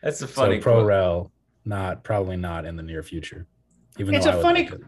That's 0.03 0.21
a 0.21 0.27
so 0.27 0.33
funny 0.33 0.59
pro 0.59 0.75
quote. 0.75 0.85
rel, 0.87 1.31
not 1.65 2.03
probably 2.03 2.35
not 2.37 2.65
in 2.65 2.75
the 2.75 2.83
near 2.83 3.03
future. 3.03 3.47
Even 3.99 4.15
It's 4.15 4.25
though 4.25 4.31
a 4.31 4.33
I 4.33 4.35
would 4.37 4.41
funny- 4.43 4.63
like 4.63 4.73
it. 4.73 4.81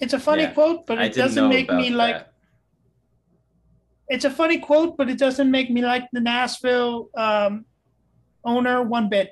It's 0.00 0.12
a 0.12 0.18
funny 0.18 0.42
Yeah, 0.44 0.52
quote, 0.52 0.86
but 0.86 0.98
it 1.00 1.14
doesn't 1.14 1.48
make 1.48 1.68
about 1.68 1.76
me 1.80 1.90
like. 1.90 2.26
It's 4.08 4.24
a 4.24 4.30
funny 4.30 4.58
quote, 4.58 4.96
but 4.96 5.08
it 5.08 5.16
doesn't 5.18 5.48
make 5.50 5.70
me 5.70 5.82
like 5.82 6.08
the 6.12 6.20
Nashville 6.20 7.08
um, 7.16 7.64
owner 8.44 8.82
one 8.82 9.08
bit. 9.08 9.30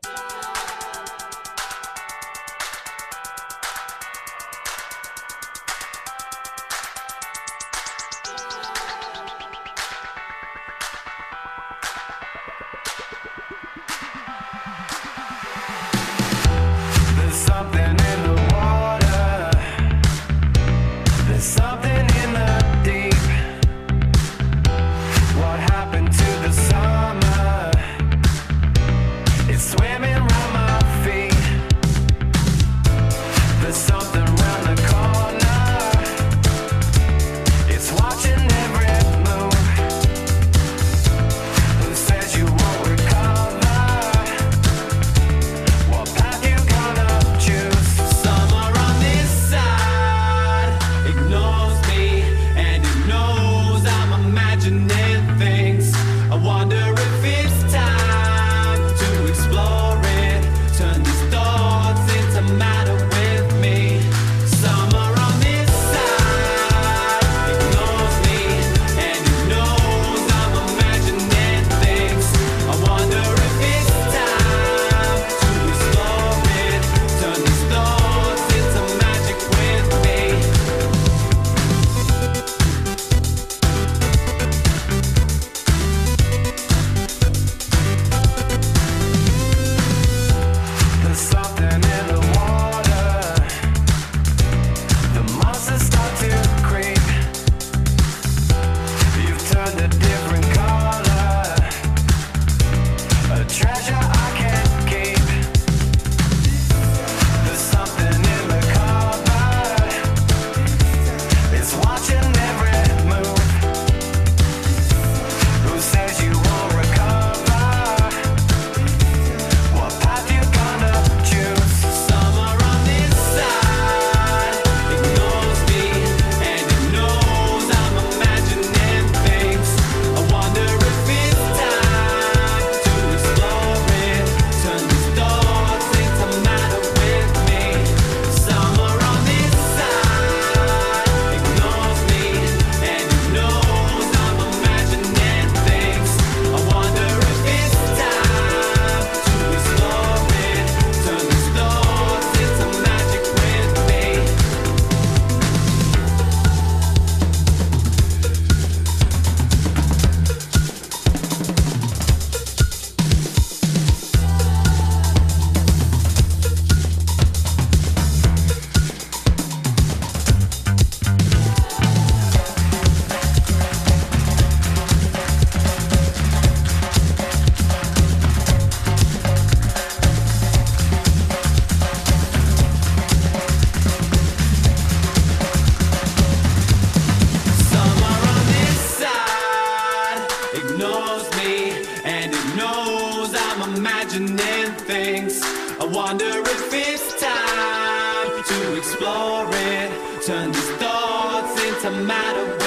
I'm 193.63 193.77
imagining 193.77 194.73
things. 194.89 195.43
I 195.43 195.85
wonder 195.85 196.25
if 196.25 196.73
it's 196.73 197.21
time 197.21 198.43
to 198.43 198.77
explore 198.79 199.47
it. 199.53 200.25
Turn 200.25 200.51
these 200.51 200.71
thoughts 200.79 201.63
into 201.63 201.91
matter 202.07 202.60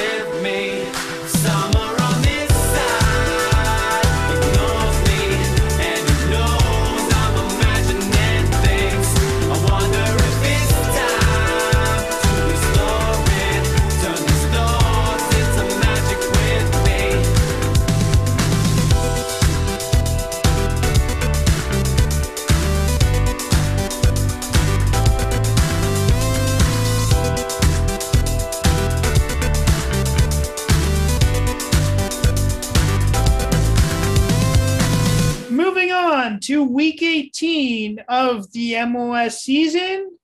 week 36.63 37.01
18 37.01 37.99
of 38.07 38.51
the 38.51 38.73
MLS 38.73 39.33
season. 39.33 40.17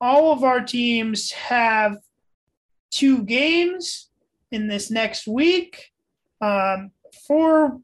All 0.00 0.32
of 0.32 0.44
our 0.44 0.60
teams 0.60 1.32
have 1.32 1.98
two 2.90 3.22
games 3.24 4.10
in 4.50 4.68
this 4.68 4.90
next 4.90 5.26
week. 5.26 5.92
Um, 6.40 6.90
for 7.26 7.80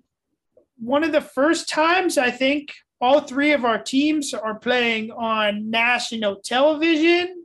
one 0.79 1.05
of 1.05 1.13
the 1.13 1.21
first 1.21 1.69
times, 1.69 2.19
I 2.19 2.31
think 2.31 2.73
all 3.01 3.21
three 3.21 3.53
of 3.53 3.65
our 3.65 3.83
teams 3.83 4.33
are 4.33 4.55
playing 4.59 5.11
on 5.11 5.71
national 5.71 6.37
television. 6.37 7.45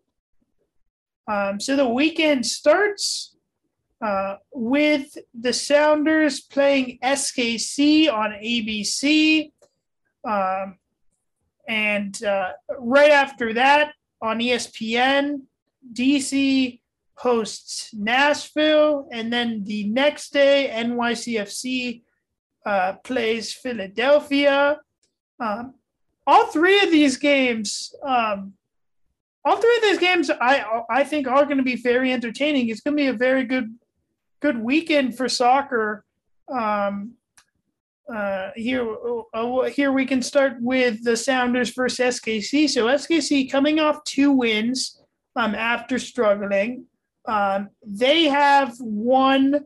Um, 1.28 1.60
so 1.60 1.76
the 1.76 1.88
weekend 1.88 2.46
starts 2.46 3.36
uh, 4.02 4.36
with 4.54 5.18
the 5.34 5.54
Sounders 5.54 6.40
playing 6.40 7.00
SKC 7.04 8.12
on 8.12 8.32
ABC. 8.32 9.52
Um, 10.28 10.78
and 11.68 12.24
uh, 12.24 12.52
right 12.78 13.12
after 13.12 13.54
that, 13.54 13.94
on 14.22 14.40
ESPN, 14.40 15.42
DC 15.94 16.80
hosts 17.16 17.94
Nashville. 17.94 19.08
And 19.12 19.32
then 19.32 19.64
the 19.64 19.88
next 19.88 20.32
day, 20.32 20.72
NYCFC 20.74 22.02
uh, 22.66 22.94
plays 23.04 23.54
Philadelphia. 23.54 24.80
Um, 25.40 25.76
all 26.26 26.48
three 26.48 26.82
of 26.82 26.92
these 26.92 27.18
games, 27.18 27.94
um, 28.06 28.54
all 29.46 29.56
three 29.58 29.76
of 29.78 29.84
these 29.84 30.00
games, 30.00 30.30
I 30.30 30.84
I 30.90 31.04
think 31.06 31.28
are 31.28 31.46
going 31.46 31.58
to 31.58 31.64
be 31.64 31.78
very 31.78 32.12
entertaining. 32.12 32.68
It's 32.68 32.82
going 32.82 32.98
to 32.98 33.02
be 33.02 33.08
a 33.08 33.14
very 33.14 33.46
good 33.46 33.74
good 34.42 34.58
weekend 34.58 35.16
for 35.16 35.30
soccer. 35.30 36.04
Um, 36.52 37.14
uh, 38.14 38.52
here, 38.56 38.88
uh, 39.34 39.64
here 39.64 39.92
we 39.92 40.06
can 40.06 40.22
start 40.22 40.54
with 40.62 41.04
the 41.04 41.18
Sounders 41.18 41.74
versus 41.74 42.20
SKC. 42.20 42.70
So 42.70 42.86
SKC 42.86 43.52
coming 43.52 43.80
off 43.80 44.04
two 44.06 44.32
wins 44.32 45.02
um, 45.36 45.54
after 45.56 46.00
struggling. 46.00 46.86
Um, 47.26 47.70
they 47.86 48.24
have 48.26 48.76
won 48.80 49.66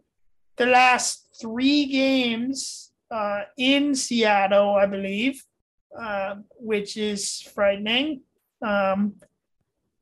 the 0.57 0.65
last 0.65 1.27
three 1.39 1.85
games 1.85 2.91
uh, 3.11 3.41
in 3.57 3.93
Seattle, 3.93 4.75
I 4.75 4.87
believe, 4.87 5.43
uh, 5.97 6.35
which 6.57 6.97
is 6.97 7.41
frightening. 7.41 8.21
Um, 8.61 9.15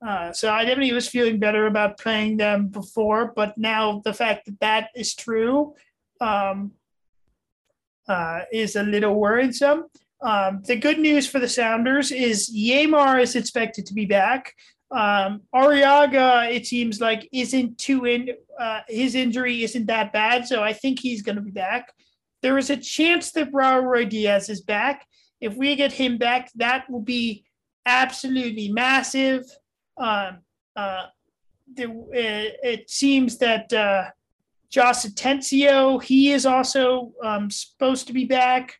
uh, 0.06 0.32
so 0.32 0.50
I 0.50 0.64
definitely 0.64 0.94
was 0.94 1.08
feeling 1.08 1.38
better 1.38 1.66
about 1.66 1.98
playing 1.98 2.38
them 2.38 2.68
before, 2.68 3.32
but 3.36 3.58
now 3.58 4.00
the 4.04 4.14
fact 4.14 4.46
that 4.46 4.60
that 4.60 4.88
is 4.96 5.14
true 5.14 5.74
um, 6.22 6.72
uh, 8.10 8.40
is 8.52 8.74
a 8.76 8.82
little 8.82 9.14
worrisome. 9.14 9.84
Um, 10.20 10.62
the 10.66 10.76
good 10.76 10.98
news 10.98 11.26
for 11.26 11.38
the 11.38 11.48
Sounders 11.48 12.10
is 12.10 12.50
Yeimar 12.54 13.22
is 13.22 13.36
expected 13.36 13.86
to 13.86 13.94
be 13.94 14.04
back. 14.04 14.52
Um, 14.90 15.42
Arreaga, 15.54 16.52
it 16.52 16.66
seems 16.66 17.00
like, 17.00 17.28
isn't 17.32 17.78
too 17.78 18.04
in. 18.06 18.30
Uh, 18.58 18.80
his 18.88 19.14
injury 19.14 19.62
isn't 19.62 19.86
that 19.86 20.12
bad, 20.12 20.46
so 20.46 20.62
I 20.62 20.72
think 20.72 20.98
he's 20.98 21.22
going 21.22 21.36
to 21.36 21.42
be 21.42 21.52
back. 21.52 21.92
There 22.42 22.58
is 22.58 22.70
a 22.70 22.76
chance 22.76 23.30
that 23.32 23.52
Raul 23.52 24.08
Diaz 24.08 24.48
is 24.48 24.62
back. 24.62 25.06
If 25.40 25.54
we 25.54 25.76
get 25.76 25.92
him 25.92 26.18
back, 26.18 26.50
that 26.56 26.90
will 26.90 27.06
be 27.18 27.44
absolutely 27.86 28.68
massive. 28.70 29.44
Um, 29.96 30.38
uh, 30.74 31.06
the, 31.72 31.84
it, 32.12 32.56
it 32.62 32.90
seems 32.90 33.38
that 33.38 33.72
Josh 34.70 35.04
Atencio, 35.04 36.02
he 36.02 36.32
is 36.32 36.46
also 36.46 37.12
um, 37.22 37.50
supposed 37.50 38.06
to 38.06 38.12
be 38.12 38.24
back, 38.24 38.78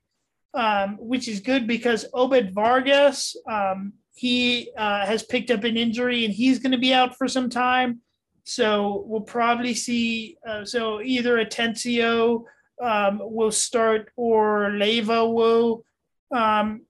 um, 0.55 0.97
which 1.01 1.27
is 1.29 1.41
good 1.41 1.67
because 1.67 2.07
Obed 2.15 2.55
Vargas, 2.55 3.37
um, 3.51 3.93
he 4.15 4.71
uh, 4.77 5.05
has 5.05 5.23
picked 5.23 5.51
up 5.51 5.65
an 5.65 5.77
injury 5.77 6.25
and 6.25 6.33
he's 6.33 6.59
going 6.59 6.73
to 6.73 6.79
be 6.79 6.95
out 6.95 7.17
for 7.17 7.27
some 7.27 7.51
time. 7.51 8.01
So 8.45 9.05
we'll 9.07 9.21
probably 9.23 9.75
see. 9.75 10.37
Uh, 10.47 10.65
so 10.65 11.01
either 11.01 11.45
Atencio 11.45 12.45
um, 12.81 13.21
will 13.23 13.51
start 13.51 14.11
or 14.17 14.71
Leyva 14.71 15.33
will 15.33 15.85
um, 16.33 16.83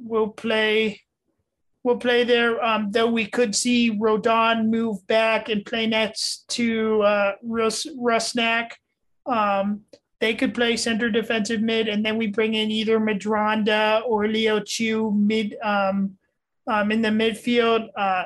will 0.00 0.28
play 0.28 1.00
will 1.84 1.96
play 1.96 2.24
there. 2.24 2.62
Um, 2.64 2.90
though 2.90 3.10
we 3.10 3.26
could 3.26 3.54
see 3.54 3.96
Roldan 3.98 4.70
move 4.70 5.06
back 5.06 5.48
and 5.48 5.64
play 5.64 5.86
next 5.86 6.48
to 6.50 7.02
uh, 7.02 7.32
Rus- 7.42 7.86
Rusnak. 7.96 8.72
Um, 9.26 9.82
they 10.20 10.34
could 10.34 10.54
play 10.54 10.76
center 10.76 11.10
defensive 11.10 11.60
mid, 11.60 11.86
and 11.86 12.04
then 12.04 12.16
we 12.16 12.26
bring 12.26 12.54
in 12.54 12.70
either 12.70 12.98
Medranda 12.98 14.02
or 14.04 14.26
Leo 14.26 14.60
Chu 14.60 15.12
mid 15.12 15.56
um, 15.62 16.16
um, 16.66 16.90
in 16.90 17.02
the 17.02 17.08
midfield. 17.08 17.88
Uh, 17.96 18.24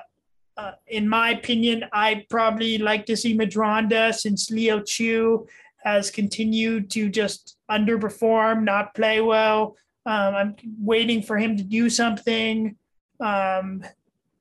uh, 0.57 0.73
in 0.87 1.09
my 1.09 1.31
opinion, 1.31 1.85
I 1.93 2.27
probably 2.31 2.79
like 2.79 3.07
to 3.07 3.17
see 3.17 3.37
Medranda 3.37 4.15
since 4.15 4.51
Leo 4.51 4.81
Chu 4.81 5.47
has 5.85 6.11
continued 6.11 6.91
to 6.91 7.09
just 7.09 7.57
underperform, 7.71 8.63
not 8.63 8.95
play 8.95 9.21
well. 9.21 9.77
Um, 10.07 10.35
I'm 10.35 10.57
waiting 10.79 11.23
for 11.23 11.39
him 11.39 11.57
to 11.57 11.63
do 11.63 11.91
something 11.91 12.77
um, 13.23 13.85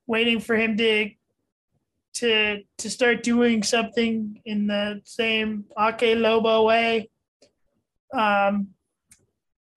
waiting 0.08 0.40
for 0.40 0.56
him 0.56 0.76
to 0.78 1.12
to 2.14 2.62
to 2.78 2.90
start 2.90 3.24
doing 3.24 3.64
something 3.64 4.42
in 4.46 4.68
the 4.68 5.02
same 5.06 5.66
Ake 5.80 6.18
Lobo 6.18 6.66
way. 6.66 7.10
Um, 8.14 8.70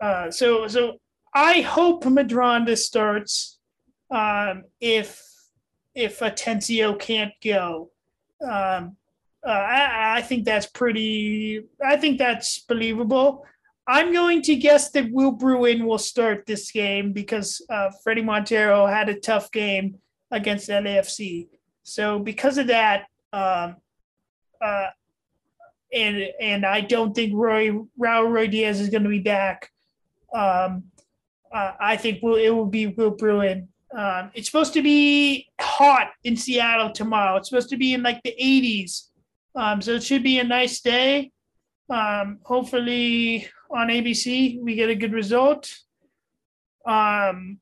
uh, 0.00 0.30
so 0.30 0.66
so 0.66 0.98
I 1.34 1.60
hope 1.60 2.04
Medranda 2.04 2.76
starts 2.76 3.58
um, 4.10 4.64
if 4.80 5.22
if 5.94 6.20
Atencio 6.20 6.98
can't 6.98 7.32
go. 7.42 7.90
Um, 8.42 8.96
uh, 9.46 9.50
I, 9.50 10.16
I 10.16 10.22
think 10.22 10.44
that's 10.44 10.66
pretty. 10.66 11.64
I 11.84 11.96
think 11.96 12.18
that's 12.18 12.60
believable. 12.60 13.46
I'm 13.86 14.12
going 14.12 14.40
to 14.42 14.56
guess 14.56 14.90
that 14.92 15.10
Will 15.10 15.32
Bruin 15.32 15.84
will 15.84 15.98
start 15.98 16.46
this 16.46 16.70
game 16.70 17.12
because 17.12 17.64
uh, 17.68 17.90
Fredy 18.04 18.24
Montero 18.24 18.86
had 18.86 19.08
a 19.08 19.20
tough 19.20 19.52
game 19.52 19.98
against 20.30 20.68
LAFC. 20.68 21.48
So 21.82 22.18
because 22.18 22.56
of 22.56 22.68
that, 22.68 23.06
um, 23.32 23.76
uh, 24.60 24.88
and 25.92 26.28
and 26.40 26.64
I 26.64 26.80
don't 26.80 27.14
think 27.14 27.32
Roy 27.34 27.70
Raul 27.70 28.26
Ruidíaz 28.26 28.80
is 28.80 28.88
going 28.88 29.04
to 29.04 29.08
be 29.08 29.20
back. 29.20 29.70
Um, 30.32 30.84
uh, 31.52 31.72
I 31.78 31.96
think 31.96 32.22
will 32.22 32.36
it 32.36 32.50
will 32.50 32.66
be 32.66 32.88
Will 32.88 33.10
Bruin. 33.10 33.68
Um, 33.96 34.30
it's 34.34 34.46
supposed 34.46 34.72
to 34.74 34.82
be 34.82 35.46
hot 35.60 36.10
in 36.24 36.36
Seattle 36.36 36.90
tomorrow. 36.90 37.36
It's 37.36 37.48
supposed 37.48 37.68
to 37.68 37.76
be 37.76 37.94
in 37.94 38.02
like 38.02 38.20
the 38.24 38.34
80s. 38.40 39.10
Um, 39.54 39.80
so 39.80 39.92
it 39.92 40.02
should 40.02 40.24
be 40.24 40.40
a 40.40 40.44
nice 40.44 40.80
day. 40.80 41.30
Um, 41.90 42.38
hopefully 42.42 43.48
on 43.70 43.88
ABC 43.88 44.60
we 44.60 44.74
get 44.74 44.88
a 44.90 44.94
good 44.94 45.12
result. 45.12 45.74
Um, 46.86 47.58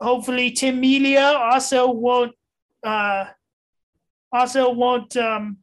hopefully 0.00 0.50
Tim 0.50 0.80
Melia 0.80 1.34
also 1.38 1.90
won't 1.90 2.34
uh, 2.82 3.26
also 4.32 4.70
won't 4.70 5.16
um, 5.16 5.58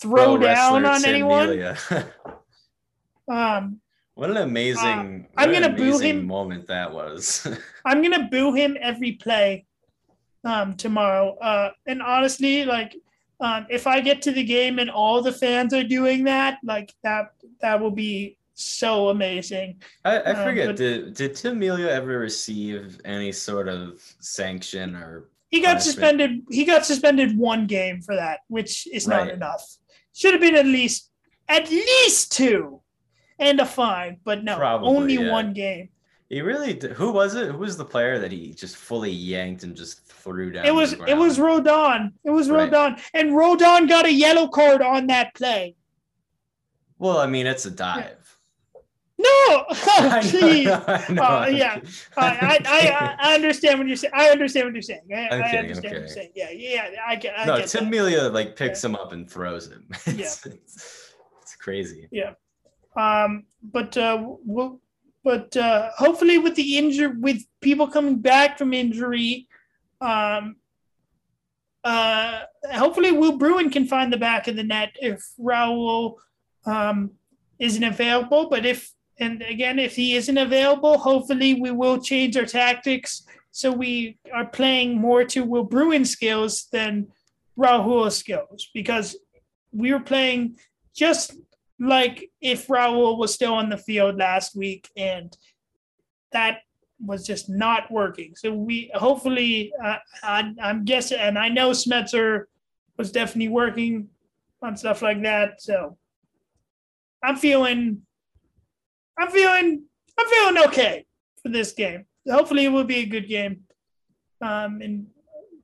throw 0.00 0.36
Pro 0.36 0.38
down 0.38 0.84
on 0.86 1.00
Tim 1.02 1.14
anyone. 1.14 1.76
Um, 3.28 3.80
what 4.14 4.30
an 4.30 4.36
amazing, 4.38 5.26
Uh, 5.36 5.40
I'm 5.40 5.52
gonna 5.52 5.70
boo 5.70 5.84
amazing 5.84 6.18
him. 6.18 6.26
moment 6.26 6.66
that 6.66 6.92
was. 6.92 7.46
I'm 7.84 8.02
gonna 8.02 8.28
boo 8.30 8.52
him 8.52 8.76
every 8.80 9.12
play 9.12 9.64
um, 10.44 10.76
tomorrow. 10.76 11.36
Uh, 11.38 11.70
and 11.86 12.02
honestly, 12.02 12.64
like 12.64 12.94
um, 13.42 13.66
if 13.68 13.86
I 13.86 14.00
get 14.00 14.22
to 14.22 14.32
the 14.32 14.44
game 14.44 14.78
and 14.78 14.88
all 14.90 15.20
the 15.20 15.32
fans 15.32 15.74
are 15.74 15.82
doing 15.84 16.24
that, 16.24 16.58
like 16.64 16.94
that 17.02 17.32
that 17.60 17.80
will 17.80 17.90
be 17.90 18.38
so 18.54 19.08
amazing. 19.08 19.82
I, 20.04 20.16
I 20.18 20.32
Uh, 20.32 20.44
forget. 20.44 20.66
but- 20.68 20.76
did 20.76 21.14
did 21.14 21.34
Tim 21.36 21.58
Melia 21.58 21.88
ever 21.88 22.18
receive 22.18 23.00
any 23.04 23.32
sort 23.32 23.68
of 23.68 24.00
sanction 24.20 24.94
or? 24.96 25.28
He 25.50 25.60
got 25.60 25.72
Punishment. 25.78 25.84
suspended. 25.84 26.42
He 26.50 26.64
got 26.64 26.86
suspended 26.86 27.36
one 27.36 27.66
game 27.66 28.00
for 28.00 28.14
that, 28.16 28.40
which 28.48 28.86
is 28.90 29.06
not 29.06 29.28
enough. 29.28 29.62
Should 30.14 30.32
have 30.32 30.40
been 30.40 30.56
at 30.56 30.64
least 30.64 31.10
at 31.48 31.68
least 31.70 32.32
two, 32.32 32.80
and 33.38 33.60
a 33.60 33.66
fine. 33.66 34.16
But 34.24 34.44
no, 34.44 34.56
Probably, 34.56 34.88
only 34.88 35.14
yeah. 35.16 35.30
one 35.30 35.52
game. 35.52 35.90
He 36.32 36.40
really. 36.40 36.72
Did, 36.72 36.92
who 36.92 37.12
was 37.12 37.34
it? 37.34 37.50
Who 37.50 37.58
was 37.58 37.76
the 37.76 37.84
player 37.84 38.18
that 38.18 38.32
he 38.32 38.54
just 38.54 38.76
fully 38.76 39.10
yanked 39.10 39.64
and 39.64 39.76
just 39.76 40.06
threw 40.06 40.50
down? 40.50 40.64
It 40.64 40.74
was 40.74 40.94
it 40.94 41.14
was? 41.14 41.38
Roldan. 41.38 42.14
It 42.24 42.30
was 42.30 42.48
Right. 42.48 42.72
Roldan, 42.72 42.96
and 43.12 43.36
Roldan 43.36 43.86
got 43.86 44.06
a 44.06 44.12
yellow 44.12 44.48
card 44.48 44.80
on 44.80 45.08
that 45.08 45.34
play. 45.34 45.76
Well, 46.98 47.18
I 47.18 47.26
mean, 47.26 47.46
it's 47.46 47.66
a 47.66 47.70
dive. 47.70 48.38
No, 49.18 49.28
oh, 49.28 49.64
know, 50.00 50.20
please. 50.22 50.68
I 50.68 50.78
Uh, 51.10 51.46
yeah. 51.48 51.80
I, 52.16 52.26
I, 52.26 52.58
I, 52.64 53.16
I 53.20 53.34
understand 53.34 53.78
what 53.78 53.86
you're 53.86 53.96
saying. 53.98 54.14
I 54.16 54.30
understand 54.30 54.68
what 54.68 54.74
you're 54.74 54.80
saying. 54.80 55.02
I, 55.14 55.28
I'm 55.28 55.42
I 55.42 55.50
kidding, 55.50 55.58
I'm 55.58 55.64
understand 55.66 55.92
what 55.92 56.00
you're 56.00 56.08
saying. 56.08 56.32
Yeah, 56.34 56.50
yeah, 56.50 56.88
I 57.06 57.16
get. 57.16 57.38
I 57.38 57.44
no, 57.44 57.58
get 57.58 57.68
Tim 57.68 57.84
that. 57.84 57.90
Melia 57.90 58.22
like 58.30 58.56
picks 58.56 58.82
him 58.82 58.96
up 58.96 59.12
and 59.12 59.30
throws 59.30 59.70
him. 59.70 59.86
It's, 60.06 60.46
Yeah. 60.46 60.52
it's, 60.54 61.12
it's 61.42 61.56
crazy. 61.56 62.08
Yeah. 62.10 62.32
Um, 62.96 63.44
but 63.62 63.94
uh, 63.98 64.18
we'll 64.44 64.80
but 65.24 65.56
uh, 65.56 65.90
hopefully 65.96 66.38
with 66.38 66.54
the 66.54 66.78
injury, 66.78 67.14
with 67.18 67.42
people 67.60 67.86
coming 67.86 68.18
back 68.18 68.58
from 68.58 68.72
injury, 68.72 69.48
um, 70.00 70.56
uh, 71.84 72.40
hopefully 72.72 73.12
Will 73.12 73.38
Bruin 73.38 73.70
can 73.70 73.86
find 73.86 74.12
the 74.12 74.16
back 74.16 74.48
of 74.48 74.56
the 74.56 74.62
net 74.62 74.92
if 75.00 75.22
Raul 75.38 76.16
um, 76.64 77.12
isn't 77.58 77.84
available. 77.84 78.48
But 78.48 78.66
if 78.66 78.92
and 79.18 79.42
again, 79.42 79.78
if 79.78 79.94
he 79.94 80.14
isn't 80.14 80.38
available, 80.38 80.98
hopefully 80.98 81.54
we 81.54 81.70
will 81.70 82.00
change 82.00 82.36
our 82.36 82.46
tactics 82.46 83.24
so 83.52 83.70
we 83.70 84.18
are 84.32 84.46
playing 84.46 84.98
more 84.98 85.24
to 85.24 85.44
Will 85.44 85.64
Bruin 85.64 86.06
skills 86.06 86.68
than 86.72 87.08
Raul 87.56 88.10
skills 88.10 88.68
because 88.72 89.16
we 89.72 89.92
were 89.92 90.00
playing 90.00 90.56
just 90.94 91.36
like 91.82 92.30
if 92.40 92.68
Raul 92.68 93.18
was 93.18 93.34
still 93.34 93.54
on 93.54 93.68
the 93.68 93.76
field 93.76 94.16
last 94.16 94.54
week, 94.54 94.88
and 94.96 95.36
that 96.32 96.58
was 97.04 97.26
just 97.26 97.50
not 97.50 97.90
working. 97.90 98.34
So 98.36 98.54
we 98.54 98.90
hopefully, 98.94 99.72
uh, 99.84 99.96
I, 100.22 100.54
I'm 100.62 100.84
guessing, 100.84 101.18
and 101.18 101.36
I 101.36 101.48
know 101.48 101.70
Schmetzer 101.70 102.44
was 102.96 103.10
definitely 103.10 103.48
working 103.48 104.08
on 104.62 104.76
stuff 104.76 105.02
like 105.02 105.22
that. 105.24 105.60
So 105.60 105.98
I'm 107.22 107.36
feeling, 107.36 108.02
I'm 109.18 109.30
feeling, 109.30 109.84
I'm 110.16 110.26
feeling 110.28 110.64
okay 110.68 111.04
for 111.42 111.48
this 111.48 111.72
game. 111.72 112.06
Hopefully, 112.30 112.66
it 112.66 112.68
will 112.68 112.84
be 112.84 112.98
a 112.98 113.06
good 113.06 113.28
game. 113.28 113.64
Um, 114.40 114.80
and 114.80 115.06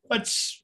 what's 0.02 0.62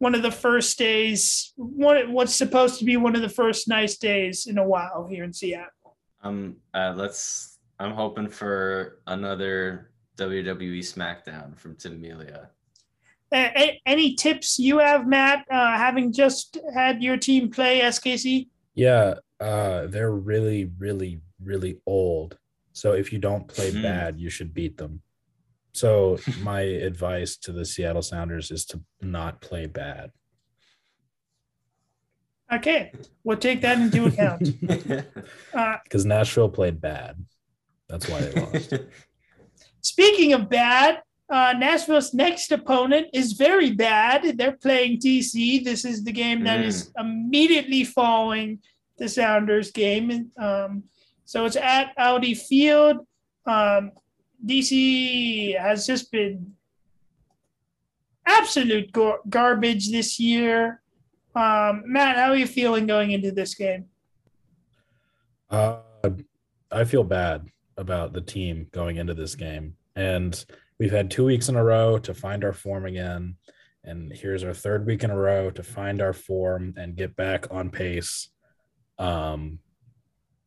one 0.00 0.14
of 0.14 0.22
the 0.22 0.30
first 0.32 0.78
days, 0.78 1.52
one 1.56 2.12
what's 2.12 2.34
supposed 2.34 2.78
to 2.78 2.84
be 2.86 2.96
one 2.96 3.14
of 3.14 3.20
the 3.22 3.28
first 3.28 3.68
nice 3.68 3.98
days 3.98 4.46
in 4.46 4.56
a 4.58 4.64
while 4.66 5.06
here 5.08 5.22
in 5.24 5.32
Seattle. 5.32 5.96
Um, 6.22 6.56
uh, 6.74 6.94
let's. 6.96 7.58
I'm 7.78 7.92
hoping 7.92 8.28
for 8.28 9.00
another 9.06 9.90
WWE 10.16 10.80
SmackDown 10.80 11.56
from 11.56 11.76
Tim 11.76 12.00
Melia. 12.00 12.48
A- 13.32 13.52
a- 13.56 13.80
any 13.86 14.14
tips 14.14 14.58
you 14.58 14.78
have, 14.78 15.06
Matt, 15.06 15.44
uh, 15.50 15.76
having 15.76 16.12
just 16.12 16.58
had 16.74 17.02
your 17.02 17.16
team 17.16 17.50
play 17.50 17.80
SKC? 17.80 18.48
Yeah, 18.74 19.14
uh, 19.38 19.86
they're 19.86 20.12
really, 20.12 20.70
really, 20.78 21.20
really 21.42 21.78
old. 21.86 22.38
So 22.72 22.92
if 22.92 23.12
you 23.12 23.18
don't 23.18 23.46
play 23.46 23.70
Hmm. 23.70 23.82
bad, 23.82 24.18
you 24.20 24.30
should 24.30 24.52
beat 24.54 24.76
them. 24.78 25.02
So 25.72 26.18
my 26.42 26.60
advice 26.60 27.36
to 27.38 27.52
the 27.52 27.64
Seattle 27.64 28.02
Sounders 28.02 28.50
is 28.50 28.64
to 28.66 28.80
not 29.00 29.40
play 29.40 29.66
bad. 29.66 30.10
Okay, 32.52 32.92
we'll 33.22 33.36
take 33.36 33.60
that 33.62 33.78
into 33.78 34.06
account. 34.06 34.48
Uh, 35.54 35.76
Because 35.84 36.04
Nashville 36.04 36.48
played 36.48 36.80
bad. 36.80 37.24
That's 37.88 38.08
why 38.08 38.20
they 38.20 38.40
lost. 38.40 38.74
Speaking 39.82 40.32
of 40.32 40.48
bad, 40.48 41.02
uh, 41.30 41.54
Nashville's 41.56 42.12
next 42.12 42.50
opponent 42.50 43.08
is 43.12 43.32
very 43.32 43.70
bad. 43.72 44.36
They're 44.36 44.56
playing 44.56 44.98
DC. 44.98 45.64
This 45.64 45.84
is 45.84 46.02
the 46.02 46.12
game 46.12 46.44
that 46.44 46.60
is 46.60 46.92
immediately 46.98 47.84
following 47.84 48.60
the 48.98 49.08
Sounders 49.08 49.70
game. 49.70 50.10
And, 50.10 50.30
um, 50.38 50.84
so 51.24 51.44
it's 51.44 51.56
at 51.56 51.92
Audi 51.96 52.34
Field. 52.34 53.06
Um, 53.46 53.92
DC 54.46 55.58
has 55.58 55.86
just 55.86 56.10
been 56.10 56.54
absolute 58.26 58.92
gar- 58.92 59.20
garbage 59.28 59.90
this 59.90 60.18
year. 60.18 60.80
Um, 61.34 61.84
Matt, 61.86 62.16
how 62.16 62.30
are 62.30 62.36
you 62.36 62.46
feeling 62.46 62.86
going 62.86 63.12
into 63.12 63.30
this 63.32 63.54
game? 63.54 63.86
Uh, 65.48 65.78
I 66.70 66.84
feel 66.84 67.04
bad 67.04 67.46
about 67.76 68.12
the 68.12 68.20
team 68.20 68.68
going 68.72 68.96
into 68.96 69.14
this 69.14 69.34
game. 69.34 69.76
And 69.96 70.44
we've 70.78 70.92
had 70.92 71.10
two 71.10 71.24
weeks 71.24 71.48
in 71.48 71.56
a 71.56 71.64
row 71.64 71.98
to 71.98 72.14
find 72.14 72.44
our 72.44 72.52
form 72.52 72.86
again. 72.86 73.36
And 73.84 74.12
here's 74.12 74.44
our 74.44 74.54
third 74.54 74.86
week 74.86 75.02
in 75.02 75.10
a 75.10 75.16
row 75.16 75.50
to 75.50 75.62
find 75.62 76.02
our 76.02 76.12
form 76.12 76.74
and 76.76 76.96
get 76.96 77.16
back 77.16 77.46
on 77.50 77.70
pace 77.70 78.28
um, 78.98 79.58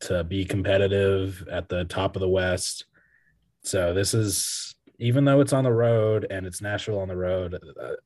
to 0.02 0.24
be 0.24 0.45
competitive 0.45 1.45
at 1.52 1.68
the 1.68 1.86
top 1.86 2.15
of 2.15 2.20
the 2.22 2.30
West. 2.30 2.86
So 3.64 3.94
this 3.94 4.14
is, 4.14 4.76
even 4.99 5.26
though 5.26 5.41
it's 5.41 5.53
on 5.53 5.64
the 5.64 5.72
road 5.72 6.27
and 6.30 6.45
it's 6.45 6.61
Nashville 6.61 6.99
on 6.99 7.07
the 7.07 7.15
road, 7.15 7.57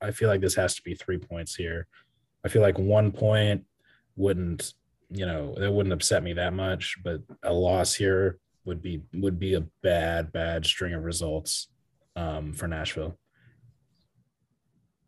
I 0.01 0.11
feel 0.11 0.29
like 0.29 0.41
this 0.41 0.55
has 0.55 0.75
to 0.75 0.81
be 0.83 0.95
three 0.95 1.17
points 1.17 1.55
here. 1.55 1.87
I 2.45 2.49
feel 2.49 2.61
like 2.61 2.77
one 2.77 3.11
point 3.11 3.65
wouldn't 4.15 4.73
you 5.09 5.25
know 5.25 5.55
that 5.57 5.71
wouldn't 5.71 5.93
upset 5.93 6.23
me 6.23 6.33
that 6.33 6.53
much 6.53 6.97
but 7.03 7.21
a 7.43 7.53
loss 7.53 7.93
here 7.93 8.39
would 8.65 8.81
be 8.81 9.01
would 9.13 9.39
be 9.39 9.53
a 9.53 9.61
bad 9.81 10.31
bad 10.31 10.65
string 10.65 10.93
of 10.93 11.03
results 11.03 11.69
um, 12.15 12.51
for 12.53 12.67
nashville 12.67 13.17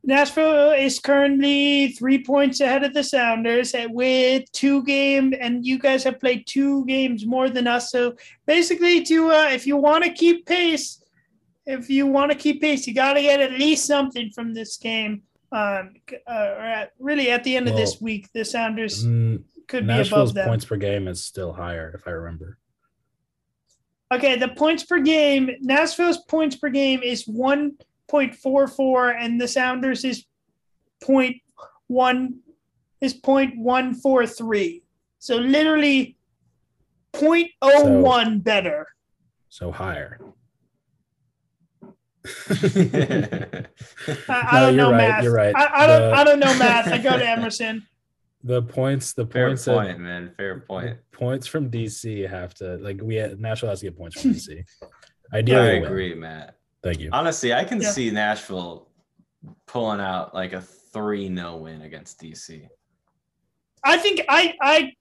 Nashville 0.03 0.71
is 0.71 0.99
currently 0.99 1.89
three 1.89 2.23
points 2.23 2.61
ahead 2.61 2.83
of 2.83 2.93
the 2.93 3.03
Sounders 3.03 3.75
with 3.89 4.49
two 4.53 4.83
game, 4.83 5.33
and 5.39 5.65
you 5.65 5.77
guys 5.77 6.03
have 6.03 6.19
played 6.19 6.47
two 6.47 6.85
games 6.85 7.25
more 7.25 7.49
than 7.49 7.67
us. 7.67 7.91
So 7.91 8.15
basically, 8.45 9.03
to 9.03 9.29
uh, 9.31 9.49
if 9.51 9.67
you 9.67 9.75
want 9.77 10.05
to 10.05 10.11
keep 10.11 10.45
pace, 10.45 11.03
if 11.65 11.89
you 11.89 12.07
want 12.07 12.31
to 12.31 12.37
keep 12.37 12.61
pace, 12.61 12.87
you 12.87 12.93
got 12.93 13.13
to 13.13 13.21
get 13.21 13.41
at 13.41 13.51
least 13.51 13.85
something 13.85 14.31
from 14.33 14.53
this 14.53 14.77
game. 14.77 15.23
Um, 15.51 15.95
uh, 16.27 16.31
or 16.57 16.61
at, 16.63 16.91
really, 16.99 17.31
at 17.31 17.43
the 17.43 17.57
end 17.57 17.67
of 17.67 17.75
this 17.75 17.99
week, 17.99 18.29
the 18.33 18.45
Sounders 18.45 19.03
Mm, 19.05 19.43
could 19.67 19.83
be 19.83 19.87
nashville's 19.87 20.31
above 20.31 20.35
them. 20.35 20.47
points 20.47 20.65
per 20.65 20.77
game 20.77 21.07
is 21.07 21.23
still 21.23 21.53
higher 21.53 21.91
if 21.93 22.07
i 22.07 22.11
remember 22.11 22.57
Okay, 24.11 24.37
the 24.37 24.47
points 24.47 24.83
per 24.83 24.99
game, 24.99 25.51
Nashville's 25.61 26.17
points 26.27 26.55
per 26.55 26.69
game 26.69 27.03
is 27.03 27.27
1.44 28.11 29.15
and 29.19 29.39
the 29.39 29.47
Sounders 29.47 30.03
is 30.03 30.25
0.1 31.03 32.33
is 33.01 33.13
0.143. 33.21 34.81
So 35.19 35.35
literally 35.37 36.17
0.01 37.13 38.43
better. 38.43 38.87
so 39.49 39.71
higher 39.71 40.19
I, 42.25 43.65
I 44.27 44.59
No, 44.59 44.59
don't 44.59 44.75
you're 44.75 44.75
know 44.75 44.91
right, 44.91 44.97
math. 44.97 45.23
you're 45.23 45.33
right. 45.33 45.55
I, 45.55 45.83
I 45.83 45.87
don't 45.87 46.01
The- 46.01 46.15
I 46.17 46.23
don't 46.23 46.39
know 46.39 46.57
math. 46.59 46.87
I 46.87 46.97
go 46.99 47.17
to 47.17 47.27
Emerson. 47.37 47.87
the 48.43 48.61
points 48.61 49.13
the 49.13 49.25
Fair 49.25 49.47
points 49.47 49.65
that- 49.65 49.73
point, 49.73 49.99
man. 49.99 50.33
Fair 50.37 50.59
point. 50.61 50.97
points 51.11 51.47
from 51.47 51.69
dc 51.71 52.29
have 52.29 52.53
to 52.55 52.77
like 52.77 52.99
we 53.01 53.15
nashville 53.37 53.69
has 53.69 53.79
to 53.79 53.85
get 53.87 53.97
points 53.97 54.21
from 54.21 54.31
dc 54.33 54.63
I 55.33 55.37
ideally 55.37 55.79
win. 55.79 55.83
agree, 55.85 56.13
Matt. 56.15 56.55
Thank 56.83 56.99
you 56.99 57.09
Honestly, 57.11 57.53
I 57.53 57.63
can 57.63 57.81
Yeah. 57.81 57.89
see 57.91 58.11
Nashville 58.11 58.87
pulling 59.67 59.99
out 60.01 60.33
like 60.33 60.53
a 60.53 60.61
3 60.61 61.33
0 61.33 61.57
win 61.57 61.81
against 61.83 62.19
DC. 62.21 62.67
I 63.83 63.97
think 63.97 64.21
I 64.27 64.55
I 64.61 64.91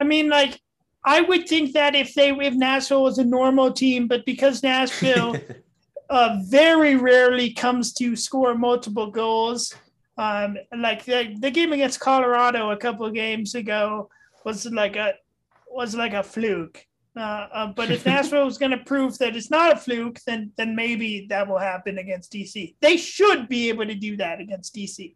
I 0.00 0.04
mean 0.04 0.28
like 0.28 0.60
I 1.04 1.20
would 1.20 1.46
think 1.48 1.72
that 1.74 1.94
if 1.94 2.14
they 2.14 2.30
if 2.30 2.54
Nashville 2.54 3.02
was 3.02 3.18
a 3.18 3.24
normal 3.24 3.72
team, 3.72 4.08
but 4.08 4.24
because 4.24 4.62
Nashville 4.62 5.36
uh, 6.10 6.38
very 6.46 6.96
rarely 6.96 7.52
comes 7.52 7.92
to 7.94 8.16
score 8.16 8.54
multiple 8.54 9.10
goals. 9.10 9.74
Um, 10.16 10.56
like 10.76 11.04
the, 11.04 11.34
the 11.40 11.50
game 11.50 11.72
against 11.72 11.98
Colorado 11.98 12.70
a 12.70 12.76
couple 12.76 13.04
of 13.04 13.14
games 13.14 13.54
ago 13.56 14.08
was 14.44 14.64
like 14.66 14.96
a 14.96 15.14
was 15.68 15.94
like 15.96 16.12
a 16.12 16.22
fluke. 16.22 16.86
Uh, 17.16 17.20
uh, 17.52 17.66
but 17.68 17.90
if 17.90 18.04
Nashville 18.12 18.46
is 18.48 18.58
going 18.58 18.72
to 18.72 18.78
prove 18.84 19.16
that 19.18 19.36
it's 19.36 19.50
not 19.50 19.72
a 19.72 19.76
fluke, 19.76 20.18
then 20.26 20.50
then 20.56 20.74
maybe 20.74 21.26
that 21.28 21.46
will 21.48 21.58
happen 21.58 21.98
against 21.98 22.32
DC. 22.32 22.74
They 22.80 22.96
should 22.96 23.48
be 23.48 23.68
able 23.68 23.86
to 23.86 23.94
do 23.94 24.16
that 24.16 24.40
against 24.40 24.74
DC. 24.74 25.14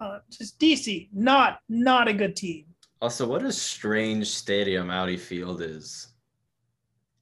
Uh, 0.00 0.18
just 0.30 0.58
DC, 0.58 1.08
not 1.12 1.60
not 1.68 2.08
a 2.08 2.12
good 2.12 2.34
team. 2.36 2.66
also, 3.00 3.26
what 3.26 3.42
a 3.44 3.52
strange 3.52 4.26
stadium 4.28 4.90
Audi 4.90 5.16
Field 5.16 5.62
is. 5.62 6.08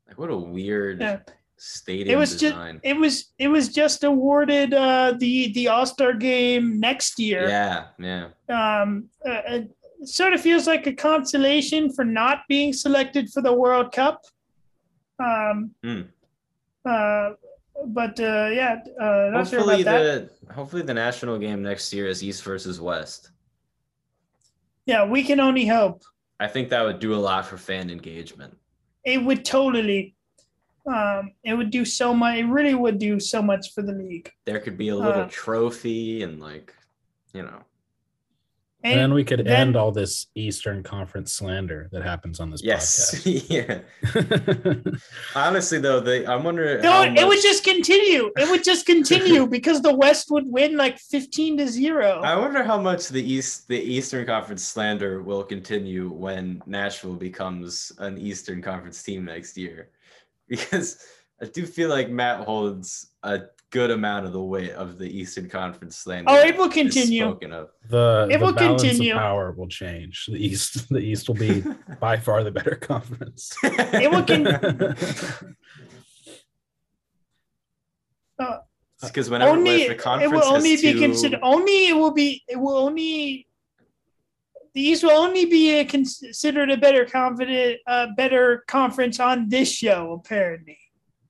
Like, 0.09 0.19
what 0.19 0.31
a 0.31 0.37
weird 0.37 1.01
Yeah. 1.01 1.21
stadium 1.57 2.09
It 2.09 2.17
was 2.19 2.37
just 2.41 2.57
it 2.83 2.97
was 2.97 3.33
it 3.39 3.49
was 3.49 3.69
just 3.69 4.03
awarded 4.05 4.73
uh, 4.75 5.15
the 5.19 5.53
the 5.53 5.69
All 5.69 5.87
Star 5.87 6.13
game 6.15 6.81
next 6.81 7.19
year. 7.19 7.49
yeah, 7.49 7.89
yeah. 7.99 8.29
um, 8.49 9.09
uh, 9.29 9.61
it 10.03 10.09
sort 10.09 10.33
of 10.35 10.41
feels 10.41 10.67
like 10.67 10.87
a 10.87 10.93
consolation 10.93 11.93
for 11.93 12.05
not 12.05 12.41
being 12.49 12.73
selected 12.73 13.31
for 13.31 13.41
the 13.43 13.53
World 13.53 13.93
Cup. 13.93 14.21
Um, 15.19 15.71
Hmm. 15.83 16.03
uh, 16.85 17.31
but 17.87 18.19
uh, 18.21 18.49
yeah, 18.53 18.77
uh, 19.01 19.31
not 19.33 19.49
sure 19.49 19.61
Hopefully 19.61 19.83
that. 19.85 20.31
the 20.47 20.53
hopefully 20.53 20.83
the 20.83 20.95
national 20.95 21.39
game 21.39 21.63
next 21.63 21.93
year 21.93 22.07
is 22.09 22.23
East 22.23 22.43
versus 22.43 22.81
West. 22.81 23.31
Yeah, 24.87 25.05
we 25.07 25.23
can 25.23 25.39
only 25.41 25.67
hope. 25.67 26.03
I 26.41 26.49
think 26.49 26.69
that 26.71 26.83
would 26.83 26.99
do 26.99 27.15
a 27.15 27.23
lot 27.31 27.47
for 27.47 27.57
fan 27.57 27.89
engagement. 27.91 28.57
It 29.05 29.19
would 29.19 29.45
totally. 29.45 30.17
Um, 30.85 31.33
it 31.45 31.55
would 31.55 31.71
do 31.71 31.85
so 31.85 32.13
much. 32.13 32.39
It 32.39 32.47
really 32.47 32.75
would 32.75 32.99
do 32.99 33.21
so 33.21 33.41
much 33.41 33.73
for 33.73 33.83
the 33.83 33.93
league. 33.93 34.29
There 34.45 34.59
could 34.59 34.77
be 34.77 34.89
a 34.89 34.97
little 34.97 35.23
Uh. 35.23 35.29
trophy 35.31 36.25
and 36.25 36.41
like, 36.41 36.75
you 37.33 37.43
know, 37.43 37.63
And 38.85 38.99
then 38.99 39.15
we 39.15 39.23
could 39.25 39.41
then- 39.41 39.69
end 39.69 39.77
all 39.77 39.93
this 39.93 40.27
Eastern 40.35 40.83
Conference 40.83 41.33
slander 41.33 41.89
that 41.93 42.03
happens 42.03 42.41
on 42.41 42.51
this 42.51 42.63
Yes. 42.63 43.15
podcast. 43.25 43.49
yeah. 44.85 44.93
Honestly, 45.35 45.79
though, 45.79 46.01
they 46.01 46.27
I'm 46.27 46.45
wondering. 46.45 46.83
No, 46.83 46.91
how 46.91 47.03
it 47.05 47.27
would 47.27 47.41
just 47.41 47.65
continue. 47.65 48.31
It 48.37 48.51
would 48.51 48.65
just 48.65 48.87
continue 48.87 49.47
because 49.57 49.83
the 49.83 49.95
West 49.95 50.31
would 50.31 50.45
win 50.47 50.77
like 50.77 50.99
15 50.99 51.59
to 51.59 51.69
0. 51.69 52.21
I 52.23 52.37
wonder 52.37 52.63
how 52.63 52.81
much 52.81 53.09
the 53.09 53.23
East, 53.23 53.69
the 53.69 53.79
Eastern 53.81 54.27
Conference 54.27 54.65
slander 54.67 55.23
will 55.23 55.45
continue 55.45 56.11
when 56.11 56.63
Nashville 56.67 57.17
becomes 57.17 57.93
an 57.99 58.19
Eastern 58.19 58.61
Conference 58.63 59.03
team 59.03 59.25
next 59.25 59.57
year, 59.57 59.91
because 60.49 60.99
I 61.41 61.47
do 61.47 61.67
feel 61.67 61.89
like 61.89 62.11
Matt 62.11 62.41
holds 62.45 63.09
a 63.23 63.43
good 63.73 63.91
amount 63.91 64.27
of 64.27 64.33
the 64.33 64.43
weight 64.43 64.71
of 64.73 64.99
the 64.99 65.07
Eastern 65.11 65.49
Conference 65.49 65.97
slander. 65.97 66.31
Oh, 66.31 66.37
it 66.37 66.57
will 66.57 66.69
continue. 66.69 67.23
Spoken 67.25 67.53
of. 67.53 67.71
the 67.89 68.29
It 68.31 68.39
the 68.39 68.45
will 68.45 68.53
balance 68.53 68.83
continue. 68.83 69.13
of 69.15 69.19
power 69.19 69.51
will 69.53 69.67
change. 69.69 70.27
The 70.27 70.37
East, 70.47 70.89
the 70.89 70.99
East 70.99 71.27
will 71.29 71.35
be 71.37 71.65
by 72.01 72.17
far 72.19 72.45
the 72.45 72.51
better 72.53 72.77
conference. 72.77 73.57
It 73.65 74.11
will 74.11 74.23
con- 74.25 74.45
because 79.03 79.31
whenever 79.31 79.51
only 79.51 79.83
if 79.83 79.89
the 79.89 79.95
it 79.95 79.99
conference 79.99 80.33
will 80.33 80.45
only 80.55 80.71
has 80.73 80.83
be 80.83 80.93
two- 80.93 80.99
considered 81.01 81.41
only 81.43 81.89
it 81.89 81.95
will 81.97 82.11
be 82.13 82.43
it 82.49 82.57
will 82.57 82.77
only 82.77 83.47
the 84.75 84.81
East 84.81 85.03
will 85.03 85.11
only 85.13 85.45
be 85.45 85.79
a, 85.81 85.85
considered 85.85 86.71
a 86.71 86.77
better 86.77 87.05
confident 87.05 87.79
uh, 87.87 88.07
better 88.17 88.65
conference 88.69 89.21
on 89.21 89.49
this 89.49 89.71
show 89.73 90.13
apparently 90.13 90.79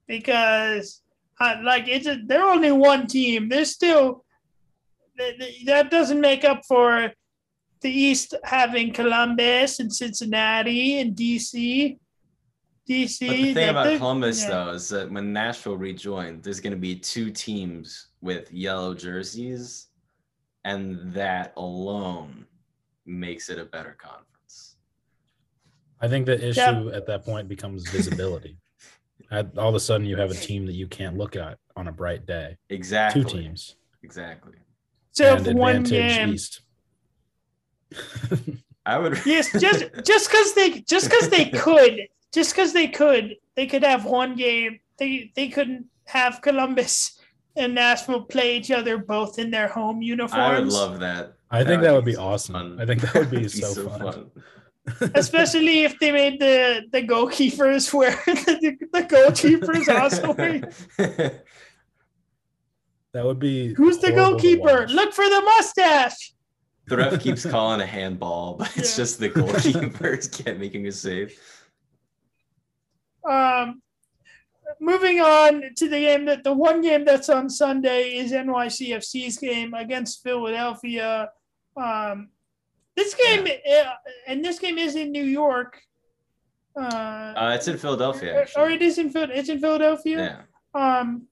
because 0.06 1.01
uh, 1.42 1.56
like 1.62 1.88
it's 1.88 2.06
a, 2.06 2.14
they're 2.26 2.50
only 2.56 2.72
one 2.72 3.06
team 3.06 3.48
there's 3.48 3.70
still 3.70 4.24
th- 5.18 5.38
th- 5.38 5.64
that 5.66 5.90
doesn't 5.90 6.20
make 6.20 6.44
up 6.44 6.60
for 6.66 7.12
the 7.80 7.90
East 7.90 8.34
having 8.44 8.92
Columbus 8.92 9.80
and 9.80 9.92
Cincinnati 9.92 11.00
and 11.00 11.16
DC 11.16 11.98
DC 12.88 13.26
But 13.26 13.36
the 13.36 13.54
thing 13.54 13.68
about 13.68 13.98
Columbus, 13.98 14.42
yeah. 14.42 14.48
though, 14.50 14.70
is 14.70 14.88
that 14.88 15.10
when 15.10 15.32
Nashville 15.32 15.76
rejoined, 15.76 16.42
there's 16.42 16.60
going 16.60 16.72
to 16.72 16.78
be 16.78 16.96
two 16.96 17.30
teams 17.30 18.08
with 18.20 18.52
yellow 18.52 18.92
jerseys, 18.92 19.88
and 20.64 21.12
that 21.12 21.52
alone 21.56 22.44
makes 23.06 23.50
it 23.50 23.58
a 23.58 23.64
better 23.64 23.96
conference. 23.98 24.76
I 26.00 26.08
think 26.08 26.26
the 26.26 26.48
issue 26.48 26.60
Yeah. 26.60 26.96
at 26.96 27.06
that 27.06 27.24
point 27.24 27.48
becomes 27.48 27.88
visibility. 27.88 28.58
At, 29.32 29.58
all 29.58 29.70
of 29.70 29.74
a 29.74 29.80
sudden, 29.80 30.06
you 30.06 30.16
have 30.16 30.30
a 30.30 30.34
team 30.34 30.66
that 30.66 30.74
you 30.74 30.86
can't 30.86 31.16
look 31.16 31.36
at 31.36 31.58
on 31.74 31.88
a 31.88 31.92
bright 31.92 32.26
day. 32.26 32.58
Exactly. 32.68 33.24
Two 33.24 33.28
teams. 33.28 33.76
Exactly. 34.02 34.52
so 35.12 35.36
and 35.36 35.46
if 35.46 35.54
one 35.54 35.76
advantage 35.76 35.90
game 36.16 36.34
East. 36.34 36.60
I 38.86 38.98
would. 38.98 39.20
Yes, 39.24 39.50
just 39.58 39.84
just 40.04 40.30
because 40.30 40.54
they 40.54 40.80
just 40.80 41.10
because 41.10 41.28
they 41.30 41.46
could, 41.46 42.08
just 42.32 42.54
because 42.54 42.72
they 42.72 42.88
could, 42.88 43.36
they 43.54 43.66
could 43.66 43.84
have 43.84 44.04
one 44.04 44.36
game. 44.36 44.80
They 44.98 45.32
they 45.34 45.48
couldn't 45.48 45.86
have 46.04 46.42
Columbus 46.42 47.18
and 47.56 47.74
Nashville 47.74 48.22
play 48.22 48.56
each 48.56 48.70
other 48.70 48.98
both 48.98 49.38
in 49.38 49.50
their 49.50 49.68
home 49.68 50.02
uniforms. 50.02 50.34
I 50.34 50.58
would 50.58 50.72
love 50.72 51.00
that. 51.00 51.34
I 51.50 51.64
think 51.64 51.82
that 51.82 51.92
would 51.94 52.04
be 52.04 52.14
so 52.14 52.22
awesome. 52.22 52.54
fun. 52.54 52.80
I 52.80 52.86
think 52.86 53.02
that 53.02 53.14
would 53.14 53.30
be, 53.30 53.36
That'd 53.42 53.60
so, 53.60 53.88
fun. 53.88 54.30
Especially 55.14 55.84
if 55.84 55.98
they 56.00 56.10
made 56.10 56.40
the 56.40 56.82
the 56.90 57.02
goalkeepers 57.02 57.92
wear 57.94 58.10
the, 58.26 58.76
the 58.92 59.02
goalkeepers 59.02 59.88
also. 59.88 60.32
wear- 60.98 61.42
That 63.12 63.24
would 63.24 63.38
be. 63.38 63.74
Who's 63.74 63.98
the 63.98 64.10
goalkeeper? 64.12 64.86
Look 64.88 65.12
for 65.12 65.24
the 65.28 65.40
mustache. 65.42 66.32
the 66.86 66.96
ref 66.96 67.20
keeps 67.26 67.44
calling 67.46 67.80
a 67.80 67.86
handball, 67.86 68.54
but 68.54 68.76
it's 68.76 68.90
Yeah. 68.98 69.02
just 69.04 69.20
the 69.20 69.30
goalkeepers 69.30 70.44
can't 70.44 70.58
making 70.58 70.86
a 70.88 70.92
save. 70.92 71.38
Um, 73.28 73.82
moving 74.80 75.20
on 75.20 75.62
to 75.76 75.88
the 75.88 76.00
game 76.00 76.24
that 76.24 76.42
the 76.42 76.52
one 76.52 76.80
game 76.80 77.04
that's 77.04 77.28
on 77.28 77.48
Sunday 77.48 78.16
is 78.16 78.32
NYCFC's 78.32 79.38
game 79.38 79.74
against 79.74 80.22
Philadelphia. 80.24 81.30
Um, 81.76 82.30
this 82.96 83.14
game 83.14 83.46
uh, 83.46 83.90
and 84.26 84.44
this 84.44 84.58
game 84.58 84.78
is 84.78 84.96
in 84.96 85.12
New 85.12 85.24
York. 85.24 85.80
Uh, 86.76 87.32
Uh, 87.36 87.52
it's 87.54 87.68
in 87.68 87.76
Philadelphia. 87.78 88.46
or 88.56 88.70
it 88.70 88.82
is 88.82 88.98
in 88.98 89.10
Phil- 89.10 89.30
it's 89.30 89.48
in 89.48 89.60
Philadelphia. 89.60 90.18
Yeah. 90.74 91.00
Um. 91.00 91.26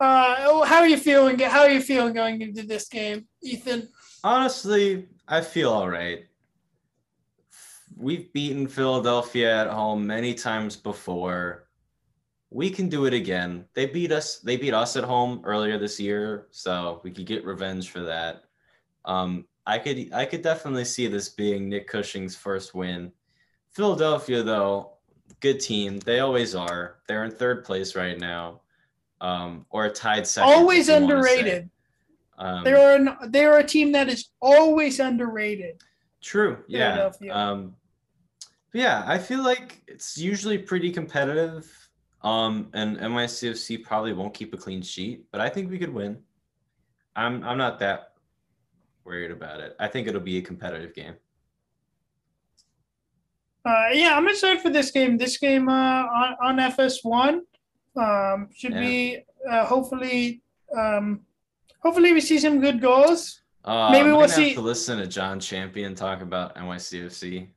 Uh, 0.00 0.34
oh, 0.40 0.64
how 0.64 0.78
are 0.78 0.88
you 0.88 0.96
feeling? 0.98 1.38
How 1.38 1.60
are 1.60 1.70
you 1.70 1.80
feeling 1.80 2.12
going 2.12 2.42
into 2.42 2.64
this 2.64 2.88
game, 2.88 3.26
Ethan? 3.42 3.88
Honestly, 4.24 5.06
I 5.28 5.40
feel 5.40 5.70
all 5.70 5.88
right. 5.88 6.26
We've 7.96 8.32
beaten 8.32 8.66
Philadelphia 8.66 9.60
at 9.62 9.68
home 9.68 10.04
many 10.06 10.34
times 10.34 10.76
before. 10.76 11.68
We 12.50 12.68
can 12.68 12.88
do 12.88 13.06
it 13.06 13.14
again. 13.14 13.64
They 13.74 13.86
beat 13.86 14.10
us. 14.12 14.38
They 14.40 14.56
beat 14.56 14.74
us 14.74 14.96
at 14.96 15.04
home 15.04 15.40
earlier 15.44 15.78
this 15.78 16.00
year, 16.00 16.48
so 16.50 17.00
we 17.04 17.10
could 17.12 17.26
get 17.26 17.44
revenge 17.44 17.90
for 17.90 18.00
that. 18.02 18.44
Um, 19.04 19.46
I 19.66 19.78
could 19.78 20.12
I 20.12 20.24
could 20.24 20.42
definitely 20.42 20.84
see 20.84 21.06
this 21.06 21.28
being 21.28 21.68
Nick 21.68 21.88
Cushing's 21.88 22.36
first 22.36 22.74
win. 22.74 23.12
Philadelphia, 23.70 24.42
though, 24.42 24.94
good 25.40 25.60
team. 25.60 25.98
They 26.00 26.20
always 26.20 26.54
are. 26.54 26.96
They're 27.06 27.24
in 27.24 27.30
third 27.30 27.64
place 27.64 27.94
right 27.94 28.18
now, 28.18 28.60
um, 29.20 29.66
or 29.70 29.88
tied 29.88 30.26
second. 30.26 30.52
Always 30.52 30.88
you 30.88 30.94
wanna 30.94 31.06
say. 31.06 31.12
underrated. 31.12 31.70
Um, 32.38 32.64
They're 32.64 32.96
an, 32.96 33.16
they're 33.30 33.58
a 33.58 33.64
team 33.64 33.92
that 33.92 34.08
is 34.08 34.30
always 34.40 34.98
underrated. 34.98 35.80
True. 36.20 36.58
Yeah. 36.66 37.10
Um, 37.30 37.76
yeah, 38.72 39.04
I 39.06 39.18
feel 39.18 39.44
like 39.44 39.82
it's 39.86 40.16
usually 40.16 40.58
pretty 40.58 40.90
competitive. 40.90 41.70
Um, 42.22 42.68
and 42.72 42.96
NYCFC 42.98 43.82
probably 43.84 44.12
won't 44.12 44.32
keep 44.32 44.54
a 44.54 44.56
clean 44.56 44.80
sheet, 44.80 45.26
but 45.30 45.40
I 45.40 45.48
think 45.48 45.70
we 45.70 45.78
could 45.78 45.92
win. 45.92 46.18
I'm 47.14 47.44
I'm 47.44 47.58
not 47.58 47.78
that 47.80 48.11
worried 49.04 49.30
about 49.30 49.60
it. 49.60 49.74
I 49.78 49.88
think 49.88 50.08
it'll 50.08 50.20
be 50.20 50.38
a 50.38 50.42
competitive 50.42 50.94
game. 50.94 51.14
Uh, 53.64 53.88
yeah, 53.92 54.16
I'm 54.16 54.26
excited 54.28 54.60
for 54.60 54.70
this 54.70 54.90
game. 54.90 55.16
This 55.16 55.38
game 55.38 55.68
uh, 55.68 55.72
on, 56.04 56.36
on 56.42 56.56
FS1 56.72 57.40
um, 57.96 58.48
should 58.54 58.72
Yeah. 58.72 58.80
be 58.80 59.24
uh, 59.48 59.64
hopefully 59.66 60.42
um, 60.76 61.20
hopefully 61.80 62.12
we 62.12 62.20
see 62.20 62.38
some 62.38 62.60
good 62.60 62.80
goals. 62.80 63.42
Uh, 63.64 63.90
Maybe 63.92 64.08
we'll 64.10 64.28
see- 64.28 64.48
have 64.48 64.54
to 64.56 64.60
listen 64.62 64.98
to 64.98 65.06
Jon 65.06 65.38
Champion 65.38 65.94
talk 65.94 66.22
about 66.22 66.56
NYCFC. 66.56 67.48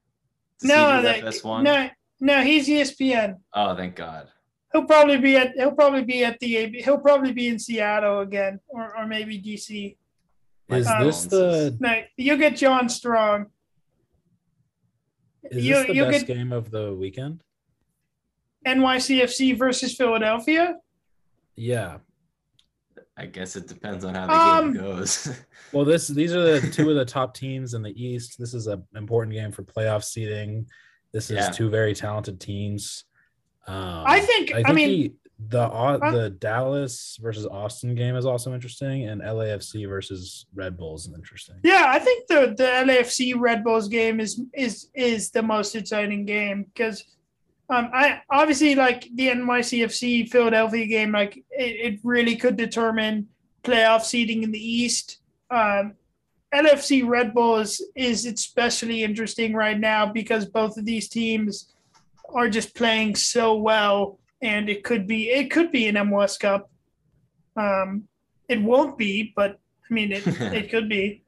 No, 0.63 0.91
he 0.91 0.97
do 0.97 1.03
that, 1.03 1.23
FS1? 1.23 1.63
no, 1.63 1.89
no, 2.21 2.41
he's 2.43 2.67
ESPN. 2.67 3.37
Oh, 3.53 3.75
thank 3.75 3.95
God. 3.95 4.27
He'll 4.71 4.85
probably 4.85 5.17
be 5.17 5.37
at 5.37 5.53
he'll 5.55 5.71
probably 5.71 6.03
be 6.03 6.23
at 6.23 6.39
the 6.39 6.57
AB. 6.57 6.81
He'll 6.81 6.99
probably 6.99 7.31
be 7.33 7.47
in 7.47 7.57
Seattle 7.57 8.19
again, 8.19 8.59
or, 8.67 8.95
or 8.95 9.07
maybe 9.07 9.41
DC. 9.41 9.95
My 10.67 10.77
Is 10.77 10.87
this 10.87 11.25
the 11.25 11.77
No, 11.79 12.01
you 12.17 12.37
get 12.37 12.55
John 12.55 12.89
Strong. 12.89 13.47
is 15.51 15.65
You- 15.65 15.75
this 15.75 15.87
the 15.87 15.93
you 15.95 16.03
best 16.05 16.25
get- 16.25 16.35
game 16.35 16.51
of 16.51 16.71
the 16.71 16.93
weekend? 16.93 17.43
NYCFC 18.65 19.53
versus 19.57 19.95
Philadelphia. 19.95 20.75
Yeah. 21.55 21.99
I 23.17 23.27
guess 23.27 23.55
it 23.55 23.67
depends 23.67 24.03
on 24.03 24.15
how 24.15 24.25
the 24.27 24.33
Um, 24.33 24.73
game 24.73 24.81
goes. 24.81 25.29
Well, 25.71 25.85
this 25.85 26.07
these 26.07 26.33
are 26.33 26.59
the 26.59 26.71
two 26.71 26.89
of 26.89 26.95
the 26.95 27.05
top 27.05 27.33
teams 27.33 27.73
in 27.73 27.81
the 27.81 27.91
East. 28.01 28.37
This 28.39 28.53
is 28.53 28.67
an 28.67 28.83
important 28.95 29.33
game 29.33 29.51
for 29.51 29.63
playoff 29.63 30.03
seeding. 30.03 30.67
This 31.11 31.29
is 31.29 31.37
Yeah. 31.37 31.49
two 31.51 31.69
very 31.69 31.93
talented 31.93 32.39
teams. 32.39 33.03
Um, 33.67 34.03
I 34.05 34.19
think- 34.21 34.51
I 34.53 34.71
mean- 34.73 34.89
the 35.23 35.24
the 35.37 35.61
Uh, 35.61 36.11
the 36.11 36.29
Dallas 36.29 37.17
versus 37.21 37.45
Austin 37.45 37.93
game 37.93 38.15
is 38.15 38.25
also 38.25 38.53
interesting, 38.53 39.07
and 39.07 39.21
LAFC 39.21 39.87
versus 39.87 40.45
Red 40.55 40.77
Bulls 40.77 41.07
is 41.07 41.13
interesting. 41.13 41.55
Yeah, 41.63 41.85
I 41.87 41.99
think 41.99 42.27
the 42.27 42.55
the 42.57 42.63
LAFC 42.63 43.37
Red 43.37 43.63
Bulls 43.63 43.87
game 43.87 44.19
is 44.19 44.41
is 44.53 44.89
is 44.93 45.31
the 45.31 45.43
most 45.43 45.75
exciting 45.75 46.25
game 46.25 46.63
because 46.63 47.03
um 47.69 47.89
I 47.93 48.21
obviously 48.29 48.75
like 48.75 49.09
the 49.13 49.27
NYCFC 49.27 50.29
Philadelphia 50.29 50.85
game 50.85 51.11
like 51.11 51.35
it, 51.35 51.93
it 51.93 51.99
really 52.03 52.35
could 52.37 52.55
determine 52.55 53.27
playoff 53.63 54.01
seeding 54.03 54.43
in 54.43 54.51
the 54.51 54.59
East. 54.59 55.19
Um 55.51 55.95
LFC 56.53 57.05
Red 57.05 57.33
Bulls 57.33 57.83
is 57.95 58.25
especially 58.25 59.03
interesting 59.03 59.53
right 59.53 59.77
now 59.77 60.05
because 60.05 60.45
both 60.45 60.77
of 60.77 60.85
these 60.85 61.09
teams 61.09 61.73
are 62.33 62.47
just 62.47 62.73
playing 62.73 63.15
so 63.15 63.55
well 63.55 64.19
and 64.41 64.69
it 64.69 64.83
could 64.83 65.07
be 65.07 65.29
it 65.29 65.49
could 65.51 65.71
be 65.71 65.87
an 65.87 65.95
MLS 65.95 66.39
Cup. 66.39 66.69
Um 67.55 68.07
it 68.47 68.61
won't 68.61 68.97
be, 68.97 69.33
but 69.35 69.59
I 69.89 69.93
mean 69.93 70.11
it 70.11 70.25
it 70.27 70.69
could 70.69 70.89
be. 70.89 71.23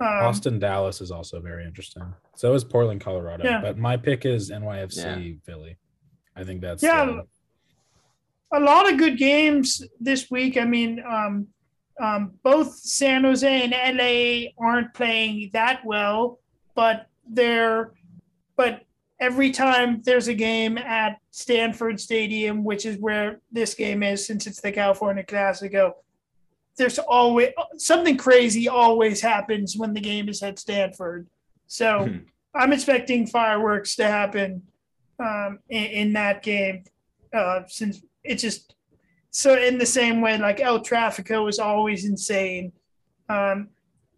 Um, 0.00 0.06
Austin 0.06 0.58
Dallas 0.58 1.00
is 1.02 1.10
also 1.10 1.40
very 1.40 1.64
interesting. 1.66 2.02
So 2.34 2.54
is 2.54 2.64
Portland, 2.64 3.02
Colorado. 3.02 3.44
Yeah. 3.44 3.60
But 3.60 3.76
my 3.76 3.98
pick 3.98 4.24
is 4.24 4.50
NYFC 4.50 5.42
Philly. 5.44 5.76
I 6.34 6.42
think 6.44 6.62
that's 6.62 6.82
Yeah, 6.82 7.04
the- 7.04 7.26
a 8.52 8.58
lot 8.60 8.90
of 8.90 8.98
good 8.98 9.16
games 9.18 9.82
this 10.00 10.30
week. 10.30 10.56
I 10.56 10.64
mean, 10.64 11.02
um, 11.08 11.46
um, 12.00 12.32
both 12.42 12.74
San 12.76 13.24
Jose 13.24 13.46
and 13.62 13.72
LA 13.72 14.50
aren't 14.58 14.92
playing 14.94 15.50
that 15.52 15.84
well, 15.84 16.38
but 16.74 17.06
they're 17.28 17.92
but 18.56 18.82
every 19.20 19.50
time 19.50 20.00
there's 20.04 20.28
a 20.28 20.34
game 20.34 20.78
at 20.78 21.18
Stanford 21.30 22.00
Stadium, 22.00 22.64
which 22.64 22.86
is 22.86 22.96
where 22.98 23.40
this 23.52 23.74
game 23.74 24.02
is, 24.02 24.26
since 24.26 24.46
it's 24.46 24.60
the 24.60 24.72
California 24.72 25.22
Classico, 25.22 25.92
there's 26.76 26.98
always 26.98 27.50
something 27.76 28.16
crazy 28.16 28.68
always 28.68 29.20
happens 29.20 29.76
when 29.76 29.92
the 29.92 30.00
game 30.00 30.28
is 30.28 30.42
at 30.42 30.58
Stanford. 30.58 31.28
So 31.66 32.06
Hmm. 32.06 32.18
I'm 32.54 32.72
expecting 32.72 33.26
fireworks 33.26 33.94
to 33.96 34.08
happen 34.08 34.62
um, 35.20 35.60
in, 35.68 35.84
in 35.84 36.12
that 36.14 36.42
game, 36.42 36.84
uh, 37.32 37.60
since 37.68 38.02
it's 38.24 38.42
just 38.42 38.74
so 39.30 39.56
in 39.56 39.78
the 39.78 39.86
same 39.86 40.20
way 40.20 40.36
like 40.38 40.60
El 40.60 40.80
Trafico 40.80 41.48
is 41.48 41.58
always 41.58 42.04
insane. 42.04 42.72
Um, 43.28 43.68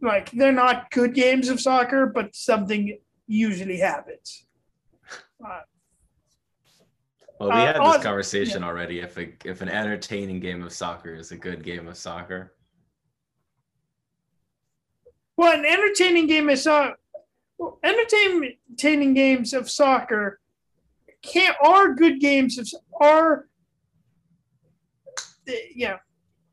like 0.00 0.30
they're 0.30 0.52
not 0.52 0.90
good 0.90 1.14
games 1.14 1.48
of 1.48 1.60
soccer, 1.60 2.06
but 2.06 2.34
something 2.34 2.98
usually 3.26 3.78
happens. 3.78 4.46
Uh, 5.44 5.60
Well, 7.40 7.48
we 7.50 7.54
Uh, 7.56 7.66
had 7.66 7.76
on- 7.78 7.92
this 7.94 8.02
conversation 8.02 8.62
already. 8.62 9.00
If 9.00 9.16
a, 9.18 9.32
if 9.44 9.62
an 9.62 9.68
entertaining 9.68 10.38
game 10.40 10.62
of 10.62 10.72
soccer 10.72 11.14
is 11.14 11.32
a 11.32 11.36
good 11.36 11.64
game 11.64 11.88
of 11.88 11.96
soccer, 11.96 12.54
Well, 15.36 15.58
an 15.58 15.64
entertaining 15.64 16.26
game 16.28 16.48
of 16.50 16.58
soccer, 16.58 16.96
well, 17.58 17.78
entertaining 17.82 19.14
games 19.14 19.52
of 19.54 19.68
soccer 19.70 20.38
can't 21.22 21.56
are 21.64 21.94
good 21.94 22.20
games 22.20 22.58
of 22.58 22.68
are. 23.00 23.48
Yeah, 25.74 25.98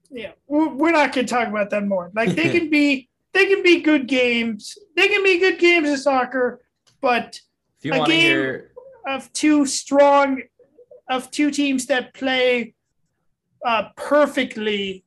yeah. 0.09 0.31
We're 0.47 0.91
not 0.91 1.13
going 1.13 1.27
to 1.27 1.31
talk 1.33 1.47
about 1.49 1.69
that 1.71 1.85
more. 1.85 2.09
Like 2.15 2.29
they 2.35 2.49
can 2.49 2.69
be, 2.77 3.09
they 3.33 3.45
can 3.47 3.61
be 3.61 3.81
good 3.81 4.07
games. 4.07 4.75
They 4.95 5.07
can 5.07 5.23
be 5.23 5.37
good 5.39 5.59
games 5.59 5.89
of 5.89 5.99
soccer, 5.99 6.61
but 7.01 7.39
if 7.77 7.85
you 7.85 7.93
A 7.93 7.97
want 7.99 8.09
to 8.09 8.15
game- 8.15 8.21
hear, 8.21 8.68
of 9.05 9.31
two 9.33 9.65
strong, 9.65 10.41
of 11.09 11.31
two 11.31 11.51
teams 11.51 11.85
that 11.87 12.13
play 12.13 12.73
uh, 13.65 13.89
perfectly, 13.95 15.03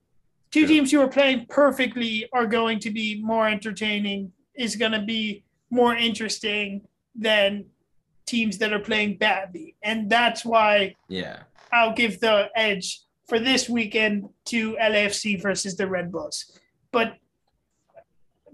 two 0.50 0.60
True. 0.60 0.68
teams 0.68 0.90
who 0.90 1.00
are 1.00 1.08
playing 1.08 1.46
perfectly 1.48 2.28
are 2.32 2.46
going 2.46 2.78
to 2.80 2.90
be 2.90 3.22
more 3.22 3.48
entertaining. 3.48 4.32
Is 4.54 4.76
going 4.76 4.92
to 4.92 5.00
be 5.00 5.44
more 5.70 5.96
interesting 5.96 6.82
than 7.14 7.64
teams 8.26 8.58
that 8.58 8.72
are 8.72 8.78
playing 8.78 9.16
badly, 9.16 9.76
and 9.82 10.10
that's 10.10 10.44
why 10.44 10.94
yeah, 11.08 11.44
I'll 11.72 11.94
give 11.94 12.20
the 12.20 12.50
edge 12.54 13.00
for 13.28 13.38
this 13.38 13.68
weekend 13.68 14.28
to 14.46 14.74
LAFC 14.76 15.40
versus 15.40 15.74
the 15.76 15.86
Red 15.86 16.12
Bulls. 16.12 16.58
But 16.90 17.16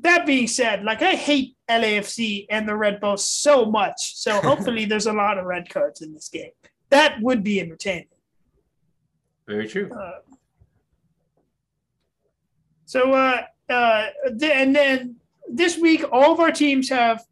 that 0.00 0.26
being 0.26 0.46
said, 0.46 0.84
like 0.84 1.02
I 1.02 1.14
hate 1.14 1.56
LAFC 1.68 2.46
and 2.50 2.68
the 2.68 2.76
Red 2.76 3.00
Bulls 3.00 3.28
so 3.28 3.66
much. 3.66 4.16
So 4.16 4.40
hopefully 4.42 4.84
there's 4.84 5.06
a 5.06 5.12
lot 5.12 5.38
of 5.38 5.44
red 5.44 5.68
cards 5.68 6.00
in 6.02 6.14
this 6.14 6.28
game. 6.28 6.50
That 6.90 7.20
would 7.20 7.42
be 7.42 7.60
entertaining. 7.60 8.08
very 9.46 9.68
true. 9.68 9.90
Uh, 9.92 10.20
so 12.86 13.12
uh, 13.12 13.42
uh, 13.68 14.06
th- 14.38 14.52
and 14.52 14.74
then 14.74 15.16
this 15.50 15.76
week, 15.76 16.04
all 16.10 16.32
of 16.32 16.40
our 16.40 16.52
teams 16.52 16.88
have 16.88 17.24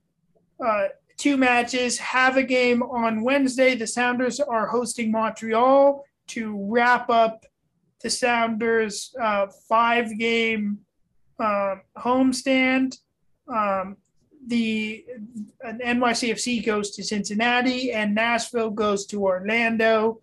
uh, 0.64 0.88
two 1.16 1.36
matches. 1.36 1.98
Have 1.98 2.36
a 2.36 2.42
game 2.42 2.82
on 2.82 3.22
Wednesday. 3.22 3.74
The 3.74 3.86
Sounders 3.86 4.40
are 4.40 4.66
hosting 4.66 5.10
Montreal 5.10 6.04
to 6.28 6.66
wrap 6.68 7.08
up 7.08 7.46
the 8.02 8.10
Sounders' 8.10 9.14
uh, 9.20 9.46
five-game 9.68 10.78
um, 11.38 11.82
homestand. 11.96 12.98
Um, 13.48 13.96
the 14.46 15.04
an 15.62 15.80
NYCFC 15.84 16.64
goes 16.64 16.92
to 16.92 17.02
Cincinnati 17.02 17.92
and 17.92 18.14
Nashville 18.14 18.70
goes 18.70 19.06
to 19.06 19.22
Orlando. 19.24 20.20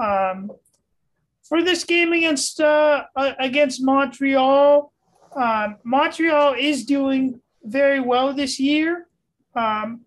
Um, 0.00 0.50
for 1.44 1.62
this 1.62 1.84
game 1.84 2.12
against 2.12 2.60
uh, 2.60 3.04
uh, 3.14 3.32
against 3.38 3.82
Montreal. 3.82 4.92
Um, 5.36 5.76
Montreal 5.84 6.54
is 6.58 6.84
doing 6.84 7.40
very 7.62 8.00
well 8.00 8.32
this 8.32 8.58
year. 8.58 9.08
Um, 9.54 10.02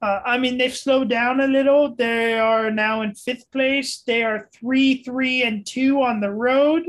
uh, 0.00 0.20
I 0.26 0.36
mean, 0.38 0.58
they've 0.58 0.76
slowed 0.76 1.08
down 1.08 1.40
a 1.40 1.46
little. 1.46 1.94
They 1.94 2.38
are 2.38 2.70
now 2.70 3.02
in 3.02 3.14
fifth 3.14 3.50
place. 3.52 4.02
They 4.04 4.24
are 4.24 4.50
three, 4.52 5.02
three, 5.04 5.44
and 5.44 5.64
two 5.64 6.02
on 6.02 6.20
the 6.20 6.30
road. 6.30 6.82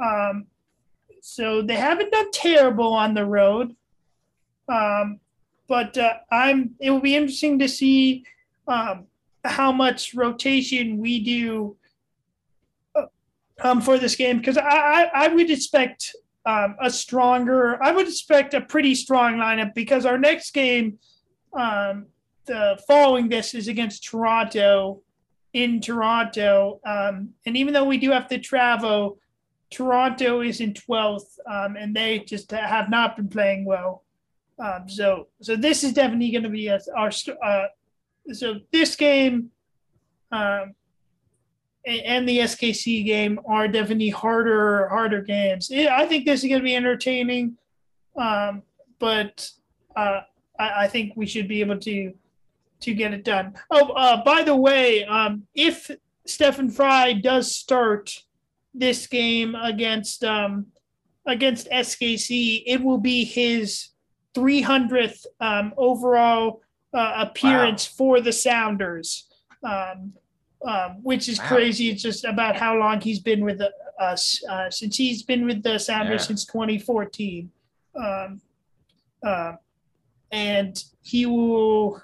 Um, 0.00 0.46
so 1.22 1.62
they 1.62 1.76
haven't 1.76 2.12
done 2.12 2.30
terrible 2.32 2.92
on 2.92 3.14
the 3.14 3.24
road. 3.24 3.74
Um, 4.68 5.20
but 5.68 5.96
uh, 5.96 6.14
I'm. 6.30 6.74
It 6.80 6.90
will 6.90 7.00
be 7.00 7.16
interesting 7.16 7.58
to 7.60 7.68
see 7.68 8.24
um, 8.66 9.06
how 9.44 9.72
much 9.72 10.14
rotation 10.14 10.98
we 10.98 11.22
do 11.22 11.76
um, 13.62 13.80
for 13.80 13.98
this 13.98 14.16
game 14.16 14.38
because 14.38 14.56
I, 14.56 14.62
I, 14.64 15.10
I 15.14 15.28
would 15.28 15.50
expect 15.50 16.14
um, 16.46 16.76
a 16.80 16.90
stronger, 16.90 17.82
I 17.82 17.92
would 17.92 18.08
expect 18.08 18.54
a 18.54 18.60
pretty 18.60 18.94
strong 18.94 19.34
lineup 19.36 19.74
because 19.74 20.06
our 20.06 20.18
next 20.18 20.52
game, 20.52 20.98
um, 21.52 22.06
the 22.46 22.80
following 22.88 23.28
this 23.28 23.54
is 23.54 23.68
against 23.68 24.04
Toronto 24.04 25.02
in 25.52 25.80
Toronto. 25.80 26.80
Um, 26.84 27.30
and 27.44 27.56
even 27.56 27.74
though 27.74 27.84
we 27.84 27.98
do 27.98 28.10
have 28.10 28.28
to 28.28 28.38
travel, 28.38 29.18
Toronto 29.70 30.40
is 30.40 30.60
in 30.60 30.74
12th 30.74 31.38
um, 31.50 31.76
and 31.76 31.94
they 31.94 32.20
just 32.20 32.50
have 32.50 32.90
not 32.90 33.16
been 33.16 33.28
playing 33.28 33.64
well. 33.64 34.04
Um, 34.58 34.88
so, 34.88 35.28
so 35.40 35.56
this 35.56 35.84
is 35.84 35.92
definitely 35.92 36.30
going 36.30 36.42
to 36.42 36.50
be 36.50 36.66
a, 36.66 36.78
our, 36.96 37.10
uh, 37.44 37.66
so 38.32 38.56
this 38.72 38.96
game, 38.96 39.50
um, 40.32 40.74
and 41.86 42.28
the 42.28 42.40
SKC 42.40 43.04
game 43.06 43.40
are 43.46 43.66
definitely 43.66 44.10
harder 44.10 44.86
harder 44.88 45.22
games. 45.22 45.72
I 45.72 46.04
think 46.04 46.26
this 46.26 46.42
is 46.44 46.48
going 46.48 46.60
to 46.60 46.64
be 46.64 46.76
entertaining, 46.76 47.56
um, 48.16 48.62
but 48.98 49.50
uh, 49.96 50.20
I, 50.58 50.84
I 50.84 50.88
think 50.88 51.14
we 51.16 51.26
should 51.26 51.48
be 51.48 51.60
able 51.60 51.78
to 51.78 52.12
to 52.80 52.94
get 52.94 53.14
it 53.14 53.24
done. 53.24 53.54
Oh, 53.70 53.90
uh, 53.92 54.22
by 54.24 54.42
the 54.42 54.56
way, 54.56 55.04
um, 55.04 55.46
if 55.54 55.90
Stefan 56.26 56.70
Frei 56.70 57.14
does 57.14 57.54
start 57.54 58.24
this 58.74 59.06
game 59.06 59.54
against 59.54 60.24
um, 60.24 60.66
against 61.26 61.68
SKC, 61.70 62.62
it 62.66 62.82
will 62.82 62.98
be 62.98 63.24
his 63.24 63.88
300th 64.36 65.26
um, 65.40 65.72
overall 65.76 66.62
uh, 66.94 67.14
appearance 67.28 67.86
for 67.86 68.20
the 68.20 68.32
Sounders. 68.32 69.28
Um, 69.62 70.14
um, 70.66 71.02
which 71.02 71.28
is 71.28 71.38
Wow. 71.38 71.46
crazy. 71.48 71.88
It's 71.90 72.02
just 72.02 72.24
about 72.24 72.56
how 72.56 72.76
long 72.76 73.00
he's 73.00 73.18
been 73.18 73.44
with 73.44 73.62
us 73.98 74.42
uh, 74.48 74.70
since 74.70 74.96
he's 74.96 75.22
been 75.22 75.46
with 75.46 75.62
the 75.62 75.78
Sounders 75.78 76.22
Yeah. 76.22 76.26
since 76.28 76.44
2014, 76.44 77.50
um, 77.96 78.40
uh, 79.24 79.52
and 80.30 80.82
he 81.02 81.26
will. 81.26 82.02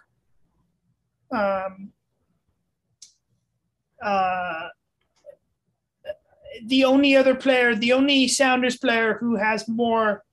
The 6.64 6.84
only 6.84 7.16
other 7.16 7.34
player, 7.34 7.74
the 7.74 7.92
only 7.92 8.28
Sounders 8.28 8.76
player 8.76 9.14
who 9.14 9.36
has 9.36 9.68
more, 9.68 10.24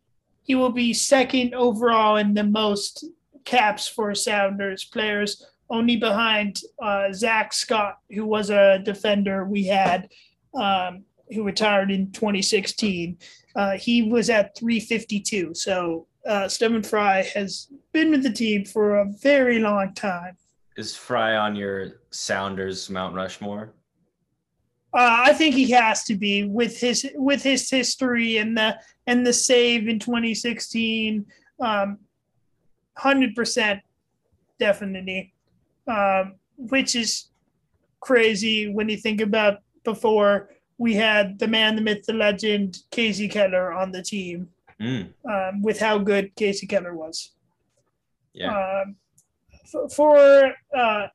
he 0.43 0.55
will 0.55 0.71
be 0.71 0.93
second 0.93 1.53
overall 1.53 2.17
in 2.17 2.33
the 2.33 2.43
most 2.43 3.05
caps 3.45 3.87
for 3.87 4.13
Sounders 4.15 4.85
players 4.85 5.45
only 5.69 5.97
behind 5.97 6.61
uh, 6.81 7.11
Zach 7.13 7.53
Scott, 7.53 7.97
who 8.11 8.25
was 8.25 8.49
a 8.49 8.79
defender 8.79 9.45
we 9.45 9.65
had, 9.65 10.09
um, 10.53 11.03
who 11.33 11.43
retired 11.43 11.91
in 11.91 12.11
2016. 12.11 13.17
Uh, 13.55 13.71
he 13.71 14.03
was 14.03 14.29
at 14.29 14.55
352. 14.57 15.53
So 15.53 16.07
uh, 16.27 16.47
Stefan 16.47 16.83
Frei 16.83 17.29
has 17.33 17.69
been 17.91 18.11
with 18.11 18.23
the 18.23 18.31
team 18.31 18.65
for 18.65 18.97
a 18.97 19.11
very 19.21 19.59
long 19.59 19.93
time. 19.93 20.37
Is 20.77 20.95
Frei 20.95 21.35
on 21.35 21.55
your 21.55 22.01
Sounders 22.11 22.89
Mount 22.89 23.15
Rushmore? 23.15 23.73
Uh, 24.95 25.23
I 25.27 25.33
think 25.33 25.55
he 25.55 25.71
has 25.71 26.03
to 26.05 26.15
be 26.15 26.43
with 26.43 26.79
his 26.79 27.09
with 27.15 27.41
his 27.41 27.69
history 27.69 28.37
and 28.37 28.55
the 28.57 28.79
and 29.07 29.25
the 29.25 29.33
save 29.33 29.87
in 29.87 29.99
2016. 29.99 31.25
Um, 31.59 31.97
Hundred 32.95 33.33
percent, 33.35 33.79
definitely. 34.59 35.33
Um, 35.87 36.35
which 36.57 36.95
is 36.95 37.29
crazy 38.01 38.69
when 38.69 38.87
you 38.87 38.97
think 38.97 39.19
about 39.19 39.61
before 39.83 40.49
we 40.77 40.93
had 40.93 41.39
the 41.39 41.47
man, 41.47 41.75
the 41.75 41.81
myth, 41.81 42.05
the 42.05 42.13
legend, 42.13 42.77
Kasey 42.91 43.31
Keller 43.31 43.73
on 43.73 43.91
the 43.91 44.03
team. 44.03 44.49
Mm, 44.79 45.11
Um, 45.27 45.61
with 45.63 45.79
how 45.79 45.97
good 45.97 46.35
Kasey 46.35 46.67
Keller 46.69 46.93
was. 46.95 47.31
yeah. 48.33 48.53
Um, 48.83 48.95
f- 49.63 49.91
for 49.91 50.53
uh, 50.77 51.07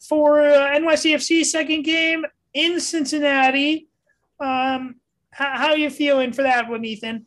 for 0.00 0.40
uh, 0.40 0.76
NYCFC 0.78 1.44
second 1.44 1.82
game 1.84 2.24
in 2.54 2.80
Cincinnati, 2.80 3.88
um, 4.40 4.96
how, 5.30 5.56
how 5.56 5.74
you 5.74 5.90
feeling 5.90 6.32
for 6.32 6.42
that 6.42 6.68
one, 6.68 6.84
Ethan? 6.84 7.26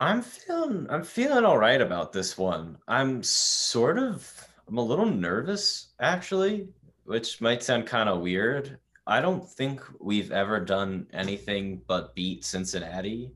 I'm 0.00 0.22
feeling 0.22 0.86
I'm 0.90 1.04
feeling 1.04 1.44
all 1.44 1.56
right 1.56 1.80
about 1.80 2.12
this 2.12 2.36
one. 2.36 2.76
I'm 2.88 3.22
sort 3.22 3.98
of 3.98 4.30
I'm 4.68 4.76
a 4.76 4.82
little 4.82 5.06
nervous 5.06 5.94
actually, 6.00 6.68
which 7.04 7.40
might 7.40 7.62
sound 7.62 7.86
kind 7.86 8.08
of 8.08 8.20
weird. 8.20 8.78
I 9.06 9.20
don't 9.20 9.48
think 9.48 9.80
we've 10.00 10.32
ever 10.32 10.60
done 10.60 11.06
anything 11.12 11.82
but 11.86 12.14
beat 12.14 12.44
Cincinnati. 12.44 13.30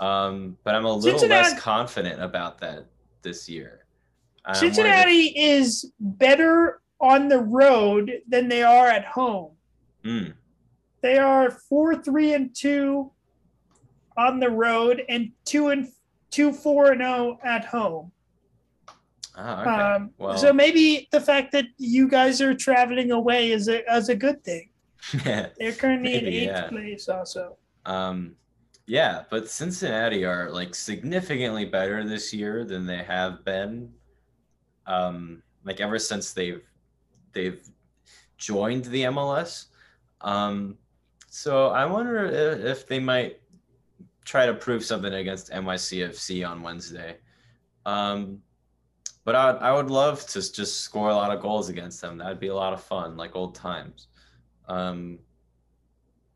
Um, 0.00 0.56
but 0.64 0.74
I'm 0.74 0.84
a 0.84 0.92
little 0.92 1.18
Cincinnati- 1.18 1.50
less 1.50 1.60
confident 1.60 2.20
about 2.22 2.58
that 2.60 2.86
this 3.22 3.48
year. 3.48 3.84
I'm 4.46 4.54
Cincinnati 4.54 5.32
is 5.38 5.92
better 6.00 6.80
on 7.00 7.28
the 7.28 7.40
road 7.40 8.20
than 8.28 8.48
they 8.48 8.62
are 8.62 8.88
at 8.88 9.04
home. 9.04 9.52
Mm, 10.04 10.34
They 11.00 11.18
are 11.18 11.50
four, 11.50 11.96
three, 11.96 12.34
and 12.34 12.54
two 12.54 13.10
on 14.16 14.38
the 14.40 14.50
road, 14.50 15.02
and 15.08 15.32
two 15.44 15.68
and 15.68 15.88
two, 16.30 16.52
four 16.52 16.92
and 16.92 17.00
zero 17.00 17.38
at 17.44 17.64
home. 17.64 18.12
ah, 19.36 19.60
okay. 19.62 19.70
Um, 19.70 20.10
well, 20.18 20.38
so 20.38 20.52
maybe 20.52 21.08
the 21.10 21.20
fact 21.20 21.52
that 21.52 21.66
you 21.78 22.08
guys 22.08 22.40
are 22.40 22.54
traveling 22.54 23.10
away 23.12 23.50
is 23.50 23.68
a 23.68 23.82
is 23.96 24.08
a 24.08 24.14
good 24.16 24.42
thing. 24.44 24.68
Yeah, 25.24 25.48
They're 25.58 25.72
currently 25.72 26.14
in 26.14 26.24
Maybe, 26.24 26.38
eighth 26.38 26.48
yeah. 26.56 26.68
place, 26.68 27.08
also. 27.08 27.56
Um, 27.84 28.36
yeah, 28.86 29.24
but 29.30 29.48
Cincinnati 29.50 30.24
are 30.24 30.50
like 30.50 30.74
significantly 30.74 31.64
better 31.66 32.04
this 32.04 32.32
year 32.32 32.64
than 32.64 32.86
they 32.86 33.02
have 33.04 33.44
been. 33.44 33.92
Um, 34.86 35.42
like 35.64 35.80
ever 35.80 35.98
since 35.98 36.32
they've 36.32 36.62
they've 37.32 37.60
joined 38.38 38.84
the 38.86 39.04
MLS. 39.04 39.66
Um, 40.20 40.78
so 41.28 41.68
I 41.68 41.84
wonder 41.86 42.26
if, 42.26 42.64
if 42.64 42.86
they 42.86 43.00
might 43.00 43.40
try 44.24 44.46
to 44.46 44.54
prove 44.54 44.84
something 44.84 45.12
against 45.12 45.50
NYCFC 45.50 46.48
on 46.48 46.62
Wednesday. 46.62 47.16
Um, 47.84 48.40
but 49.24 49.34
I, 49.34 49.50
I 49.50 49.72
would 49.72 49.90
love 49.90 50.26
to 50.28 50.52
just 50.52 50.80
score 50.80 51.10
a 51.10 51.14
lot 51.14 51.34
of 51.34 51.42
goals 51.42 51.68
against 51.68 52.00
them. 52.00 52.18
That'd 52.18 52.40
be 52.40 52.48
a 52.48 52.54
lot 52.54 52.72
of 52.72 52.82
fun, 52.82 53.16
like 53.16 53.36
old 53.36 53.54
times. 53.54 54.08
Um, 54.68 55.18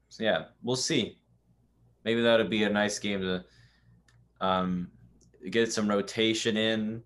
so 0.09 0.25
yeah, 0.25 0.45
we'll 0.63 0.77
see. 0.77 1.19
Maybe 2.05 2.23
that 2.23 2.39
would 2.39 2.51
be 2.51 2.65
a 2.65 2.71
nice 2.71 2.99
game 2.99 3.21
to 3.21 3.45
um, 4.41 4.89
get 5.51 5.73
some 5.73 5.89
rotation 5.89 6.57
in. 6.57 7.03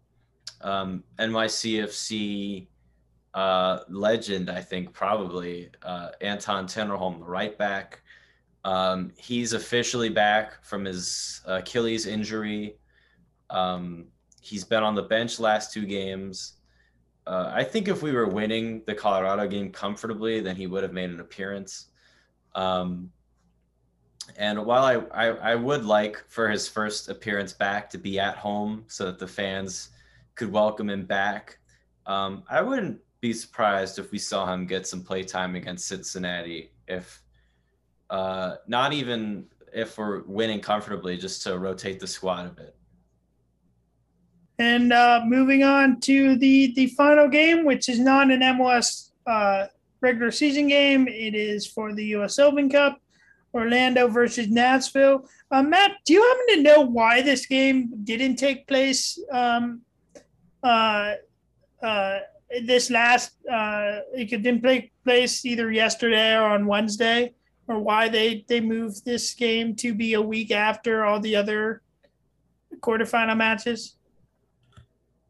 Um, 0.61 1.03
NYCFC 1.19 2.69
uh, 3.35 3.81
legend, 3.89 4.51
I 4.51 4.61
think, 4.61 4.93
probably 4.93 5.71
uh, 5.83 6.11
Anton 6.21 6.67
Tinnerholm, 6.67 7.19
the 7.19 7.25
right 7.25 7.57
back. 7.57 8.03
Um, 8.65 9.13
he's 9.17 9.55
officially 9.55 10.09
back 10.09 10.65
from 10.65 10.85
his 10.85 11.41
Achilles 11.47 12.07
injury. 12.07 12.77
Um, 13.51 14.07
he's 14.41 14.65
been 14.65 14.83
on 14.83 14.95
the 14.95 15.03
bench 15.03 15.41
last 15.41 15.73
two 15.73 15.87
games. 15.87 16.55
Uh, 17.27 17.51
I 17.55 17.65
think 17.65 17.89
if 17.89 18.03
we 18.03 18.13
were 18.13 18.27
winning 18.27 18.83
the 18.87 18.95
Colorado 18.95 19.47
game 19.47 19.71
comfortably, 19.71 20.41
then 20.41 20.57
he 20.57 20.67
would 20.67 20.83
have 20.83 20.93
made 20.93 21.11
an 21.11 21.21
appearance. 21.21 21.87
Um, 22.55 23.11
and 24.37 24.65
while 24.65 24.85
I, 24.85 24.95
I, 25.13 25.53
I 25.53 25.55
would 25.55 25.85
like 25.85 26.23
for 26.29 26.49
his 26.49 26.69
first 26.69 27.09
appearance 27.09 27.53
back 27.53 27.91
to 27.91 27.99
be 27.99 28.19
at 28.19 28.37
home 28.37 28.85
so 28.89 29.07
that 29.07 29.19
the 29.19 29.27
fans 29.27 29.91
could 30.35 30.53
welcome 30.53 30.91
him 30.91 31.05
back, 31.05 31.59
um, 32.07 32.43
I 32.49 32.61
wouldn't 32.63 33.01
be 33.23 33.33
surprised 33.33 34.01
if 34.01 34.11
we 34.11 34.19
saw 34.19 34.53
him 34.53 34.67
get 34.67 34.87
some 34.87 35.03
playtime 35.03 35.55
against 35.55 35.87
Cincinnati. 35.87 36.73
If 36.89 37.23
uh, 38.11 38.57
not 38.67 38.93
even 38.93 39.47
if 39.73 39.97
we're 39.97 40.23
winning 40.25 40.61
comfortably, 40.61 41.17
just 41.17 41.43
to 41.45 41.57
rotate 41.57 42.01
the 42.01 42.07
squad 42.07 42.47
a 42.47 42.51
bit. 42.51 42.77
And 44.59 44.93
uh, 44.93 45.23
moving 45.25 45.63
on 45.63 46.01
to 46.01 46.37
the 46.37 46.75
the 46.75 46.89
final 46.89 47.29
game, 47.29 47.65
which 47.65 47.89
is 47.89 48.01
not 48.01 48.31
an 48.31 48.41
MLS 48.41 49.13
uh, 49.27 49.67
regular 50.01 50.33
season 50.33 50.67
game. 50.67 51.07
It 51.07 51.35
is 51.37 51.65
for 51.65 51.95
the 51.95 52.05
U.S. 52.17 52.41
Open 52.41 52.69
Cup, 52.69 53.01
Orlando 53.55 54.09
versus 54.09 54.49
Nashville. 54.49 55.29
Uh, 55.53 55.63
Matt, 55.63 55.93
do 56.05 56.13
you 56.13 56.23
happen 56.23 56.57
to 56.57 56.63
know 56.63 56.81
why 56.81 57.23
this 57.23 57.47
game 57.47 57.93
didn't 58.03 58.35
take 58.35 58.67
place 58.67 59.17
um, 59.31 59.83
uh, 60.65 61.15
uh, 61.83 62.19
this 62.65 62.91
last? 62.91 63.33
Uh, 63.51 64.01
it 64.15 64.27
didn't 64.31 64.63
take 64.63 64.93
place 65.05 65.45
either 65.45 65.71
yesterday 65.73 66.35
or 66.37 66.45
on 66.45 66.67
Wednesday, 66.67 67.35
or 67.69 67.79
why 67.79 68.09
they 68.09 68.45
they 68.49 68.61
moved 68.61 69.05
this 69.05 69.35
game 69.35 69.75
to 69.77 69.95
be 69.95 70.15
a 70.15 70.23
week 70.23 70.51
after 70.51 71.05
all 71.05 71.21
the 71.21 71.37
other 71.37 71.83
quarterfinal 72.81 73.37
matches. 73.37 73.97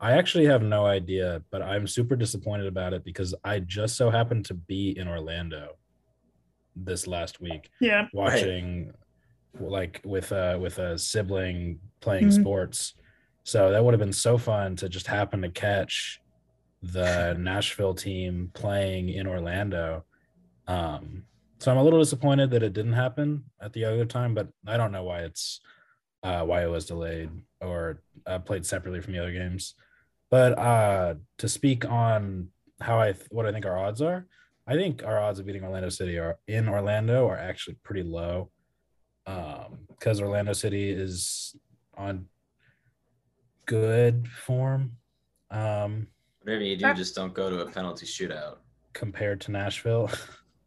I 0.01 0.12
actually 0.12 0.47
have 0.47 0.62
no 0.62 0.85
idea, 0.85 1.43
but 1.51 1.62
I'm 1.62 1.86
super 1.86 2.16
disappointed 2.16 2.66
about 2.66 2.93
it 2.93 3.05
because 3.05 3.35
I 3.44 3.61
just 3.61 3.97
so 3.97 4.11
happened 4.11 4.47
to 4.47 4.55
be 4.55 4.99
in 4.99 5.07
Orlando 5.07 5.77
this 6.74 7.07
last 7.07 7.40
week 7.40 7.70
Yeah. 7.81 8.09
watching 8.12 8.93
like 9.61 10.01
with 10.05 10.32
uh 10.32 10.57
with 10.61 10.78
a 10.78 10.99
sibling 10.99 11.78
playing 12.01 12.28
Mhm. 12.28 12.40
sports. 12.40 12.94
So 13.44 13.70
that 13.70 13.85
would 13.85 13.93
have 13.93 14.01
been 14.01 14.12
so 14.12 14.39
fun 14.39 14.74
to 14.77 14.89
just 14.89 15.07
happen 15.07 15.43
to 15.43 15.51
catch 15.51 16.20
the 16.82 17.34
Nashville 17.38 17.94
team 17.94 18.50
playing 18.54 19.09
in 19.09 19.26
Orlando. 19.26 20.04
Um 20.66 21.24
so 21.60 21.70
I'm 21.70 21.78
a 21.78 21.82
little 21.84 22.00
disappointed 22.00 22.50
that 22.50 22.64
it 22.64 22.72
didn't 22.72 22.94
happen 22.94 23.44
at 23.60 23.72
the 23.72 23.84
other 23.84 24.04
time, 24.04 24.34
but 24.34 24.48
I 24.66 24.76
don't 24.76 24.90
know 24.90 25.04
why 25.04 25.20
it's 25.20 25.60
uh 26.22 26.42
why 26.44 26.64
it 26.64 26.70
was 26.70 26.86
delayed 26.86 27.30
or 27.60 28.02
uh, 28.26 28.40
played 28.40 28.66
separately 28.66 29.00
from 29.00 29.12
the 29.12 29.20
other 29.20 29.32
games. 29.32 29.74
But 30.30 30.59
uh 30.59 31.14
to 31.38 31.48
speak 31.48 31.84
on 31.88 32.48
how 32.80 33.00
I 33.00 33.12
th- 33.12 33.28
what 33.30 33.46
I 33.46 33.52
think 33.52 33.64
our 33.64 33.78
odds 33.78 34.02
are, 34.02 34.26
I 34.66 34.74
think 34.74 35.04
our 35.04 35.20
odds 35.20 35.38
of 35.38 35.46
beating 35.46 35.62
Orlando 35.64 35.88
City 35.88 36.18
are 36.18 36.38
in 36.48 36.68
Orlando 36.68 37.28
are 37.28 37.38
actually 37.38 37.76
pretty 37.84 38.02
low. 38.02 38.50
Um, 39.24 39.86
because 39.88 40.20
Orlando 40.20 40.52
City 40.52 40.90
is 40.90 41.54
on 41.96 42.26
good 43.66 44.26
form 44.26 44.96
um 45.50 46.09
Whatever 46.43 46.64
you 46.64 46.77
do, 46.77 46.93
just 46.94 47.14
don't 47.14 47.32
go 47.35 47.51
to 47.51 47.60
a 47.60 47.70
penalty 47.70 48.06
shootout. 48.06 48.56
compared 48.93 49.40
to 49.43 49.51
Nashville. 49.52 50.10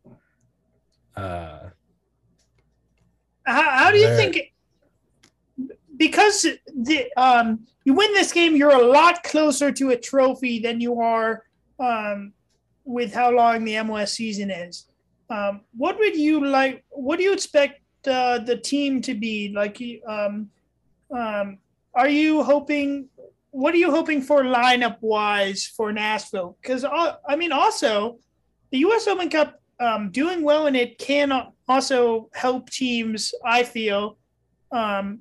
uh 1.15 1.59
How, 3.45 3.61
how 3.79 3.91
do 3.91 3.97
you 3.97 4.07
There- 4.07 4.17
think? 4.17 4.53
Because 5.97 6.45
the 6.75 7.07
um, 7.15 7.65
you 7.85 7.93
win 7.93 8.11
this 8.13 8.33
game, 8.33 8.55
you're 8.55 8.71
a 8.75 8.85
lot 8.85 9.23
closer 9.23 9.71
to 9.71 9.91
a 9.91 9.95
trophy 9.97 10.59
than 10.59 10.81
you 10.81 10.99
are 10.99 11.43
um, 11.79 12.33
with 12.83 13.13
how 13.13 13.31
long 13.31 13.63
the 13.63 13.75
MLS 13.75 14.09
season 14.09 14.51
is. 14.51 14.87
Um, 15.29 15.61
what 15.77 15.97
would 15.97 16.17
you 16.17 16.45
like? 16.45 16.83
What 16.89 17.17
do 17.19 17.23
you 17.23 17.31
expect 17.31 17.79
uh, 18.07 18.39
the 18.39 18.57
team 18.57 19.01
to 19.03 19.13
be 19.13 19.53
like? 19.55 19.81
Um, 20.05 20.49
um, 21.15 21.59
are 21.93 22.09
you 22.09 22.43
hoping? 22.43 23.07
What 23.55 23.73
are 23.73 23.77
you 23.77 23.89
hoping 23.89 24.21
for 24.21 24.43
lineup 24.43 24.97
wise 24.99 25.65
for 25.65 25.93
Nashville? 25.93 26.57
Because 26.61 26.83
I 26.83 27.35
mean, 27.37 27.53
also 27.53 28.19
the 28.71 28.79
U.S. 28.79 29.07
Open 29.07 29.29
Cup 29.29 29.61
um, 29.79 30.11
doing 30.11 30.43
well 30.43 30.67
in 30.67 30.75
it 30.75 30.97
can 30.97 31.31
also 31.65 32.29
help 32.33 32.69
teams. 32.69 33.33
I 33.45 33.63
feel 33.63 34.17
um, 34.73 35.19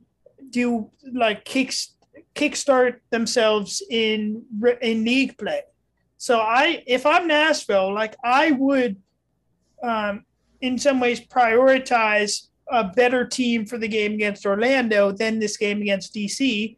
do 0.51 0.91
like 1.13 1.45
kicks 1.45 1.95
kickstart 2.35 2.97
themselves 3.11 3.83
in 3.89 4.43
in 4.83 5.05
league 5.05 5.39
play. 5.39 5.63
So 6.17 6.41
I, 6.41 6.83
if 6.89 7.07
I'm 7.07 7.29
Nashville, 7.29 7.95
like 7.95 8.17
I 8.25 8.51
would, 8.51 8.97
um, 9.81 10.25
in 10.61 10.77
some 10.77 10.99
ways, 10.99 11.21
prioritize 11.21 12.49
a 12.69 12.83
better 12.83 13.25
team 13.27 13.65
for 13.65 13.79
the 13.79 13.87
game 13.87 14.15
against 14.15 14.45
Orlando 14.45 15.13
than 15.13 15.39
this 15.39 15.57
game 15.57 15.83
against 15.83 16.15
DC, 16.15 16.77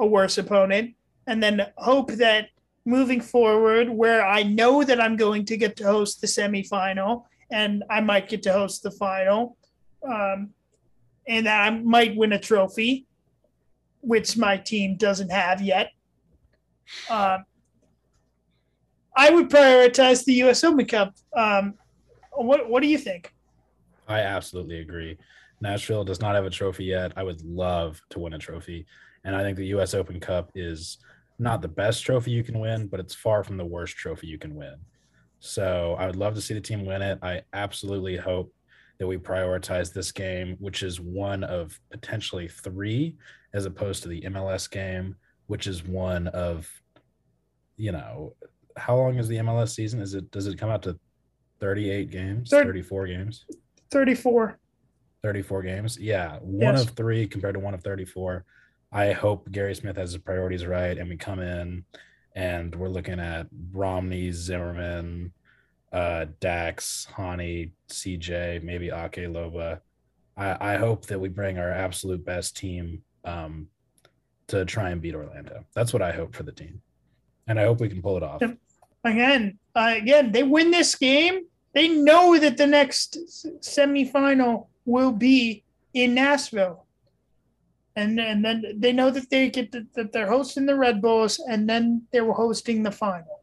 a 0.00 0.06
worse 0.06 0.38
opponent, 0.38 0.94
and 1.26 1.42
then 1.42 1.66
hope 1.76 2.10
that 2.12 2.48
moving 2.84 3.20
forward, 3.20 3.88
where 3.88 4.26
I 4.26 4.42
know 4.42 4.82
that 4.82 5.00
I'm 5.00 5.16
going 5.16 5.44
to 5.44 5.56
get 5.56 5.76
to 5.76 5.84
host 5.84 6.20
the 6.20 6.26
semifinal 6.26 7.24
and 7.52 7.84
I 7.90 8.00
might 8.00 8.28
get 8.28 8.42
to 8.44 8.52
host 8.52 8.82
the 8.82 8.90
final, 8.90 9.56
um, 10.08 10.50
and 11.26 11.46
that 11.46 11.60
I 11.60 11.70
might 11.70 12.16
win 12.16 12.32
a 12.32 12.38
trophy, 12.38 13.06
which 14.00 14.36
my 14.36 14.56
team 14.56 14.96
doesn't 14.96 15.30
have 15.30 15.60
yet. 15.60 15.90
Um, 17.08 17.44
I 19.16 19.30
would 19.30 19.50
prioritize 19.50 20.24
the 20.24 20.34
U.S. 20.34 20.64
Open 20.64 20.86
Cup. 20.86 21.14
Um, 21.36 21.74
what 22.32 22.68
What 22.68 22.82
do 22.82 22.88
you 22.88 22.98
think? 22.98 23.34
I 24.08 24.20
absolutely 24.20 24.80
agree. 24.80 25.18
Nashville 25.60 26.04
does 26.04 26.20
not 26.20 26.34
have 26.34 26.46
a 26.46 26.50
trophy 26.50 26.84
yet. 26.84 27.12
I 27.16 27.22
would 27.22 27.42
love 27.44 28.00
to 28.10 28.18
win 28.18 28.32
a 28.32 28.38
trophy. 28.38 28.86
And 29.24 29.36
I 29.36 29.42
think 29.42 29.56
the 29.56 29.66
US 29.68 29.94
Open 29.94 30.20
Cup 30.20 30.50
is 30.54 30.98
not 31.38 31.62
the 31.62 31.68
best 31.68 32.04
trophy 32.04 32.30
you 32.30 32.42
can 32.44 32.58
win, 32.58 32.86
but 32.86 33.00
it's 33.00 33.14
far 33.14 33.42
from 33.44 33.56
the 33.56 33.64
worst 33.64 33.96
trophy 33.96 34.26
you 34.26 34.38
can 34.38 34.54
win. 34.54 34.74
So 35.40 35.96
I 35.98 36.06
would 36.06 36.16
love 36.16 36.34
to 36.34 36.40
see 36.40 36.54
the 36.54 36.60
team 36.60 36.84
win 36.84 37.02
it. 37.02 37.18
I 37.22 37.42
absolutely 37.52 38.16
hope 38.16 38.52
that 38.98 39.06
we 39.06 39.16
prioritize 39.16 39.92
this 39.92 40.12
game, 40.12 40.56
which 40.58 40.82
is 40.82 41.00
one 41.00 41.42
of 41.44 41.78
potentially 41.90 42.48
three, 42.48 43.16
as 43.54 43.64
opposed 43.64 44.02
to 44.02 44.08
the 44.10 44.20
MLS 44.22 44.70
game, 44.70 45.16
which 45.46 45.66
is 45.66 45.82
one 45.82 46.28
of, 46.28 46.70
you 47.78 47.92
know, 47.92 48.34
how 48.76 48.96
long 48.96 49.16
is 49.18 49.28
the 49.28 49.36
MLS 49.38 49.70
season? 49.74 50.00
Is 50.00 50.14
it 50.14 50.30
does 50.30 50.46
it 50.46 50.58
come 50.58 50.70
out 50.70 50.82
to 50.82 50.98
38 51.60 52.10
games, 52.10 52.50
Thir- 52.50 52.64
34 52.64 53.06
games? 53.06 53.46
34. 53.90 54.58
34 55.22 55.62
games. 55.62 55.98
Yeah, 55.98 56.38
one 56.40 56.74
Yes. 56.74 56.82
of 56.88 56.90
three 56.90 57.26
compared 57.26 57.54
to 57.54 57.60
one 57.60 57.74
of 57.74 57.82
34. 57.82 58.44
I 58.92 59.12
hope 59.12 59.50
Gary 59.50 59.74
Smith 59.74 59.96
has 59.96 60.12
his 60.12 60.22
priorities 60.22 60.66
right 60.66 60.96
and 60.96 61.08
we 61.08 61.16
come 61.16 61.40
in 61.40 61.84
and 62.34 62.74
we're 62.74 62.88
looking 62.88 63.20
at 63.20 63.46
Romney, 63.72 64.32
Zimmerman, 64.32 65.32
uh, 65.92 66.26
Dax, 66.40 67.06
Hany, 67.16 67.72
CJ, 67.88 68.62
maybe 68.62 68.86
Ake 68.86 69.26
Loba. 69.28 69.80
I, 70.36 70.74
I 70.74 70.76
hope 70.76 71.06
that 71.06 71.18
we 71.18 71.28
bring 71.28 71.58
our 71.58 71.70
absolute 71.70 72.24
best 72.24 72.56
team 72.56 73.02
um, 73.24 73.68
to 74.48 74.64
try 74.64 74.90
and 74.90 75.00
beat 75.00 75.14
Orlando. 75.14 75.64
That's 75.74 75.92
what 75.92 76.02
I 76.02 76.12
hope 76.12 76.34
for 76.34 76.44
the 76.44 76.52
team. 76.52 76.80
And 77.46 77.58
I 77.58 77.64
hope 77.64 77.80
we 77.80 77.88
can 77.88 78.02
pull 78.02 78.16
it 78.16 78.22
off. 78.22 78.42
Again, 79.04 79.58
uh, 79.74 79.94
again, 79.96 80.30
they 80.30 80.42
win 80.42 80.70
this 80.70 80.94
game. 80.94 81.42
They 81.72 81.88
know 81.88 82.38
that 82.38 82.56
the 82.56 82.66
next 82.66 83.18
semifinal 83.60 84.66
will 84.84 85.12
be 85.12 85.64
in 85.94 86.14
Nashville. 86.14 86.86
And, 87.96 88.20
and 88.20 88.44
then 88.44 88.64
they 88.76 88.92
know 88.92 89.10
that 89.10 89.28
they 89.30 89.50
get 89.50 89.72
the, 89.72 89.86
that 89.94 90.12
they're 90.12 90.28
hosting 90.30 90.66
the 90.66 90.76
Red 90.76 91.02
Bulls 91.02 91.40
and 91.50 91.68
then 91.68 92.02
they 92.12 92.20
were 92.20 92.32
hosting 92.34 92.82
the 92.82 92.92
final. 92.92 93.40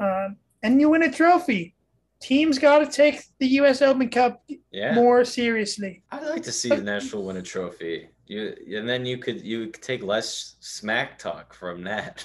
Um, 0.00 0.36
and 0.62 0.80
you 0.80 0.88
win 0.88 1.02
a 1.02 1.10
trophy. 1.10 1.74
Teams 2.20 2.58
got 2.58 2.78
to 2.78 2.86
take 2.86 3.20
the 3.40 3.46
U.S. 3.48 3.82
Open 3.82 4.08
Cup 4.08 4.42
Yeah. 4.70 4.94
more 4.94 5.24
seriously. 5.24 6.02
I'd 6.12 6.24
like 6.24 6.42
to 6.44 6.52
see 6.52 6.68
the 6.68 6.80
Nashville 6.80 7.24
win 7.24 7.36
a 7.36 7.42
trophy. 7.42 8.08
You 8.26 8.54
and 8.78 8.88
then 8.88 9.04
you 9.04 9.18
could 9.18 9.42
you 9.42 9.66
could 9.68 9.82
take 9.82 10.04
less 10.04 10.54
smack 10.60 11.18
talk 11.18 11.52
from 11.54 11.82
that. 11.84 12.24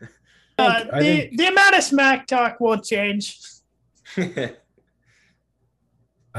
Uh, 0.56 0.84
the, 0.84 0.90
think- 1.00 1.36
the 1.36 1.48
amount 1.48 1.74
of 1.74 1.82
smack 1.82 2.28
talk 2.28 2.60
won't 2.60 2.84
change. 2.84 3.40
I 4.16 4.54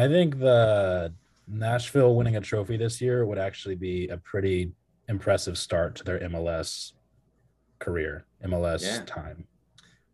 think 0.07 0.39
the 0.39 1.13
Nashville 1.47 2.15
winning 2.15 2.35
a 2.37 2.41
trophy 2.41 2.77
this 2.77 2.99
year 3.01 3.25
would 3.25 3.37
actually 3.37 3.75
be 3.75 4.07
a 4.09 4.17
pretty 4.17 4.71
impressive 5.07 5.57
start 5.57 5.95
to 5.95 6.03
their 6.03 6.19
MLS 6.21 6.93
career, 7.79 8.25
MLS 8.43 8.83
Yeah. 8.83 9.03
time. 9.05 9.47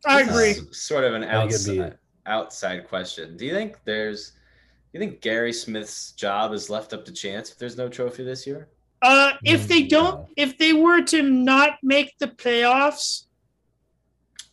I 0.06 0.24
This 0.24 0.32
agree. 0.32 0.74
Sort 0.74 1.04
of 1.04 1.14
an 1.14 1.24
I 1.24 1.46
be- 1.48 1.54
outside 1.54 1.98
outside 2.26 2.88
question. 2.88 3.36
Do 3.38 3.46
you 3.46 3.54
think 3.54 3.78
there's 3.86 4.32
do 4.32 5.00
you 5.00 5.00
think 5.00 5.22
Gary 5.22 5.54
Smith's 5.54 6.12
job 6.12 6.52
is 6.54 6.70
left 6.70 6.92
up 6.94 7.06
to 7.06 7.12
chance 7.14 7.50
if 7.52 7.58
there's 7.58 7.78
no 7.78 7.88
trophy 7.88 8.24
this 8.24 8.46
year? 8.46 8.68
Uh, 9.02 9.34
if 9.44 9.68
they 9.68 9.84
don't, 9.84 10.20
No. 10.20 10.30
if 10.36 10.58
they 10.58 10.74
were 10.74 11.02
to 11.06 11.22
not 11.24 11.80
make 11.82 12.18
the 12.20 12.28
playoffs, 12.28 13.26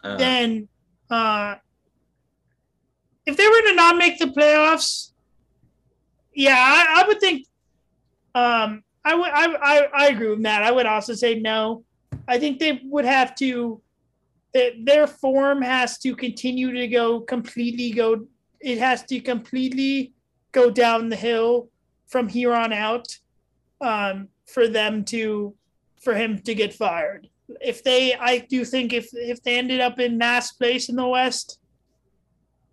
Uh, 0.05 0.17
then 0.17 0.69
uh, 1.11 1.57
if 3.27 3.37
they 3.37 3.47
were 3.49 3.63
to 3.63 3.75
not 3.75 3.97
make 3.97 4.19
the 4.19 4.27
playoffs, 4.27 5.13
yeah, 6.39 6.57
I, 6.57 7.03
I 7.03 7.07
would 7.07 7.21
think. 7.21 7.47
Um, 8.35 8.83
I 9.05 9.15
would, 9.15 9.31
I, 9.31 9.47
I, 9.55 9.89
I 9.95 10.07
agree 10.09 10.31
with 10.31 10.39
Matt. 10.39 10.63
I 10.63 10.71
would 10.71 10.87
also 10.87 11.15
say 11.15 11.39
no. 11.41 11.85
I 12.29 12.39
think 12.39 12.59
they 12.59 12.81
would 12.85 13.05
have 13.05 13.35
to. 13.37 13.81
Their 14.55 15.07
form 15.07 15.63
has 15.63 15.99
to 15.99 16.17
continue 16.17 16.73
to 16.73 16.89
go 16.89 17.21
completely 17.21 17.91
go. 17.91 18.27
It 18.61 18.79
has 18.79 19.03
to 19.05 19.21
completely 19.21 20.13
go 20.53 20.71
down 20.71 21.09
the 21.09 21.17
hill 21.17 21.69
from 22.07 22.29
here 22.29 22.55
on 22.55 22.73
out, 22.73 23.07
um, 23.81 24.29
for 24.47 24.69
them 24.69 25.05
to, 25.07 25.55
for 26.01 26.15
him 26.15 26.39
to 26.41 26.55
get 26.55 26.73
fired 26.73 27.29
if 27.61 27.83
they 27.83 28.15
I 28.15 28.39
do 28.39 28.65
think 28.65 28.93
if 28.93 29.09
if 29.13 29.43
they 29.43 29.59
ended 29.59 29.81
up 29.81 29.99
in 29.99 30.19
last 30.19 30.53
place 30.53 30.89
in 30.89 30.97
the 30.97 31.07
West 31.07 31.59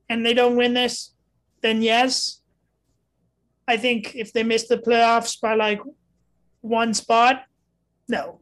and 0.10 0.26
they 0.26 0.34
don't 0.34 0.56
win 0.56 0.74
this, 0.74 1.14
then 1.62 1.82
yes. 1.82 2.42
I 3.68 3.78
think 3.78 4.16
if 4.16 4.32
they 4.34 4.44
miss 4.44 4.68
the 4.68 4.78
playoffs 4.78 5.40
by 5.40 5.56
like 5.56 5.80
one 6.62 6.94
spot, 6.94 7.44
no. 8.08 8.42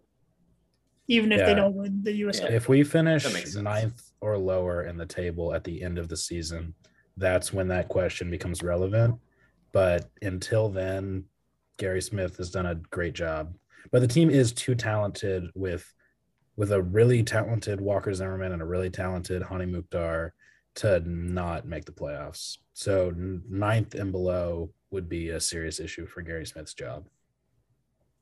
Even 1.07 1.31
if 1.31 1.45
they 1.45 1.53
don't 1.53 1.75
win 1.75 2.01
the 2.03 2.13
US 2.27 2.39
Yeah. 2.39 2.45
Open. 2.45 2.55
If 2.55 2.69
we 2.69 2.83
finish 2.83 3.23
That 3.23 3.33
makes 3.33 3.53
sense. 3.53 3.63
ninth 3.63 4.01
or 4.21 4.37
lower 4.37 4.83
in 4.83 4.97
the 4.97 5.05
table 5.05 5.53
at 5.53 5.63
the 5.63 5.81
end 5.81 5.97
of 5.97 6.07
the 6.07 6.17
season, 6.17 6.73
that's 7.17 7.53
when 7.53 7.67
that 7.67 7.89
question 7.89 8.29
becomes 8.31 8.63
relevant. 8.63 9.19
But 9.71 10.09
until 10.21 10.69
then, 10.69 11.25
Gary 11.77 12.01
Smith 12.01 12.37
has 12.37 12.51
done 12.51 12.65
a 12.65 12.75
great 12.75 13.13
job. 13.13 13.55
But 13.91 13.99
the 14.01 14.07
team 14.07 14.29
is 14.29 14.53
too 14.53 14.75
talented 14.75 15.49
with 15.55 15.91
with 16.55 16.71
a 16.71 16.81
really 16.83 17.23
talented 17.23 17.81
Walker 17.81 18.13
Zimmerman 18.13 18.51
and 18.51 18.61
a 18.61 18.65
really 18.65 18.91
talented 18.91 19.41
Hany 19.41 19.65
Mukhtar 19.65 20.35
to 20.75 20.99
not 21.01 21.65
make 21.65 21.85
the 21.85 21.91
playoffs. 21.91 22.57
So 22.73 23.13
ninth 23.15 23.95
and 23.95 24.11
below 24.11 24.71
would 24.91 25.07
be 25.07 25.29
a 25.29 25.39
serious 25.39 25.79
issue 25.79 26.05
for 26.05 26.21
Gary 26.21 26.45
Smith's 26.45 26.73
job. 26.73 27.07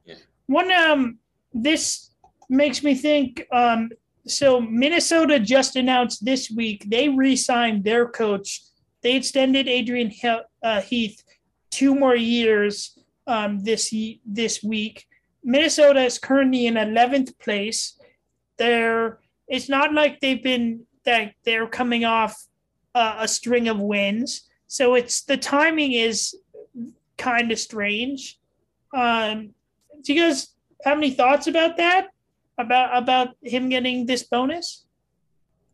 Yeah. 0.05 0.15
One 0.47 0.71
um 0.71 1.19
this 1.53 2.11
makes 2.49 2.83
me 2.83 2.95
think 2.95 3.45
um 3.51 3.89
so 4.27 4.61
Minnesota 4.61 5.39
just 5.39 5.75
announced 5.75 6.23
this 6.25 6.51
week 6.51 6.85
they 6.87 7.09
re-signed 7.09 7.83
their 7.83 8.07
coach. 8.07 8.61
They 9.01 9.15
extended 9.15 9.67
Adrian 9.67 10.11
uh, 10.63 10.81
Heath 10.81 11.23
two 11.71 11.95
more 11.95 12.15
years 12.15 12.97
um 13.27 13.63
this 13.63 13.93
this 14.25 14.61
week. 14.63 15.05
Minnesota 15.43 16.01
is 16.01 16.19
currently 16.19 16.67
in 16.67 16.75
11th 16.75 17.39
place. 17.39 17.97
They're 18.57 19.19
it's 19.47 19.69
not 19.69 19.93
like 19.93 20.19
they've 20.19 20.43
been 20.43 20.85
that 21.05 21.33
they're 21.45 21.67
coming 21.67 22.05
off 22.05 22.35
uh, 22.93 23.17
a 23.19 23.27
string 23.27 23.67
of 23.67 23.79
wins. 23.79 24.49
So 24.67 24.95
it's 24.95 25.23
the 25.23 25.37
timing 25.37 25.93
is 25.93 26.35
kind 27.17 27.51
of 27.51 27.59
strange. 27.59 28.39
Um 28.95 29.53
do 30.03 30.13
you 30.13 30.21
guys 30.21 30.55
have 30.83 30.97
any 30.97 31.11
thoughts 31.11 31.47
about 31.47 31.77
that? 31.77 32.07
About 32.57 32.97
about 32.97 33.29
him 33.43 33.69
getting 33.69 34.05
this 34.05 34.23
bonus? 34.23 34.85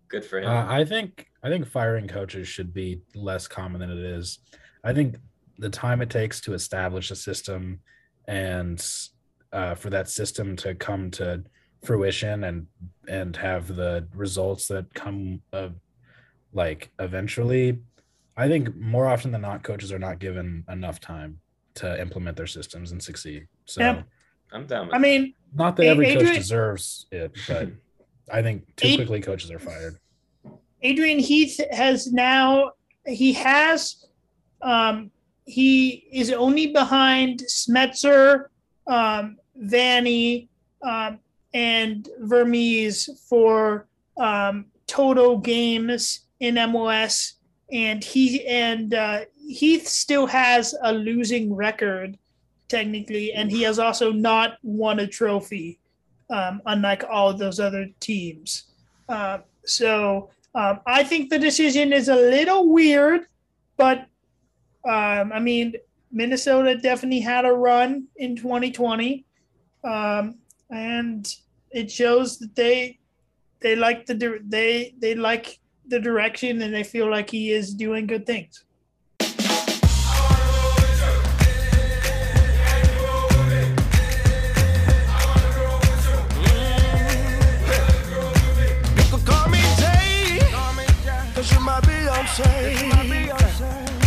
good 0.07 0.25
for 0.25 0.39
him. 0.39 0.49
Uh, 0.49 0.65
I 0.67 0.85
think 0.85 1.27
I 1.43 1.49
think 1.49 1.67
firing 1.67 2.07
coaches 2.07 2.47
should 2.47 2.73
be 2.73 3.01
less 3.15 3.47
common 3.47 3.79
than 3.79 3.91
it 3.91 3.99
is. 3.99 4.39
I 4.83 4.93
think 4.93 5.17
the 5.57 5.69
time 5.69 6.01
it 6.01 6.09
takes 6.09 6.41
to 6.41 6.53
establish 6.53 7.11
a 7.11 7.15
system 7.15 7.79
and 8.27 8.83
uh, 9.51 9.75
for 9.75 9.89
that 9.89 10.09
system 10.09 10.55
to 10.57 10.75
come 10.75 11.11
to 11.11 11.43
fruition 11.83 12.43
and 12.43 12.67
and 13.07 13.35
have 13.37 13.75
the 13.75 14.07
results 14.13 14.67
that 14.67 14.93
come 14.93 15.41
uh, 15.53 15.69
like 16.53 16.91
eventually, 16.99 17.79
I 18.35 18.47
think 18.47 18.75
more 18.75 19.07
often 19.07 19.31
than 19.31 19.41
not, 19.41 19.63
coaches 19.63 19.91
are 19.91 19.99
not 19.99 20.19
given 20.19 20.63
enough 20.69 20.99
time 20.99 21.39
to 21.75 21.99
implement 22.01 22.37
their 22.37 22.47
systems 22.47 22.91
and 22.91 23.01
succeed. 23.01 23.47
So 23.65 23.81
Yep. 23.81 24.07
I'm 24.51 24.65
down 24.65 24.87
with 24.87 24.95
I 24.95 24.99
mean, 24.99 25.33
not 25.53 25.75
that 25.75 25.83
A- 25.83 25.89
every 25.89 26.07
coach 26.13 26.33
deserves 26.35 27.05
it, 27.11 27.35
but 27.47 27.69
I 28.31 28.41
think 28.41 28.75
too 28.75 28.89
Ad- 28.89 28.95
quickly 28.95 29.21
coaches 29.21 29.51
are 29.51 29.59
fired. 29.59 29.97
Adrian 30.81 31.19
Heath 31.19 31.59
has 31.71 32.11
now 32.11 32.71
he 33.05 33.33
has 33.33 34.05
um 34.61 35.11
he 35.45 36.07
is 36.11 36.31
only 36.31 36.67
behind 36.73 37.41
Schmetzer, 37.49 38.47
um, 38.85 39.37
Vanney, 39.61 40.49
um, 40.83 41.19
and 41.53 42.07
Vermes 42.19 43.09
for 43.27 43.87
um, 44.17 44.65
total 44.87 45.37
games 45.37 46.21
in 46.39 46.55
MLS, 46.55 47.33
and 47.71 48.03
he 48.03 48.45
and 48.47 48.93
uh, 48.93 49.21
Heath 49.47 49.87
still 49.87 50.27
has 50.27 50.75
a 50.83 50.93
losing 50.93 51.53
record 51.53 52.17
technically, 52.67 53.33
and 53.33 53.49
he 53.49 53.61
has 53.61 53.79
also 53.79 54.11
not 54.11 54.57
won 54.63 54.99
a 54.99 55.07
trophy, 55.07 55.79
um, 56.29 56.61
unlike 56.65 57.03
all 57.09 57.29
of 57.29 57.37
those 57.37 57.59
other 57.59 57.87
teams. 57.99 58.65
Uh, 59.07 59.39
so 59.65 60.29
um, 60.55 60.79
I 60.85 61.03
think 61.03 61.29
the 61.29 61.39
decision 61.39 61.93
is 61.93 62.09
a 62.09 62.15
little 62.15 62.71
weird, 62.71 63.27
but 63.77 64.07
um, 64.87 65.31
I 65.31 65.39
mean, 65.39 65.75
Minnesota 66.11 66.75
definitely 66.75 67.19
had 67.19 67.45
a 67.45 67.51
run 67.51 68.07
in 68.15 68.35
2020, 68.35 69.25
um, 69.83 70.35
and 70.69 71.35
it 71.71 71.91
shows 71.91 72.37
that 72.39 72.55
they 72.55 72.99
they 73.59 73.75
like 73.75 74.05
the 74.05 74.39
they 74.45 74.93
they 74.99 75.15
like 75.15 75.59
the 75.87 75.99
direction 75.99 76.61
and 76.61 76.73
they 76.73 76.83
feel 76.83 77.09
like 77.09 77.29
he 77.29 77.51
is 77.51 77.73
doing 77.73 78.07
good 78.07 78.25
things. 78.25 78.63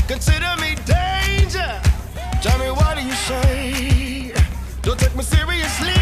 Consider 0.08 0.56
me 0.60 0.74
danger. 0.84 1.80
What 2.74 2.96
do 2.96 3.02
you 3.02 3.12
say? 3.12 4.34
Don't 4.82 4.98
take 4.98 5.14
me 5.14 5.22
seriously. 5.22 5.99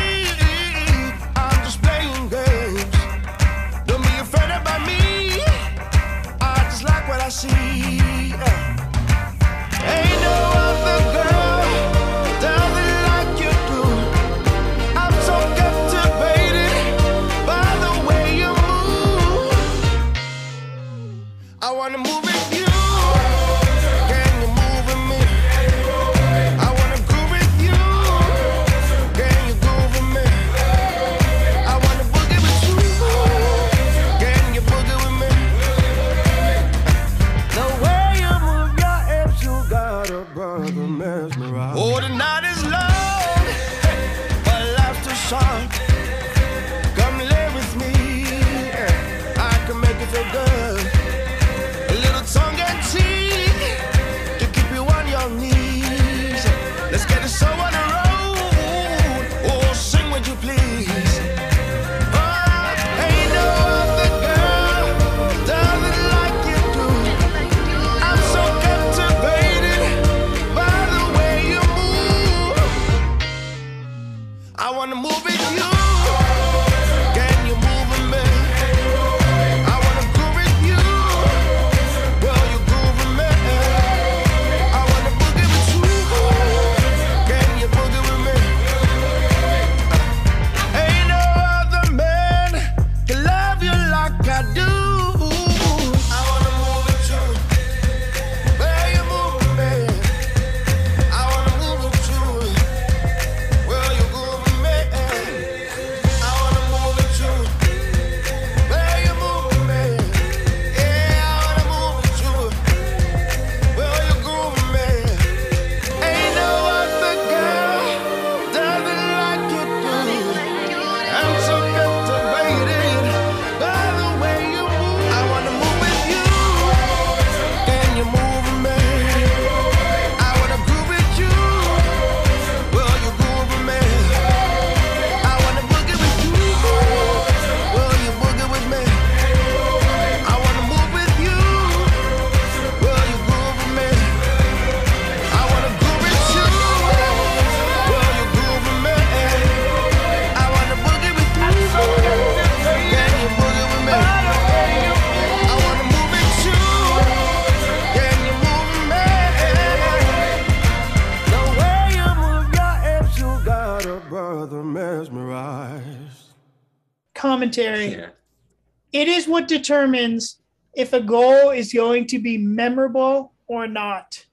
What 169.39 169.47
determines 169.47 170.41
if 170.75 170.93
a 170.93 171.01
goal 171.01 171.51
is 171.51 171.73
going 171.73 172.05
to 172.09 172.19
be 172.19 172.37
memorable 172.37 173.33
or 173.47 173.69
not. 173.69 174.27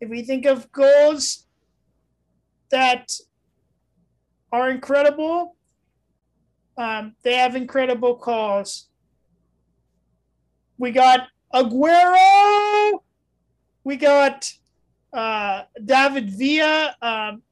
If 0.00 0.08
we 0.08 0.22
think 0.22 0.46
of 0.46 0.72
goals 0.72 1.46
that 2.70 3.12
are 4.50 4.70
incredible, 4.70 5.56
um, 6.78 7.14
they 7.24 7.34
have 7.34 7.56
incredible 7.56 8.14
calls. 8.16 8.88
We 10.78 10.90
got 10.90 11.28
Aguero. 11.52 13.00
We 13.84 13.96
got 13.96 14.50
uh, 15.12 15.64
David 15.84 16.30
Villa. 16.30 16.96
Um, 17.02 17.42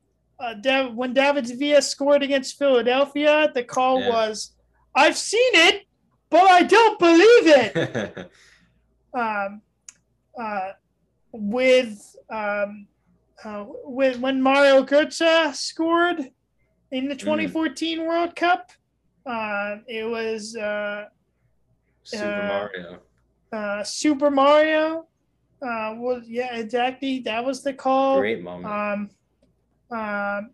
uh, 0.40 0.54
Dav- 0.54 0.94
when 0.94 1.12
David 1.12 1.46
Villa 1.58 1.82
scored 1.82 2.22
against 2.22 2.58
Philadelphia, 2.58 3.52
the 3.54 3.62
call 3.64 4.00
Yeah. 4.00 4.08
was, 4.08 4.54
"I've 4.94 5.16
seen 5.18 5.52
it, 5.68 5.86
but 6.32 6.50
I 6.50 6.62
don't 6.64 6.98
believe 6.98 7.46
it." 7.46 8.30
um, 9.14 9.60
uh, 10.40 10.70
with 11.32 12.16
um, 12.30 12.86
uh, 13.44 13.64
with 13.84 14.18
when 14.18 14.40
Mario 14.42 14.82
Götze 14.84 15.54
scored 15.54 16.20
in 16.90 17.08
the 17.08 17.14
2014 17.14 18.04
World 18.06 18.34
Cup, 18.34 18.72
uh, 19.26 19.76
it 19.86 20.04
was 20.08 20.56
uh, 20.56 21.04
Super 22.04 22.40
Uh, 22.40 22.48
Mario. 22.48 22.98
uh, 23.52 23.84
Super 23.84 24.30
Mario. 24.30 25.06
Uh, 25.62 25.94
was 25.96 26.24
yeah, 26.26 26.56
exactly. 26.56 27.20
That 27.20 27.44
was 27.44 27.62
the 27.62 27.72
call. 27.72 28.18
Great 28.18 28.42
moment. 28.42 28.66
Um, 28.66 29.10
um, 29.98 30.50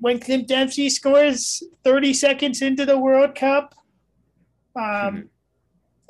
when 0.00 0.20
Clint 0.20 0.46
Dempsey 0.46 0.88
scores 0.90 1.62
30 1.82 2.12
seconds 2.14 2.62
into 2.62 2.86
the 2.86 2.96
World 2.96 3.34
Cup, 3.34 3.74
um, 4.78 5.28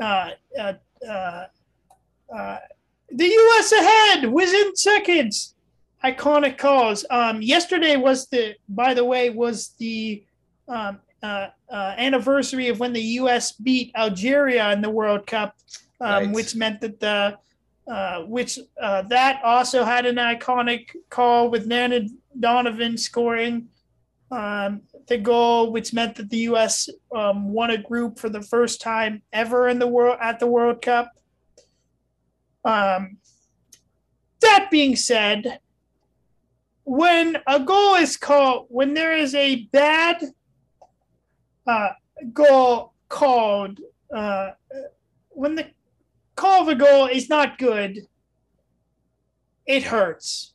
uh, 0.00 0.30
uh, 0.58 0.72
uh, 1.08 1.44
uh, 2.36 2.58
the 3.10 3.26
U.S. 3.26 3.72
ahead 3.72 4.30
within 4.30 4.76
seconds. 4.76 5.54
Iconic 6.04 6.58
calls. 6.58 7.04
Um, 7.10 7.42
yesterday 7.42 7.96
was 7.96 8.28
the, 8.28 8.54
by 8.68 8.94
the 8.94 9.04
way, 9.04 9.30
was 9.30 9.70
the 9.78 10.22
um, 10.68 11.00
uh, 11.22 11.48
uh, 11.68 11.94
anniversary 11.98 12.68
of 12.68 12.78
when 12.78 12.92
the 12.92 13.02
U.S. 13.02 13.52
beat 13.52 13.90
Algeria 13.96 14.70
in 14.72 14.80
the 14.80 14.90
World 14.90 15.26
Cup, 15.26 15.56
um, 16.00 16.08
Right. 16.08 16.30
which 16.30 16.54
meant 16.54 16.80
that 16.82 17.00
the 17.00 17.38
uh, 17.92 18.20
which 18.24 18.58
uh, 18.80 19.02
that 19.02 19.40
also 19.42 19.82
had 19.82 20.04
an 20.06 20.16
iconic 20.16 20.94
call 21.08 21.48
with 21.48 21.66
Landon 21.66 22.18
Donovan 22.38 22.96
scoring 22.98 23.68
um, 24.30 24.82
the 25.08 25.18
goal, 25.18 25.72
which 25.72 25.92
meant 25.92 26.16
that 26.16 26.30
the 26.30 26.38
U.S. 26.38 26.88
Um, 27.14 27.52
won 27.52 27.70
a 27.70 27.78
group 27.78 28.18
for 28.18 28.28
the 28.28 28.42
first 28.42 28.80
time 28.80 29.22
ever 29.32 29.68
in 29.68 29.78
the 29.78 29.86
world 29.86 30.18
at 30.20 30.38
the 30.38 30.46
World 30.46 30.82
Cup. 30.82 31.12
Um, 32.64 33.18
that 34.40 34.68
being 34.70 34.96
said, 34.96 35.60
when 36.84 37.38
a 37.46 37.60
goal 37.60 37.94
is 37.96 38.16
called, 38.16 38.66
when 38.68 38.94
there 38.94 39.16
is 39.16 39.34
a 39.34 39.64
bad 39.72 40.22
uh, 41.66 41.90
goal 42.32 42.92
called, 43.08 43.80
uh, 44.14 44.52
when 45.30 45.54
the 45.54 45.66
call 46.36 46.62
of 46.62 46.68
a 46.68 46.74
goal 46.74 47.06
is 47.06 47.28
not 47.28 47.58
good, 47.58 48.06
it 49.66 49.82
hurts. 49.84 50.54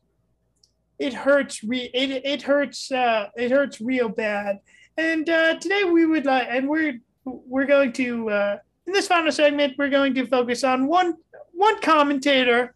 It 1.04 1.14
hurts. 1.14 1.64
Re- 1.66 1.92
it 1.94 2.10
it 2.24 2.42
hurts. 2.44 2.90
Uh, 2.90 3.28
it 3.36 3.52
hurts 3.52 3.82
real 3.82 4.08
bad. 4.08 4.60
And 4.96 5.28
uh, 5.30 5.60
today 5.60 5.84
we 5.84 6.06
would 6.06 6.26
like, 6.26 6.48
and 6.50 6.70
we're 6.70 7.00
we're 7.26 7.66
going 7.66 7.92
to 7.94 8.30
uh, 8.30 8.58
in 8.88 8.94
this 8.94 9.08
final 9.08 9.32
segment 9.32 9.76
we're 9.78 9.90
going 9.90 10.14
to 10.16 10.26
focus 10.26 10.64
on 10.64 10.88
one 10.88 11.16
one 11.52 11.82
commentator 11.82 12.74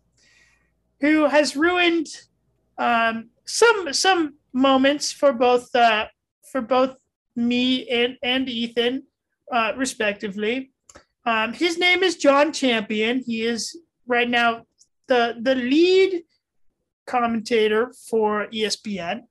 who 0.99 1.29
has 1.29 1.55
ruined 1.55 2.07
um, 2.77 3.29
some 3.45 3.93
some 3.93 4.33
moments 4.51 5.09
for 5.13 5.31
both 5.31 5.73
uh, 5.73 6.07
for 6.51 6.59
both 6.59 6.97
me 7.37 7.87
and 7.87 8.17
and 8.21 8.49
Ethan, 8.49 9.03
uh, 9.53 9.71
respectively. 9.77 10.71
Um, 11.25 11.53
his 11.53 11.77
name 11.77 12.03
is 12.03 12.17
Jon 12.17 12.51
Champion. 12.51 13.23
He 13.25 13.43
is 13.43 13.77
right 14.05 14.29
now 14.29 14.65
the 15.07 15.37
the 15.39 15.55
lead 15.55 16.23
commentator 17.07 17.91
for 18.09 18.47
ESPN. 18.47 19.21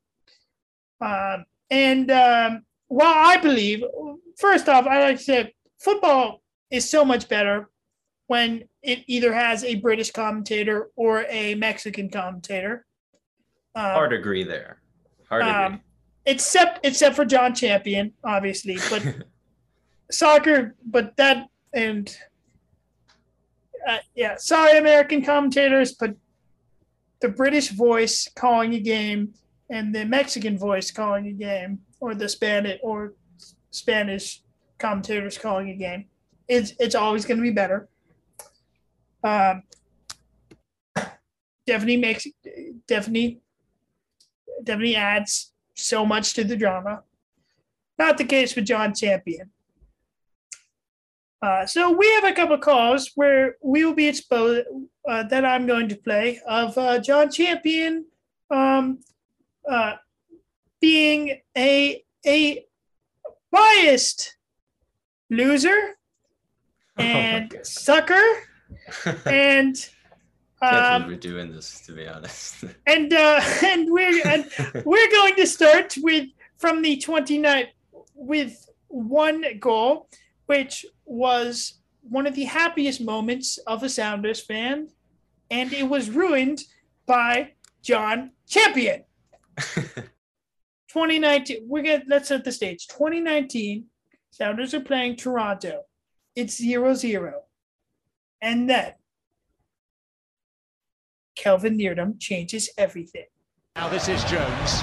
Um, 1.01 1.44
and 1.70 2.11
um, 2.11 2.62
while 2.89 3.15
I 3.15 3.36
believe, 3.36 3.85
first 4.39 4.69
off, 4.69 4.86
I 4.86 5.01
like 5.01 5.19
to 5.19 5.23
say 5.23 5.55
football 5.78 6.43
is 6.70 6.89
so 6.89 7.05
much 7.05 7.28
better 7.28 7.69
when 8.27 8.65
it 8.82 9.05
either 9.07 9.32
has 9.32 9.62
a 9.62 9.77
British 9.77 10.11
commentator 10.11 10.90
or 10.97 11.24
a 11.28 11.55
Mexican 11.55 12.11
commentator. 12.11 12.85
Um, 13.74 13.82
Hard 13.82 14.12
agree 14.12 14.43
there. 14.43 14.81
Hard 15.28 15.43
agree. 15.43 15.55
um, 15.55 15.81
except 16.24 16.85
except 16.85 17.15
for 17.15 17.24
Jon 17.24 17.55
Champion, 17.55 18.12
obviously, 18.24 18.78
but 18.90 19.27
soccer, 20.11 20.74
but 20.85 21.16
that 21.16 21.48
and 21.73 22.16
uh, 23.86 23.98
yeah, 24.15 24.36
sorry, 24.36 24.78
American 24.78 25.24
commentators, 25.24 25.93
but 25.93 26.15
the 27.20 27.28
British 27.28 27.70
voice 27.70 28.28
calling 28.34 28.74
a 28.74 28.80
game 28.80 29.34
and 29.70 29.94
the 29.94 30.05
Mexican 30.05 30.59
voice 30.59 30.90
calling 30.90 31.26
a 31.26 31.32
game, 31.32 31.80
or 32.01 32.14
the 32.14 32.28
Spanish 32.28 32.78
or 32.82 33.14
Spanish 33.70 34.43
commentators 34.78 35.38
calling 35.38 35.70
a 35.70 35.76
game, 35.76 36.06
it's 36.48 36.72
it's 36.78 36.94
always 36.94 37.24
going 37.24 37.38
to 37.38 37.43
be 37.43 37.51
better. 37.51 37.88
Um, 39.24 39.62
makes 41.66 42.26
definitely 42.86 43.40
definitely 44.62 44.97
adds 44.97 45.52
so 45.74 46.06
much 46.06 46.34
to 46.34 46.44
the 46.44 46.56
drama. 46.56 47.02
Not 47.98 48.18
the 48.18 48.24
case 48.24 48.55
with 48.55 48.66
Jon 48.66 48.94
Champion. 48.94 49.51
Uh, 51.47 51.64
so 51.64 51.93
we 51.93 52.10
have 52.14 52.24
a 52.24 52.32
couple 52.32 52.59
calls 52.59 53.12
where 53.14 53.56
we 53.62 53.85
will 53.85 53.94
be 53.94 54.09
exposed 54.09 54.66
uh, 55.09 55.23
that 55.23 55.44
I'm 55.44 55.64
going 55.64 55.89
to 55.90 55.94
play 55.94 56.40
of 56.44 56.77
uh, 56.77 56.98
Jon 56.98 57.31
Champion 57.31 58.05
um, 58.51 58.98
uh, 59.70 59.93
being 60.81 61.40
a 61.56 62.02
a 62.27 62.64
biased 63.52 64.36
loser 65.31 65.78
Oh 66.98 67.02
and 67.02 67.51
God. 67.51 67.66
sucker 67.66 68.27
and 69.27 69.77
um, 70.62 71.06
we're 71.06 71.16
doing 71.16 71.52
this, 71.52 71.86
to 71.86 71.93
be 71.93 72.09
honest. 72.09 72.64
and 72.89 73.12
uh, 73.12 73.40
and 73.62 73.89
we're 73.89 74.27
and 74.27 74.51
we're 74.85 75.10
going 75.10 75.36
to 75.36 75.47
start 75.47 75.94
with 75.98 76.27
from 76.56 76.82
the 76.82 76.97
29th 76.97 77.68
with 78.16 78.68
one 78.89 79.44
goal, 79.60 80.09
which 80.47 80.86
was 81.05 81.81
one 82.02 82.27
of 82.27 82.35
the 82.35 82.44
happiest 82.44 83.01
moments 83.01 83.59
of 83.66 83.82
a 83.82 83.89
Sounders 83.89 84.40
fan, 84.40 84.89
and 85.51 85.73
it 85.73 85.89
was 85.89 86.10
ruined 86.10 86.62
by 87.06 87.52
Jon 87.82 88.32
Champion. 88.48 89.05
2019, 90.97 91.64
we're 91.66 91.82
gonna 91.82 92.02
let's 92.09 92.28
set 92.28 92.44
the 92.44 92.52
stage. 92.52 92.86
2019, 92.89 93.86
Sounders 94.31 94.74
are 94.74 94.81
playing 94.81 95.16
Toronto. 95.16 95.82
It's 96.35 96.60
0-0. 96.60 97.32
And 98.43 98.68
then 98.68 98.93
Kelvin 101.36 101.78
Leerdam 101.78 102.20
changes 102.20 102.70
everything. 102.77 103.27
Now 103.77 103.89
this 103.89 104.09
is 104.09 104.23
Jones. 104.24 104.82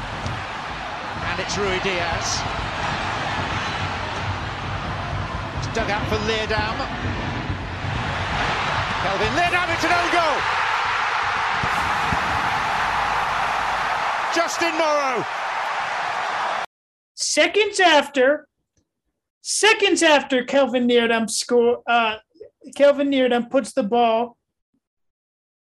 And 1.26 1.40
it's 1.40 1.56
Ruidíaz. 1.56 2.62
Dug 5.74 5.90
out 5.90 6.08
for 6.08 6.18
Leerdam. 6.28 6.78
Kelvin 9.02 9.34
Leerdam, 9.34 9.74
it's 9.74 9.84
an 9.84 9.91
own 9.91 10.12
goal! 10.12 10.64
Justin 14.36 14.78
Morrow. 14.78 15.26
seconds 17.16 17.80
after 17.80 18.48
seconds 19.41 20.02
after 20.02 20.44
Kelvin 20.44 20.88
Leerdam 20.88 21.30
score 21.30 21.82
uh 21.88 22.18
Kelvin 22.76 23.10
Leerdam 23.10 23.50
puts 23.50 23.74
the 23.74 23.84
ball 23.84 24.38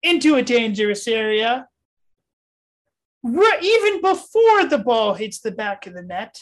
into 0.03 0.35
a 0.35 0.41
dangerous 0.41 1.07
area 1.07 1.67
even 3.25 4.01
before 4.01 4.65
the 4.65 4.81
ball 4.83 5.13
hits 5.15 5.39
the 5.39 5.51
back 5.51 5.87
of 5.87 5.93
the 5.93 6.03
net 6.03 6.37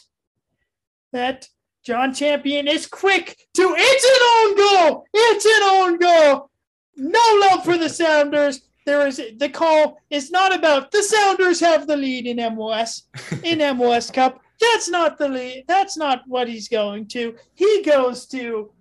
that 1.14 1.48
Jon 1.84 2.14
Champion 2.14 2.68
is 2.68 2.88
quick 2.88 3.38
to 3.53 3.76
it's 3.77 4.05
an 4.05 4.22
own 4.35 4.57
goal 4.57 5.05
it's 5.14 5.45
an 5.45 5.64
own 5.64 5.97
goal 5.99 6.49
no 6.95 7.47
love 7.49 7.64
for 7.65 7.77
the 7.77 7.89
Sounders 7.89 8.61
there 8.85 9.07
is 9.07 9.22
the 9.38 9.49
call 9.49 9.97
is 10.10 10.31
not 10.31 10.53
about 10.53 10.91
the 10.91 11.03
Sounders 11.03 11.60
have 11.60 11.88
the 11.88 11.95
lead 11.95 12.26
in 12.26 12.38
MLS 12.38 13.03
in 13.43 13.60
MLS 13.77 14.11
Cup. 14.11 14.41
That's 14.60 14.89
not 14.89 15.18
the 15.18 15.30
lead. 15.30 15.65
That's 15.68 15.97
not 15.97 16.23
what 16.27 16.47
he's 16.47 16.68
going 16.68 17.07
to. 17.10 17.35
He 17.53 17.84
goes 17.84 18.26
to 18.27 18.72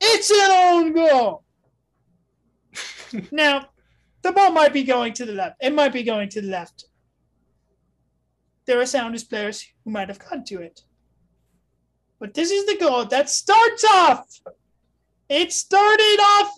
it's 0.00 0.30
an 0.30 0.50
own 0.50 0.92
goal. 0.92 1.44
now, 3.30 3.68
the 4.22 4.32
ball 4.32 4.50
might 4.50 4.72
be 4.72 4.82
going 4.82 5.12
to 5.14 5.24
the 5.24 5.32
left. 5.32 5.56
It 5.60 5.74
might 5.74 5.92
be 5.92 6.02
going 6.02 6.28
to 6.30 6.40
the 6.40 6.48
left. 6.48 6.86
There 8.66 8.80
are 8.80 8.86
Sounders 8.86 9.24
players 9.24 9.66
who 9.84 9.90
might 9.90 10.08
have 10.08 10.18
cut 10.18 10.46
to 10.46 10.60
it. 10.60 10.82
But 12.22 12.34
this 12.34 12.52
is 12.52 12.66
the 12.66 12.76
goal 12.76 13.04
that 13.06 13.28
starts 13.28 13.82
off. 13.82 14.40
It 15.28 15.52
started 15.52 16.18
off 16.20 16.54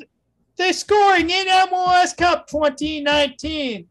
the 0.57 0.75
scoring 0.75 1.31
in 1.31 1.47
MLS 1.47 2.15
Cup 2.15 2.47
2019. 2.49 3.89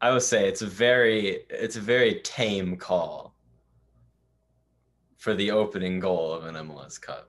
I 0.00 0.12
would 0.12 0.22
say 0.22 0.46
it's 0.46 0.62
a 0.62 0.68
very 0.68 1.40
it's 1.50 1.74
a 1.74 1.80
very 1.80 2.20
tame 2.22 2.76
call 2.76 3.34
for 5.16 5.34
the 5.34 5.50
opening 5.50 5.98
goal 5.98 6.32
of 6.32 6.46
an 6.46 6.54
MLS 6.54 7.00
Cup. 7.00 7.28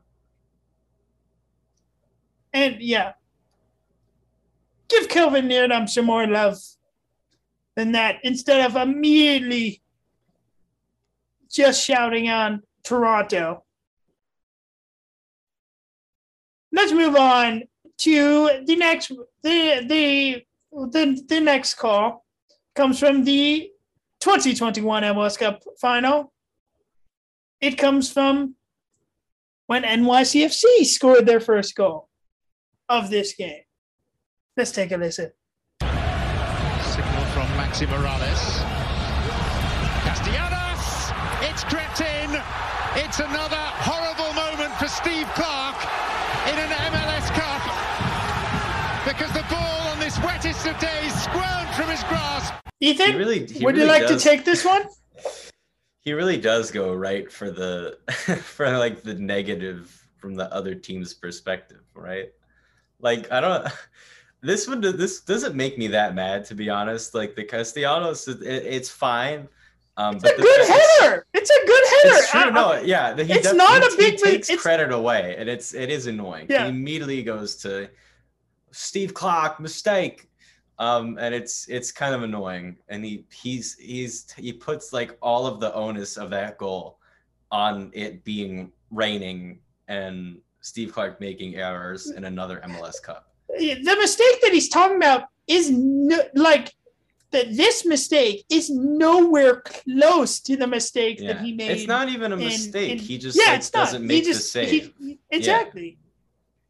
And 2.53 2.79
yeah, 2.79 3.13
give 4.89 5.09
Kelvin 5.09 5.47
Leerdam 5.47 5.89
some 5.89 6.05
more 6.05 6.27
love 6.27 6.59
than 7.75 7.93
that 7.93 8.17
instead 8.21 8.63
of 8.63 8.75
immediately 8.75 9.82
just 11.53 11.85
shouting 11.85 12.29
on 12.29 12.63
Toronto. 12.83 13.63
Let's 16.71 16.91
move 16.91 17.15
on 17.15 17.63
to 17.99 18.63
the 18.65 18.75
next 18.75 19.09
the 19.43 19.85
the 19.87 20.43
the, 20.71 21.23
the 21.27 21.39
next 21.39 21.75
call 21.75 22.25
comes 22.75 22.99
from 22.99 23.23
the 23.23 23.69
2021 24.21 25.03
MLS 25.03 25.37
Cup 25.37 25.61
final. 25.79 26.33
It 27.61 27.77
comes 27.77 28.11
from 28.11 28.55
when 29.67 29.83
NYCFC 29.83 30.85
scored 30.85 31.25
their 31.27 31.39
first 31.39 31.75
goal 31.75 32.09
of 32.89 33.09
this 33.11 33.35
game. 33.35 33.61
Let's 34.57 34.71
take 34.71 34.91
a 34.91 34.97
listen. 34.97 35.31
Signal 35.81 37.25
from 37.33 37.47
Maxi 37.57 37.85
Moralez. 37.87 38.63
Castellanos! 40.03 40.52
It's 42.95 43.17
crept 43.17 43.21
in. 43.21 43.25
It's 43.25 43.33
another 43.33 43.57
horrible 43.57 44.33
moment 44.33 44.73
for 44.79 44.87
Steve 44.87 45.27
Clark 45.35 45.75
in 46.47 46.59
an 46.59 46.69
MLS 46.91 47.29
Cup. 47.33 47.61
Because 49.05 49.31
the 49.33 49.45
ball 49.53 49.87
on 49.89 49.99
this 49.99 50.17
wettest 50.19 50.65
of 50.67 50.79
days 50.79 51.13
squirmed 51.23 51.69
from 51.75 51.89
his 51.89 52.03
grasp. 52.03 52.53
Ethan, 52.79 53.11
He 53.11 53.17
really- 53.17 53.45
he 53.45 53.65
would 53.65 53.77
you 53.77 53.85
like 53.85 54.07
does. 54.07 54.21
to 54.23 54.29
take 54.29 54.45
this 54.45 54.65
one? 54.65 54.83
He 56.05 56.11
really 56.11 56.37
does 56.37 56.69
go 56.69 56.93
right 56.93 57.31
for 57.31 57.49
the 57.49 57.97
for 58.43 58.69
like 58.77 59.03
the 59.03 59.13
negative 59.13 60.05
from 60.17 60.35
the 60.35 60.53
other 60.53 60.75
team's 60.75 61.13
perspective, 61.13 61.79
right? 61.93 62.29
Like 62.99 63.31
I 63.31 63.39
don't 63.39 63.65
this 64.41 64.67
one 64.67 64.81
this 64.81 65.21
doesn't 65.21 65.55
make 65.55 65.77
me 65.77 65.87
that 65.87 66.13
mad 66.13 66.43
to 66.45 66.55
be 66.55 66.69
honest. 66.69 67.15
Like 67.15 67.37
the 67.37 67.45
Castellanos 67.45 68.27
it, 68.27 68.41
it's 68.43 68.89
fine. 68.89 69.47
Um 69.97 70.15
It's 70.15 70.23
a 70.23 70.35
good 70.41 70.67
header. 70.67 71.25
It's 71.33 71.49
a 71.49 71.65
good 71.65 71.83
header. 71.91 72.17
It's 72.17 72.31
true. 72.31 72.39
I- 72.41 72.49
no, 72.49 72.81
yeah. 72.81 73.15
He 73.15 73.33
it's 73.33 73.53
not 73.53 73.81
he, 73.83 73.93
a 73.93 73.97
big 73.97 74.13
He 74.13 74.17
takes 74.31 74.49
it's- 74.49 74.61
credit 74.61 74.91
away, 74.91 75.35
and 75.37 75.47
it's 75.49 75.73
it 75.73 75.89
is 75.89 76.07
annoying. 76.07 76.47
Yeah. 76.49 76.63
He 76.63 76.69
immediately 76.69 77.23
goes 77.23 77.55
to 77.57 77.89
Steve 78.71 79.13
Clark 79.13 79.59
mistake, 79.59 80.29
um, 80.79 81.17
and 81.19 81.33
it's 81.35 81.67
it's 81.69 81.91
kind 81.91 82.15
of 82.15 82.23
annoying. 82.23 82.77
And 82.89 83.05
he 83.05 83.25
he's 83.31 83.75
he's 83.77 84.31
he 84.35 84.51
puts 84.51 84.93
like 84.93 85.15
all 85.21 85.45
of 85.45 85.59
the 85.59 85.73
onus 85.73 86.17
of 86.17 86.29
that 86.31 86.57
goal 86.57 86.97
on 87.51 87.91
it 87.93 88.23
being 88.23 88.71
raining 88.89 89.59
and 89.87 90.37
Steve 90.61 90.91
Clark 90.93 91.19
making 91.19 91.55
errors 91.55 92.09
in 92.09 92.23
another 92.23 92.61
MLS 92.65 92.99
Cup. 93.01 93.27
the 93.49 93.95
mistake 93.99 94.41
that 94.41 94.51
he's 94.53 94.69
talking 94.69 94.97
about 94.97 95.25
is 95.47 95.69
no, 95.69 96.19
like 96.33 96.73
that 97.33 97.55
this 97.57 97.85
mistake 97.85 98.45
is 98.49 98.69
nowhere 98.69 99.61
close 99.61 100.39
to 100.39 100.55
the 100.55 100.65
mistake 100.67 101.19
that 101.19 101.41
he 101.41 101.51
made. 101.53 101.71
It's 101.71 101.87
not 101.87 102.07
even 102.09 102.31
a 102.31 102.37
mistake. 102.37 102.91
in- 102.93 102.97
he 102.99 103.17
just 103.17 103.37
yeah, 103.37 103.51
like, 103.51 103.59
it's 103.59 103.73
not. 103.73 103.85
doesn't 103.85 104.01
He 104.03 104.07
make 104.07 104.23
just- 104.23 104.53
the 104.53 104.63
he- 104.63 104.79
save. 104.79 104.93
he- 104.99 105.19
exactly. 105.29 105.97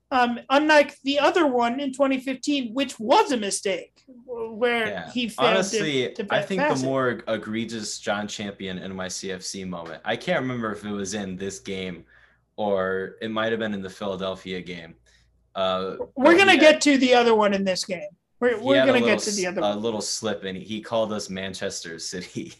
Um, 0.09 0.39
unlike 0.49 0.95
the 1.03 1.19
other 1.19 1.47
one 1.47 1.79
in 1.79 1.91
2015, 1.91 2.73
which 2.73 2.99
was 2.99 3.31
a 3.31 3.37
mistake, 3.37 4.03
where 4.27 4.87
Yeah. 4.87 5.11
he 5.11 5.27
failed 5.29 5.49
Honestly, 5.49 6.13
to, 6.13 6.23
to 6.25 6.27
I 6.33 6.41
think 6.41 6.61
the 6.61 6.75
more 6.85 7.21
egregious 7.27 7.99
Jon 7.99 8.27
Champion 8.27 8.77
NYCFC 8.79 9.65
moment, 9.65 10.01
I 10.05 10.15
can't 10.15 10.41
remember 10.41 10.71
if 10.71 10.85
it 10.85 10.91
was 10.91 11.13
in 11.15 11.35
this 11.35 11.59
game 11.59 12.05
or 12.57 13.15
it 13.21 13.31
might 13.31 13.51
have 13.51 13.59
been 13.59 13.73
in 13.73 13.81
the 13.81 13.89
Philadelphia 13.89 14.61
game. 14.61 14.93
Uh, 15.55 15.95
we're 16.15 16.37
gonna 16.37 16.51
he 16.53 16.57
get 16.59 16.79
to 16.81 16.97
the 16.99 17.13
other 17.15 17.33
one 17.35 17.53
in 17.53 17.63
this 17.63 17.83
game. 17.83 18.09
We're, 18.39 18.59
we're 18.61 18.85
gonna 18.85 18.99
get 19.01 19.19
to 19.19 19.31
the 19.31 19.47
other 19.47 19.61
a 19.63 19.75
little 19.75 20.01
slip 20.01 20.43
and 20.43 20.57
he 20.57 20.81
called 20.81 21.13
us 21.13 21.29
Manchester 21.29 21.97
City. 21.99 22.53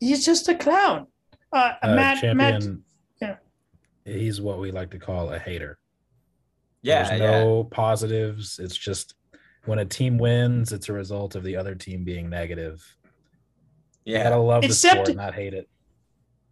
He's 0.00 0.24
just 0.24 0.48
a 0.48 0.54
clown. 0.54 1.06
Uh, 1.52 1.72
Uh, 1.82 1.94
Matt, 1.94 2.22
Matt, 2.36 2.52
champion. 2.60 2.84
yeah. 3.22 3.36
He's 4.04 4.40
what 4.40 4.58
we 4.58 4.70
like 4.70 4.90
to 4.90 4.98
call 4.98 5.32
a 5.32 5.38
hater. 5.38 5.78
yeah, 6.82 7.08
There's 7.08 7.20
yeah. 7.20 7.30
no 7.44 7.64
positives. 7.64 8.58
It's 8.58 8.76
just 8.76 9.14
when 9.64 9.78
a 9.78 9.84
team 9.86 10.18
wins, 10.18 10.72
it's 10.72 10.88
a 10.90 10.92
result 10.92 11.34
of 11.34 11.42
the 11.42 11.56
other 11.56 11.74
team 11.74 12.04
being 12.04 12.28
negative. 12.28 12.84
You 14.04 14.14
Yeah. 14.14 14.24
gotta 14.24 14.36
love 14.36 14.60
the 14.62 14.68
Except- 14.68 15.06
sport, 15.06 15.16
not 15.16 15.34
hate 15.34 15.54
it. 15.54 15.68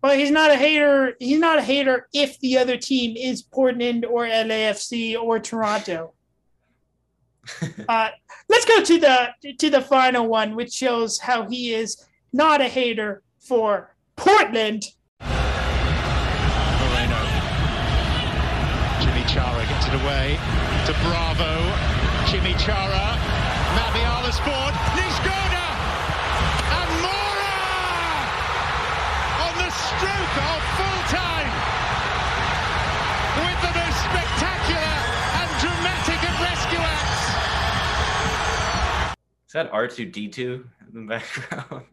Well, 0.03 0.17
he's 0.19 0.31
not 0.31 0.51
a 0.51 0.57
hater. 0.57 1.15
He's 1.21 1.39
not 1.39 1.59
a 1.59 1.63
hater 1.63 2.09
if 2.13 2.39
the 2.41 2.59
other 2.59 2.77
team 2.79 3.17
is 3.17 3.43
Portland 3.43 4.05
or 4.07 4.25
LAFC 4.27 5.17
or 5.17 5.39
Toronto. 5.39 6.14
uh, 7.89 8.09
let's 8.49 8.65
go 8.65 8.83
to 8.83 8.99
the 8.99 9.29
to 9.59 9.71
the 9.71 9.81
final 9.81 10.27
one, 10.27 10.55
which 10.55 10.73
shows 10.73 11.19
how 11.19 11.49
he 11.49 11.73
is 11.75 12.05
not 12.33 12.61
a 12.61 12.69
hater 12.69 13.23
for 13.39 13.95
Portland. 14.17 14.85
Moreno. 15.21 15.31
Yimmi 19.01 19.25
Chara 19.29 19.65
gets 19.67 19.87
it 19.87 19.95
away 19.95 20.39
to 20.87 20.93
Bravo. 21.03 21.53
Yimmi 22.27 22.59
Chara. 22.59 23.14
Is 39.55 39.63
that 39.63 39.71
R2D2 39.71 40.37
in 40.37 40.67
the 40.93 41.01
background? 41.09 41.85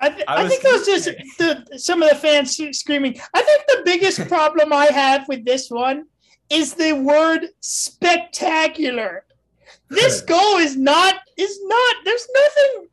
I, 0.00 0.08
th- 0.08 0.24
I 0.26 0.42
I, 0.42 0.48
think 0.48 0.64
it 0.64 0.72
was 0.72 0.84
just 0.84 1.04
the 1.38 1.78
some 1.78 2.02
of 2.02 2.10
the 2.10 2.16
fans 2.16 2.60
screaming. 2.72 3.20
I 3.32 3.42
think 3.42 3.62
the 3.68 3.82
biggest 3.84 4.26
problem 4.28 4.72
I 4.72 4.86
have 4.86 5.28
with 5.28 5.44
this 5.44 5.70
one 5.70 6.06
is 6.50 6.74
the 6.74 6.94
word 6.94 7.46
spectacular. 7.60 9.24
This 9.88 10.20
goal 10.34 10.56
is 10.56 10.76
not 10.76 11.14
is 11.36 11.60
not. 11.62 11.96
There's 12.04 12.26
nothing. 12.34 12.88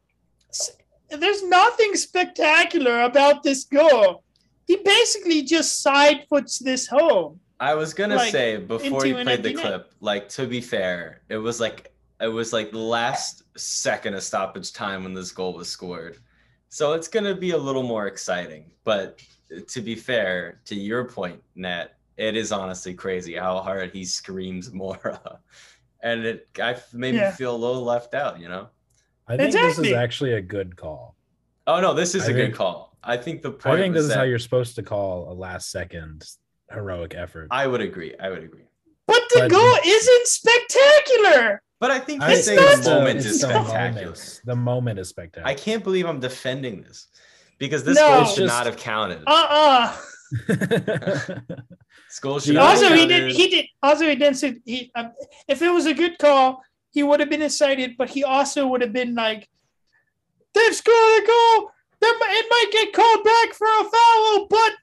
There's 1.19 1.43
nothing 1.43 1.95
spectacular 1.95 3.01
about 3.01 3.41
this 3.41 3.63
goal. 3.63 4.23
He 4.67 4.75
basically 4.75 5.41
just 5.41 5.81
side 5.81 6.27
foots 6.29 6.59
this 6.59 6.85
home. 6.85 7.39
I 7.59 7.73
was 7.73 7.95
gonna 7.95 8.17
like, 8.17 8.31
say 8.31 8.57
before 8.57 9.07
you 9.07 9.15
played 9.15 9.41
the 9.41 9.55
clip, 9.55 9.91
like 10.01 10.29
to 10.29 10.45
be 10.45 10.61
fair, 10.61 11.23
it 11.29 11.37
was 11.37 11.59
like 11.59 11.90
it 12.21 12.27
was 12.27 12.53
like 12.53 12.71
the 12.71 12.77
last 12.77 13.43
second 13.57 14.13
of 14.13 14.23
stoppage 14.23 14.71
time 14.73 15.03
when 15.03 15.13
this 15.13 15.31
goal 15.31 15.53
was 15.53 15.69
scored. 15.69 16.17
So 16.69 16.93
it's 16.93 17.07
gonna 17.07 17.35
be 17.35 17.51
a 17.51 17.57
little 17.57 17.83
more 17.83 18.07
exciting. 18.07 18.71
But 18.83 19.21
to 19.67 19.81
be 19.81 19.95
fair, 19.95 20.61
to 20.65 20.75
your 20.75 21.05
point, 21.05 21.41
Nat, 21.55 21.95
it 22.17 22.35
is 22.37 22.51
honestly 22.51 22.93
crazy 22.93 23.35
how 23.35 23.59
hard 23.59 23.91
he 23.91 24.05
screams 24.05 24.71
Mora. 24.71 25.39
And 26.03 26.25
it 26.25 26.47
I 26.59 26.75
made 26.93 27.13
Yeah. 27.13 27.29
me 27.29 27.35
feel 27.35 27.55
a 27.55 27.61
little 27.65 27.83
left 27.83 28.15
out, 28.15 28.39
you 28.39 28.49
know? 28.49 28.69
I 29.27 29.37
think 29.37 29.51
this 29.53 29.77
is 29.77 29.91
actually 29.93 30.33
a 30.33 30.41
good 30.41 30.75
call. 30.75 31.15
Oh 31.67 31.79
no, 31.79 31.93
this 31.93 32.15
is 32.15 32.27
I 32.27 32.31
a 32.31 32.33
good 32.33 32.55
call. 32.55 32.97
I 33.03 33.17
think 33.17 33.43
the 33.43 33.51
I 33.65 33.77
think 33.77 33.93
this 33.93 34.05
is 34.05 34.13
how 34.13 34.23
you're 34.23 34.39
supposed 34.39 34.73
to 34.77 34.83
call 34.83 35.31
a 35.31 35.35
last 35.35 35.69
second 35.69 36.25
heroic 36.71 37.13
effort. 37.15 37.49
I 37.51 37.67
would 37.67 37.81
agree. 37.81 38.15
I 38.19 38.29
would 38.29 38.43
agree. 38.43 38.63
But 39.05 39.21
the 39.29 39.41
But- 39.41 39.51
goal 39.51 39.75
isn't 39.85 40.27
spectacular. 40.27 41.61
But 41.81 41.89
I 41.91 41.99
think 41.99 42.21
I 42.21 42.29
he's 42.29 42.37
It's 42.39 42.47
saying 42.47 42.59
not- 42.61 42.83
the 42.83 42.89
moment 42.91 43.17
it's 43.17 43.25
is 43.25 43.41
the 43.41 43.47
spectacular. 43.49 44.05
moment. 44.05 44.41
The 44.45 44.55
moment 44.55 44.99
is 44.99 45.09
spectacular. 45.09 45.47
I 45.49 45.55
can't 45.55 45.83
believe 45.83 46.05
I'm 46.05 46.19
defending 46.21 46.83
this 46.83 47.07
because 47.57 47.83
this 47.83 47.97
No. 47.97 48.07
goal 48.07 48.25
should 48.25 48.43
just- 48.43 48.53
not 48.55 48.65
have 48.67 48.77
counted. 48.77 49.23
Uh 49.27 49.47
uh 49.49 49.97
This 52.07 52.19
goal 52.21 52.39
should 52.39 52.53
Yeah. 52.55 52.61
Also, 52.61 52.93
he 52.93 53.05
did. 53.07 53.31
He 53.31 53.47
did. 53.49 53.65
Also, 53.81 54.07
he 54.07 54.15
didn't. 54.15 54.35
Say, 54.35 54.57
he, 54.65 54.91
um, 54.95 55.11
if 55.47 55.61
it 55.61 55.69
was 55.69 55.85
a 55.87 55.93
good 55.93 56.17
call, 56.19 56.61
he 56.91 57.03
would 57.03 57.19
have 57.19 57.29
been 57.29 57.41
excited. 57.41 57.95
But 57.97 58.09
he 58.09 58.23
also 58.23 58.67
would 58.67 58.81
have 58.81 58.93
been 58.93 59.15
like, 59.15 59.49
"They've 60.53 60.75
scored 60.75 61.23
a 61.23 61.25
goal. 61.25 61.71
There, 61.99 62.13
mi- 62.13 62.37
it 62.39 62.47
might 62.49 62.69
get 62.71 62.93
called 62.93 63.23
back 63.23 63.53
for 63.53 63.67
a 63.67 63.83
foul, 63.83 64.47
but 64.49 64.73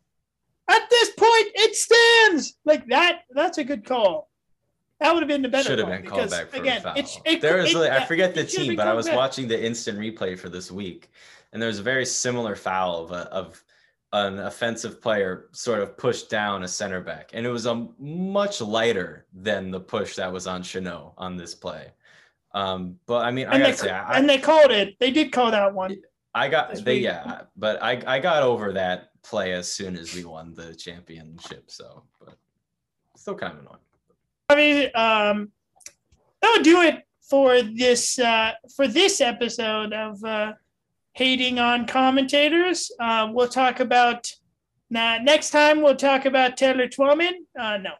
at 0.70 0.88
this 0.90 1.10
point, 1.10 1.48
it 1.54 1.76
stands." 1.76 2.58
Like 2.64 2.86
that. 2.88 3.20
That's 3.30 3.58
a 3.58 3.64
good 3.64 3.84
call. 3.84 4.27
That 5.00 5.14
would 5.14 5.22
have 5.22 5.28
been 5.28 5.42
the 5.42 5.48
better. 5.48 5.68
should 5.68 5.78
have 5.78 5.88
been 5.88 6.04
called 6.04 6.30
back 6.30 6.48
for 6.48 6.56
again, 6.56 6.78
a 6.78 6.80
foul. 6.80 6.92
It's, 6.96 7.20
it, 7.24 7.40
there 7.40 7.58
was 7.58 7.72
it- 7.72 7.78
like, 7.78 7.90
I 7.92 8.04
forget 8.04 8.34
the 8.34 8.40
it 8.40 8.50
should 8.50 8.60
have 8.60 8.66
team, 8.68 8.76
but 8.76 8.88
I 8.88 8.94
was 8.94 9.06
back. 9.06 9.16
watching 9.16 9.46
the 9.48 9.64
instant 9.64 9.98
replay 9.98 10.38
for 10.38 10.48
this 10.48 10.70
week, 10.72 11.10
and 11.52 11.62
there 11.62 11.68
was 11.68 11.78
a 11.78 11.82
very 11.84 12.04
similar 12.04 12.56
foul 12.56 13.04
of, 13.04 13.12
a, 13.12 13.30
of 13.32 13.62
an 14.12 14.38
offensive 14.40 15.00
player 15.00 15.48
sort 15.52 15.80
of 15.82 15.96
pushed 15.96 16.28
down 16.30 16.64
a 16.64 16.68
center 16.68 17.00
back, 17.00 17.30
and 17.32 17.46
it 17.46 17.50
was 17.50 17.66
a 17.66 17.86
much 18.00 18.60
lighter 18.60 19.26
than 19.32 19.70
the 19.70 19.78
push 19.80 20.16
that 20.16 20.32
was 20.32 20.46
on 20.48 20.62
Chanot 20.62 21.12
on 21.16 21.36
this 21.36 21.54
play. 21.54 21.92
Um, 22.52 22.96
but 23.06 23.24
I 23.24 23.30
mean, 23.30 23.46
I 23.46 23.52
And 23.54 23.62
gotta 23.62 23.72
they, 23.72 23.78
say, 23.78 23.90
I, 23.90 24.18
and 24.18 24.28
they 24.28 24.38
called 24.38 24.70
it. 24.72 24.96
They 24.98 25.10
did 25.12 25.30
call 25.32 25.50
that 25.52 25.72
one. 25.74 25.96
I 26.34 26.48
got 26.48 26.74
they 26.74 26.94
week. 26.96 27.04
yeah, 27.04 27.42
but 27.56 27.82
I 27.82 28.02
I 28.06 28.18
got 28.20 28.42
over 28.42 28.72
that 28.72 29.10
play 29.22 29.52
as 29.52 29.70
soon 29.70 29.96
as 29.96 30.14
we 30.14 30.24
won 30.24 30.54
the 30.54 30.74
championship. 30.74 31.70
So, 31.70 32.02
but 32.18 32.36
still 33.16 33.34
kind 33.34 33.52
of 33.52 33.60
annoying. 33.60 33.78
I 34.48 34.56
mean, 34.56 34.84
um, 34.94 35.52
that 36.40 36.52
would 36.54 36.62
do 36.62 36.80
it 36.82 37.02
for 37.28 37.60
this 37.62 38.18
uh, 38.18 38.52
for 38.74 38.88
this 38.88 39.20
episode 39.20 39.92
of 39.92 40.22
uh, 40.24 40.52
hating 41.12 41.58
on 41.58 41.86
commentators. 41.86 42.90
Uh, 42.98 43.28
we'll 43.30 43.48
talk 43.48 43.80
about 43.80 44.30
now 44.88 45.18
next 45.18 45.50
time. 45.50 45.82
We'll 45.82 45.96
talk 45.96 46.24
about 46.24 46.56
Taylor 46.56 46.88
Twellman. 46.88 47.34
Uh, 47.58 47.78
no, 47.78 47.92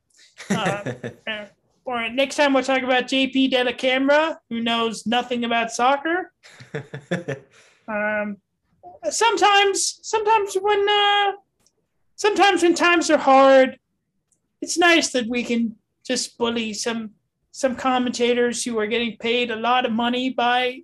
uh, 0.51 0.93
uh, 1.31 1.45
or 1.85 2.09
next 2.09 2.37
time 2.37 2.55
we'll 2.55 2.63
talk 2.63 2.83
about 2.83 3.05
JP 3.05 3.53
Dellacamera, 3.53 4.37
who 4.49 4.61
knows 4.61 5.07
nothing 5.07 5.45
about 5.45 5.71
soccer. 5.71 6.33
Um, 7.89 8.37
sometimes, 9.09 10.01
sometimes 10.03 10.55
when 10.61 10.87
uh, 10.89 11.33
sometimes 12.17 12.63
when 12.63 12.75
times 12.75 13.11
are 13.11 13.17
hard, 13.17 13.79
it's 14.61 14.77
nice 14.77 15.11
that 15.13 15.27
we 15.27 15.43
can 15.43 15.77
just 16.09 16.39
bully 16.39 16.73
some 16.73 17.11
some 17.51 17.77
commentators 17.77 18.65
who 18.65 18.79
are 18.79 18.87
getting 18.87 19.17
paid 19.19 19.51
a 19.51 19.57
lot 19.57 19.85
of 19.85 19.93
money 19.93 20.31
by 20.31 20.81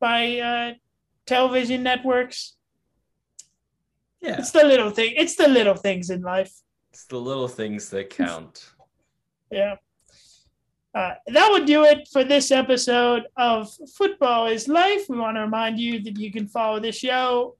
by 0.00 0.38
uh, 0.38 0.74
television 1.26 1.82
networks. 1.82 2.56
yeah, 4.20 4.38
It's 4.38 4.52
the 4.52 4.64
little 4.64 4.90
thing. 4.90 5.14
It's 5.16 5.34
the 5.36 5.48
little 5.48 5.74
things 5.74 6.10
in 6.10 6.22
life. 6.22 6.52
it's 6.92 7.04
the 7.06 7.18
little 7.18 7.48
things 7.48 7.90
that 7.90 8.10
count. 8.10 8.70
Yeah. 9.50 9.76
Uh, 10.94 11.14
that 11.26 11.48
would 11.52 11.66
do 11.66 11.84
it 11.84 12.08
for 12.12 12.24
this 12.24 12.50
episode 12.50 13.24
of 13.36 13.70
Futbol 13.98 14.52
is 14.52 14.68
Life. 14.68 15.04
We 15.08 15.18
want 15.18 15.36
to 15.36 15.42
remind 15.42 15.78
you 15.78 16.02
that 16.02 16.18
you 16.18 16.30
can 16.32 16.46
follow 16.48 16.80
the 16.80 16.92
show 16.92 17.56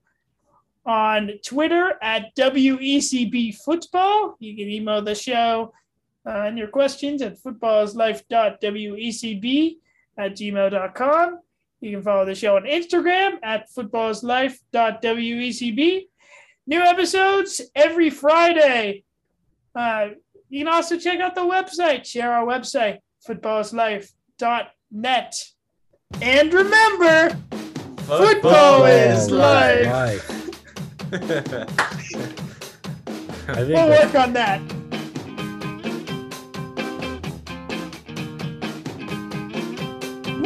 on 0.87 1.31
Twitter 1.45 1.95
at 2.03 2.35
WECB 2.37 3.57
Futbol. 3.65 4.35
You 4.41 4.57
can 4.57 4.69
email 4.69 5.03
the 5.03 5.15
show 5.15 5.73
uh, 6.27 6.45
and 6.47 6.59
your 6.59 6.69
questions 6.69 7.23
at 7.23 7.43
futbolislife.wecb 7.43 9.77
at 10.19 10.33
gmail.com. 10.33 11.39
You 11.81 11.93
can 11.93 12.03
follow 12.03 12.25
the 12.25 12.35
show 12.35 12.57
on 12.57 12.65
Instagram 12.65 13.39
at 13.43 13.71
futbolislife.wecb. 13.71 16.07
New 16.67 16.81
episodes 16.81 17.61
every 17.75 18.11
Friday. 18.11 19.05
Uh, 19.75 20.09
you 20.49 20.65
can 20.65 20.73
also 20.73 20.97
check 20.99 21.21
out 21.21 21.35
the 21.35 21.43
website, 21.43 22.05
share 22.05 22.33
our 22.33 22.47
website, 22.47 22.99
futbolislife.net. 23.27 25.35
And 26.21 26.53
remember, 26.53 27.39
Futbol 28.09 29.13
is 29.13 29.31
life. 29.31 29.87
life. 29.87 30.35
We'll 33.49 33.89
work 33.89 34.15
on 34.15 34.35
that. 34.35 34.61